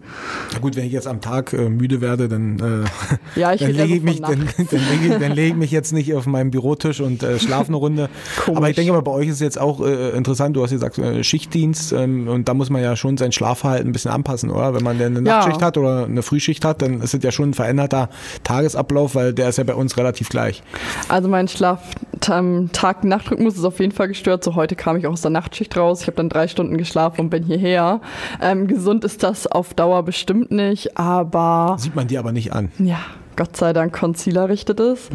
Na 0.52 0.58
gut, 0.58 0.76
wenn 0.76 0.84
ich 0.84 0.92
jetzt 0.92 1.06
am 1.06 1.20
Tag 1.20 1.52
äh, 1.52 1.68
müde 1.68 2.00
werde, 2.00 2.28
dann, 2.28 2.58
äh, 2.58 3.40
ja, 3.40 3.52
ich 3.52 3.60
dann 3.60 3.72
lege 3.72 3.94
ich, 3.94 4.02
mich, 4.02 4.20
dann, 4.20 4.48
dann 4.70 4.80
lege 4.90 5.14
ich, 5.14 5.34
leg 5.34 5.48
ich 5.48 5.56
mich 5.56 5.70
jetzt 5.70 5.92
nicht 5.92 6.14
auf 6.14 6.26
meinem 6.26 6.50
Bürotisch 6.50 7.00
und 7.00 7.22
äh, 7.22 7.38
schlafe 7.38 7.68
eine 7.68 7.76
Runde. 7.76 8.08
Komisch. 8.44 8.56
Aber 8.56 8.70
ich 8.70 8.76
denke 8.76 8.92
mal, 8.92 9.02
bei 9.02 9.12
euch 9.12 9.28
ist 9.28 9.34
es 9.34 9.40
jetzt 9.40 9.60
auch 9.60 9.80
äh, 9.80 10.10
interessant, 10.10 10.56
du 10.56 10.62
hast 10.62 10.70
gesagt, 10.70 10.98
äh, 10.98 11.22
Schichtdienst 11.22 11.92
ähm, 11.92 12.28
und 12.28 12.48
da 12.48 12.54
muss 12.54 12.70
man 12.70 12.82
ja 12.82 12.96
schon 12.96 13.16
sein 13.16 13.32
Schlafverhalten 13.32 13.88
ein 13.88 13.92
bisschen 13.92 14.10
anpassen, 14.10 14.50
oder? 14.50 14.74
Wenn 14.74 14.82
man 14.82 14.98
denn 14.98 15.16
eine 15.16 15.22
Nachtschicht 15.22 15.60
ja. 15.60 15.66
hat 15.66 15.78
oder 15.78 16.04
eine 16.04 16.22
Frühschicht 16.22 16.64
hat, 16.64 16.82
dann 16.82 17.00
ist 17.00 17.14
es 17.14 17.22
ja 17.22 17.30
schon 17.32 17.50
ein 17.50 17.54
veränderter 17.54 18.08
Tagesablauf, 18.44 19.14
weil 19.14 19.32
der 19.32 19.48
ist 19.48 19.58
ja 19.58 19.64
bei 19.64 19.74
uns 19.74 19.96
relativ 19.96 20.28
gleich. 20.28 20.62
Also 21.08 21.28
mein 21.28 21.48
Schlaf-Tag-Nacht-Rhythmus 21.48 23.56
ist 23.56 23.64
auf 23.64 23.80
jeden 23.80 23.92
Fall 23.92 24.08
gestört. 24.08 24.44
So 24.44 24.54
heute 24.54 24.76
kam 24.76 24.96
ich 24.96 25.06
auch 25.06 25.12
aus 25.12 25.22
der 25.22 25.30
Nachtschicht 25.30 25.74
raus. 25.76 26.02
Ich 26.02 26.06
habe 26.06 26.16
dann 26.16 26.28
drei 26.28 26.48
Stunden 26.48 26.76
geschlafen 26.78 27.20
und 27.22 27.30
bin 27.30 27.44
hierher. 27.44 28.00
Ähm, 28.40 28.66
gesund 28.66 29.04
ist 29.04 29.22
das 29.22 29.46
auf 29.46 29.74
Dauer 29.74 30.02
bestimmt 30.02 30.50
nicht, 30.50 30.98
aber. 30.98 31.76
Sieht 31.78 31.94
man 31.94 32.08
dir 32.08 32.18
aber 32.20 32.32
nicht 32.32 32.52
an. 32.52 32.70
Ja, 32.78 33.00
Gott 33.40 33.56
sei 33.56 33.72
Dank 33.72 33.98
Concealer 33.98 34.50
richtet 34.50 34.80
es. 34.80 35.08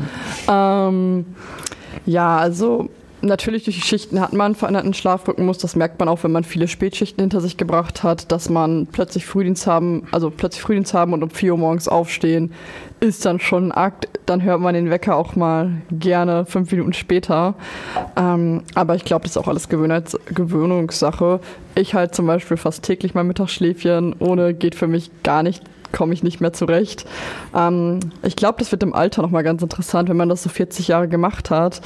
Ähm, 0.50 1.28
ja, 2.08 2.40
also 2.40 2.90
natürlich 3.22 3.66
durch 3.66 3.76
die 3.76 3.84
Schichten 3.84 4.20
hat 4.20 4.34
man 4.34 4.46
einen 4.46 4.56
veränderten 4.56 4.96
Schlafrhythmus. 4.96 5.60
Das 5.60 5.76
merkt 5.76 6.00
man 6.00 6.10
auch, 6.10 6.24
wenn 6.24 6.32
man 6.32 6.44
viele 6.44 6.68
Spätschichten 6.68 7.22
hinter 7.22 7.40
sich 7.40 7.56
gebracht 7.56 8.02
hat, 8.02 8.32
dass 8.32 8.50
man 8.50 8.88
plötzlich 8.88 9.28
Frühdienst 9.28 9.68
haben, 9.68 10.08
also 10.12 10.32
plötzlich 10.32 10.64
Frühdienst 10.64 10.96
haben 10.96 11.14
und 11.14 11.22
um 11.22 11.30
4 11.30 11.52
Uhr 11.52 11.60
morgens 11.60 11.88
aufstehen, 11.88 12.52
ist 13.00 13.28
dann 13.28 13.40
schon 13.40 13.68
ein 13.68 13.72
Akt. 13.72 14.10
Dann 14.26 14.42
hört 14.42 14.60
man 14.60 14.74
den 14.74 14.90
Wecker 14.90 15.18
auch 15.18 15.36
mal 15.36 15.84
gerne 15.92 16.48
fünf 16.48 16.72
Minuten 16.72 16.94
später. 16.94 17.54
Ähm, 18.16 18.64
aber 18.74 18.96
ich 18.96 19.06
glaube, 19.06 19.26
das 19.26 19.34
ist 19.34 19.38
auch 19.38 19.48
alles 19.48 19.70
Gewöhnheits 19.70 20.18
Gewöhnungssache. 20.34 21.42
Ich 21.76 21.94
halt 21.94 22.16
zum 22.16 22.26
Beispiel 22.26 22.58
fast 22.58 22.82
täglich 22.82 23.14
mein 23.14 23.28
Mittagsschläfchen. 23.28 24.16
Ohne 24.18 24.56
geht 24.56 24.74
für 24.74 24.88
mich 24.88 25.12
gar 25.22 25.44
nicht 25.44 25.62
komme 25.96 26.14
ich 26.14 26.24
nicht 26.24 26.42
mehr 26.42 26.54
zurecht. 26.54 27.06
Ähm, 27.56 28.00
ich 28.24 28.36
glaube, 28.36 28.60
das 28.60 28.72
wird 28.72 28.84
im 28.84 28.94
Alter 28.94 29.22
nochmal 29.22 29.44
ganz 29.44 29.62
interessant, 29.62 30.10
wenn 30.10 30.18
man 30.18 30.30
das 30.30 30.44
so 30.44 30.50
40 30.50 30.90
Jahre 30.90 31.08
gemacht 31.08 31.50
hat 31.50 31.82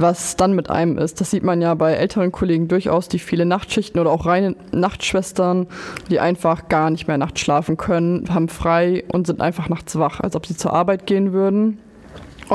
was 0.00 0.36
dann 0.36 0.52
mit 0.52 0.70
einem 0.70 0.96
ist. 0.96 1.20
Das 1.20 1.32
sieht 1.32 1.42
man 1.42 1.60
ja 1.60 1.74
bei 1.74 1.92
älteren 1.94 2.30
Kollegen 2.30 2.68
durchaus, 2.68 3.08
die 3.08 3.18
viele 3.18 3.44
Nachtschichten 3.44 4.00
oder 4.00 4.10
auch 4.10 4.26
reine 4.26 4.54
Nachtschwestern, 4.70 5.66
die 6.08 6.20
einfach 6.20 6.68
gar 6.68 6.90
nicht 6.90 7.08
mehr 7.08 7.18
nachts 7.18 7.40
schlafen 7.40 7.76
können, 7.76 8.32
haben 8.32 8.48
frei 8.48 9.02
und 9.08 9.26
sind 9.26 9.40
einfach 9.40 9.68
nachts 9.68 9.98
wach, 9.98 10.20
als 10.20 10.36
ob 10.36 10.46
sie 10.46 10.56
zur 10.56 10.72
Arbeit 10.72 11.06
gehen 11.06 11.32
würden 11.32 11.78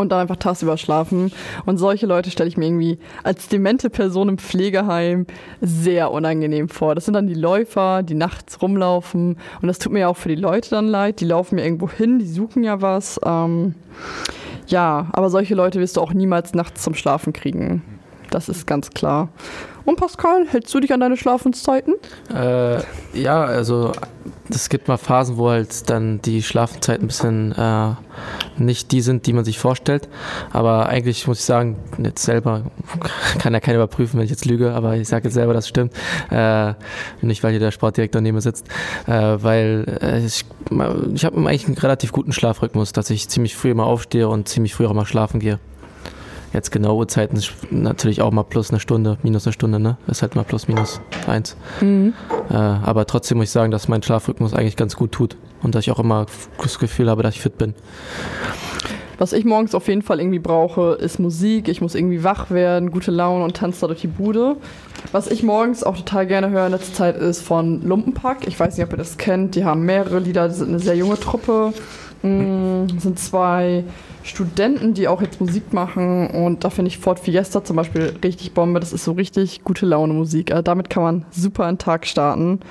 und 0.01 0.11
dann 0.11 0.19
einfach 0.19 0.37
tagsüber 0.37 0.77
schlafen. 0.77 1.31
Und 1.65 1.77
solche 1.77 2.05
Leute 2.05 2.31
stelle 2.31 2.49
ich 2.49 2.57
mir 2.57 2.65
irgendwie 2.65 2.99
als 3.23 3.47
demente 3.47 3.89
Person 3.89 4.29
im 4.29 4.37
Pflegeheim 4.37 5.25
sehr 5.61 6.11
unangenehm 6.11 6.69
vor. 6.69 6.95
Das 6.95 7.05
sind 7.05 7.13
dann 7.13 7.27
die 7.27 7.33
Läufer, 7.33 8.03
die 8.03 8.15
nachts 8.15 8.61
rumlaufen. 8.61 9.37
Und 9.61 9.67
das 9.67 9.79
tut 9.79 9.91
mir 9.91 9.99
ja 9.99 10.07
auch 10.07 10.17
für 10.17 10.29
die 10.29 10.35
Leute 10.35 10.69
dann 10.69 10.87
leid. 10.87 11.19
Die 11.19 11.25
laufen 11.25 11.55
mir 11.55 11.63
irgendwo 11.63 11.89
hin, 11.89 12.19
die 12.19 12.27
suchen 12.27 12.63
ja 12.63 12.81
was. 12.81 13.19
Ähm, 13.25 13.75
ja, 14.67 15.07
aber 15.11 15.29
solche 15.29 15.55
Leute 15.55 15.79
wirst 15.79 15.97
du 15.97 16.01
auch 16.01 16.13
niemals 16.13 16.53
nachts 16.53 16.83
zum 16.83 16.93
Schlafen 16.93 17.33
kriegen. 17.33 17.81
Das 18.33 18.49
ist 18.49 18.65
ganz 18.65 18.89
klar. 18.89 19.29
Und 19.85 19.97
Pascal, 19.97 20.47
hältst 20.49 20.73
du 20.73 20.79
dich 20.79 20.91
an 20.91 21.01
deine 21.01 21.17
Schlafenszeiten? 21.17 21.93
Äh, 22.33 22.79
ja, 23.13 23.43
also 23.43 23.91
es 24.49 24.69
gibt 24.69 24.87
mal 24.87 24.97
Phasen, 24.97 25.37
wo 25.37 25.49
halt 25.51 25.87
dann 25.89 26.19
die 26.21 26.41
Schlafenzeiten 26.41 27.03
ein 27.03 27.07
bisschen 27.07 27.51
äh, 27.51 27.93
nicht 28.57 28.91
die 28.91 29.01
sind, 29.01 29.27
die 29.27 29.33
man 29.33 29.45
sich 29.45 29.59
vorstellt. 29.59 30.09
Aber 30.51 30.87
eigentlich 30.87 31.27
muss 31.27 31.39
ich 31.39 31.45
sagen, 31.45 31.77
jetzt 32.01 32.23
selber 32.23 32.63
kann 33.39 33.53
ja 33.53 33.59
keiner 33.59 33.77
überprüfen, 33.77 34.17
wenn 34.17 34.25
ich 34.25 34.31
jetzt 34.31 34.45
lüge, 34.45 34.71
aber 34.71 34.95
ich 34.95 35.07
sage 35.07 35.25
jetzt 35.25 35.35
selber, 35.35 35.53
das 35.53 35.67
stimmt. 35.67 35.93
Äh, 36.31 36.73
nicht, 37.21 37.43
weil 37.43 37.51
hier 37.51 37.59
der 37.59 37.71
Sportdirektor 37.71 38.19
neben 38.19 38.35
mir 38.35 38.41
sitzt, 38.41 38.67
äh, 39.05 39.11
weil 39.11 39.99
äh, 40.01 40.25
ich, 40.25 40.45
ich 41.13 41.25
habe 41.25 41.37
eigentlich 41.37 41.67
einen 41.67 41.77
relativ 41.77 42.11
guten 42.11 42.31
Schlafrhythmus, 42.31 42.93
dass 42.93 43.11
ich 43.11 43.29
ziemlich 43.29 43.55
früh 43.55 43.69
immer 43.69 43.85
aufstehe 43.85 44.27
und 44.27 44.47
ziemlich 44.47 44.73
früh 44.73 44.87
auch 44.87 44.93
mal 44.93 45.05
schlafen 45.05 45.39
gehe. 45.39 45.59
Jetzt 46.53 46.71
genaue 46.71 47.07
Zeiten 47.07 47.35
ist 47.35 47.51
natürlich 47.71 48.21
auch 48.21 48.31
mal 48.31 48.43
plus 48.43 48.69
eine 48.69 48.79
Stunde, 48.79 49.17
minus 49.23 49.47
eine 49.47 49.53
Stunde, 49.53 49.79
ne? 49.79 49.97
Ist 50.07 50.21
halt 50.21 50.35
mal 50.35 50.43
plus 50.43 50.67
minus 50.67 51.01
eins. 51.27 51.57
Mhm. 51.81 52.13
Äh, 52.49 52.53
aber 52.53 53.07
trotzdem 53.07 53.39
muss 53.39 53.45
ich 53.45 53.51
sagen, 53.51 53.71
dass 53.71 53.87
mein 53.87 54.03
Schlafrhythmus 54.03 54.53
eigentlich 54.53 54.75
ganz 54.75 54.95
gut 54.95 55.11
tut 55.11 55.35
und 55.63 55.73
dass 55.73 55.85
ich 55.85 55.91
auch 55.91 55.99
immer 55.99 56.27
das 56.61 56.77
Gefühl 56.77 57.09
habe, 57.09 57.23
dass 57.23 57.33
ich 57.35 57.41
fit 57.41 57.57
bin. 57.57 57.73
Was 59.17 59.33
ich 59.33 59.45
morgens 59.45 59.73
auf 59.73 59.87
jeden 59.87 60.01
Fall 60.01 60.19
irgendwie 60.19 60.39
brauche, 60.39 60.93
ist 60.93 61.19
Musik. 61.19 61.69
Ich 61.69 61.81
muss 61.81 61.95
irgendwie 61.95 62.23
wach 62.23 62.51
werden, 62.51 62.91
gute 62.91 63.11
Laune 63.11 63.43
und 63.43 63.55
tanze 63.55 63.81
da 63.81 63.87
durch 63.87 64.01
die 64.01 64.07
Bude. 64.07 64.57
Was 65.11 65.27
ich 65.27 65.43
morgens 65.43 65.83
auch 65.83 65.95
total 65.97 66.27
gerne 66.27 66.49
höre 66.49 66.65
in 66.65 66.71
letzter 66.71 66.93
Zeit 66.93 67.17
ist 67.17 67.41
von 67.41 67.81
Lumpenpack. 67.81 68.47
Ich 68.47 68.59
weiß 68.59 68.77
nicht, 68.77 68.85
ob 68.85 68.93
ihr 68.93 68.97
das 68.97 69.17
kennt. 69.17 69.55
Die 69.55 69.65
haben 69.65 69.83
mehrere 69.83 70.19
Lieder, 70.19 70.47
die 70.49 70.55
sind 70.55 70.69
eine 70.69 70.79
sehr 70.79 70.95
junge 70.95 71.19
Truppe. 71.19 71.73
Mm, 72.21 72.87
sind 72.99 73.19
zwei 73.19 73.83
Studenten, 74.23 74.93
die 74.93 75.07
auch 75.07 75.21
jetzt 75.21 75.39
Musik 75.41 75.73
machen 75.73 76.27
und 76.27 76.63
da 76.63 76.69
finde 76.69 76.89
ich 76.89 76.97
Ford 76.97 77.19
Fiesta 77.19 77.63
zum 77.63 77.75
Beispiel 77.75 78.13
richtig 78.23 78.53
Bombe. 78.53 78.79
Das 78.79 78.93
ist 78.93 79.03
so 79.03 79.11
richtig 79.11 79.63
gute 79.63 79.85
Laune 79.85 80.13
Musik. 80.13 80.51
Also 80.51 80.61
damit 80.61 80.89
kann 80.89 81.03
man 81.03 81.25
super 81.29 81.65
einen 81.65 81.77
Tag 81.77 82.07
starten. 82.07 82.61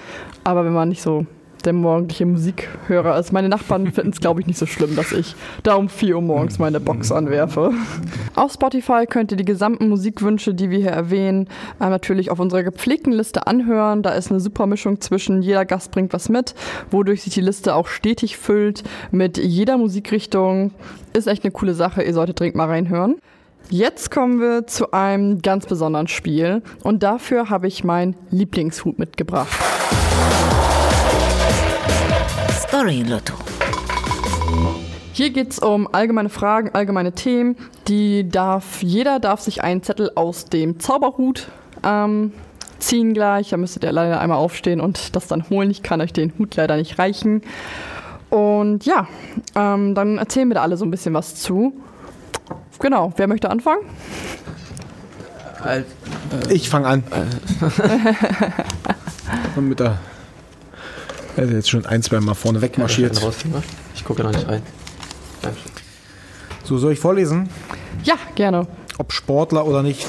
Aber 0.44 0.64
wenn 0.64 0.72
man 0.72 0.88
nicht 0.88 1.02
so 1.02 1.26
der 1.62 1.72
morgendliche 1.72 2.26
Musikhörer 2.26 3.18
ist. 3.18 3.32
Meine 3.32 3.48
Nachbarn 3.48 3.90
finden 3.92 4.10
es, 4.10 4.20
glaube 4.20 4.40
ich, 4.40 4.46
nicht 4.46 4.58
so 4.58 4.66
schlimm, 4.66 4.96
dass 4.96 5.12
ich 5.12 5.34
da 5.62 5.74
um 5.74 5.88
4 5.88 6.16
Uhr 6.16 6.22
morgens 6.22 6.58
meine 6.58 6.80
Box 6.80 7.12
anwerfe. 7.12 7.72
Auf 8.34 8.52
Spotify 8.52 9.06
könnt 9.08 9.30
ihr 9.30 9.36
die 9.36 9.44
gesamten 9.44 9.88
Musikwünsche, 9.88 10.54
die 10.54 10.70
wir 10.70 10.78
hier 10.78 10.90
erwähnen, 10.90 11.48
äh, 11.80 11.88
natürlich 11.88 12.30
auf 12.30 12.40
unserer 12.40 12.62
gepflegten 12.62 13.12
Liste 13.12 13.46
anhören. 13.46 14.02
Da 14.02 14.10
ist 14.10 14.30
eine 14.30 14.40
super 14.40 14.66
Mischung 14.66 15.00
zwischen 15.00 15.42
jeder 15.42 15.64
Gast 15.64 15.90
bringt 15.90 16.12
was 16.12 16.28
mit, 16.28 16.54
wodurch 16.90 17.22
sich 17.22 17.34
die 17.34 17.40
Liste 17.40 17.74
auch 17.74 17.86
stetig 17.86 18.36
füllt 18.36 18.82
mit 19.10 19.38
jeder 19.38 19.78
Musikrichtung. 19.78 20.72
Ist 21.12 21.26
echt 21.26 21.44
eine 21.44 21.52
coole 21.52 21.74
Sache. 21.74 22.02
Ihr 22.02 22.14
solltet 22.14 22.40
dringend 22.40 22.56
mal 22.56 22.68
reinhören. 22.68 23.16
Jetzt 23.70 24.10
kommen 24.10 24.40
wir 24.40 24.66
zu 24.66 24.92
einem 24.92 25.40
ganz 25.40 25.66
besonderen 25.66 26.08
Spiel 26.08 26.62
und 26.82 27.02
dafür 27.02 27.48
habe 27.48 27.68
ich 27.68 27.84
meinen 27.84 28.16
Lieblingshut 28.30 28.98
mitgebracht. 28.98 29.48
Story 32.72 33.02
Lotto. 33.02 33.34
Hier 35.12 35.28
geht 35.28 35.50
es 35.50 35.58
um 35.58 35.86
allgemeine 35.92 36.30
Fragen, 36.30 36.70
allgemeine 36.72 37.12
Themen. 37.12 37.54
Die 37.86 38.26
darf, 38.26 38.82
jeder 38.82 39.20
darf 39.20 39.40
sich 39.40 39.62
einen 39.62 39.82
Zettel 39.82 40.10
aus 40.14 40.46
dem 40.46 40.80
Zauberhut 40.80 41.48
ähm, 41.82 42.32
ziehen 42.78 43.12
gleich. 43.12 43.50
Da 43.50 43.58
müsstet 43.58 43.84
ihr 43.84 43.92
leider 43.92 44.22
einmal 44.22 44.38
aufstehen 44.38 44.80
und 44.80 45.14
das 45.14 45.26
dann 45.26 45.50
holen. 45.50 45.70
Ich 45.70 45.82
kann 45.82 46.00
euch 46.00 46.14
den 46.14 46.32
Hut 46.38 46.56
leider 46.56 46.76
nicht 46.76 46.98
reichen. 46.98 47.42
Und 48.30 48.86
ja, 48.86 49.06
ähm, 49.54 49.94
dann 49.94 50.16
erzählen 50.16 50.48
wir 50.48 50.54
da 50.54 50.62
alle 50.62 50.78
so 50.78 50.86
ein 50.86 50.90
bisschen 50.90 51.12
was 51.12 51.34
zu. 51.34 51.74
Genau, 52.78 53.12
wer 53.16 53.28
möchte 53.28 53.50
anfangen? 53.50 53.82
Ich 56.48 56.70
fange 56.70 56.86
an. 56.86 57.04
mit 59.60 59.78
der 59.78 59.98
er 61.36 61.44
ist 61.44 61.52
jetzt 61.52 61.70
schon 61.70 61.86
ein, 61.86 62.02
zwei 62.02 62.20
Mal 62.20 62.34
vorne 62.34 62.60
wegmarschiert. 62.60 63.20
Ich 63.94 64.04
gucke 64.04 64.22
noch 64.22 64.32
nicht 64.32 64.46
rein. 64.46 64.62
So, 66.64 66.78
soll 66.78 66.92
ich 66.92 67.00
vorlesen? 67.00 67.48
Ja, 68.04 68.14
gerne. 68.34 68.66
Ob 68.98 69.12
Sportler 69.12 69.66
oder 69.66 69.82
nicht, 69.82 70.06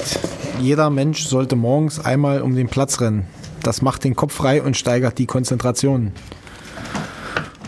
jeder 0.60 0.90
Mensch 0.90 1.24
sollte 1.26 1.56
morgens 1.56 2.04
einmal 2.04 2.42
um 2.42 2.54
den 2.54 2.68
Platz 2.68 3.00
rennen. 3.00 3.26
Das 3.62 3.82
macht 3.82 4.04
den 4.04 4.14
Kopf 4.14 4.34
frei 4.34 4.62
und 4.62 4.76
steigert 4.76 5.18
die 5.18 5.26
Konzentration. 5.26 6.12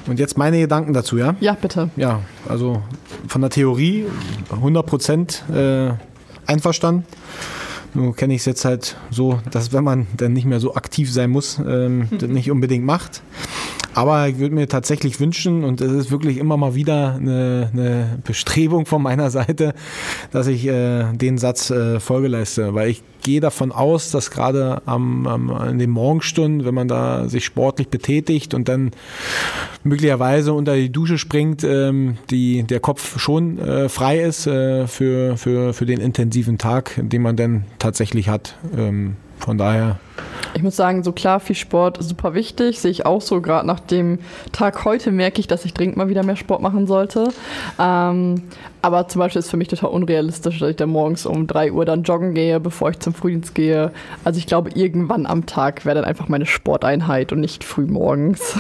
Und 0.07 0.21
jetzt 0.21 0.39
meine 0.39 0.61
Gedanken 0.61 0.93
dazu, 0.93 1.17
ja? 1.17 1.35
Ja, 1.41 1.55
bitte. 1.61 1.91
Ja, 1.97 2.21
also 2.49 2.83
von 3.27 3.41
der 3.41 3.51
Theorie 3.51 4.07
100% 4.51 5.53
äh, 5.53 5.95
einverstanden. 6.47 7.05
Nur 7.95 8.15
kenne 8.15 8.35
ich 8.35 8.41
es 8.41 8.47
jetzt 8.47 8.65
halt 8.65 8.97
so, 9.11 9.41
dass 9.51 9.73
wenn 9.73 9.85
man 9.85 10.07
dann 10.17 10.33
nicht 10.33 10.45
mehr 10.45 10.61
so 10.61 10.75
aktiv 10.75 11.13
sein 11.13 11.31
muss, 11.31 11.59
ähm, 11.67 12.09
das 12.19 12.29
nicht 12.29 12.51
unbedingt 12.51 12.85
macht. 12.85 13.23
Aber 13.97 14.29
ich 14.29 14.39
würde 14.39 14.55
mir 14.55 14.69
tatsächlich 14.69 15.21
wünschen, 15.21 15.65
und 15.65 15.81
es 15.81 15.91
ist 15.91 16.11
wirklich 16.11 16.37
immer 16.37 16.59
mal 16.59 16.75
wieder 16.75 17.15
eine, 17.15 17.71
eine 17.73 18.19
Bestrebung 18.25 18.85
von 18.85 19.01
meiner 19.01 19.31
Seite, 19.31 19.73
dass 20.33 20.49
ich 20.49 20.67
äh, 20.67 21.11
den 21.15 21.39
Satz 21.39 21.71
äh, 21.71 21.99
Folge 21.99 22.29
leiste, 22.29 22.75
weil 22.75 22.91
ich 22.91 23.03
gehe 23.23 23.41
davon 23.41 23.73
aus, 23.73 24.11
dass 24.11 24.31
gerade 24.31 24.83
am, 24.85 25.27
am, 25.27 25.69
in 25.71 25.79
den 25.79 25.89
Morgenstunden, 25.89 26.67
wenn 26.67 26.75
man 26.75 26.89
da 26.89 27.27
sich 27.31 27.47
sportlich 27.47 27.89
betätigt 27.89 28.53
und 28.53 28.69
dann 28.69 28.91
möglicherweise 29.83 30.53
unter 30.53 30.77
die 30.77 30.93
Dusche 30.93 31.17
springt, 31.17 31.65
ähm, 31.65 32.19
die, 32.29 32.65
der 32.65 32.81
Kopf 32.81 33.19
schon 33.19 33.59
äh, 33.59 33.89
frei 33.89 34.21
ist 34.21 34.47
äh, 34.47 34.87
für, 34.89 35.39
für, 35.39 35.73
für 35.73 35.87
den 35.87 36.01
intensiven 36.01 36.59
Tag, 36.59 37.01
den 37.03 37.23
man 37.23 37.37
dann 37.37 37.65
tatsächlich 37.79 38.29
hat. 38.29 38.57
Ähm, 38.77 39.17
von 39.39 39.57
daher. 39.57 39.99
Ich 40.55 40.63
muss 40.63 40.77
sagen, 40.77 41.03
so 41.05 41.13
klar, 41.13 41.41
viel 41.41 41.57
Sport 41.57 41.99
ist 41.99 42.09
super 42.09 42.35
wichtig. 42.35 42.81
Sehe 42.81 42.91
ich 42.91 43.05
auch 43.05 43.21
so. 43.21 43.41
Gerade 43.41 43.67
nach 43.67 43.81
dem 43.81 44.19
Tag 44.53 44.85
heute 44.85 45.13
merke 45.13 45.41
ich, 45.41 45.47
dass 45.47 45.65
ich 45.65 45.75
dringend 45.75 45.97
mal 45.97 46.09
wieder 46.09 46.23
mehr 46.23 46.37
Sport 46.37 46.63
machen 46.63 46.87
sollte. 46.87 47.29
Ähm, 47.79 48.43
aber 48.83 49.09
zum 49.09 49.19
Beispiel 49.19 49.41
ist 49.41 49.51
für 49.51 49.57
mich 49.57 49.69
total 49.69 49.91
unrealistisch, 49.91 50.61
dass 50.61 50.71
ich 50.71 50.77
dann 50.77 50.91
morgens 50.91 51.27
um 51.27 51.47
3 51.47 51.73
Uhr 51.73 51.85
dann 51.85 52.05
joggen 52.05 52.35
gehe, 52.35 52.61
bevor 52.61 52.91
ich 52.91 53.01
zum 53.01 53.15
Frühdienst 53.15 53.55
gehe. 53.55 53.91
Also 54.25 54.39
ich 54.39 54.47
glaube, 54.47 54.71
irgendwann 54.75 55.27
am 55.27 55.45
Tag 55.45 55.85
wäre 55.85 55.97
dann 55.97 56.05
einfach 56.05 56.29
meine 56.29 56.47
Sporteinheit 56.47 57.33
und 57.33 57.41
nicht 57.41 57.65
früh 57.65 57.87
morgens. 57.87 58.57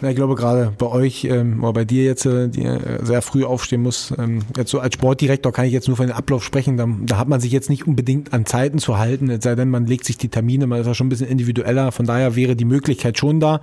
Ja, 0.00 0.10
ich 0.10 0.16
glaube 0.16 0.36
gerade 0.36 0.72
bei 0.78 0.86
euch 0.86 1.24
ähm, 1.24 1.62
oder 1.64 1.72
bei 1.72 1.84
dir 1.84 2.04
jetzt, 2.04 2.24
äh, 2.24 2.48
die 2.48 2.64
äh, 2.64 3.04
sehr 3.04 3.20
früh 3.20 3.44
aufstehen 3.44 3.82
muss, 3.82 4.14
ähm, 4.16 4.42
jetzt 4.56 4.70
so 4.70 4.78
als 4.78 4.94
Sportdirektor 4.94 5.52
kann 5.52 5.64
ich 5.64 5.72
jetzt 5.72 5.88
nur 5.88 5.96
von 5.96 6.06
den 6.06 6.14
Ablauf 6.14 6.44
sprechen, 6.44 6.76
da, 6.76 6.86
da 7.02 7.18
hat 7.18 7.28
man 7.28 7.40
sich 7.40 7.50
jetzt 7.50 7.68
nicht 7.68 7.86
unbedingt 7.86 8.32
an 8.32 8.46
Zeiten 8.46 8.78
zu 8.78 8.98
halten, 8.98 9.28
es 9.28 9.42
sei 9.42 9.56
denn, 9.56 9.70
man 9.70 9.86
legt 9.86 10.04
sich 10.04 10.16
die 10.16 10.28
Termine, 10.28 10.68
man 10.68 10.80
ist 10.80 10.86
schon 10.98 11.06
ein 11.06 11.10
bisschen 11.10 11.28
individueller, 11.28 11.92
von 11.92 12.04
daher 12.04 12.36
wäre 12.36 12.56
die 12.56 12.66
Möglichkeit 12.66 13.16
schon 13.16 13.40
da, 13.40 13.60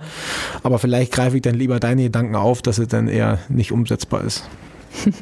aber 0.64 0.78
vielleicht 0.80 1.12
greife 1.12 1.36
ich 1.36 1.42
dann 1.42 1.54
lieber 1.54 1.78
deine 1.78 2.02
Gedanken 2.02 2.34
auf, 2.34 2.62
dass 2.62 2.78
es 2.78 2.88
dann 2.88 3.06
eher 3.06 3.38
nicht 3.48 3.70
umsetzbar 3.70 4.24
ist. 4.24 4.48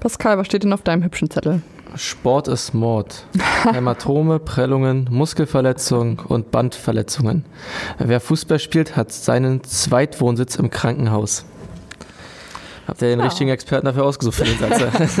Pascal, 0.00 0.36
was 0.36 0.46
steht 0.46 0.64
denn 0.64 0.72
auf 0.72 0.82
deinem 0.82 1.02
hübschen 1.02 1.30
Zettel? 1.30 1.62
Sport 1.94 2.48
ist 2.48 2.74
Mord. 2.74 3.26
Hämatome, 3.72 4.38
Prellungen, 4.38 5.08
Muskelverletzungen 5.10 6.18
und 6.18 6.50
Bandverletzungen. 6.50 7.44
Wer 7.98 8.20
Fußball 8.20 8.58
spielt, 8.58 8.96
hat 8.96 9.12
seinen 9.12 9.64
Zweitwohnsitz 9.64 10.56
im 10.56 10.68
Krankenhaus. 10.68 11.46
Habt 12.86 13.02
ihr 13.02 13.08
den 13.08 13.18
ja. 13.20 13.24
richtigen 13.24 13.50
Experten 13.50 13.86
dafür 13.86 14.04
ausgesucht 14.04 14.36
für 14.36 14.44
den 14.44 14.58
Satz? 14.58 15.20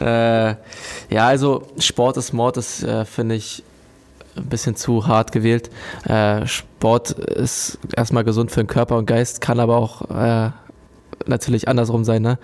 äh, 0.00 0.54
ja, 1.10 1.26
also 1.26 1.66
Sport 1.78 2.16
ist 2.16 2.32
Mord, 2.32 2.56
das 2.56 2.82
äh, 2.82 3.04
finde 3.04 3.34
ich 3.34 3.62
ein 4.36 4.46
bisschen 4.46 4.76
zu 4.76 5.06
hart 5.06 5.32
gewählt. 5.32 5.70
Äh, 6.08 6.46
Sport 6.46 7.10
ist 7.10 7.78
erstmal 7.96 8.24
gesund 8.24 8.50
für 8.50 8.62
den 8.62 8.66
Körper 8.66 8.96
und 8.96 9.06
Geist, 9.06 9.40
kann 9.40 9.60
aber 9.60 9.76
auch 9.76 10.10
äh, 10.10 10.50
natürlich 11.26 11.68
andersrum 11.68 12.04
sein. 12.04 12.22
Ne? 12.22 12.38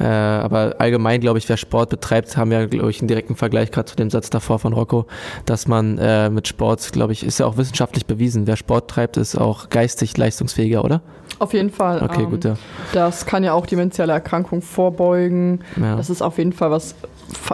Äh, 0.00 0.04
aber 0.04 0.76
allgemein, 0.78 1.20
glaube 1.20 1.38
ich, 1.38 1.48
wer 1.48 1.56
Sport 1.56 1.90
betreibt, 1.90 2.36
haben 2.36 2.50
wir, 2.50 2.66
glaube 2.66 2.90
ich, 2.90 3.00
einen 3.00 3.08
direkten 3.08 3.36
Vergleich 3.36 3.70
gerade 3.70 3.86
zu 3.86 3.96
dem 3.96 4.10
Satz 4.10 4.30
davor 4.30 4.58
von 4.58 4.72
Rocco, 4.72 5.06
dass 5.46 5.68
man 5.68 5.98
äh, 5.98 6.30
mit 6.30 6.48
Sport, 6.48 6.92
glaube 6.92 7.12
ich, 7.12 7.24
ist 7.24 7.38
ja 7.38 7.46
auch 7.46 7.56
wissenschaftlich 7.56 8.06
bewiesen. 8.06 8.46
Wer 8.46 8.56
Sport 8.56 8.90
treibt, 8.90 9.16
ist 9.16 9.36
auch 9.36 9.68
geistig 9.68 10.16
leistungsfähiger, 10.16 10.84
oder? 10.84 11.02
Auf 11.38 11.54
jeden 11.54 11.70
Fall. 11.70 12.02
Okay, 12.02 12.22
ähm, 12.22 12.30
gut, 12.30 12.44
ja. 12.44 12.54
Das 12.92 13.26
kann 13.26 13.42
ja 13.42 13.52
auch 13.52 13.66
dementielle 13.66 14.12
Erkrankungen 14.12 14.62
vorbeugen. 14.62 15.60
Ja. 15.80 15.96
Das 15.96 16.10
ist 16.10 16.22
auf 16.22 16.38
jeden 16.38 16.52
Fall 16.52 16.70
was 16.70 16.94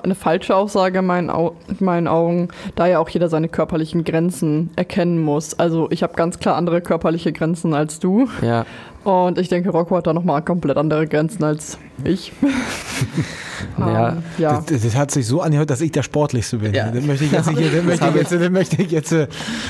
eine 0.02 0.14
falsche 0.14 0.54
Aussage 0.54 0.98
in 0.98 1.06
meinen, 1.06 1.30
Au 1.30 1.54
in 1.68 1.84
meinen 1.84 2.08
Augen, 2.08 2.48
da 2.74 2.86
ja 2.86 2.98
auch 2.98 3.08
jeder 3.08 3.28
seine 3.28 3.48
körperlichen 3.48 4.04
Grenzen 4.04 4.70
erkennen 4.76 5.22
muss. 5.22 5.58
Also 5.58 5.88
ich 5.90 6.02
habe 6.02 6.14
ganz 6.14 6.38
klar 6.38 6.56
andere 6.56 6.80
körperliche 6.80 7.32
Grenzen 7.32 7.74
als 7.74 7.98
du. 8.00 8.28
Ja. 8.42 8.66
Und 9.08 9.38
ich 9.38 9.48
denke, 9.48 9.70
Rocco 9.70 9.96
hat 9.96 10.06
da 10.06 10.12
nochmal 10.12 10.42
komplett 10.42 10.76
andere 10.76 11.06
Grenzen 11.06 11.42
als 11.42 11.78
ich. 12.04 12.30
ja. 13.78 14.10
Um, 14.10 14.22
ja. 14.36 14.62
Das, 14.68 14.82
das, 14.82 14.94
hat 14.94 15.10
sich 15.10 15.26
so 15.26 15.40
angehört, 15.40 15.70
dass 15.70 15.80
ich 15.80 15.92
der 15.92 16.02
Sportlichste 16.02 16.58
bin. 16.58 16.74
Ja. 16.74 16.90
Den 16.90 17.06
möchte 17.06 17.24
ich 17.24 17.32
jetzt, 17.32 17.50
nicht, 17.50 17.58
den 17.74 17.86
möchte 17.86 18.06
ich 18.06 18.14
jetzt, 18.14 18.32
den 18.32 18.52
möchte 18.52 18.82
ich 18.82 18.90
jetzt. 18.90 19.10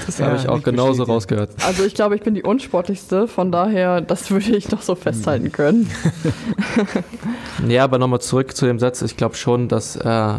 Das 0.07 0.21
habe 0.21 0.39
ich 0.39 0.49
auch 0.49 0.61
genauso 0.65 1.05
rausgehört. 1.05 1.53
Also 1.65 1.85
ich 1.85 1.95
glaube, 1.95 2.17
ich 2.17 2.23
bin 2.23 2.35
die 2.35 2.43
unsportlichste, 2.43 3.29
von 3.29 3.53
daher, 3.53 4.01
das 4.01 4.29
würde 4.33 4.57
ich 4.57 4.67
doch 4.67 4.83
so 4.83 4.97
festhalten 4.97 5.53
können. 5.53 5.89
ja, 7.69 7.85
aber 7.85 7.99
nochmal 7.99 8.21
zurück 8.21 8.57
zu 8.57 8.67
dem 8.67 8.81
Satz. 8.81 9.03
Ich 9.03 9.17
glaube 9.17 9.37
schon, 9.37 9.69
dass 9.69 9.95
äh, 9.95 10.35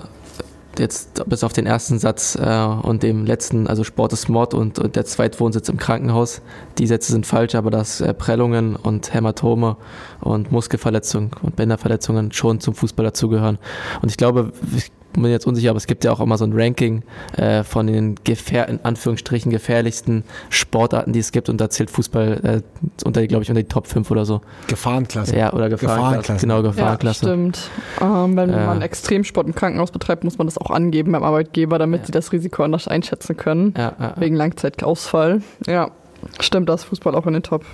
jetzt 0.77 1.27
bis 1.27 1.43
auf 1.43 1.53
den 1.53 1.65
ersten 1.65 1.99
Satz 1.99 2.35
äh, 2.35 2.65
und 2.65 3.03
dem 3.03 3.25
letzten, 3.25 3.67
also 3.67 3.83
Sport 3.83 4.13
ist 4.13 4.29
Mord 4.29 4.53
und, 4.53 4.79
und 4.79 4.95
der 4.95 5.05
Zweitwohnsitz 5.05 5.69
im 5.69 5.77
Krankenhaus, 5.77 6.41
die 6.77 6.87
Sätze 6.87 7.11
sind 7.11 7.25
falsch, 7.25 7.55
aber 7.55 7.71
dass 7.71 8.01
äh, 8.01 8.13
Prellungen 8.13 8.75
und 8.75 9.13
Hämatome 9.13 9.77
und 10.21 10.51
Muskelverletzungen 10.51 11.31
und 11.41 11.55
Bänderverletzungen 11.55 12.31
schon 12.31 12.59
zum 12.59 12.75
Fußball 12.75 13.05
dazugehören. 13.05 13.57
Und 14.01 14.09
ich 14.09 14.17
glaube, 14.17 14.51
ich 14.75 14.91
bin 15.21 15.31
jetzt 15.31 15.45
unsicher, 15.45 15.71
aber 15.71 15.77
es 15.77 15.87
gibt 15.87 16.03
ja 16.03 16.11
auch 16.11 16.19
immer 16.19 16.37
so 16.37 16.45
ein 16.45 16.53
Ranking 16.53 17.03
äh, 17.37 17.63
von 17.63 17.87
den 17.87 18.15
gefähr 18.23 18.67
in 18.67 18.79
Anführungsstrichen 18.83 19.51
gefährlichsten 19.51 20.23
Sportarten, 20.49 21.13
die 21.13 21.19
es 21.19 21.31
gibt 21.31 21.49
und 21.49 21.59
da 21.59 21.69
zählt 21.69 21.89
Fußball 21.89 22.39
äh, 22.43 22.61
unter, 23.05 23.25
glaube 23.27 23.43
ich, 23.43 23.49
unter 23.49 23.61
die 23.61 23.67
Top 23.67 23.87
5 23.87 24.09
oder 24.11 24.25
so. 24.25 24.41
Gefahrenklasse. 24.67 25.35
Ja, 25.35 25.53
oder 25.53 25.69
Gefahrenklasse. 25.69 26.39
Gefahrenklasse. 26.39 26.41
Genau, 26.41 26.61
Gefahrenklasse. 26.61 27.25
Ja, 27.25 27.31
stimmt. 27.31 27.59
Ähm, 28.01 28.35
wenn 28.35 28.49
äh, 28.49 28.65
man 28.65 28.81
Extremsport 28.81 29.47
im 29.47 29.55
Krankenhaus 29.55 29.91
betreibt, 29.91 30.23
muss 30.23 30.37
man 30.37 30.47
das 30.47 30.57
auch 30.57 30.69
angeben 30.69 31.11
beim 31.11 31.23
Arbeitgeber, 31.23 31.79
damit 31.79 32.01
ja. 32.01 32.05
sie 32.07 32.11
das 32.11 32.31
Risiko 32.31 32.63
anders 32.63 32.87
einschätzen 32.87 33.37
können. 33.37 33.73
Ja, 33.77 33.93
ja, 33.99 34.13
wegen 34.17 34.35
Langzeitausfall. 34.35 35.41
Ja, 35.67 35.91
stimmt, 36.39 36.69
das 36.69 36.83
Fußball 36.83 37.15
auch 37.15 37.27
in 37.27 37.33
den 37.33 37.43
Top 37.43 37.65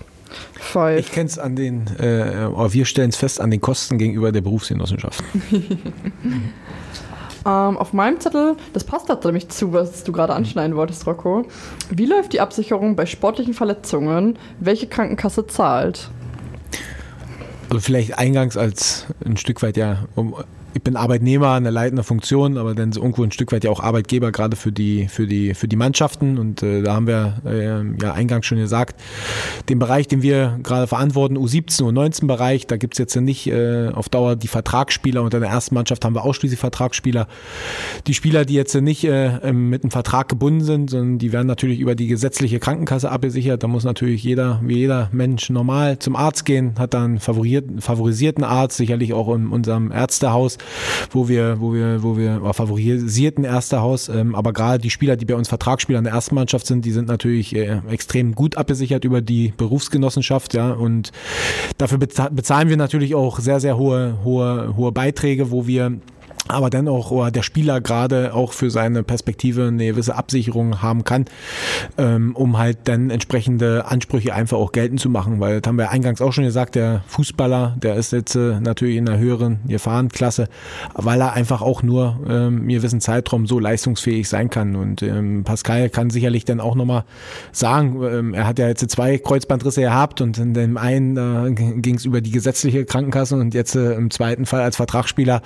Five. 0.54 1.00
Ich 1.00 1.12
kenne 1.12 1.28
es 1.28 1.40
an 1.40 1.56
den, 1.56 1.88
äh, 1.98 2.50
wir 2.74 2.86
stellen 2.86 3.10
es 3.10 3.16
fest, 3.16 3.40
an 3.40 3.52
den 3.52 3.62
Kosten 3.62 3.98
gegenüber 3.98 4.32
der 4.32 4.42
Berufsgenossenschaft. 4.42 5.24
Ähm, 7.46 7.78
auf 7.78 7.94
meinem 7.94 8.20
Zettel, 8.20 8.58
das 8.74 8.84
passt 8.84 9.08
da 9.08 9.20
nämlich 9.24 9.50
zu, 9.50 9.72
was 9.72 10.04
du 10.04 10.12
gerade 10.12 10.34
anschneiden 10.34 10.76
wolltest, 10.76 11.06
Rocco. 11.06 11.46
Wie 11.92 12.06
läuft 12.06 12.34
die 12.34 12.42
Absicherung 12.42 12.96
bei 12.96 13.06
sportlichen 13.06 13.54
Verletzungen? 13.54 14.40
Welche 14.60 14.88
Krankenkasse 14.88 15.46
zahlt? 15.46 16.10
Also 17.70 17.80
vielleicht 17.80 18.18
eingangs 18.18 18.58
als 18.58 19.06
ein 19.24 19.38
Stück 19.38 19.62
weit 19.62 19.78
ja, 19.78 20.06
um 20.16 20.36
ich 20.76 20.84
bin 20.84 20.98
Arbeitnehmer, 20.98 21.54
eine 21.54 21.70
leitende 21.70 22.04
Funktion, 22.04 22.58
aber 22.58 22.76
dann 22.76 22.92
irgendwo 22.92 23.24
ein 23.24 23.32
Stück 23.32 23.54
weit 23.54 23.64
ja 23.64 23.72
auch 23.72 23.80
Arbeitgeber, 23.80 24.34
gerade 24.34 24.58
für 24.58 24.74
die, 24.74 25.08
für 25.08 25.26
die, 25.26 25.54
für 25.54 25.70
die 25.70 25.78
Mannschaften. 25.78 26.38
Und 26.38 26.64
äh, 26.64 26.82
da 26.82 26.96
haben 26.96 27.08
wir 27.08 27.36
äh, 27.46 28.04
ja 28.04 28.12
eingangs 28.12 28.46
schon 28.46 28.58
gesagt, 28.58 29.00
den 29.70 29.80
Bereich, 29.80 30.10
den 30.10 30.22
wir 30.22 30.60
gerade 30.64 30.88
verantworten, 30.88 31.38
U17, 31.38 31.82
U19 31.82 32.28
Bereich, 32.28 32.68
da 32.68 32.76
gibt's 32.76 32.98
jetzt 32.98 33.16
nicht 33.16 33.48
äh, 33.48 33.88
auf 33.88 34.10
Dauer 34.10 34.36
die 34.36 34.50
Vertragsspieler. 34.50 35.24
Unter 35.24 35.40
der 35.40 35.48
ersten 35.48 35.76
Mannschaft 35.76 36.04
haben 36.04 36.14
wir 36.14 36.26
ausschließlich 36.26 36.60
Vertragsspieler. 36.60 37.30
Die 38.06 38.14
Spieler, 38.14 38.44
die 38.44 38.56
jetzt 38.56 38.76
nicht 38.76 39.06
äh, 39.06 39.54
mit 39.54 39.84
einem 39.84 39.92
Vertrag 39.92 40.28
gebunden 40.28 40.66
sind, 40.66 40.90
sondern 40.90 41.20
die 41.20 41.32
werden 41.32 41.48
natürlich 41.48 41.80
über 41.80 41.96
die 41.96 42.08
gesetzliche 42.08 42.60
Krankenkasse 42.60 43.10
abgesichert. 43.10 43.64
Da 43.64 43.70
muss 43.70 43.86
natürlich 43.86 44.26
jeder, 44.26 44.60
wie 44.62 44.80
jeder 44.80 45.08
Mensch 45.14 45.50
normal 45.50 46.00
zum 46.00 46.18
Arzt 46.18 46.44
gehen, 46.44 46.74
hat 46.78 46.94
dann 46.94 47.20
favorisierten 47.20 48.44
Arzt, 48.44 48.76
sicherlich 48.76 49.14
auch 49.14 49.34
in 49.34 49.48
unserem 49.48 49.94
Ärztehaus 49.94 50.58
wo 51.12 51.28
wir, 51.28 51.58
wo 51.60 51.74
wir, 51.74 52.04
wo 52.04 52.18
wir 52.18 52.42
favorisierten 52.54 53.44
erster 53.44 53.82
Haus. 53.82 54.10
Ähm, 54.10 54.36
aber 54.36 54.54
gerade 54.54 54.80
die 54.80 54.90
Spieler, 54.90 55.16
die 55.16 55.26
bei 55.26 55.36
uns 55.36 55.50
Vertragsspieler 55.50 56.00
in 56.00 56.06
der 56.06 56.14
ersten 56.14 56.36
Mannschaft 56.36 56.68
sind, 56.68 56.86
die 56.86 56.92
sind 56.92 57.08
natürlich 57.08 57.56
äh, 57.56 57.82
extrem 57.90 58.34
gut 58.34 58.58
abgesichert 58.58 59.04
über 59.06 59.22
die 59.22 59.54
Berufsgenossenschaft, 59.58 60.54
ja. 60.54 60.72
Und 60.72 61.12
dafür 61.78 61.98
bezahlen 61.98 62.70
wir 62.70 62.78
natürlich 62.78 63.16
auch 63.16 63.40
sehr, 63.40 63.60
sehr 63.60 63.78
hohe, 63.78 64.18
hohe, 64.24 64.76
hohe 64.76 64.92
Beiträge, 64.92 65.52
wo 65.52 65.68
wir 65.68 66.00
aber 66.48 66.70
dann 66.70 66.88
auch 66.88 67.12
oder 67.12 67.32
der 67.32 67.42
Spieler 67.42 67.82
gerade 67.82 68.34
auch 68.34 68.54
für 68.54 68.70
seine 68.70 69.04
Perspektive 69.04 69.68
eine 69.68 69.86
gewisse 69.88 70.16
Absicherung 70.16 70.82
haben 70.82 71.04
kann, 71.04 71.26
ähm, 71.98 72.36
um 72.36 72.58
halt 72.58 72.80
dann 72.86 73.10
entsprechende 73.10 73.86
Ansprüche 73.86 74.34
einfach 74.34 74.58
auch 74.58 74.72
geltend 74.72 75.00
zu 75.00 75.10
machen, 75.10 75.40
weil 75.40 75.62
das 75.62 75.68
haben 75.68 75.78
wir 75.78 75.90
eingangs 75.90 76.22
auch 76.22 76.34
schon 76.34 76.44
gesagt, 76.44 76.76
der 76.76 77.04
Fußballer, 77.08 77.76
der 77.82 77.96
ist 77.96 78.12
jetzt 78.12 78.36
äh, 78.36 78.60
natürlich 78.60 78.98
in 78.98 79.10
einer 79.10 79.18
höheren 79.18 79.60
Gefahrenklasse, 79.68 80.48
weil 80.94 81.20
er 81.22 81.34
einfach 81.34 81.62
auch 81.62 81.82
nur 81.82 82.20
ähm, 82.28 82.62
im 82.62 82.68
gewissen 82.68 83.02
Zeitraum 83.02 83.48
so 83.48 83.60
leistungsfähig 83.60 84.30
sein 84.30 84.50
kann. 84.50 84.76
Und 84.76 85.02
ähm, 85.02 85.44
Pascal 85.44 85.90
kann 85.90 86.10
sicherlich 86.10 86.46
dann 86.46 86.60
auch 86.60 86.76
nochmal 86.76 87.06
sagen, 87.52 88.02
ähm, 88.04 88.34
er 88.34 88.48
hat 88.48 88.60
ja 88.60 88.68
jetzt 88.68 88.88
zwei 88.90 89.18
Kreuzbandrisse 89.18 89.82
gehabt 89.82 90.22
und 90.22 90.38
in 90.38 90.54
dem 90.54 90.78
einen 90.78 91.18
äh, 91.18 91.52
ging 91.54 91.96
es 91.96 92.06
über 92.06 92.22
die 92.22 92.32
gesetzliche 92.32 92.86
Krankenkasse 92.86 93.36
und 93.36 93.54
jetzt 93.54 93.76
äh, 93.76 93.94
im 93.94 94.12
zweiten 94.12 94.46
Fall 94.46 94.62
als 94.62 94.76
Vertragsspieler 94.76 95.42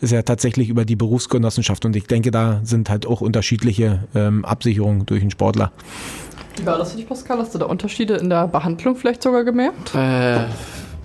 ist 0.00 0.12
er 0.12 0.24
tatsächlich 0.24 0.43
tatsächlich 0.44 0.68
über 0.68 0.84
die 0.84 0.94
Berufsgenossenschaft. 0.94 1.86
Und 1.86 1.96
ich 1.96 2.06
denke, 2.06 2.30
da 2.30 2.60
sind 2.64 2.90
halt 2.90 3.06
auch 3.06 3.22
unterschiedliche 3.22 4.00
ähm, 4.14 4.44
Absicherungen 4.44 5.06
durch 5.06 5.22
einen 5.22 5.30
Sportler. 5.30 5.72
Wie 6.58 6.66
war 6.66 6.76
das 6.76 6.90
für 6.90 6.98
dich, 6.98 7.08
Pascal? 7.08 7.38
Hast 7.38 7.54
du 7.54 7.58
da 7.58 7.64
Unterschiede 7.64 8.16
in 8.16 8.28
der 8.28 8.46
Behandlung 8.46 8.94
vielleicht 8.94 9.22
sogar 9.22 9.42
gemerkt? 9.42 9.94
Äh, 9.94 10.44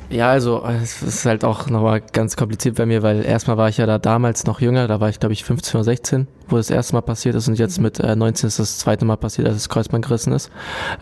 Ja, 0.09 0.31
also 0.31 0.63
es 0.65 1.03
ist 1.03 1.25
halt 1.25 1.43
auch 1.45 1.69
nochmal 1.69 2.01
ganz 2.01 2.35
kompliziert 2.35 2.75
bei 2.77 2.87
mir, 2.87 3.03
weil 3.03 3.23
erstmal 3.23 3.57
war 3.57 3.69
ich 3.69 3.77
ja 3.77 3.85
da 3.85 3.99
damals 3.99 4.45
noch 4.45 4.59
jünger, 4.59 4.87
da 4.87 4.99
war 4.99 5.09
ich 5.09 5.19
glaube 5.19 5.33
ich 5.33 5.43
15 5.43 5.75
oder 5.75 5.83
16, 5.83 6.27
wo 6.47 6.57
das 6.57 6.71
erste 6.71 6.93
Mal 6.93 7.01
passiert 7.01 7.35
ist 7.35 7.47
und 7.47 7.59
jetzt 7.59 7.79
mit 7.79 7.99
äh, 7.99 8.15
19 8.15 8.47
ist 8.47 8.57
das 8.57 8.79
zweite 8.79 9.05
Mal 9.05 9.17
passiert, 9.17 9.47
dass 9.47 9.53
das 9.53 9.69
Kreuzband 9.69 10.05
gerissen 10.05 10.33
ist. 10.33 10.49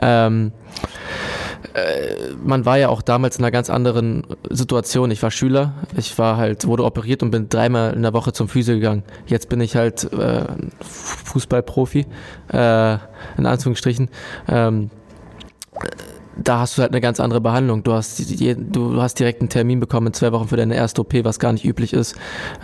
Ähm, 0.02 0.52
äh, 1.74 2.34
man 2.44 2.66
war 2.66 2.78
ja 2.78 2.90
auch 2.90 3.02
damals 3.02 3.38
in 3.38 3.46
einer 3.46 3.52
ganz 3.52 3.70
anderen 3.70 4.26
Situation. 4.50 5.10
Ich 5.10 5.24
war 5.24 5.32
Schüler, 5.32 5.74
ich 5.96 6.18
war 6.18 6.36
halt, 6.36 6.68
wurde 6.68 6.84
operiert 6.84 7.24
und 7.24 7.32
bin 7.32 7.48
dreimal 7.48 7.94
in 7.94 8.02
der 8.02 8.12
Woche 8.12 8.34
zum 8.34 8.50
Physio 8.50 8.76
gegangen. 8.76 9.04
Jetzt 9.26 9.48
bin 9.48 9.62
ich 9.62 9.78
halt 9.78 10.12
äh, 10.12 10.46
Fußballprofi, 10.82 12.06
äh, 12.52 12.94
in 13.38 13.46
Anführungsstrichen. 13.46 14.10
Ähm, 14.50 14.90
da 16.44 16.60
hast 16.60 16.78
du 16.78 16.82
halt 16.82 16.92
eine 16.92 17.02
ganz 17.02 17.20
andere 17.20 17.42
Behandlung. 17.42 17.84
Du 17.84 17.94
hast, 17.94 18.22
du 18.40 19.02
hast 19.02 19.20
direkt 19.20 19.42
einen 19.42 19.50
Termin 19.50 19.80
bekommen 19.80 20.08
in 20.08 20.14
zwei 20.14 20.32
Wochen 20.32 20.48
für 20.48 20.58
deine 20.58 20.76
erste 20.76 21.02
OP, 21.02 21.14
was 21.24 21.40
gar 21.40 21.54
nicht 21.54 21.66
üblich 21.66 21.94
ist, 21.94 22.16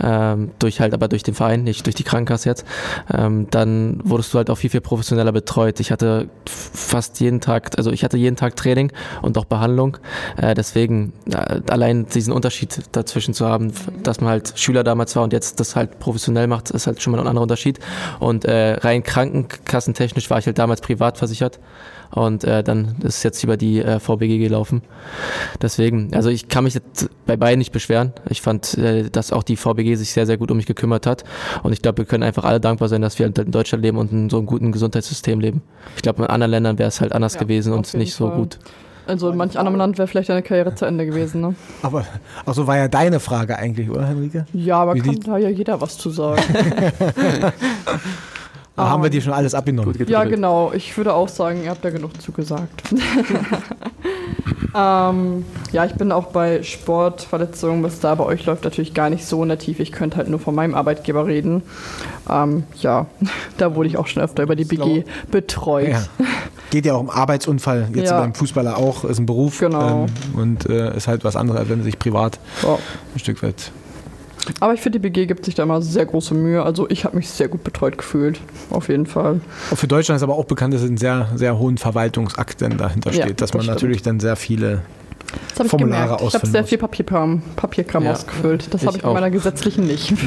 ähm, 0.02 0.50
durch 0.58 0.80
halt 0.80 0.94
aber 0.94 1.08
durch 1.08 1.22
den 1.22 1.34
Verein, 1.34 1.64
nicht 1.64 1.86
durch 1.86 1.94
die 1.94 2.04
Krankenkasse 2.04 2.48
jetzt. 2.48 2.64
Ähm, 3.12 3.48
dann 3.50 4.00
wurdest 4.04 4.32
du 4.34 4.38
halt 4.38 4.50
auch 4.50 4.56
viel, 4.56 4.70
viel 4.70 4.80
professioneller 4.80 5.32
betreut. 5.32 5.80
Ich 5.80 5.90
hatte 5.90 6.28
fast 6.46 7.20
jeden 7.20 7.40
Tag, 7.40 7.76
also 7.76 7.90
ich 7.90 8.04
hatte 8.04 8.16
jeden 8.16 8.36
Tag 8.36 8.56
Training 8.56 8.92
und 9.22 9.36
auch 9.38 9.44
Behandlung. 9.44 9.98
Äh, 10.36 10.54
deswegen 10.54 11.12
äh, 11.30 11.60
allein 11.70 12.06
diesen 12.06 12.32
Unterschied 12.32 12.78
dazwischen 12.92 13.34
zu 13.34 13.46
haben, 13.46 13.72
dass 14.02 14.20
man 14.20 14.30
halt 14.30 14.52
Schüler 14.56 14.84
damals 14.84 15.16
war 15.16 15.24
und 15.24 15.32
jetzt 15.32 15.60
das 15.60 15.76
halt 15.76 15.98
professionell 15.98 16.46
macht, 16.46 16.70
ist 16.70 16.86
halt 16.86 17.02
schon 17.02 17.12
mal 17.12 17.20
ein 17.20 17.26
anderer 17.26 17.42
Unterschied. 17.42 17.78
Und 18.20 18.44
äh, 18.44 18.74
rein 18.74 19.02
krankenkassentechnisch 19.02 20.30
war 20.30 20.38
ich 20.38 20.46
halt 20.46 20.58
damals 20.58 20.80
privat 20.80 21.18
versichert 21.18 21.58
und 22.14 22.44
äh, 22.44 22.62
dann 22.62 22.96
ist 23.02 23.24
jetzt 23.24 23.42
über 23.42 23.56
die 23.56 23.63
äh, 23.80 24.00
VBG 24.00 24.38
gelaufen. 24.38 24.82
Deswegen, 25.60 26.14
also 26.14 26.30
ich 26.30 26.48
kann 26.48 26.64
mich 26.64 26.74
jetzt 26.74 27.08
bei 27.26 27.36
beiden 27.36 27.58
nicht 27.58 27.72
beschweren. 27.72 28.12
Ich 28.28 28.40
fand, 28.40 28.76
äh, 28.78 29.10
dass 29.10 29.32
auch 29.32 29.42
die 29.42 29.56
VBG 29.56 29.96
sich 29.96 30.12
sehr, 30.12 30.26
sehr 30.26 30.36
gut 30.36 30.50
um 30.50 30.56
mich 30.56 30.66
gekümmert 30.66 31.06
hat 31.06 31.24
und 31.62 31.72
ich 31.72 31.82
glaube, 31.82 31.98
wir 31.98 32.04
können 32.04 32.22
einfach 32.22 32.44
alle 32.44 32.60
dankbar 32.60 32.88
sein, 32.88 33.02
dass 33.02 33.18
wir 33.18 33.26
in 33.26 33.50
Deutschland 33.50 33.82
leben 33.82 33.98
und 33.98 34.12
in 34.12 34.30
so 34.30 34.38
einem 34.38 34.46
guten 34.46 34.72
Gesundheitssystem 34.72 35.40
leben. 35.40 35.62
Ich 35.96 36.02
glaube, 36.02 36.22
in 36.22 36.28
anderen 36.28 36.50
Ländern 36.50 36.78
wäre 36.78 36.88
es 36.88 37.00
halt 37.00 37.12
anders 37.12 37.34
ja, 37.34 37.40
gewesen 37.40 37.72
und 37.72 37.94
nicht 37.94 38.14
Fall. 38.14 38.30
so 38.30 38.34
gut. 38.34 38.58
Also 39.06 39.28
in 39.28 39.36
manch 39.36 39.58
anderem 39.58 39.76
Land 39.76 39.98
wäre 39.98 40.08
vielleicht 40.08 40.30
deine 40.30 40.42
Karriere 40.42 40.74
zu 40.74 40.86
Ende 40.86 41.04
gewesen, 41.04 41.42
ne? 41.42 41.54
Aber 41.82 42.06
also 42.46 42.66
war 42.66 42.78
ja 42.78 42.88
deine 42.88 43.20
Frage 43.20 43.58
eigentlich, 43.58 43.90
oder 43.90 44.06
Henrike? 44.06 44.46
Ja, 44.54 44.78
aber 44.78 44.94
Wie 44.94 45.00
kann 45.00 45.20
da 45.20 45.36
ja 45.36 45.50
jeder 45.50 45.80
was 45.80 45.98
zu 45.98 46.08
sagen. 46.08 46.42
Da 48.76 48.88
haben 48.88 49.04
wir 49.04 49.10
dir 49.10 49.20
schon 49.20 49.32
alles 49.32 49.54
abgenommen. 49.54 49.94
Ja, 50.08 50.24
genau. 50.24 50.72
Ich 50.72 50.96
würde 50.96 51.14
auch 51.14 51.28
sagen, 51.28 51.62
ihr 51.62 51.70
habt 51.70 51.84
da 51.84 51.90
genug 51.90 52.20
zugesagt. 52.20 52.82
ähm, 54.74 55.44
ja, 55.70 55.84
ich 55.84 55.94
bin 55.94 56.10
auch 56.10 56.26
bei 56.26 56.60
Sportverletzungen, 56.64 57.84
was 57.84 58.00
da 58.00 58.16
bei 58.16 58.24
euch 58.24 58.44
läuft, 58.46 58.64
natürlich 58.64 58.92
gar 58.92 59.10
nicht 59.10 59.24
so 59.26 59.40
in 59.44 59.48
der 59.48 59.60
Tiefe. 59.60 59.82
Ich 59.82 59.92
könnte 59.92 60.16
halt 60.16 60.28
nur 60.28 60.40
von 60.40 60.56
meinem 60.56 60.74
Arbeitgeber 60.74 61.26
reden. 61.26 61.62
Ähm, 62.28 62.64
ja, 62.80 63.06
da 63.58 63.76
wurde 63.76 63.88
ich 63.88 63.96
auch 63.96 64.08
schon 64.08 64.24
öfter 64.24 64.42
über 64.42 64.56
die 64.56 64.64
BG 64.64 65.04
betreut. 65.30 65.90
Ja. 65.90 66.02
Geht 66.70 66.86
ja 66.86 66.94
auch 66.94 67.00
um 67.00 67.10
Arbeitsunfall, 67.10 67.90
jetzt 67.94 68.10
ja. 68.10 68.18
beim 68.18 68.34
Fußballer 68.34 68.76
auch, 68.76 69.04
ist 69.04 69.20
ein 69.20 69.26
Beruf. 69.26 69.60
Genau. 69.60 70.06
Ähm, 70.06 70.40
und 70.40 70.68
äh, 70.68 70.96
ist 70.96 71.06
halt 71.06 71.22
was 71.22 71.36
anderes, 71.36 71.60
als 71.60 71.68
wenn 71.68 71.78
er 71.78 71.84
sich 71.84 72.00
privat 72.00 72.40
oh. 72.64 72.78
ein 73.14 73.18
Stück 73.20 73.40
weit 73.44 73.70
aber 74.60 74.74
ich 74.74 74.80
finde, 74.80 74.98
die 74.98 75.08
BG 75.08 75.26
gibt 75.26 75.44
sich 75.44 75.54
da 75.54 75.62
immer 75.62 75.82
sehr 75.82 76.06
große 76.06 76.34
Mühe. 76.34 76.62
Also 76.62 76.88
ich 76.88 77.04
habe 77.04 77.16
mich 77.16 77.28
sehr 77.28 77.48
gut 77.48 77.64
betreut 77.64 77.98
gefühlt, 77.98 78.40
auf 78.70 78.88
jeden 78.88 79.06
Fall. 79.06 79.40
Für 79.74 79.86
Deutschland 79.86 80.16
ist 80.16 80.22
aber 80.22 80.36
auch 80.36 80.44
bekannt, 80.44 80.74
dass 80.74 80.82
es 80.82 80.90
ein 80.90 80.96
sehr, 80.96 81.28
sehr 81.34 81.58
hohen 81.58 81.78
Verwaltungsakt 81.78 82.62
dahinter 82.62 83.12
steht, 83.12 83.16
ja, 83.18 83.26
dass 83.26 83.36
das 83.36 83.54
man 83.54 83.62
stimmt. 83.62 83.74
natürlich 83.76 84.02
dann 84.02 84.20
sehr 84.20 84.36
viele 84.36 84.82
das 85.56 85.68
Formulare 85.68 86.16
ich 86.20 86.28
Ich 86.28 86.34
habe 86.34 86.46
sehr 86.46 86.64
viel 86.64 86.78
Papierkram, 86.78 87.42
Papierkram 87.56 88.04
ja, 88.04 88.12
ausgefüllt. 88.12 88.72
Das 88.72 88.86
habe 88.86 88.96
ich 88.96 89.02
bei 89.02 89.12
meiner 89.12 89.30
gesetzlichen 89.30 89.86
nicht. 89.86 90.12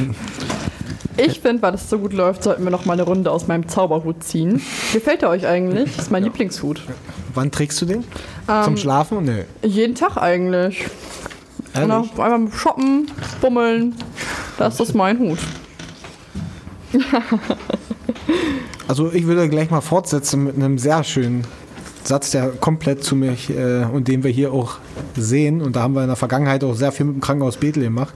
Ich 1.19 1.39
finde, 1.39 1.63
weil 1.63 1.71
das 1.71 1.89
so 1.89 1.97
gut 1.97 2.13
läuft, 2.13 2.43
sollten 2.43 2.63
wir 2.63 2.69
noch 2.69 2.85
mal 2.85 2.93
eine 2.93 3.01
Runde 3.01 3.31
aus 3.31 3.47
meinem 3.47 3.67
Zauberhut 3.67 4.23
ziehen. 4.23 4.61
Gefällt 4.93 5.23
er 5.23 5.29
euch 5.29 5.47
eigentlich? 5.47 5.95
Das 5.95 6.05
ist 6.05 6.11
mein 6.11 6.21
ja. 6.21 6.29
Lieblingshut. 6.29 6.83
Wann 7.33 7.49
trägst 7.49 7.81
du 7.81 7.87
den? 7.87 8.03
Ähm, 8.47 8.63
Zum 8.63 8.77
Schlafen? 8.77 9.23
Nee. 9.23 9.45
Jeden 9.63 9.95
Tag 9.95 10.17
eigentlich. 10.17 10.85
Genau, 11.83 12.07
einfach 12.17 12.57
shoppen, 12.57 13.11
bummeln. 13.41 13.95
Das 14.57 14.79
ist 14.79 14.95
mein 14.95 15.19
Hut. 15.19 15.39
also 18.87 19.11
ich 19.11 19.25
würde 19.25 19.49
gleich 19.49 19.69
mal 19.69 19.81
fortsetzen 19.81 20.45
mit 20.45 20.55
einem 20.55 20.77
sehr 20.77 21.03
schönen 21.03 21.43
Satz, 22.03 22.31
der 22.31 22.49
komplett 22.49 23.03
zu 23.03 23.15
mich 23.15 23.49
äh, 23.49 23.83
und 23.83 24.07
den 24.07 24.23
wir 24.23 24.31
hier 24.31 24.53
auch 24.53 24.77
sehen. 25.15 25.61
Und 25.61 25.75
da 25.75 25.81
haben 25.81 25.93
wir 25.93 26.01
in 26.01 26.07
der 26.07 26.15
Vergangenheit 26.15 26.63
auch 26.63 26.75
sehr 26.75 26.91
viel 26.91 27.05
mit 27.05 27.15
dem 27.15 27.21
Krankenhaus 27.21 27.57
Bethlehem 27.57 27.95
gemacht. 27.95 28.13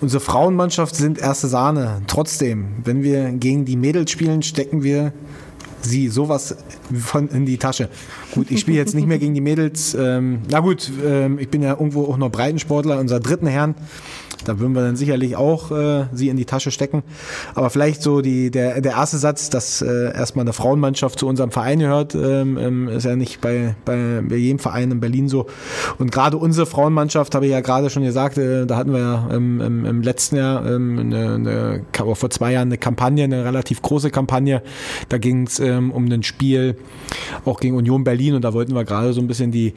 Unsere 0.00 0.20
Frauenmannschaft 0.20 0.96
sind 0.96 1.18
erste 1.18 1.48
Sahne. 1.48 2.02
Trotzdem, 2.06 2.66
wenn 2.84 3.02
wir 3.02 3.30
gegen 3.32 3.64
die 3.64 3.76
Mädels 3.76 4.10
spielen, 4.10 4.42
stecken 4.42 4.82
wir 4.82 5.12
sie 5.84 6.08
sowas 6.08 6.56
von 6.98 7.28
in 7.28 7.46
die 7.46 7.58
Tasche. 7.58 7.88
Gut, 8.32 8.50
ich 8.50 8.60
spiele 8.60 8.78
jetzt 8.78 8.94
nicht 8.94 9.06
mehr 9.06 9.18
gegen 9.18 9.34
die 9.34 9.40
Mädels. 9.40 9.94
Ähm, 9.94 10.40
na 10.50 10.60
gut, 10.60 10.90
ähm, 11.04 11.38
ich 11.38 11.48
bin 11.48 11.62
ja 11.62 11.70
irgendwo 11.70 12.04
auch 12.04 12.16
noch 12.16 12.30
Breitensportler, 12.30 12.98
unser 12.98 13.20
dritten 13.20 13.46
Herrn. 13.46 13.74
Da 14.44 14.58
würden 14.58 14.74
wir 14.74 14.82
dann 14.82 14.96
sicherlich 14.96 15.36
auch 15.36 15.70
äh, 15.70 16.06
sie 16.12 16.28
in 16.28 16.36
die 16.36 16.44
Tasche 16.44 16.70
stecken. 16.70 17.02
Aber 17.54 17.70
vielleicht 17.70 18.02
so 18.02 18.20
die, 18.20 18.50
der, 18.50 18.80
der 18.80 18.92
erste 18.92 19.18
Satz, 19.18 19.50
dass 19.50 19.82
äh, 19.82 20.12
erstmal 20.12 20.44
eine 20.44 20.52
Frauenmannschaft 20.52 21.18
zu 21.18 21.26
unserem 21.26 21.50
Verein 21.50 21.78
gehört, 21.78 22.14
ähm, 22.14 22.58
ähm, 22.58 22.88
ist 22.88 23.04
ja 23.04 23.16
nicht 23.16 23.40
bei, 23.40 23.74
bei, 23.84 24.22
bei 24.28 24.36
jedem 24.36 24.58
Verein 24.58 24.90
in 24.90 25.00
Berlin 25.00 25.28
so. 25.28 25.46
Und 25.98 26.12
gerade 26.12 26.36
unsere 26.36 26.66
Frauenmannschaft, 26.66 27.34
habe 27.34 27.46
ich 27.46 27.52
ja 27.52 27.60
gerade 27.60 27.90
schon 27.90 28.02
gesagt, 28.02 28.38
äh, 28.38 28.66
da 28.66 28.76
hatten 28.76 28.92
wir 28.92 29.00
ja 29.00 29.28
ähm, 29.32 29.60
im, 29.60 29.84
im 29.84 30.02
letzten 30.02 30.36
Jahr, 30.36 30.66
ähm, 30.66 30.98
eine, 30.98 31.34
eine, 31.34 32.14
vor 32.14 32.30
zwei 32.30 32.52
Jahren 32.52 32.68
eine 32.68 32.78
Kampagne, 32.78 33.24
eine 33.24 33.44
relativ 33.44 33.82
große 33.82 34.10
Kampagne. 34.10 34.62
Da 35.08 35.18
ging 35.18 35.46
es 35.46 35.60
ähm, 35.60 35.90
um 35.92 36.06
ein 36.06 36.22
Spiel 36.22 36.76
auch 37.44 37.60
gegen 37.60 37.76
Union 37.76 38.04
Berlin 38.04 38.34
und 38.34 38.42
da 38.42 38.52
wollten 38.52 38.74
wir 38.74 38.84
gerade 38.84 39.12
so 39.12 39.20
ein 39.20 39.26
bisschen 39.26 39.50
die, 39.50 39.74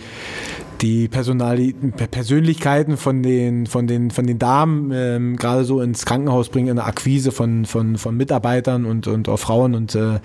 die 0.81 1.07
Personali 1.07 1.73
Persönlichkeiten 2.11 2.97
von 2.97 3.23
den, 3.23 3.67
von 3.67 3.87
den, 3.87 4.11
von 4.11 4.27
den 4.27 4.39
Damen 4.39 4.91
ähm, 4.93 5.37
gerade 5.37 5.63
so 5.63 5.81
ins 5.81 6.05
Krankenhaus 6.05 6.49
bringen, 6.49 6.69
in 6.69 6.75
der 6.75 6.87
Akquise 6.87 7.31
von, 7.31 7.65
von, 7.65 7.97
von 7.97 8.15
Mitarbeitern 8.15 8.85
und, 8.85 9.07
und 9.07 9.29
auch 9.29 9.37
Frauen. 9.37 9.75
Und 9.75 9.95
äh, 9.95 10.19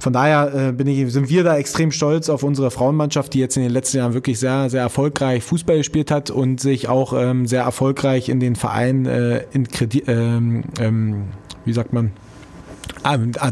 von 0.00 0.12
daher 0.12 0.68
äh, 0.68 0.72
bin 0.72 0.86
ich, 0.86 1.12
sind 1.12 1.28
wir 1.28 1.44
da 1.44 1.56
extrem 1.56 1.90
stolz 1.90 2.28
auf 2.28 2.42
unsere 2.42 2.70
Frauenmannschaft, 2.70 3.34
die 3.34 3.40
jetzt 3.40 3.56
in 3.56 3.62
den 3.62 3.72
letzten 3.72 3.98
Jahren 3.98 4.14
wirklich 4.14 4.38
sehr, 4.38 4.70
sehr 4.70 4.82
erfolgreich 4.82 5.42
Fußball 5.42 5.78
gespielt 5.78 6.10
hat 6.10 6.30
und 6.30 6.60
sich 6.60 6.88
auch 6.88 7.12
ähm, 7.12 7.46
sehr 7.46 7.62
erfolgreich 7.62 8.28
in 8.28 8.40
den 8.40 8.56
Verein 8.56 9.06
äh, 9.06 9.44
in 9.52 9.68
ähm, 10.06 10.64
ähm, 10.80 11.24
wie 11.64 11.72
sagt 11.72 11.92
man, 11.92 12.12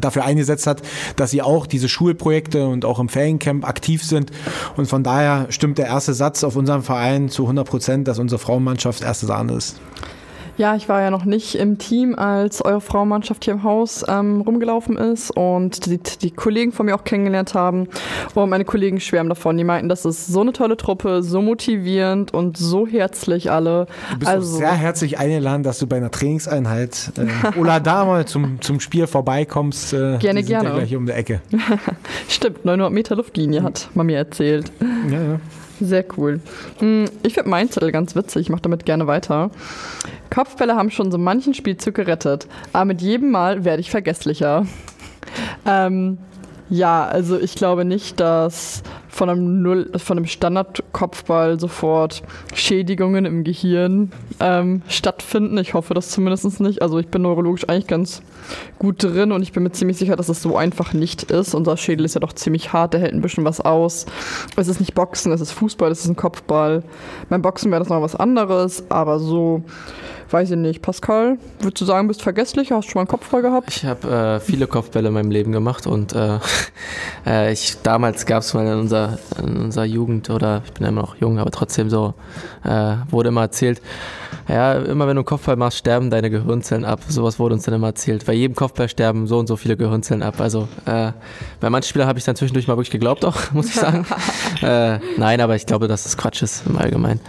dafür 0.00 0.24
eingesetzt 0.24 0.66
hat, 0.66 0.82
dass 1.16 1.30
sie 1.30 1.42
auch 1.42 1.66
diese 1.66 1.88
Schulprojekte 1.88 2.66
und 2.66 2.84
auch 2.84 2.98
im 2.98 3.08
Feriencamp 3.08 3.66
aktiv 3.66 4.04
sind. 4.04 4.30
Und 4.76 4.86
von 4.86 5.02
daher 5.02 5.46
stimmt 5.50 5.78
der 5.78 5.86
erste 5.86 6.14
Satz 6.14 6.44
auf 6.44 6.56
unserem 6.56 6.82
Verein 6.82 7.28
zu 7.28 7.42
100 7.42 7.66
Prozent, 7.66 8.08
dass 8.08 8.18
unsere 8.18 8.38
Frauenmannschaft 8.38 9.02
erste 9.02 9.26
Sahne 9.26 9.54
ist. 9.54 9.76
Ja, 10.58 10.74
ich 10.74 10.88
war 10.88 11.02
ja 11.02 11.10
noch 11.10 11.24
nicht 11.26 11.54
im 11.56 11.76
Team, 11.76 12.14
als 12.14 12.64
eure 12.64 12.80
Frauenmannschaft 12.80 13.44
hier 13.44 13.54
im 13.54 13.62
Haus 13.62 14.04
ähm, 14.08 14.40
rumgelaufen 14.40 14.96
ist 14.96 15.30
und 15.30 15.84
die, 15.86 15.98
die, 15.98 16.30
Kollegen 16.30 16.72
von 16.72 16.86
mir 16.86 16.94
auch 16.94 17.04
kennengelernt 17.04 17.54
haben. 17.54 17.88
Und 18.34 18.48
meine 18.48 18.64
Kollegen 18.64 18.98
schwärmen 19.00 19.28
davon. 19.28 19.56
Die 19.58 19.64
meinten, 19.64 19.88
das 19.88 20.06
ist 20.06 20.26
so 20.26 20.40
eine 20.40 20.52
tolle 20.52 20.76
Truppe, 20.76 21.22
so 21.22 21.42
motivierend 21.42 22.32
und 22.32 22.56
so 22.56 22.86
herzlich 22.86 23.50
alle. 23.50 23.86
Du 24.12 24.18
bist 24.18 24.30
also, 24.30 24.56
sehr 24.56 24.72
herzlich 24.72 25.18
eingeladen, 25.18 25.62
dass 25.62 25.78
du 25.78 25.86
bei 25.86 25.96
einer 25.96 26.10
Trainingseinheit 26.10 27.12
äh, 27.18 27.58
oder 27.58 27.78
da 27.80 28.06
mal 28.06 28.24
zum, 28.24 28.60
zum 28.62 28.80
Spiel 28.80 29.06
vorbeikommst. 29.06 29.92
Äh, 29.92 30.16
gerne, 30.18 30.42
gerne. 30.42 30.70
Ja 30.70 30.74
gleich 30.76 30.96
um 30.96 31.04
die 31.04 31.12
Ecke. 31.12 31.42
Stimmt, 32.28 32.64
900 32.64 32.92
Meter 32.92 33.16
Luftlinie 33.16 33.62
hat 33.62 33.90
man 33.94 34.06
mir 34.06 34.16
erzählt. 34.16 34.72
Ja, 35.10 35.22
ja. 35.22 35.40
Sehr 35.80 36.04
cool. 36.16 36.40
Hm, 36.78 37.04
ich 37.22 37.34
finde 37.34 37.50
meinen 37.50 37.70
Zettel 37.70 37.92
ganz 37.92 38.16
witzig. 38.16 38.42
Ich 38.42 38.48
mache 38.48 38.62
damit 38.62 38.86
gerne 38.86 39.06
weiter. 39.06 39.50
Kopfbälle 40.30 40.76
haben 40.76 40.90
schon 40.90 41.12
so 41.12 41.18
manchen 41.18 41.54
Spielzug 41.54 41.94
gerettet, 41.94 42.46
aber 42.72 42.86
mit 42.86 43.02
jedem 43.02 43.30
Mal 43.30 43.64
werde 43.64 43.80
ich 43.80 43.90
vergesslicher. 43.90 44.66
Ähm, 45.66 46.18
ja, 46.68 47.04
also 47.04 47.38
ich 47.38 47.54
glaube 47.54 47.84
nicht, 47.84 48.20
dass 48.20 48.82
von 49.16 49.30
einem, 49.30 49.62
Null, 49.62 49.90
von 49.96 50.18
einem 50.18 50.26
Standardkopfball 50.26 51.58
sofort 51.58 52.22
Schädigungen 52.54 53.24
im 53.24 53.44
Gehirn 53.44 54.12
ähm, 54.40 54.82
stattfinden. 54.88 55.56
Ich 55.56 55.72
hoffe 55.72 55.94
das 55.94 56.10
zumindest 56.10 56.60
nicht. 56.60 56.82
Also 56.82 56.98
ich 56.98 57.08
bin 57.08 57.22
neurologisch 57.22 57.66
eigentlich 57.66 57.86
ganz 57.86 58.20
gut 58.78 59.02
drin 59.02 59.32
und 59.32 59.42
ich 59.42 59.52
bin 59.52 59.62
mir 59.62 59.72
ziemlich 59.72 59.96
sicher, 59.96 60.16
dass 60.16 60.28
es 60.28 60.42
so 60.42 60.58
einfach 60.58 60.92
nicht 60.92 61.24
ist. 61.24 61.54
Unser 61.54 61.78
Schädel 61.78 62.04
ist 62.04 62.14
ja 62.14 62.20
doch 62.20 62.34
ziemlich 62.34 62.74
hart, 62.74 62.92
der 62.92 63.00
hält 63.00 63.14
ein 63.14 63.22
bisschen 63.22 63.44
was 63.46 63.62
aus. 63.62 64.04
Es 64.56 64.68
ist 64.68 64.80
nicht 64.80 64.94
Boxen, 64.94 65.32
es 65.32 65.40
ist 65.40 65.52
Fußball, 65.52 65.90
es 65.90 66.00
ist 66.00 66.08
ein 66.08 66.16
Kopfball. 66.16 66.82
Beim 67.30 67.40
Boxen 67.40 67.70
wäre 67.70 67.80
das 67.80 67.88
noch 67.88 68.02
was 68.02 68.16
anderes, 68.16 68.84
aber 68.90 69.18
so 69.18 69.62
weiß 70.30 70.50
ich 70.50 70.56
nicht. 70.56 70.82
Pascal, 70.82 71.38
würdest 71.60 71.80
du 71.80 71.84
sagen, 71.84 72.08
bist 72.08 72.22
vergesslich? 72.22 72.72
Hast 72.72 72.88
du 72.88 72.92
schon 72.92 72.98
mal 72.98 73.02
einen 73.02 73.08
Kopfball 73.08 73.42
gehabt? 73.42 73.68
Ich 73.70 73.84
habe 73.84 74.08
äh, 74.08 74.40
viele 74.40 74.66
Kopfbälle 74.66 75.08
in 75.08 75.14
meinem 75.14 75.30
Leben 75.30 75.52
gemacht 75.52 75.86
und 75.86 76.12
äh, 76.12 76.38
äh, 77.26 77.52
ich, 77.52 77.76
damals 77.82 78.26
gab 78.26 78.42
es 78.42 78.52
mal 78.52 78.66
in 78.66 78.72
unserer 78.72 78.96
unserer, 78.96 79.18
in 79.42 79.56
unserer 79.56 79.84
Jugend 79.84 80.30
oder 80.30 80.62
ich 80.64 80.72
bin 80.72 80.82
ja 80.82 80.88
immer 80.88 81.02
noch 81.02 81.16
jung, 81.16 81.38
aber 81.38 81.50
trotzdem 81.50 81.90
so, 81.90 82.14
äh, 82.64 82.96
wurde 83.10 83.28
immer 83.28 83.42
erzählt, 83.42 83.80
ja, 84.48 84.74
immer 84.74 85.06
wenn 85.06 85.16
du 85.16 85.20
einen 85.20 85.24
Kopfball 85.24 85.56
machst, 85.56 85.78
sterben 85.78 86.10
deine 86.10 86.30
Gehirnzellen 86.30 86.84
ab. 86.84 87.00
Sowas 87.08 87.38
wurde 87.38 87.54
uns 87.54 87.64
dann 87.64 87.74
immer 87.74 87.88
erzählt. 87.88 88.26
Bei 88.26 88.32
jedem 88.32 88.54
Kopfball 88.54 88.88
sterben 88.88 89.26
so 89.26 89.38
und 89.38 89.46
so 89.46 89.56
viele 89.56 89.76
Gehirnzellen 89.76 90.22
ab. 90.22 90.40
Also 90.40 90.68
äh, 90.86 91.12
bei 91.60 91.70
manchen 91.70 91.88
Spielern 91.88 92.08
habe 92.08 92.18
ich 92.18 92.24
dann 92.24 92.36
zwischendurch 92.36 92.68
mal 92.68 92.74
wirklich 92.76 92.90
geglaubt 92.90 93.24
auch, 93.24 93.36
muss 93.52 93.66
ich 93.66 93.74
sagen. 93.74 94.06
äh, 94.62 94.98
nein, 95.16 95.40
aber 95.40 95.56
ich 95.56 95.66
glaube, 95.66 95.88
dass 95.88 96.04
das 96.04 96.16
Quatsch 96.16 96.42
ist 96.42 96.66
im 96.66 96.78
Allgemeinen. 96.78 97.20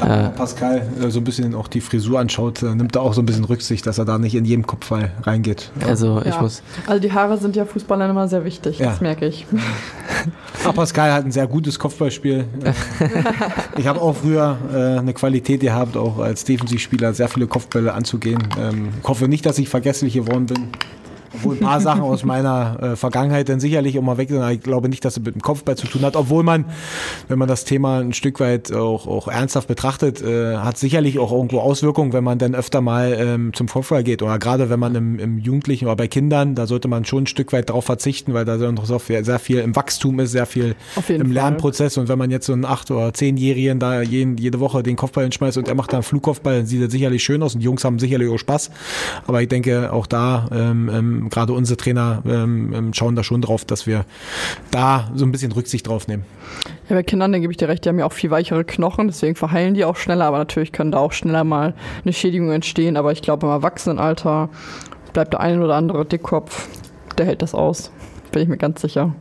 Äh, 0.00 0.30
Pascal 0.30 0.86
äh, 1.00 1.10
so 1.10 1.20
ein 1.20 1.24
bisschen 1.24 1.54
auch 1.54 1.68
die 1.68 1.80
Frisur 1.80 2.18
anschaut, 2.18 2.62
äh, 2.62 2.74
nimmt 2.74 2.96
da 2.96 3.00
auch 3.00 3.12
so 3.12 3.20
ein 3.20 3.26
bisschen 3.26 3.44
Rücksicht, 3.44 3.86
dass 3.86 3.98
er 3.98 4.04
da 4.04 4.18
nicht 4.18 4.34
in 4.34 4.44
jedem 4.44 4.66
Kopfball 4.66 5.12
reingeht. 5.22 5.70
Ja. 5.80 5.88
Also 5.88 6.20
ich 6.24 6.34
ja. 6.34 6.40
muss. 6.40 6.62
Also 6.86 7.00
die 7.00 7.12
Haare 7.12 7.36
sind 7.36 7.54
ja 7.54 7.66
Fußballern 7.66 8.10
immer 8.10 8.28
sehr 8.28 8.44
wichtig, 8.44 8.78
ja. 8.78 8.90
das 8.90 9.00
merke 9.00 9.26
ich. 9.26 9.46
Aber 10.64 10.72
Pascal 10.72 11.12
hat 11.12 11.24
ein 11.24 11.32
sehr 11.32 11.46
gutes 11.46 11.78
Kopfballspiel. 11.78 12.44
ich 13.76 13.86
habe 13.86 14.00
auch 14.00 14.16
früher 14.16 14.58
äh, 14.72 14.98
eine 14.98 15.14
Qualität 15.14 15.60
gehabt, 15.60 15.96
auch 15.96 16.18
als 16.18 16.44
Defensivspieler 16.44 17.12
sehr 17.14 17.28
viele 17.28 17.46
Kopfbälle 17.46 17.92
anzugehen. 17.92 18.42
Ähm, 18.58 18.88
ich 19.00 19.08
hoffe 19.08 19.28
nicht, 19.28 19.46
dass 19.46 19.58
ich 19.58 19.68
vergesslich 19.68 20.14
geworden 20.14 20.46
bin. 20.46 20.68
Obwohl 21.34 21.56
ein 21.56 21.60
paar 21.60 21.80
Sachen 21.80 22.02
aus 22.02 22.24
meiner 22.24 22.78
äh, 22.82 22.96
Vergangenheit 22.96 23.48
dann 23.48 23.60
sicherlich 23.60 23.96
immer 23.96 24.18
weg 24.18 24.28
sind. 24.28 24.48
Ich 24.50 24.60
glaube 24.60 24.88
nicht, 24.88 25.04
dass 25.04 25.16
es 25.16 25.22
mit 25.22 25.34
dem 25.34 25.42
Kopfball 25.42 25.76
zu 25.76 25.86
tun 25.86 26.02
hat. 26.02 26.16
Obwohl 26.16 26.42
man, 26.42 26.66
wenn 27.28 27.38
man 27.38 27.48
das 27.48 27.64
Thema 27.64 28.00
ein 28.00 28.12
Stück 28.12 28.40
weit 28.40 28.72
auch, 28.72 29.06
auch 29.06 29.28
ernsthaft 29.28 29.68
betrachtet, 29.68 30.22
äh, 30.22 30.56
hat 30.56 30.78
sicherlich 30.78 31.18
auch 31.18 31.32
irgendwo 31.32 31.60
Auswirkungen, 31.60 32.12
wenn 32.12 32.24
man 32.24 32.38
dann 32.38 32.54
öfter 32.54 32.80
mal 32.80 33.16
ähm, 33.18 33.52
zum 33.54 33.68
Kopfball 33.68 34.04
geht. 34.04 34.22
Oder 34.22 34.38
gerade 34.38 34.70
wenn 34.70 34.80
man 34.80 34.94
im, 34.94 35.18
im 35.18 35.38
Jugendlichen 35.38 35.86
oder 35.86 35.96
bei 35.96 36.08
Kindern, 36.08 36.54
da 36.54 36.66
sollte 36.66 36.88
man 36.88 37.04
schon 37.04 37.24
ein 37.24 37.26
Stück 37.26 37.52
weit 37.52 37.68
darauf 37.68 37.84
verzichten, 37.84 38.34
weil 38.34 38.44
da 38.44 38.58
sehr 38.58 39.38
viel 39.38 39.58
im 39.58 39.74
Wachstum 39.74 40.20
ist, 40.20 40.32
sehr 40.32 40.46
viel 40.46 40.74
im 40.96 41.02
Fall. 41.02 41.26
Lernprozess. 41.26 41.96
Und 41.98 42.08
wenn 42.08 42.18
man 42.18 42.30
jetzt 42.30 42.46
so 42.46 42.52
einen 42.52 42.64
acht- 42.64 42.90
oder 42.90 43.12
zehnjährigen 43.14 43.78
da 43.78 44.02
jeden, 44.02 44.36
jede 44.36 44.60
Woche 44.60 44.82
den 44.82 44.96
Kopfball 44.96 45.24
hinschmeißt 45.24 45.58
und 45.58 45.68
er 45.68 45.74
macht 45.74 45.92
da 45.92 45.98
einen 45.98 46.04
Flugkopfball, 46.04 46.58
dann 46.58 46.66
sieht 46.66 46.80
er 46.80 46.90
sicherlich 46.90 47.22
schön 47.22 47.42
aus 47.42 47.54
und 47.54 47.60
die 47.60 47.64
Jungs 47.64 47.84
haben 47.84 47.98
sicherlich 47.98 48.28
auch 48.30 48.38
Spaß. 48.38 48.70
Aber 49.26 49.42
ich 49.42 49.48
denke, 49.48 49.92
auch 49.92 50.06
da 50.06 50.48
ähm, 50.52 51.21
gerade 51.30 51.52
unsere 51.52 51.76
Trainer 51.76 52.22
ähm, 52.26 52.72
ähm, 52.72 52.94
schauen 52.94 53.16
da 53.16 53.22
schon 53.22 53.42
drauf, 53.42 53.64
dass 53.64 53.86
wir 53.86 54.04
da 54.70 55.10
so 55.14 55.24
ein 55.24 55.32
bisschen 55.32 55.52
Rücksicht 55.52 55.86
drauf 55.86 56.08
nehmen. 56.08 56.24
Ja, 56.88 56.96
bei 56.96 57.02
Kindern, 57.02 57.32
da 57.32 57.38
gebe 57.38 57.52
ich 57.52 57.56
dir 57.56 57.68
recht, 57.68 57.84
die 57.84 57.88
haben 57.88 57.98
ja 57.98 58.06
auch 58.06 58.12
viel 58.12 58.30
weichere 58.30 58.64
Knochen, 58.64 59.06
deswegen 59.06 59.34
verheilen 59.34 59.74
die 59.74 59.84
auch 59.84 59.96
schneller, 59.96 60.26
aber 60.26 60.38
natürlich 60.38 60.72
können 60.72 60.92
da 60.92 60.98
auch 60.98 61.12
schneller 61.12 61.44
mal 61.44 61.74
eine 62.04 62.12
Schädigung 62.12 62.50
entstehen. 62.50 62.96
Aber 62.96 63.12
ich 63.12 63.22
glaube, 63.22 63.46
im 63.46 63.52
Erwachsenenalter 63.52 64.48
bleibt 65.12 65.32
der 65.32 65.40
ein 65.40 65.62
oder 65.62 65.76
andere 65.76 66.04
Dickkopf, 66.04 66.68
der 67.18 67.26
hält 67.26 67.42
das 67.42 67.54
aus. 67.54 67.90
Bin 68.32 68.42
ich 68.42 68.48
mir 68.48 68.56
ganz 68.56 68.80
sicher. 68.80 69.14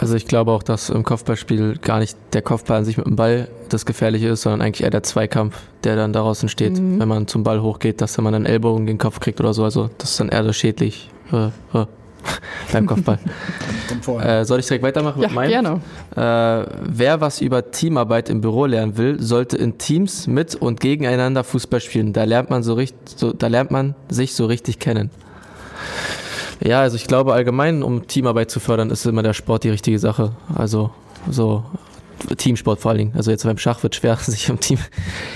Also 0.00 0.14
ich 0.14 0.26
glaube 0.26 0.52
auch, 0.52 0.62
dass 0.62 0.90
im 0.90 1.02
Kopfballspiel 1.02 1.78
gar 1.78 1.98
nicht 1.98 2.16
der 2.32 2.42
Kopfball 2.42 2.78
an 2.78 2.84
sich 2.84 2.96
mit 2.96 3.06
dem 3.06 3.16
Ball 3.16 3.48
das 3.68 3.84
Gefährliche 3.84 4.28
ist, 4.28 4.42
sondern 4.42 4.62
eigentlich 4.62 4.84
eher 4.84 4.90
der 4.90 5.02
Zweikampf, 5.02 5.58
der 5.84 5.96
dann 5.96 6.12
daraus 6.12 6.42
entsteht, 6.42 6.78
mhm. 6.78 7.00
wenn 7.00 7.08
man 7.08 7.26
zum 7.26 7.42
Ball 7.42 7.60
hochgeht, 7.60 8.00
dass 8.00 8.16
man 8.18 8.32
dann 8.32 8.46
Ellbogen 8.46 8.86
gegen 8.86 8.98
den 8.98 9.02
Kopf 9.02 9.18
kriegt 9.20 9.40
oder 9.40 9.52
so. 9.52 9.64
Also 9.64 9.90
das 9.98 10.10
ist 10.12 10.20
dann 10.20 10.28
eher 10.28 10.44
das 10.44 10.56
schädlich 10.56 11.10
äh, 11.32 11.46
äh, 11.46 11.86
beim 12.72 12.86
Kopfball. 12.86 13.18
äh, 14.22 14.44
soll 14.44 14.60
ich 14.60 14.66
direkt 14.66 14.84
weitermachen 14.84 15.20
ja, 15.20 15.28
mit 15.28 15.34
meinem? 15.34 15.50
gerne. 15.50 15.80
Äh, 16.14 16.70
wer 16.84 17.20
was 17.20 17.40
über 17.40 17.70
Teamarbeit 17.72 18.30
im 18.30 18.40
Büro 18.40 18.66
lernen 18.66 18.96
will, 18.96 19.20
sollte 19.20 19.56
in 19.56 19.78
Teams 19.78 20.28
mit 20.28 20.54
und 20.54 20.80
gegeneinander 20.80 21.42
Fußball 21.42 21.80
spielen. 21.80 22.12
Da 22.12 22.22
lernt 22.22 22.50
man 22.50 22.62
so 22.62 22.74
richtig, 22.74 22.98
so, 23.16 23.32
da 23.32 23.48
lernt 23.48 23.72
man 23.72 23.96
sich 24.08 24.34
so 24.34 24.46
richtig 24.46 24.78
kennen. 24.78 25.10
Ja, 26.60 26.80
also 26.80 26.96
ich 26.96 27.06
glaube 27.06 27.32
allgemein, 27.34 27.82
um 27.82 28.06
Teamarbeit 28.06 28.50
zu 28.50 28.60
fördern, 28.60 28.90
ist 28.90 29.06
immer 29.06 29.22
der 29.22 29.34
Sport 29.34 29.64
die 29.64 29.70
richtige 29.70 29.98
Sache. 29.98 30.32
Also 30.54 30.90
so 31.30 31.64
Teamsport 32.36 32.80
vor 32.80 32.90
allen 32.90 32.98
Dingen. 32.98 33.12
Also 33.16 33.30
jetzt 33.30 33.44
beim 33.44 33.58
Schach 33.58 33.82
wird 33.82 33.94
es 33.94 34.00
schwer, 34.00 34.16
sich 34.20 34.48
im 34.48 34.60
Team 34.60 34.78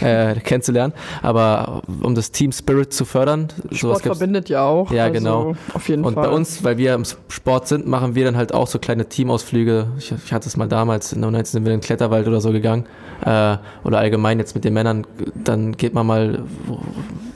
äh, 0.00 0.34
kennenzulernen. 0.36 0.92
Aber 1.22 1.82
um 2.02 2.14
das 2.14 2.32
Team 2.32 2.52
Spirit 2.52 2.92
zu 2.92 3.04
fördern, 3.04 3.48
Sport 3.70 4.02
verbindet 4.02 4.48
ja 4.48 4.64
auch. 4.64 4.90
Ja, 4.90 5.04
also 5.04 5.14
genau. 5.14 5.56
Auf 5.74 5.88
jeden 5.88 6.04
Und 6.04 6.14
Fall. 6.14 6.24
bei 6.24 6.30
uns, 6.30 6.64
weil 6.64 6.78
wir 6.78 6.94
im 6.94 7.04
Sport 7.28 7.68
sind, 7.68 7.86
machen 7.86 8.14
wir 8.14 8.24
dann 8.24 8.36
halt 8.36 8.52
auch 8.52 8.66
so 8.66 8.78
kleine 8.78 9.08
Teamausflüge. 9.08 9.88
Ich, 9.98 10.12
ich 10.12 10.32
hatte 10.32 10.48
es 10.48 10.56
mal 10.56 10.68
damals, 10.68 11.12
in 11.12 11.20
der 11.20 11.30
19 11.30 11.52
sind 11.52 11.64
wir 11.64 11.72
in 11.72 11.80
den 11.80 11.84
Kletterwald 11.84 12.26
oder 12.26 12.40
so 12.40 12.52
gegangen. 12.52 12.86
Äh, 13.24 13.56
oder 13.84 13.98
allgemein 13.98 14.38
jetzt 14.38 14.54
mit 14.54 14.64
den 14.64 14.74
Männern, 14.74 15.06
dann 15.34 15.76
geht 15.76 15.94
man 15.94 16.06
mal 16.06 16.42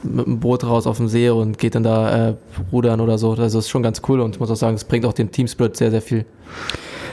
mit 0.02 0.26
dem 0.26 0.40
Boot 0.40 0.64
raus 0.64 0.86
auf 0.86 0.96
dem 0.96 1.08
See 1.08 1.30
und 1.30 1.58
geht 1.58 1.74
dann 1.74 1.82
da 1.82 2.28
äh, 2.28 2.34
rudern 2.72 3.00
oder 3.00 3.18
so. 3.18 3.30
Also 3.30 3.42
das 3.42 3.54
ist 3.54 3.68
schon 3.68 3.82
ganz 3.82 4.02
cool 4.08 4.20
und 4.20 4.34
ich 4.34 4.40
muss 4.40 4.50
auch 4.50 4.56
sagen, 4.56 4.74
es 4.74 4.84
bringt 4.84 5.04
auch 5.06 5.12
dem 5.12 5.30
Team 5.30 5.46
Spirit 5.46 5.76
sehr, 5.76 5.90
sehr 5.90 6.02
viel. 6.02 6.24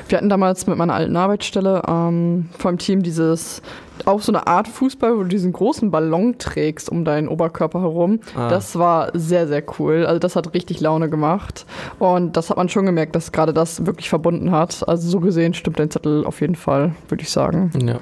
Wir 0.10 0.18
hatten 0.18 0.30
damals 0.30 0.68
mit 0.68 0.78
meiner 0.78 0.94
alten 0.94 1.16
Arbeitsstelle 1.16 1.82
ähm, 1.88 2.50
vom 2.58 2.78
Team 2.78 3.04
dieses, 3.04 3.62
auch 4.06 4.22
so 4.22 4.32
eine 4.32 4.48
Art 4.48 4.68
Fußball, 4.68 5.16
wo 5.16 5.22
du 5.22 5.30
diesen 5.30 5.54
großen 5.54 5.91
Ballon 5.91 6.38
trägst 6.38 6.90
um 6.90 7.06
deinen 7.06 7.28
Oberkörper 7.28 7.82
herum. 7.82 8.20
Ah. 8.36 8.50
Das 8.50 8.78
war 8.78 9.12
sehr, 9.14 9.48
sehr 9.48 9.64
cool. 9.80 10.06
Also 10.06 10.20
das 10.20 10.36
hat 10.36 10.54
richtig 10.54 10.82
Laune 10.82 11.10
gemacht. 11.10 11.66
Und 12.00 12.36
das 12.36 12.50
hat 12.50 12.58
man 12.58 12.70
schon 12.70 12.86
gemerkt, 12.86 13.16
dass 13.16 13.32
gerade 13.32 13.54
das 13.54 13.86
wirklich 13.86 14.10
verbunden 14.10 14.52
hat. 14.52 14.88
Also 14.88 15.10
so 15.10 15.20
gesehen 15.20 15.54
stimmt 15.54 15.80
dein 15.80 15.90
Zettel 15.90 16.26
auf 16.26 16.41
jeden 16.41 16.56
Fall, 16.56 16.94
würde 17.08 17.24
ich 17.24 17.30
sagen. 17.30 17.72
Ja. 17.82 18.00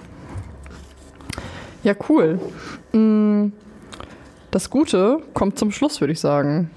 Ja, 1.83 1.93
cool. 2.09 2.39
Mm, 2.93 3.51
das 4.51 4.69
Gute 4.69 5.19
kommt 5.33 5.57
zum 5.57 5.71
Schluss, 5.71 5.99
würde 6.01 6.13
ich 6.13 6.19
sagen. 6.19 6.69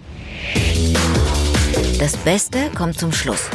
Das 1.99 2.17
Beste 2.17 2.71
kommt 2.77 2.99
zum 2.99 3.13
Schluss. 3.13 3.49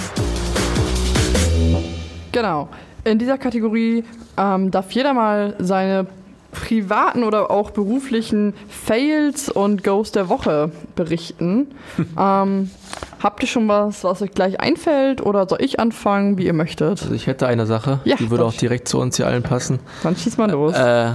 Genau. 2.32 2.70
In 3.04 3.18
dieser 3.18 3.38
Kategorie 3.38 4.04
ähm, 4.38 4.72
darf 4.72 4.92
jeder 4.92 5.14
mal 5.14 5.56
seine 5.60 6.08
privaten 6.52 7.24
oder 7.24 7.52
auch 7.52 7.72
beruflichen 7.72 8.54
Fails 8.68 9.50
und 9.50 9.84
Goes 9.84 10.12
der 10.12 10.30
Woche 10.30 10.72
berichten. 10.96 11.68
ähm, 12.20 12.70
habt 13.22 13.44
ihr 13.44 13.48
schon 13.48 13.68
was, 13.68 14.04
was 14.04 14.22
euch 14.22 14.32
gleich 14.32 14.60
einfällt 14.60 15.22
oder 15.22 15.48
soll 15.48 15.62
ich 15.62 15.80
anfangen, 15.80 16.38
wie 16.38 16.46
ihr 16.46 16.54
möchtet? 16.54 17.02
Also 17.02 17.14
ich 17.14 17.28
hätte 17.28 17.48
eine 17.48 17.66
Sache, 17.66 18.00
ja, 18.04 18.16
die 18.16 18.30
würde 18.32 18.46
auch 18.46 18.54
direkt 18.54 18.88
zu 18.88 19.00
uns 19.00 19.18
hier 19.18 19.28
allen 19.28 19.44
passen. 19.44 19.80
Dann 20.04 20.16
schieß 20.16 20.38
mal 20.38 20.50
los. 20.52 20.74
Äh, 20.74 21.12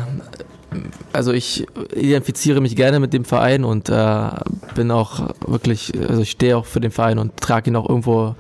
also 1.13 1.33
ich 1.33 1.67
identifiziere 1.95 2.61
mich 2.61 2.77
gerne 2.77 3.01
mit 3.01 3.13
dem 3.13 3.25
Verein 3.25 3.65
und 3.65 3.89
äh, 3.89 4.31
bin 4.75 4.91
auch 4.91 5.31
wirklich, 5.47 5.93
also 6.09 6.23
ich 6.23 6.31
stehe 6.31 6.57
auch 6.57 6.67
für 6.67 6.81
den 6.81 6.91
Verein 6.91 7.19
und 7.19 7.37
trage 7.37 7.71
ihn 7.71 7.77
auch 7.77 7.89
irgendwo 7.89 8.35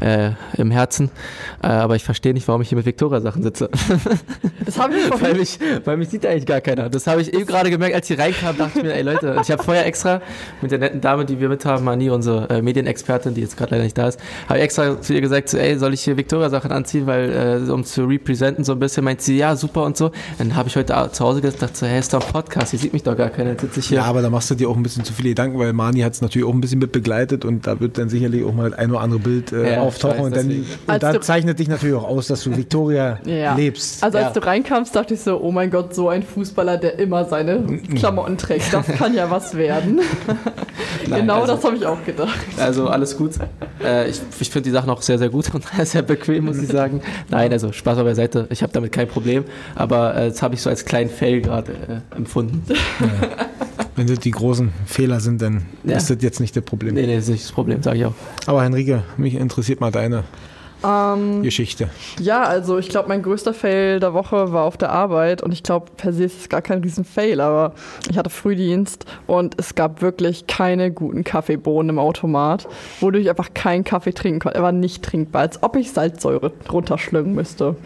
äh, 0.00 0.30
im 0.56 0.70
Herzen. 0.70 1.10
Äh, 1.62 1.68
aber 1.68 1.96
ich 1.96 2.04
verstehe 2.04 2.34
nicht, 2.34 2.46
warum 2.48 2.62
ich 2.62 2.68
hier 2.68 2.76
mit 2.76 2.86
Viktoria-Sachen 2.86 3.42
sitze. 3.42 3.70
Das 4.64 4.78
habe 4.78 4.94
ich 4.96 5.22
weil 5.22 5.34
mich, 5.34 5.58
weil 5.84 5.96
mich 5.96 6.10
sieht 6.10 6.26
eigentlich 6.26 6.44
gar 6.44 6.60
keiner. 6.60 6.90
Das 6.90 7.06
habe 7.06 7.22
ich 7.22 7.32
eben 7.32 7.46
gerade 7.46 7.70
gemerkt, 7.70 7.94
als 7.94 8.10
ich 8.10 8.18
reinkam, 8.18 8.58
dachte 8.58 8.80
ich 8.80 8.84
mir, 8.84 8.94
ey 8.94 9.02
Leute, 9.02 9.38
ich 9.40 9.50
habe 9.50 9.62
vorher 9.62 9.86
extra 9.86 10.20
mit 10.60 10.70
der 10.70 10.78
netten 10.78 11.00
Dame, 11.00 11.24
die 11.24 11.40
wir 11.40 11.48
mit 11.48 11.64
haben, 11.64 11.84
Mani, 11.84 12.10
unsere 12.10 12.50
äh, 12.50 12.60
Medienexpertin, 12.60 13.32
die 13.32 13.40
jetzt 13.40 13.56
gerade 13.56 13.70
leider 13.70 13.84
nicht 13.84 13.96
da 13.96 14.08
ist, 14.08 14.20
habe 14.46 14.58
ich 14.58 14.64
extra 14.64 15.00
zu 15.00 15.14
ihr 15.14 15.22
gesagt, 15.22 15.48
so, 15.48 15.56
ey, 15.56 15.78
soll 15.78 15.94
ich 15.94 16.02
hier 16.02 16.18
Viktoria-Sachen 16.18 16.70
anziehen, 16.70 17.06
weil 17.06 17.62
äh, 17.66 17.70
um 17.70 17.82
zu 17.84 18.04
representen 18.04 18.62
so 18.62 18.72
ein 18.72 18.78
bisschen, 18.78 19.04
meint 19.04 19.22
sie, 19.22 19.38
ja, 19.38 19.56
super 19.56 19.84
und 19.84 19.96
so. 19.96 20.10
Dann 20.36 20.54
habe 20.54 20.68
ich 20.68 20.76
heute 20.76 21.08
zu 21.12 21.24
Hause 21.24 21.40
gedacht, 21.58 21.76
so, 21.76 21.86
hey, 21.86 21.98
ist 21.98 22.12
doch 22.14 22.24
ein 22.24 22.32
Podcast, 22.32 22.70
hier 22.70 22.78
sieht 22.78 22.92
mich 22.92 23.02
doch 23.02 23.16
gar 23.16 23.30
keiner, 23.30 23.50
jetzt 23.50 23.62
sitze 23.62 23.80
ich 23.80 23.88
hier. 23.88 23.98
Ja, 23.98 24.04
aber 24.04 24.22
da 24.22 24.30
machst 24.30 24.50
du 24.50 24.54
dir 24.54 24.68
auch 24.68 24.76
ein 24.76 24.82
bisschen 24.82 25.04
zu 25.04 25.12
viele 25.12 25.30
Gedanken, 25.30 25.58
weil 25.58 25.72
Mani 25.72 26.00
hat 26.00 26.12
es 26.12 26.22
natürlich 26.22 26.46
auch 26.46 26.52
ein 26.52 26.60
bisschen 26.60 26.78
mit 26.78 26.92
begleitet 26.92 27.44
und 27.44 27.66
da 27.66 27.80
wird 27.80 27.98
dann 27.98 28.08
sicherlich 28.08 28.44
auch 28.44 28.54
mal 28.54 28.74
ein 28.74 28.90
oder 28.90 29.00
andere 29.00 29.20
Bild 29.20 29.52
äh, 29.52 29.74
ja, 29.74 29.80
auftauchen 29.80 30.20
und 30.20 30.36
dann 30.36 30.48
und 30.48 31.02
da 31.02 31.20
zeichnet 31.20 31.58
dich 31.58 31.68
natürlich 31.68 31.96
auch 31.96 32.08
aus, 32.08 32.28
dass 32.28 32.42
du 32.44 32.56
Victoria 32.56 33.18
ja. 33.24 33.54
lebst. 33.54 34.02
Also 34.02 34.18
als 34.18 34.34
ja. 34.34 34.40
du 34.40 34.46
reinkamst, 34.46 34.94
dachte 34.94 35.14
ich 35.14 35.20
so, 35.20 35.40
oh 35.40 35.50
mein 35.50 35.70
Gott, 35.70 35.94
so 35.94 36.08
ein 36.08 36.22
Fußballer, 36.22 36.76
der 36.76 36.98
immer 36.98 37.24
seine 37.24 37.64
Klamotten 37.96 38.38
trägt, 38.38 38.72
das 38.72 38.86
kann 38.86 39.14
ja 39.14 39.30
was 39.30 39.56
werden. 39.56 40.00
Nein, 41.08 41.20
genau 41.20 41.42
also, 41.42 41.54
das 41.54 41.64
habe 41.64 41.76
ich 41.76 41.86
auch 41.86 42.04
gedacht. 42.04 42.38
Also 42.58 42.88
alles 42.88 43.16
gut. 43.16 43.32
Äh, 43.82 44.10
ich 44.10 44.20
ich 44.40 44.50
finde 44.50 44.64
die 44.64 44.72
Sachen 44.72 44.90
auch 44.90 45.02
sehr, 45.02 45.18
sehr 45.18 45.28
gut 45.28 45.52
und 45.54 45.64
sehr 45.84 46.02
bequem, 46.02 46.46
muss 46.46 46.58
ich 46.58 46.68
sagen. 46.68 47.00
Nein, 47.28 47.52
also 47.52 47.72
Spaß 47.72 47.98
auf 47.98 48.04
der 48.04 48.14
Seite. 48.14 48.46
Ich 48.50 48.62
habe 48.62 48.72
damit 48.72 48.92
kein 48.92 49.08
Problem, 49.08 49.44
aber 49.74 50.16
äh, 50.16 50.28
das 50.28 50.42
habe 50.42 50.54
ich 50.54 50.62
so 50.62 50.70
als 50.70 50.84
kleinen 50.84 51.10
Fail 51.10 51.40
gerade 51.48 51.72
äh, 51.72 52.16
empfunden. 52.16 52.62
Ja. 52.68 53.46
Wenn 53.96 54.06
das 54.06 54.20
die 54.20 54.30
großen 54.30 54.70
Fehler 54.86 55.18
sind, 55.18 55.42
dann 55.42 55.66
ja. 55.82 55.96
ist 55.96 56.08
das 56.08 56.18
jetzt 56.20 56.40
nicht 56.40 56.54
das 56.54 56.64
Problem. 56.64 56.94
Nee, 56.94 57.06
nee, 57.06 57.16
das 57.16 57.24
ist 57.24 57.30
nicht 57.30 57.44
das 57.44 57.52
Problem, 57.52 57.82
sage 57.82 57.98
ich 57.98 58.04
auch. 58.04 58.14
Aber 58.46 58.62
Henrike, 58.62 59.02
mich 59.16 59.34
interessiert 59.34 59.80
mal 59.80 59.90
deine 59.90 60.24
ähm, 60.84 61.42
Geschichte. 61.42 61.88
Ja, 62.20 62.42
also 62.42 62.78
ich 62.78 62.88
glaube, 62.88 63.08
mein 63.08 63.22
größter 63.22 63.52
Fail 63.52 64.00
der 64.00 64.14
Woche 64.14 64.52
war 64.52 64.64
auf 64.64 64.76
der 64.76 64.90
Arbeit 64.90 65.42
und 65.42 65.52
ich 65.52 65.62
glaube, 65.62 65.86
per 65.96 66.12
se 66.12 66.24
ist 66.24 66.40
es 66.40 66.48
gar 66.48 66.62
kein 66.62 66.80
Riesen-Fail, 66.80 67.40
aber 67.40 67.72
ich 68.10 68.16
hatte 68.16 68.30
Frühdienst 68.30 69.04
und 69.26 69.54
es 69.58 69.74
gab 69.74 70.02
wirklich 70.02 70.46
keine 70.46 70.92
guten 70.92 71.24
Kaffeebohnen 71.24 71.90
im 71.90 71.98
Automat, 71.98 72.68
wodurch 73.00 73.24
ich 73.24 73.30
einfach 73.30 73.54
keinen 73.54 73.84
Kaffee 73.84 74.12
trinken 74.12 74.40
konnte. 74.40 74.58
Er 74.58 74.62
war 74.62 74.72
nicht 74.72 75.02
trinkbar, 75.02 75.42
als 75.42 75.62
ob 75.62 75.76
ich 75.76 75.90
Salzsäure 75.90 76.52
runterschlücken 76.70 77.34
müsste. 77.34 77.76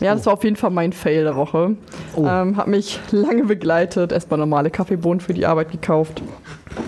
Ja, 0.00 0.12
oh. 0.12 0.16
das 0.16 0.26
war 0.26 0.34
auf 0.34 0.44
jeden 0.44 0.56
Fall 0.56 0.70
mein 0.70 0.92
Fail 0.92 1.24
der 1.24 1.36
Woche. 1.36 1.76
Oh. 2.14 2.26
Ähm, 2.26 2.56
hat 2.56 2.66
mich 2.66 3.00
lange 3.10 3.44
begleitet, 3.44 4.12
erstmal 4.12 4.38
normale 4.38 4.70
Kaffeebohnen 4.70 5.20
für 5.20 5.34
die 5.34 5.46
Arbeit 5.46 5.70
gekauft. 5.70 6.22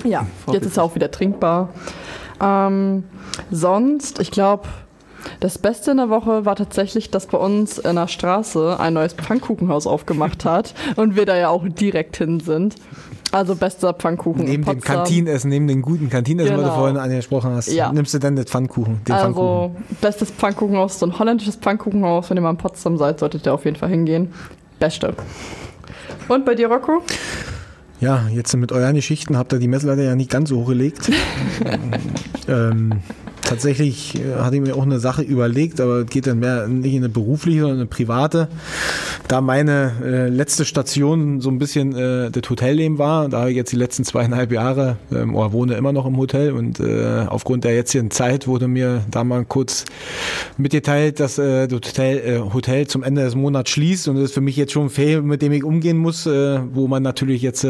Ja, 0.04 0.26
jetzt 0.52 0.66
ist 0.66 0.76
er 0.76 0.82
auch 0.82 0.94
wieder 0.94 1.10
trinkbar. 1.10 1.70
Ähm, 2.40 3.04
sonst, 3.50 4.18
ich 4.20 4.30
glaube, 4.30 4.68
Das 5.40 5.58
Beste 5.58 5.92
in 5.92 5.96
der 5.98 6.10
Woche 6.10 6.44
war 6.44 6.56
tatsächlich, 6.56 7.10
dass 7.10 7.26
bei 7.26 7.38
uns 7.38 7.78
in 7.78 7.96
der 7.96 8.08
Straße 8.08 8.78
ein 8.78 8.94
neues 8.94 9.14
Pfannkuchenhaus 9.14 9.86
aufgemacht 9.86 10.44
hat 10.46 10.74
und 10.96 11.16
wir 11.16 11.26
da 11.26 11.36
ja 11.36 11.48
auch 11.48 11.66
direkt 11.68 12.16
hin 12.16 12.40
sind. 12.40 12.76
Also 13.32 13.56
bester 13.56 13.92
Pfannkuchen. 13.92 14.44
Neben 14.44 14.64
dem 14.64 14.80
Kantinenessen, 14.80 15.50
neben 15.50 15.66
dem 15.66 15.82
guten 15.82 16.08
Kantinenessen, 16.08 16.56
genau. 16.56 16.62
was 16.62 16.68
du 16.68 16.74
genau. 16.74 16.80
vorhin 16.80 16.96
angesprochen 16.96 17.50
hast, 17.50 17.72
ja. 17.72 17.92
nimmst 17.92 18.14
du 18.14 18.18
dann 18.18 18.36
den 18.36 18.46
Pfannkuchen. 18.46 19.00
Den 19.04 19.14
also 19.14 19.26
Pfannkuchen. 19.26 19.84
bestes 20.00 20.30
Pfannkuchenhaus, 20.30 20.98
so 20.98 21.06
ein 21.06 21.18
holländisches 21.18 21.56
Pfannkuchenhaus. 21.56 22.30
Wenn 22.30 22.38
ihr 22.38 22.40
mal 22.40 22.50
in 22.50 22.56
Potsdam 22.56 22.96
seid, 22.96 23.18
solltet 23.18 23.46
ihr 23.46 23.52
auf 23.52 23.64
jeden 23.64 23.76
Fall 23.76 23.90
hingehen. 23.90 24.32
Beste. 24.78 25.14
Und 26.28 26.44
bei 26.44 26.54
dir, 26.54 26.68
Rocco? 26.68 27.02
Ja, 28.00 28.26
jetzt 28.32 28.54
mit 28.56 28.72
euren 28.72 28.94
Geschichten 28.94 29.38
habt 29.38 29.52
ihr 29.52 29.58
die 29.58 29.68
Messlatte 29.68 30.02
ja 30.02 30.14
nicht 30.14 30.30
ganz 30.30 30.50
so 30.50 30.60
hochgelegt. 30.60 31.10
ähm, 32.48 33.00
tatsächlich 33.46 34.16
äh, 34.16 34.34
hatte 34.40 34.56
ich 34.56 34.62
mir 34.62 34.74
auch 34.74 34.82
eine 34.82 34.98
Sache 34.98 35.22
überlegt, 35.22 35.80
aber 35.80 36.04
geht 36.04 36.26
dann 36.26 36.40
mehr 36.40 36.66
nicht 36.68 36.94
in 36.94 37.04
eine 37.04 37.08
berufliche, 37.08 37.60
sondern 37.60 37.78
eine 37.78 37.86
private. 37.86 38.48
Da 39.28 39.40
meine 39.40 39.92
äh, 40.04 40.28
letzte 40.28 40.64
Station 40.64 41.40
so 41.40 41.50
ein 41.50 41.58
bisschen 41.58 41.94
äh, 41.94 42.30
das 42.30 42.48
Hotelleben 42.50 42.98
war, 42.98 43.28
da 43.28 43.48
ich 43.48 43.56
jetzt 43.56 43.72
die 43.72 43.76
letzten 43.76 44.04
zweieinhalb 44.04 44.52
Jahre 44.52 44.98
ähm, 45.12 45.34
oder 45.34 45.52
wohne 45.52 45.74
immer 45.74 45.92
noch 45.92 46.06
im 46.06 46.16
Hotel 46.16 46.52
und 46.52 46.80
äh, 46.80 47.24
aufgrund 47.26 47.64
der 47.64 47.74
jetzigen 47.74 48.10
Zeit 48.10 48.46
wurde 48.46 48.68
mir 48.68 49.02
da 49.10 49.24
mal 49.24 49.44
kurz 49.44 49.84
mitgeteilt, 50.58 51.20
dass 51.20 51.38
äh, 51.38 51.68
das 51.68 51.76
Hotel, 51.76 52.18
äh, 52.18 52.52
Hotel 52.52 52.86
zum 52.86 53.02
Ende 53.02 53.22
des 53.22 53.34
Monats 53.34 53.70
schließt 53.70 54.08
und 54.08 54.16
das 54.16 54.24
ist 54.24 54.34
für 54.34 54.40
mich 54.40 54.56
jetzt 54.56 54.72
schon 54.72 54.86
ein 54.86 54.90
Fail, 54.90 55.22
mit 55.22 55.42
dem 55.42 55.52
ich 55.52 55.64
umgehen 55.64 55.98
muss, 55.98 56.26
wo 56.26 56.88
man 56.88 57.02
natürlich 57.02 57.42
jetzt 57.42 57.66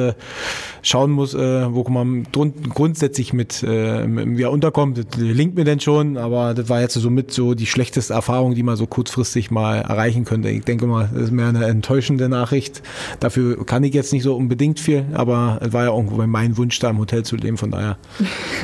schauen 0.82 1.11
muss, 1.11 1.35
wo 1.35 1.85
man 1.89 2.27
grundsätzlich 2.32 3.32
mit, 3.32 3.62
mit 3.62 4.39
ja, 4.39 4.48
unterkommt. 4.48 4.98
Das 4.98 5.20
linkt 5.20 5.57
mir 5.57 5.65
denn 5.66 5.80
schon, 5.80 6.16
aber 6.16 6.55
das 6.55 6.68
war 6.68 6.80
jetzt 6.80 6.94
so 6.94 7.10
mit 7.10 7.32
so 7.32 7.55
die 7.55 7.66
schlechteste 7.66 8.14
Erfahrung, 8.14 8.55
die 8.55 8.62
man 8.62 8.76
so 8.76 8.86
kurzfristig 8.86 9.51
mal 9.51 9.78
erreichen 9.80 10.24
könnte. 10.24 10.48
Ich 10.48 10.64
denke 10.64 10.86
mal, 10.86 11.10
das 11.12 11.24
ist 11.24 11.30
mehr 11.32 11.48
eine 11.48 11.66
enttäuschende 11.66 12.28
Nachricht. 12.28 12.82
Dafür 13.20 13.64
kann 13.66 13.84
ich 13.84 13.93
jetzt 13.93 14.12
nicht 14.12 14.22
so 14.22 14.34
unbedingt 14.36 14.80
viel, 14.80 15.05
aber 15.12 15.59
es 15.60 15.72
war 15.72 15.84
ja 15.84 15.94
irgendwo 15.94 16.24
mein 16.26 16.56
Wunsch, 16.56 16.78
da 16.78 16.90
im 16.90 16.98
Hotel 16.98 17.24
zu 17.24 17.36
leben. 17.36 17.56
Von 17.59 17.70
daher, 17.70 17.98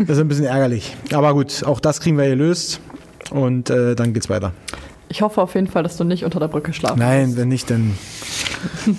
das 0.00 0.08
ist 0.16 0.18
ein 0.18 0.28
bisschen 0.28 0.46
ärgerlich. 0.46 0.96
Aber 1.12 1.34
gut, 1.34 1.64
auch 1.64 1.80
das 1.80 2.00
kriegen 2.00 2.16
wir 2.16 2.28
gelöst 2.28 2.80
und 3.30 3.68
äh, 3.70 3.94
dann 3.94 4.14
geht's 4.14 4.30
weiter. 4.30 4.52
Ich 5.08 5.20
hoffe 5.20 5.42
auf 5.42 5.54
jeden 5.54 5.66
Fall, 5.66 5.82
dass 5.82 5.98
du 5.98 6.04
nicht 6.04 6.24
unter 6.24 6.40
der 6.40 6.48
Brücke 6.48 6.72
schlafen 6.72 6.98
Nein, 6.98 7.26
musst. 7.26 7.38
wenn 7.38 7.48
nicht, 7.48 7.70
dann 7.70 7.98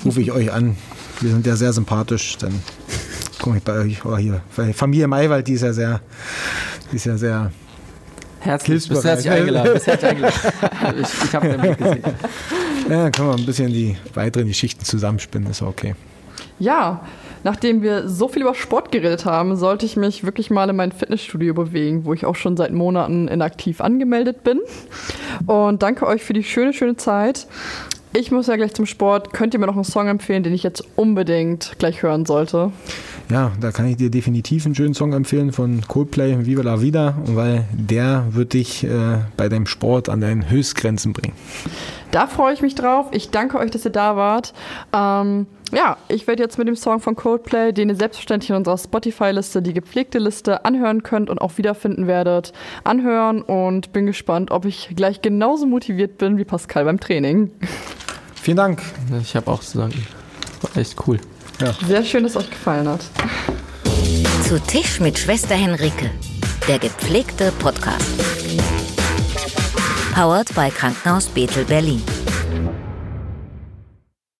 rufe 0.05 0.21
ich 0.21 0.31
euch 0.31 0.51
an. 0.51 0.75
Wir 1.21 1.31
sind 1.31 1.47
ja 1.47 1.55
sehr 1.55 1.73
sympathisch, 1.73 2.37
dann 2.37 2.53
komme 3.41 3.57
ich 3.57 3.63
bei 3.63 3.79
euch. 3.79 4.05
Oh, 4.05 4.17
hier, 4.17 4.41
Familie 4.73 5.07
Maywald, 5.07 5.47
die 5.47 5.53
ist 5.53 5.61
ja 5.61 5.73
sehr, 5.73 6.01
die 6.91 6.97
ist 6.97 7.05
ja 7.05 7.17
sehr 7.17 7.51
Herzlich, 8.43 8.89
bist 8.89 9.05
herzlich 9.05 9.31
eingeladen. 9.31 9.73
Bist 9.73 9.87
herzlich 9.87 10.11
eingeladen. 10.11 10.35
ich 11.01 11.23
ich 11.23 11.35
habe 11.35 11.47
den 11.47 11.61
Blick 11.61 11.77
gesehen. 11.77 12.03
Ja, 12.89 13.09
können 13.09 13.29
wir 13.29 13.35
ein 13.35 13.45
bisschen 13.45 13.71
die 13.71 13.95
weiteren 14.13 14.47
Geschichten 14.47 14.83
zusammenspinnen, 14.83 15.49
ist 15.49 15.61
okay. 15.61 15.95
Ja, 16.59 17.01
nachdem 17.43 17.81
wir 17.81 18.09
so 18.09 18.27
viel 18.27 18.41
über 18.41 18.53
Sport 18.53 18.91
geredet 18.91 19.25
haben, 19.25 19.55
sollte 19.55 19.85
ich 19.85 19.95
mich 19.95 20.25
wirklich 20.25 20.49
mal 20.49 20.69
in 20.69 20.75
mein 20.75 20.91
Fitnessstudio 20.91 21.53
bewegen, 21.53 22.03
wo 22.03 22.13
ich 22.13 22.25
auch 22.25 22.35
schon 22.35 22.57
seit 22.57 22.73
Monaten 22.73 23.29
inaktiv 23.29 23.79
angemeldet 23.79 24.43
bin. 24.43 24.59
Und 25.45 25.81
danke 25.81 26.05
euch 26.05 26.21
für 26.21 26.33
die 26.33 26.43
schöne, 26.43 26.73
schöne 26.73 26.97
Zeit. 26.97 27.47
Ich 28.15 28.29
muss 28.29 28.47
ja 28.47 28.57
gleich 28.57 28.73
zum 28.73 28.85
Sport. 28.85 29.33
Könnt 29.33 29.53
ihr 29.53 29.59
mir 29.59 29.65
noch 29.67 29.75
einen 29.75 29.83
Song 29.85 30.07
empfehlen, 30.07 30.43
den 30.43 30.53
ich 30.53 30.63
jetzt 30.63 30.83
unbedingt 30.95 31.73
gleich 31.79 32.03
hören 32.03 32.25
sollte? 32.25 32.71
Ja, 33.29 33.51
da 33.59 33.71
kann 33.71 33.87
ich 33.87 33.97
dir 33.97 34.09
definitiv 34.09 34.65
einen 34.65 34.75
schönen 34.75 34.93
Song 34.93 35.13
empfehlen 35.13 35.51
von 35.51 35.81
Coldplay, 35.87 36.45
Viva 36.45 36.61
la 36.61 36.81
Vida, 36.81 37.15
weil 37.25 37.65
der 37.71 38.25
wird 38.31 38.53
dich 38.53 38.83
äh, 38.83 39.17
bei 39.37 39.49
deinem 39.49 39.65
Sport 39.65 40.09
an 40.09 40.21
deinen 40.21 40.49
Höchstgrenzen 40.49 41.13
bringen. 41.13 41.33
Da 42.11 42.27
freue 42.27 42.53
ich 42.53 42.61
mich 42.61 42.75
drauf. 42.75 43.07
Ich 43.11 43.31
danke 43.31 43.57
euch, 43.57 43.71
dass 43.71 43.85
ihr 43.85 43.91
da 43.91 44.15
wart. 44.15 44.53
Ähm, 44.93 45.47
ja, 45.71 45.97
ich 46.07 46.27
werde 46.27 46.43
jetzt 46.43 46.59
mit 46.59 46.67
dem 46.67 46.75
Song 46.75 46.99
von 46.99 47.15
Coldplay, 47.15 47.71
den 47.71 47.89
ihr 47.89 47.95
selbstverständlich 47.95 48.51
in 48.51 48.55
unserer 48.55 48.77
Spotify-Liste, 48.77 49.63
die 49.63 49.73
gepflegte 49.73 50.19
Liste, 50.19 50.65
anhören 50.65 51.01
könnt 51.01 51.31
und 51.31 51.39
auch 51.39 51.57
wiederfinden 51.57 52.05
werdet, 52.05 52.53
anhören 52.83 53.41
und 53.41 53.93
bin 53.93 54.05
gespannt, 54.05 54.51
ob 54.51 54.65
ich 54.65 54.93
gleich 54.95 55.23
genauso 55.23 55.65
motiviert 55.65 56.19
bin 56.19 56.37
wie 56.37 56.45
Pascal 56.45 56.85
beim 56.85 56.99
Training. 56.99 57.49
Vielen 58.35 58.57
Dank. 58.57 58.81
Ich 59.21 59.35
habe 59.35 59.49
auch 59.49 59.61
zu 59.61 59.79
sagen, 59.79 59.93
war 60.61 60.77
echt 60.77 60.95
cool. 61.07 61.17
Ja. 61.61 61.73
Sehr 61.87 62.03
schön, 62.03 62.23
dass 62.23 62.33
es 62.33 62.37
euch 62.37 62.49
gefallen 62.49 62.87
hat. 62.87 63.01
Zu 64.47 64.59
Tisch 64.59 64.99
mit 64.99 65.17
Schwester 65.17 65.55
Henrike, 65.55 66.11
der 66.67 66.79
gepflegte 66.79 67.51
Podcast. 67.59 68.05
Powered 70.13 70.53
bei 70.55 70.69
Krankenhaus 70.69 71.27
Bethel 71.27 71.65
Berlin. 71.65 72.01